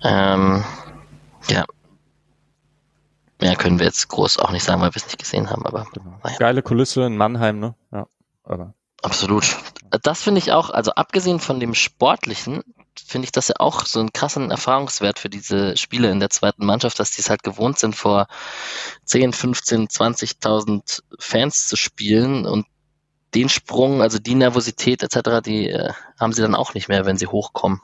Ähm, 0.02 0.64
ja. 1.48 1.64
Mehr 3.40 3.56
können 3.56 3.78
wir 3.78 3.86
jetzt 3.86 4.08
groß 4.08 4.38
auch 4.38 4.50
nicht 4.50 4.64
sagen, 4.64 4.80
weil 4.80 4.94
wir 4.94 4.96
es 4.96 5.06
nicht 5.06 5.18
gesehen 5.18 5.50
haben, 5.50 5.66
aber. 5.66 5.86
Genau. 5.92 6.18
Naja. 6.24 6.38
Geile 6.38 6.62
Kulisse 6.62 7.02
in 7.04 7.16
Mannheim, 7.16 7.60
ne? 7.60 7.74
Ja. 7.92 8.06
Aber. 8.44 8.74
Absolut. 9.02 9.56
Das 10.02 10.22
finde 10.22 10.38
ich 10.38 10.52
auch, 10.52 10.70
also 10.70 10.92
abgesehen 10.92 11.38
von 11.38 11.60
dem 11.60 11.74
Sportlichen, 11.74 12.62
finde 13.06 13.26
ich 13.26 13.32
das 13.32 13.48
ja 13.48 13.56
auch 13.58 13.84
so 13.84 14.00
einen 14.00 14.12
krassen 14.12 14.50
Erfahrungswert 14.50 15.18
für 15.18 15.28
diese 15.28 15.76
Spiele 15.76 16.10
in 16.10 16.18
der 16.18 16.30
zweiten 16.30 16.64
Mannschaft, 16.64 16.98
dass 16.98 17.10
die 17.10 17.20
es 17.20 17.28
halt 17.28 17.42
gewohnt 17.42 17.78
sind, 17.78 17.94
vor 17.94 18.26
10, 19.04 19.34
15, 19.34 19.88
20.000 19.88 21.02
Fans 21.18 21.68
zu 21.68 21.76
spielen 21.76 22.46
und 22.46 22.66
den 23.34 23.48
Sprung, 23.48 24.02
also 24.02 24.18
die 24.18 24.34
Nervosität 24.34 25.02
etc., 25.02 25.42
die 25.44 25.68
äh, 25.68 25.92
haben 26.18 26.32
sie 26.32 26.42
dann 26.42 26.54
auch 26.54 26.74
nicht 26.74 26.88
mehr, 26.88 27.04
wenn 27.04 27.16
sie 27.16 27.26
hochkommen. 27.26 27.80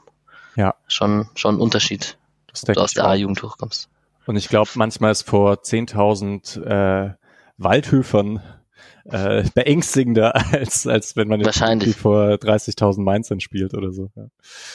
Ja. 0.55 0.75
Schon, 0.87 1.29
schon 1.35 1.55
ein 1.55 1.61
Unterschied, 1.61 2.17
dass 2.47 2.61
du 2.61 2.73
aus 2.73 2.93
der 2.93 3.05
A-Jugend 3.05 3.41
hochkommst. 3.41 3.89
Und 4.25 4.35
ich 4.35 4.49
glaube, 4.49 4.69
manchmal 4.75 5.11
ist 5.11 5.23
vor 5.23 5.55
10.000 5.55 6.63
äh, 6.63 7.13
Waldhöfern 7.57 8.41
äh, 9.05 9.43
beängstigender, 9.53 10.35
als, 10.53 10.87
als 10.87 11.15
wenn 11.15 11.27
man 11.27 11.41
jetzt 11.41 11.59
vor 11.97 12.29
30.000 12.29 13.01
Mainzern 13.01 13.39
spielt 13.39 13.73
oder 13.73 13.91
so. 13.91 14.09
Ja. 14.15 14.25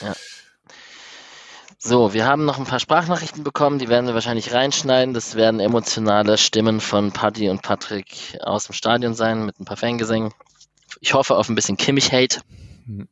ja. 0.01 0.13
So, 1.81 2.13
wir 2.13 2.25
haben 2.25 2.43
noch 2.43 2.59
ein 2.59 2.65
paar 2.65 2.81
Sprachnachrichten 2.81 3.45
bekommen, 3.45 3.79
die 3.79 3.87
werden 3.87 4.05
wir 4.05 4.13
wahrscheinlich 4.13 4.53
reinschneiden. 4.53 5.13
Das 5.13 5.35
werden 5.35 5.61
emotionale 5.61 6.37
Stimmen 6.37 6.81
von 6.81 7.13
Paddy 7.13 7.49
und 7.49 7.61
Patrick 7.61 8.37
aus 8.41 8.65
dem 8.65 8.73
Stadion 8.73 9.13
sein 9.13 9.45
mit 9.45 9.61
ein 9.61 9.65
paar 9.65 9.77
Fangesängen. 9.77 10.33
Ich 10.99 11.13
hoffe 11.13 11.35
auf 11.35 11.49
ein 11.49 11.55
bisschen 11.55 11.77
Kimmich-Hate. 11.77 12.41
Mhm. 12.85 13.07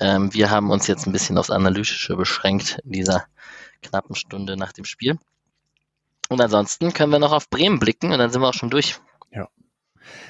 Ähm, 0.00 0.34
wir 0.34 0.50
haben 0.50 0.70
uns 0.70 0.86
jetzt 0.86 1.06
ein 1.06 1.12
bisschen 1.12 1.38
aufs 1.38 1.50
Analytische 1.50 2.16
beschränkt 2.16 2.80
in 2.84 2.92
dieser 2.92 3.24
knappen 3.82 4.14
Stunde 4.16 4.56
nach 4.56 4.72
dem 4.72 4.84
Spiel. 4.84 5.18
Und 6.28 6.40
ansonsten 6.40 6.92
können 6.92 7.12
wir 7.12 7.18
noch 7.18 7.32
auf 7.32 7.48
Bremen 7.50 7.78
blicken 7.78 8.12
und 8.12 8.18
dann 8.18 8.30
sind 8.30 8.40
wir 8.40 8.48
auch 8.48 8.54
schon 8.54 8.70
durch. 8.70 8.98
Ja. 9.30 9.48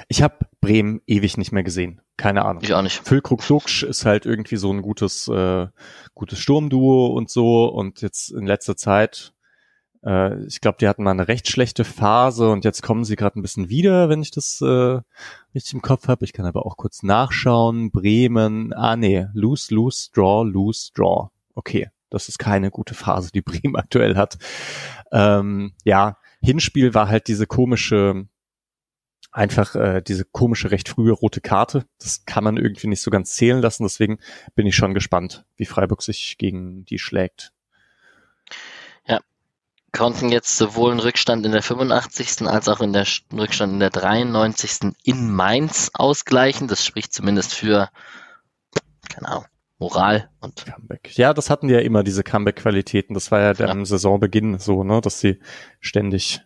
Ich 0.09 0.23
habe 0.23 0.47
Bremen 0.61 1.01
ewig 1.07 1.37
nicht 1.37 1.53
mehr 1.53 1.63
gesehen. 1.63 2.01
Keine 2.17 2.45
Ahnung. 2.45 2.63
Ich 2.63 2.75
auch 2.75 2.83
nicht. 2.83 3.07
Füllkrug 3.07 3.47
Duxch 3.47 3.83
ist 3.83 4.05
halt 4.05 4.27
irgendwie 4.27 4.57
so 4.57 4.73
ein 4.73 4.83
gutes, 4.83 5.29
äh, 5.29 5.67
gutes 6.15 6.39
Sturmduo 6.39 7.07
und 7.07 7.31
so. 7.31 7.67
Und 7.67 8.03
jetzt 8.03 8.31
in 8.31 8.47
letzter 8.47 8.77
Zeit, 8.77 9.33
äh, 10.05 10.45
ich 10.47 10.61
glaube, 10.61 10.79
die 10.81 10.89
hatten 10.89 11.03
mal 11.03 11.13
eine 11.13 11.29
recht 11.29 11.49
schlechte 11.49 11.85
Phase 11.85 12.51
und 12.51 12.65
jetzt 12.65 12.83
kommen 12.83 13.05
sie 13.05 13.17
gerade 13.17 13.39
ein 13.39 13.43
bisschen 13.43 13.69
wieder, 13.69 14.09
wenn 14.09 14.23
ich 14.23 14.31
das 14.31 14.61
äh, 14.61 15.01
richtig 15.55 15.75
im 15.75 15.83
Kopf 15.83 16.09
habe. 16.09 16.25
Ich 16.25 16.33
kann 16.33 16.47
aber 16.47 16.67
auch 16.67 16.77
kurz 16.77 17.03
nachschauen. 17.03 17.91
Bremen, 17.91 18.73
ah 18.73 18.97
nee, 18.97 19.27
lose, 19.33 19.75
lose, 19.75 20.11
draw, 20.13 20.45
lose, 20.45 20.91
draw. 20.95 21.31
Okay, 21.55 21.89
das 22.11 22.29
ist 22.29 22.39
keine 22.39 22.71
gute 22.71 22.95
Phase, 22.95 23.31
die 23.33 23.43
Bremen 23.43 23.77
aktuell 23.77 24.17
hat. 24.17 24.39
Ähm, 25.13 25.73
ja, 25.85 26.19
Hinspiel 26.43 26.95
war 26.95 27.09
halt 27.09 27.29
diese 27.29 27.47
komische 27.47 28.27
einfach 29.33 29.75
äh, 29.75 30.01
diese 30.01 30.25
komische, 30.25 30.71
recht 30.71 30.89
frühe 30.89 31.13
rote 31.13 31.41
Karte. 31.41 31.87
Das 31.99 32.25
kann 32.25 32.45
man 32.45 32.57
irgendwie 32.57 32.87
nicht 32.87 33.03
so 33.03 33.11
ganz 33.11 33.35
zählen 33.35 33.61
lassen. 33.61 33.83
Deswegen 33.83 34.19
bin 34.55 34.67
ich 34.67 34.77
schon 34.77 34.95
gespannt, 34.95 35.45
wie 35.57 35.65
Freiburg 35.65 36.03
sich 36.03 36.39
gegen 36.39 36.85
die 36.85 37.01
schlägt. 37.01 37.54
Konnten 39.97 40.29
jetzt 40.31 40.59
sowohl 40.59 40.91
einen 40.91 41.01
Rückstand 41.01 41.47
in 41.47 41.53
der 41.53 41.63
85. 41.63 42.49
als 42.49 42.69
auch 42.69 42.81
in 42.81 42.93
der 42.93 43.07
Rückstand 43.33 43.75
in 43.75 43.81
der 43.81 43.91
93. 43.91 44.93
in 45.05 45.31
Mainz 45.31 45.93
ausgleichen. 45.95 46.67
Das 46.67 46.85
spricht 46.85 47.13
zumindest 47.13 47.55
für, 47.55 47.91
keine 49.09 49.29
Ahnung, 49.29 49.45
Moral 49.79 50.31
und 50.41 50.67
Comeback. 50.67 51.17
Ja, 51.17 51.33
das 51.33 51.49
hatten 51.49 51.69
die 51.69 51.75
ja 51.75 51.81
immer, 51.81 52.03
diese 52.03 52.25
Comeback-Qualitäten. 52.25 53.15
Das 53.15 53.31
war 53.31 53.41
ja, 53.41 53.53
ja. 53.53 53.67
am 53.67 53.85
Saisonbeginn 53.85 54.59
so, 54.59 54.83
ne, 54.83 55.01
dass 55.01 55.21
sie 55.21 55.39
ständig 55.79 56.43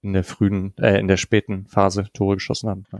in 0.00 0.14
der 0.14 0.24
frühen, 0.24 0.72
äh, 0.78 0.98
in 0.98 1.06
der 1.06 1.18
späten 1.18 1.66
Phase 1.66 2.08
Tore 2.14 2.36
geschossen 2.36 2.70
haben. 2.70 2.84
Ja. 2.92 2.98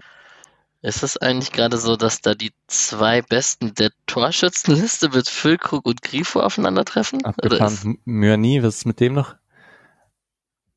Ist 0.82 1.02
es 1.02 1.16
eigentlich 1.16 1.52
gerade 1.52 1.78
so, 1.78 1.96
dass 1.96 2.20
da 2.20 2.34
die 2.34 2.52
zwei 2.66 3.22
Besten 3.22 3.74
der 3.74 3.90
Torschützenliste 4.06 5.08
mit 5.08 5.26
Füllkrug 5.26 5.86
und 5.86 6.02
Grifo 6.02 6.40
aufeinandertreffen? 6.40 7.24
Abgefahren. 7.24 7.98
Mürni, 8.04 8.62
was 8.62 8.76
ist 8.76 8.84
mit 8.84 9.00
dem 9.00 9.14
noch? 9.14 9.36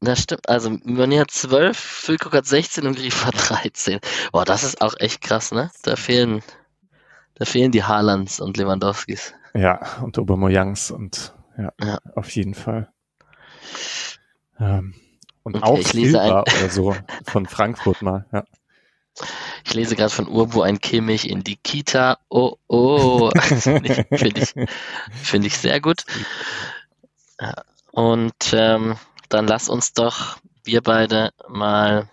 Das 0.02 0.22
stimmt. 0.22 0.48
Also 0.48 0.70
Mürni 0.84 1.18
hat 1.18 1.32
12, 1.32 1.78
Füllkrug 1.78 2.34
hat 2.34 2.46
16 2.46 2.88
und 2.88 2.96
Grifo 2.96 3.26
hat 3.26 3.36
13. 3.50 4.00
Boah, 4.32 4.46
das 4.46 4.64
ist 4.64 4.82
auch 4.82 4.96
echt 4.98 5.22
krass, 5.22 5.52
ne? 5.52 5.72
Da 5.84 5.96
fehlen, 5.96 6.42
da 7.36 7.46
fehlen 7.46 7.72
die 7.72 7.84
Haalands 7.84 8.40
und 8.40 8.58
Lewandowskis. 8.58 9.34
Ja, 9.54 9.82
und 10.02 10.18
Obermoyangs 10.18 10.92
und 10.92 11.34
ja, 11.58 11.74
ja, 11.84 12.00
auf 12.16 12.30
jeden 12.32 12.54
Fall. 12.54 12.90
Ähm, 14.60 14.94
und 15.44 15.58
okay, 15.58 15.66
auch 15.66 15.82
Silber 15.82 16.44
oder 16.44 16.70
so 16.70 16.96
von 17.26 17.46
Frankfurt 17.46 18.02
mal, 18.02 18.26
ja. 18.32 18.44
Ich 19.66 19.74
lese 19.74 19.98
gerade 19.98 20.12
von 20.12 20.28
Urbo 20.28 20.62
ein 20.62 20.80
Kimmich 20.80 21.30
in 21.30 21.44
die 21.44 21.58
Kita. 21.58 22.20
Oh, 22.30 22.56
oh. 22.68 23.30
Finde 23.40 24.06
ich, 24.10 24.20
find 24.20 24.38
ich, 24.38 24.54
find 25.12 25.46
ich 25.46 25.58
sehr 25.58 25.82
gut. 25.82 26.06
Und 27.92 28.54
ähm, 28.54 28.96
dann 29.30 29.48
lass 29.48 29.70
uns 29.70 29.94
doch 29.94 30.38
wir 30.64 30.82
beide 30.82 31.32
mal 31.48 32.10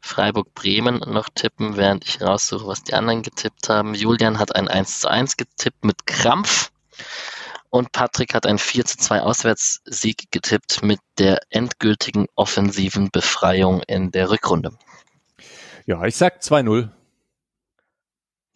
Freiburg-Bremen 0.00 1.00
noch 1.00 1.28
tippen, 1.34 1.76
während 1.76 2.06
ich 2.06 2.20
raussuche, 2.20 2.66
was 2.66 2.84
die 2.84 2.94
anderen 2.94 3.22
getippt 3.22 3.68
haben. 3.68 3.94
Julian 3.94 4.38
hat 4.38 4.54
ein 4.54 4.68
1 4.68 5.00
zu 5.00 5.08
1 5.08 5.36
getippt 5.36 5.84
mit 5.84 6.06
Krampf. 6.06 6.70
Und 7.70 7.92
Patrick 7.92 8.34
hat 8.34 8.46
einen 8.46 8.58
4 8.58 8.86
zu 8.86 8.96
2 8.96 9.20
Auswärtssieg 9.20 10.30
getippt 10.30 10.82
mit 10.82 11.00
der 11.18 11.40
endgültigen 11.50 12.26
offensiven 12.34 13.10
Befreiung 13.10 13.82
in 13.82 14.10
der 14.10 14.30
Rückrunde. 14.30 14.72
Ja, 15.84 16.02
ich 16.04 16.16
sag 16.16 16.40
2-0. 16.40 16.90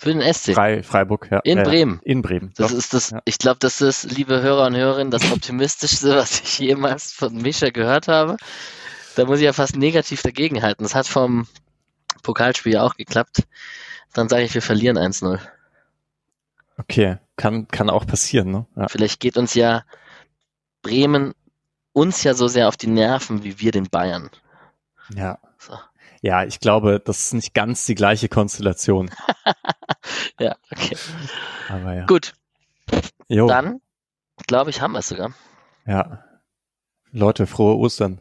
Für 0.02 0.12
den 0.12 0.34
SC. 0.34 0.52
Frei, 0.54 0.82
Freiburg, 0.82 1.28
ja. 1.30 1.38
In 1.44 1.58
äh, 1.58 1.62
Bremen. 1.62 2.00
In 2.02 2.22
Bremen. 2.22 2.52
Das 2.56 2.72
doch. 2.72 2.78
ist 2.78 2.92
das, 2.92 3.10
ja. 3.10 3.22
ich 3.24 3.38
glaube, 3.38 3.58
das 3.60 3.80
ist, 3.80 4.10
liebe 4.10 4.42
Hörer 4.42 4.66
und 4.66 4.74
Hörerinnen, 4.74 5.12
das 5.12 5.30
optimistischste, 5.30 6.16
was 6.16 6.40
ich 6.40 6.58
jemals 6.58 7.12
von 7.12 7.36
Mischa 7.36 7.70
gehört 7.70 8.08
habe. 8.08 8.36
Da 9.14 9.26
muss 9.26 9.38
ich 9.38 9.44
ja 9.44 9.52
fast 9.52 9.76
negativ 9.76 10.22
dagegen 10.22 10.60
halten. 10.60 10.82
Das 10.82 10.96
hat 10.96 11.06
vom 11.06 11.46
Pokalspiel 12.24 12.78
auch 12.78 12.96
geklappt. 12.96 13.44
Dann 14.12 14.28
sage 14.28 14.42
ich, 14.42 14.52
wir 14.54 14.62
verlieren 14.62 14.98
1-0. 14.98 15.38
Okay, 16.78 17.18
kann, 17.36 17.68
kann 17.68 17.88
auch 17.88 18.04
passieren, 18.04 18.50
ne? 18.50 18.66
Ja. 18.74 18.88
Vielleicht 18.88 19.20
geht 19.20 19.36
uns 19.36 19.54
ja 19.54 19.84
Bremen 20.82 21.32
uns 21.92 22.24
ja 22.24 22.34
so 22.34 22.48
sehr 22.48 22.66
auf 22.66 22.76
die 22.76 22.88
Nerven 22.88 23.44
wie 23.44 23.60
wir 23.60 23.70
den 23.70 23.88
Bayern. 23.88 24.30
Ja. 25.14 25.38
So. 25.58 25.78
Ja, 26.22 26.44
ich 26.44 26.60
glaube, 26.60 27.02
das 27.04 27.18
ist 27.18 27.34
nicht 27.34 27.52
ganz 27.52 27.84
die 27.84 27.96
gleiche 27.96 28.28
Konstellation. 28.28 29.10
ja, 30.40 30.54
okay. 30.70 30.96
Aber 31.68 31.94
ja. 31.94 32.06
Gut. 32.06 32.34
Jo. 33.28 33.48
Dann, 33.48 33.80
glaube 34.46 34.70
ich, 34.70 34.80
haben 34.80 34.92
wir 34.92 35.00
es 35.00 35.08
sogar. 35.08 35.32
Ja. 35.84 36.24
Leute, 37.10 37.46
frohe 37.46 37.76
Ostern. 37.76 38.20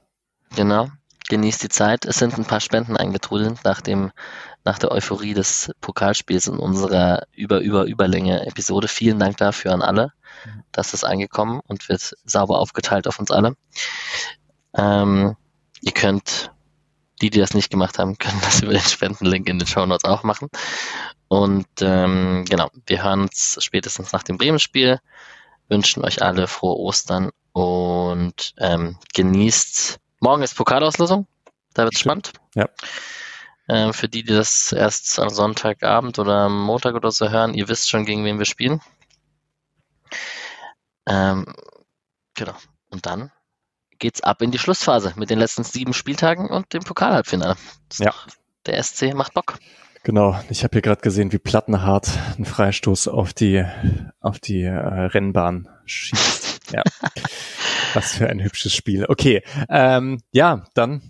Genau. 0.55 0.89
Genießt 1.29 1.63
die 1.63 1.69
Zeit. 1.69 2.05
Es 2.05 2.17
sind 2.17 2.37
ein 2.37 2.45
paar 2.45 2.59
Spenden 2.59 2.97
eingetrudelt 2.97 3.59
nach 3.63 3.81
dem 3.81 4.11
nach 4.63 4.79
der 4.79 4.91
Euphorie 4.91 5.33
des 5.33 5.71
Pokalspiels 5.79 6.47
in 6.47 6.57
unserer 6.57 7.23
über 7.31 7.61
über 7.61 7.85
Überlänge 7.85 8.45
Episode. 8.45 8.87
Vielen 8.87 9.19
Dank 9.19 9.37
dafür 9.37 9.73
an 9.73 9.81
alle. 9.81 10.11
Das 10.71 10.93
ist 10.93 11.03
angekommen 11.03 11.61
und 11.67 11.87
wird 11.87 12.15
sauber 12.25 12.59
aufgeteilt 12.59 13.07
auf 13.07 13.19
uns 13.19 13.31
alle. 13.31 13.55
Ähm, 14.75 15.35
ihr 15.81 15.91
könnt, 15.91 16.51
die, 17.21 17.29
die 17.29 17.39
das 17.39 17.53
nicht 17.53 17.69
gemacht 17.69 17.99
haben, 17.99 18.17
können 18.19 18.41
das 18.41 18.61
über 18.61 18.73
den 18.73 18.81
Spendenlink 18.81 19.47
in 19.47 19.59
den 19.59 19.67
Show 19.67 19.85
Notes 19.85 20.05
auch 20.05 20.23
machen. 20.23 20.49
Und 21.27 21.67
ähm, 21.79 22.45
genau, 22.49 22.69
wir 22.85 23.03
hören 23.03 23.21
uns 23.21 23.57
spätestens 23.61 24.11
nach 24.11 24.23
dem 24.23 24.37
Bremen-Spiel. 24.37 24.99
Wünschen 25.69 26.03
euch 26.03 26.21
alle 26.21 26.47
frohe 26.47 26.77
Ostern 26.77 27.31
und 27.53 28.53
ähm, 28.57 28.97
genießt. 29.13 29.99
Morgen 30.19 30.43
ist 30.43 30.55
Pokalauslosung. 30.55 31.27
Da 31.73 31.85
wird 31.85 31.97
spannend. 31.97 32.33
Ja. 32.55 32.67
Ähm, 33.69 33.93
für 33.93 34.09
die, 34.09 34.23
die 34.23 34.33
das 34.33 34.73
erst 34.73 35.19
am 35.19 35.29
Sonntagabend 35.29 36.19
oder 36.19 36.41
am 36.41 36.61
Montag 36.61 36.95
oder 36.95 37.11
so 37.11 37.29
hören, 37.29 37.53
ihr 37.53 37.69
wisst 37.69 37.89
schon, 37.89 38.05
gegen 38.05 38.25
wen 38.25 38.37
wir 38.37 38.45
spielen. 38.45 38.81
Ähm, 41.05 41.45
genau. 42.33 42.55
Und 42.89 43.05
dann 43.05 43.31
geht's 44.01 44.21
ab 44.21 44.41
in 44.41 44.51
die 44.51 44.57
Schlussphase 44.57 45.13
mit 45.15 45.29
den 45.29 45.39
letzten 45.39 45.63
sieben 45.63 45.93
Spieltagen 45.93 46.49
und 46.49 46.73
dem 46.73 46.83
Pokalhalbfinale. 46.83 47.55
Ja. 47.99 48.13
Der 48.65 48.83
SC 48.83 49.13
macht 49.13 49.33
Bock. 49.33 49.57
Genau, 50.03 50.37
ich 50.49 50.63
habe 50.63 50.73
hier 50.73 50.81
gerade 50.81 51.01
gesehen, 51.01 51.31
wie 51.31 51.37
Plattenhart 51.37 52.09
einen 52.35 52.45
Freistoß 52.45 53.07
auf 53.07 53.33
die 53.33 53.63
auf 54.19 54.39
die 54.39 54.63
äh, 54.63 54.73
Rennbahn 54.75 55.69
schießt. 55.85 56.49
Ja, 56.71 56.83
was 57.93 58.13
für 58.13 58.29
ein 58.29 58.41
hübsches 58.41 58.73
Spiel. 58.73 59.05
Okay, 59.09 59.43
ähm, 59.67 60.21
ja, 60.31 60.63
dann 60.73 61.01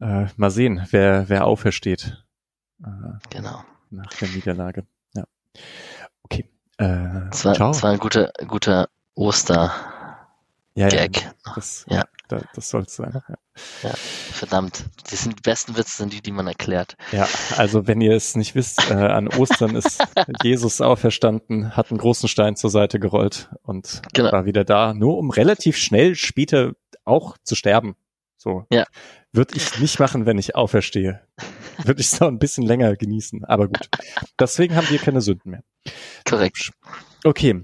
äh, 0.00 0.26
mal 0.36 0.50
sehen, 0.50 0.86
wer, 0.90 1.30
wer 1.30 1.46
aufersteht. 1.46 2.22
Äh, 2.84 2.88
genau. 3.30 3.64
Nach 3.88 4.12
der 4.12 4.28
Niederlage. 4.28 4.86
Ja. 5.14 5.24
Okay. 6.24 6.50
Äh, 6.76 7.30
das, 7.30 7.46
war, 7.46 7.54
ciao. 7.54 7.68
das 7.68 7.82
war 7.82 7.92
ein 7.92 7.98
guter, 7.98 8.32
guter 8.46 8.90
Oster. 9.14 9.72
Ja, 10.80 10.88
Gag. 10.88 11.22
Ja, 11.22 11.32
das, 11.54 11.84
ja. 11.88 12.04
Da, 12.28 12.40
das 12.54 12.70
soll 12.70 12.82
es 12.82 12.96
sein. 12.96 13.20
Ja. 13.82 13.90
verdammt. 13.92 14.84
Die, 15.10 15.16
sind, 15.16 15.38
die 15.38 15.42
besten 15.42 15.76
Witze 15.76 15.98
sind 15.98 16.12
die, 16.12 16.22
die 16.22 16.32
man 16.32 16.46
erklärt. 16.46 16.96
Ja, 17.12 17.28
also 17.56 17.86
wenn 17.86 18.00
ihr 18.00 18.14
es 18.14 18.34
nicht 18.34 18.54
wisst, 18.54 18.90
äh, 18.90 18.94
an 18.94 19.28
Ostern 19.28 19.76
ist 19.76 20.02
Jesus 20.42 20.80
auferstanden, 20.80 21.76
hat 21.76 21.90
einen 21.90 21.98
großen 21.98 22.28
Stein 22.28 22.56
zur 22.56 22.70
Seite 22.70 22.98
gerollt 22.98 23.50
und 23.62 24.00
genau. 24.14 24.32
war 24.32 24.46
wieder 24.46 24.64
da, 24.64 24.94
nur 24.94 25.18
um 25.18 25.30
relativ 25.30 25.76
schnell 25.76 26.14
später 26.14 26.72
auch 27.04 27.36
zu 27.42 27.56
sterben. 27.56 27.96
So. 28.38 28.64
Ja. 28.72 28.86
Würde 29.32 29.54
ich 29.56 29.78
nicht 29.80 29.98
machen, 29.98 30.24
wenn 30.24 30.38
ich 30.38 30.54
auferstehe. 30.56 31.20
Würde 31.84 32.00
ich 32.00 32.06
es 32.06 32.20
noch 32.20 32.28
ein 32.28 32.38
bisschen 32.38 32.64
länger 32.64 32.96
genießen. 32.96 33.44
Aber 33.44 33.66
gut. 33.66 33.88
Deswegen 34.38 34.76
haben 34.76 34.88
wir 34.88 34.98
keine 34.98 35.20
Sünden 35.20 35.50
mehr. 35.50 35.62
Korrekt. 36.24 36.70
Okay. 37.22 37.62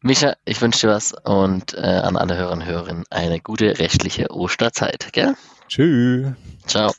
Micha, 0.00 0.36
ich 0.44 0.60
wünsche 0.60 0.86
dir 0.86 0.92
was 0.92 1.12
und 1.24 1.74
äh, 1.74 1.80
an 1.80 2.16
alle 2.16 2.36
Hörer 2.36 2.52
und 2.52 2.64
Hörerinnen 2.64 3.04
eine 3.10 3.40
gute 3.40 3.78
rechtliche 3.78 4.30
Osterzeit, 4.30 5.08
gell? 5.12 5.34
Tschüss. 5.68 6.28
Ciao. 6.66 6.92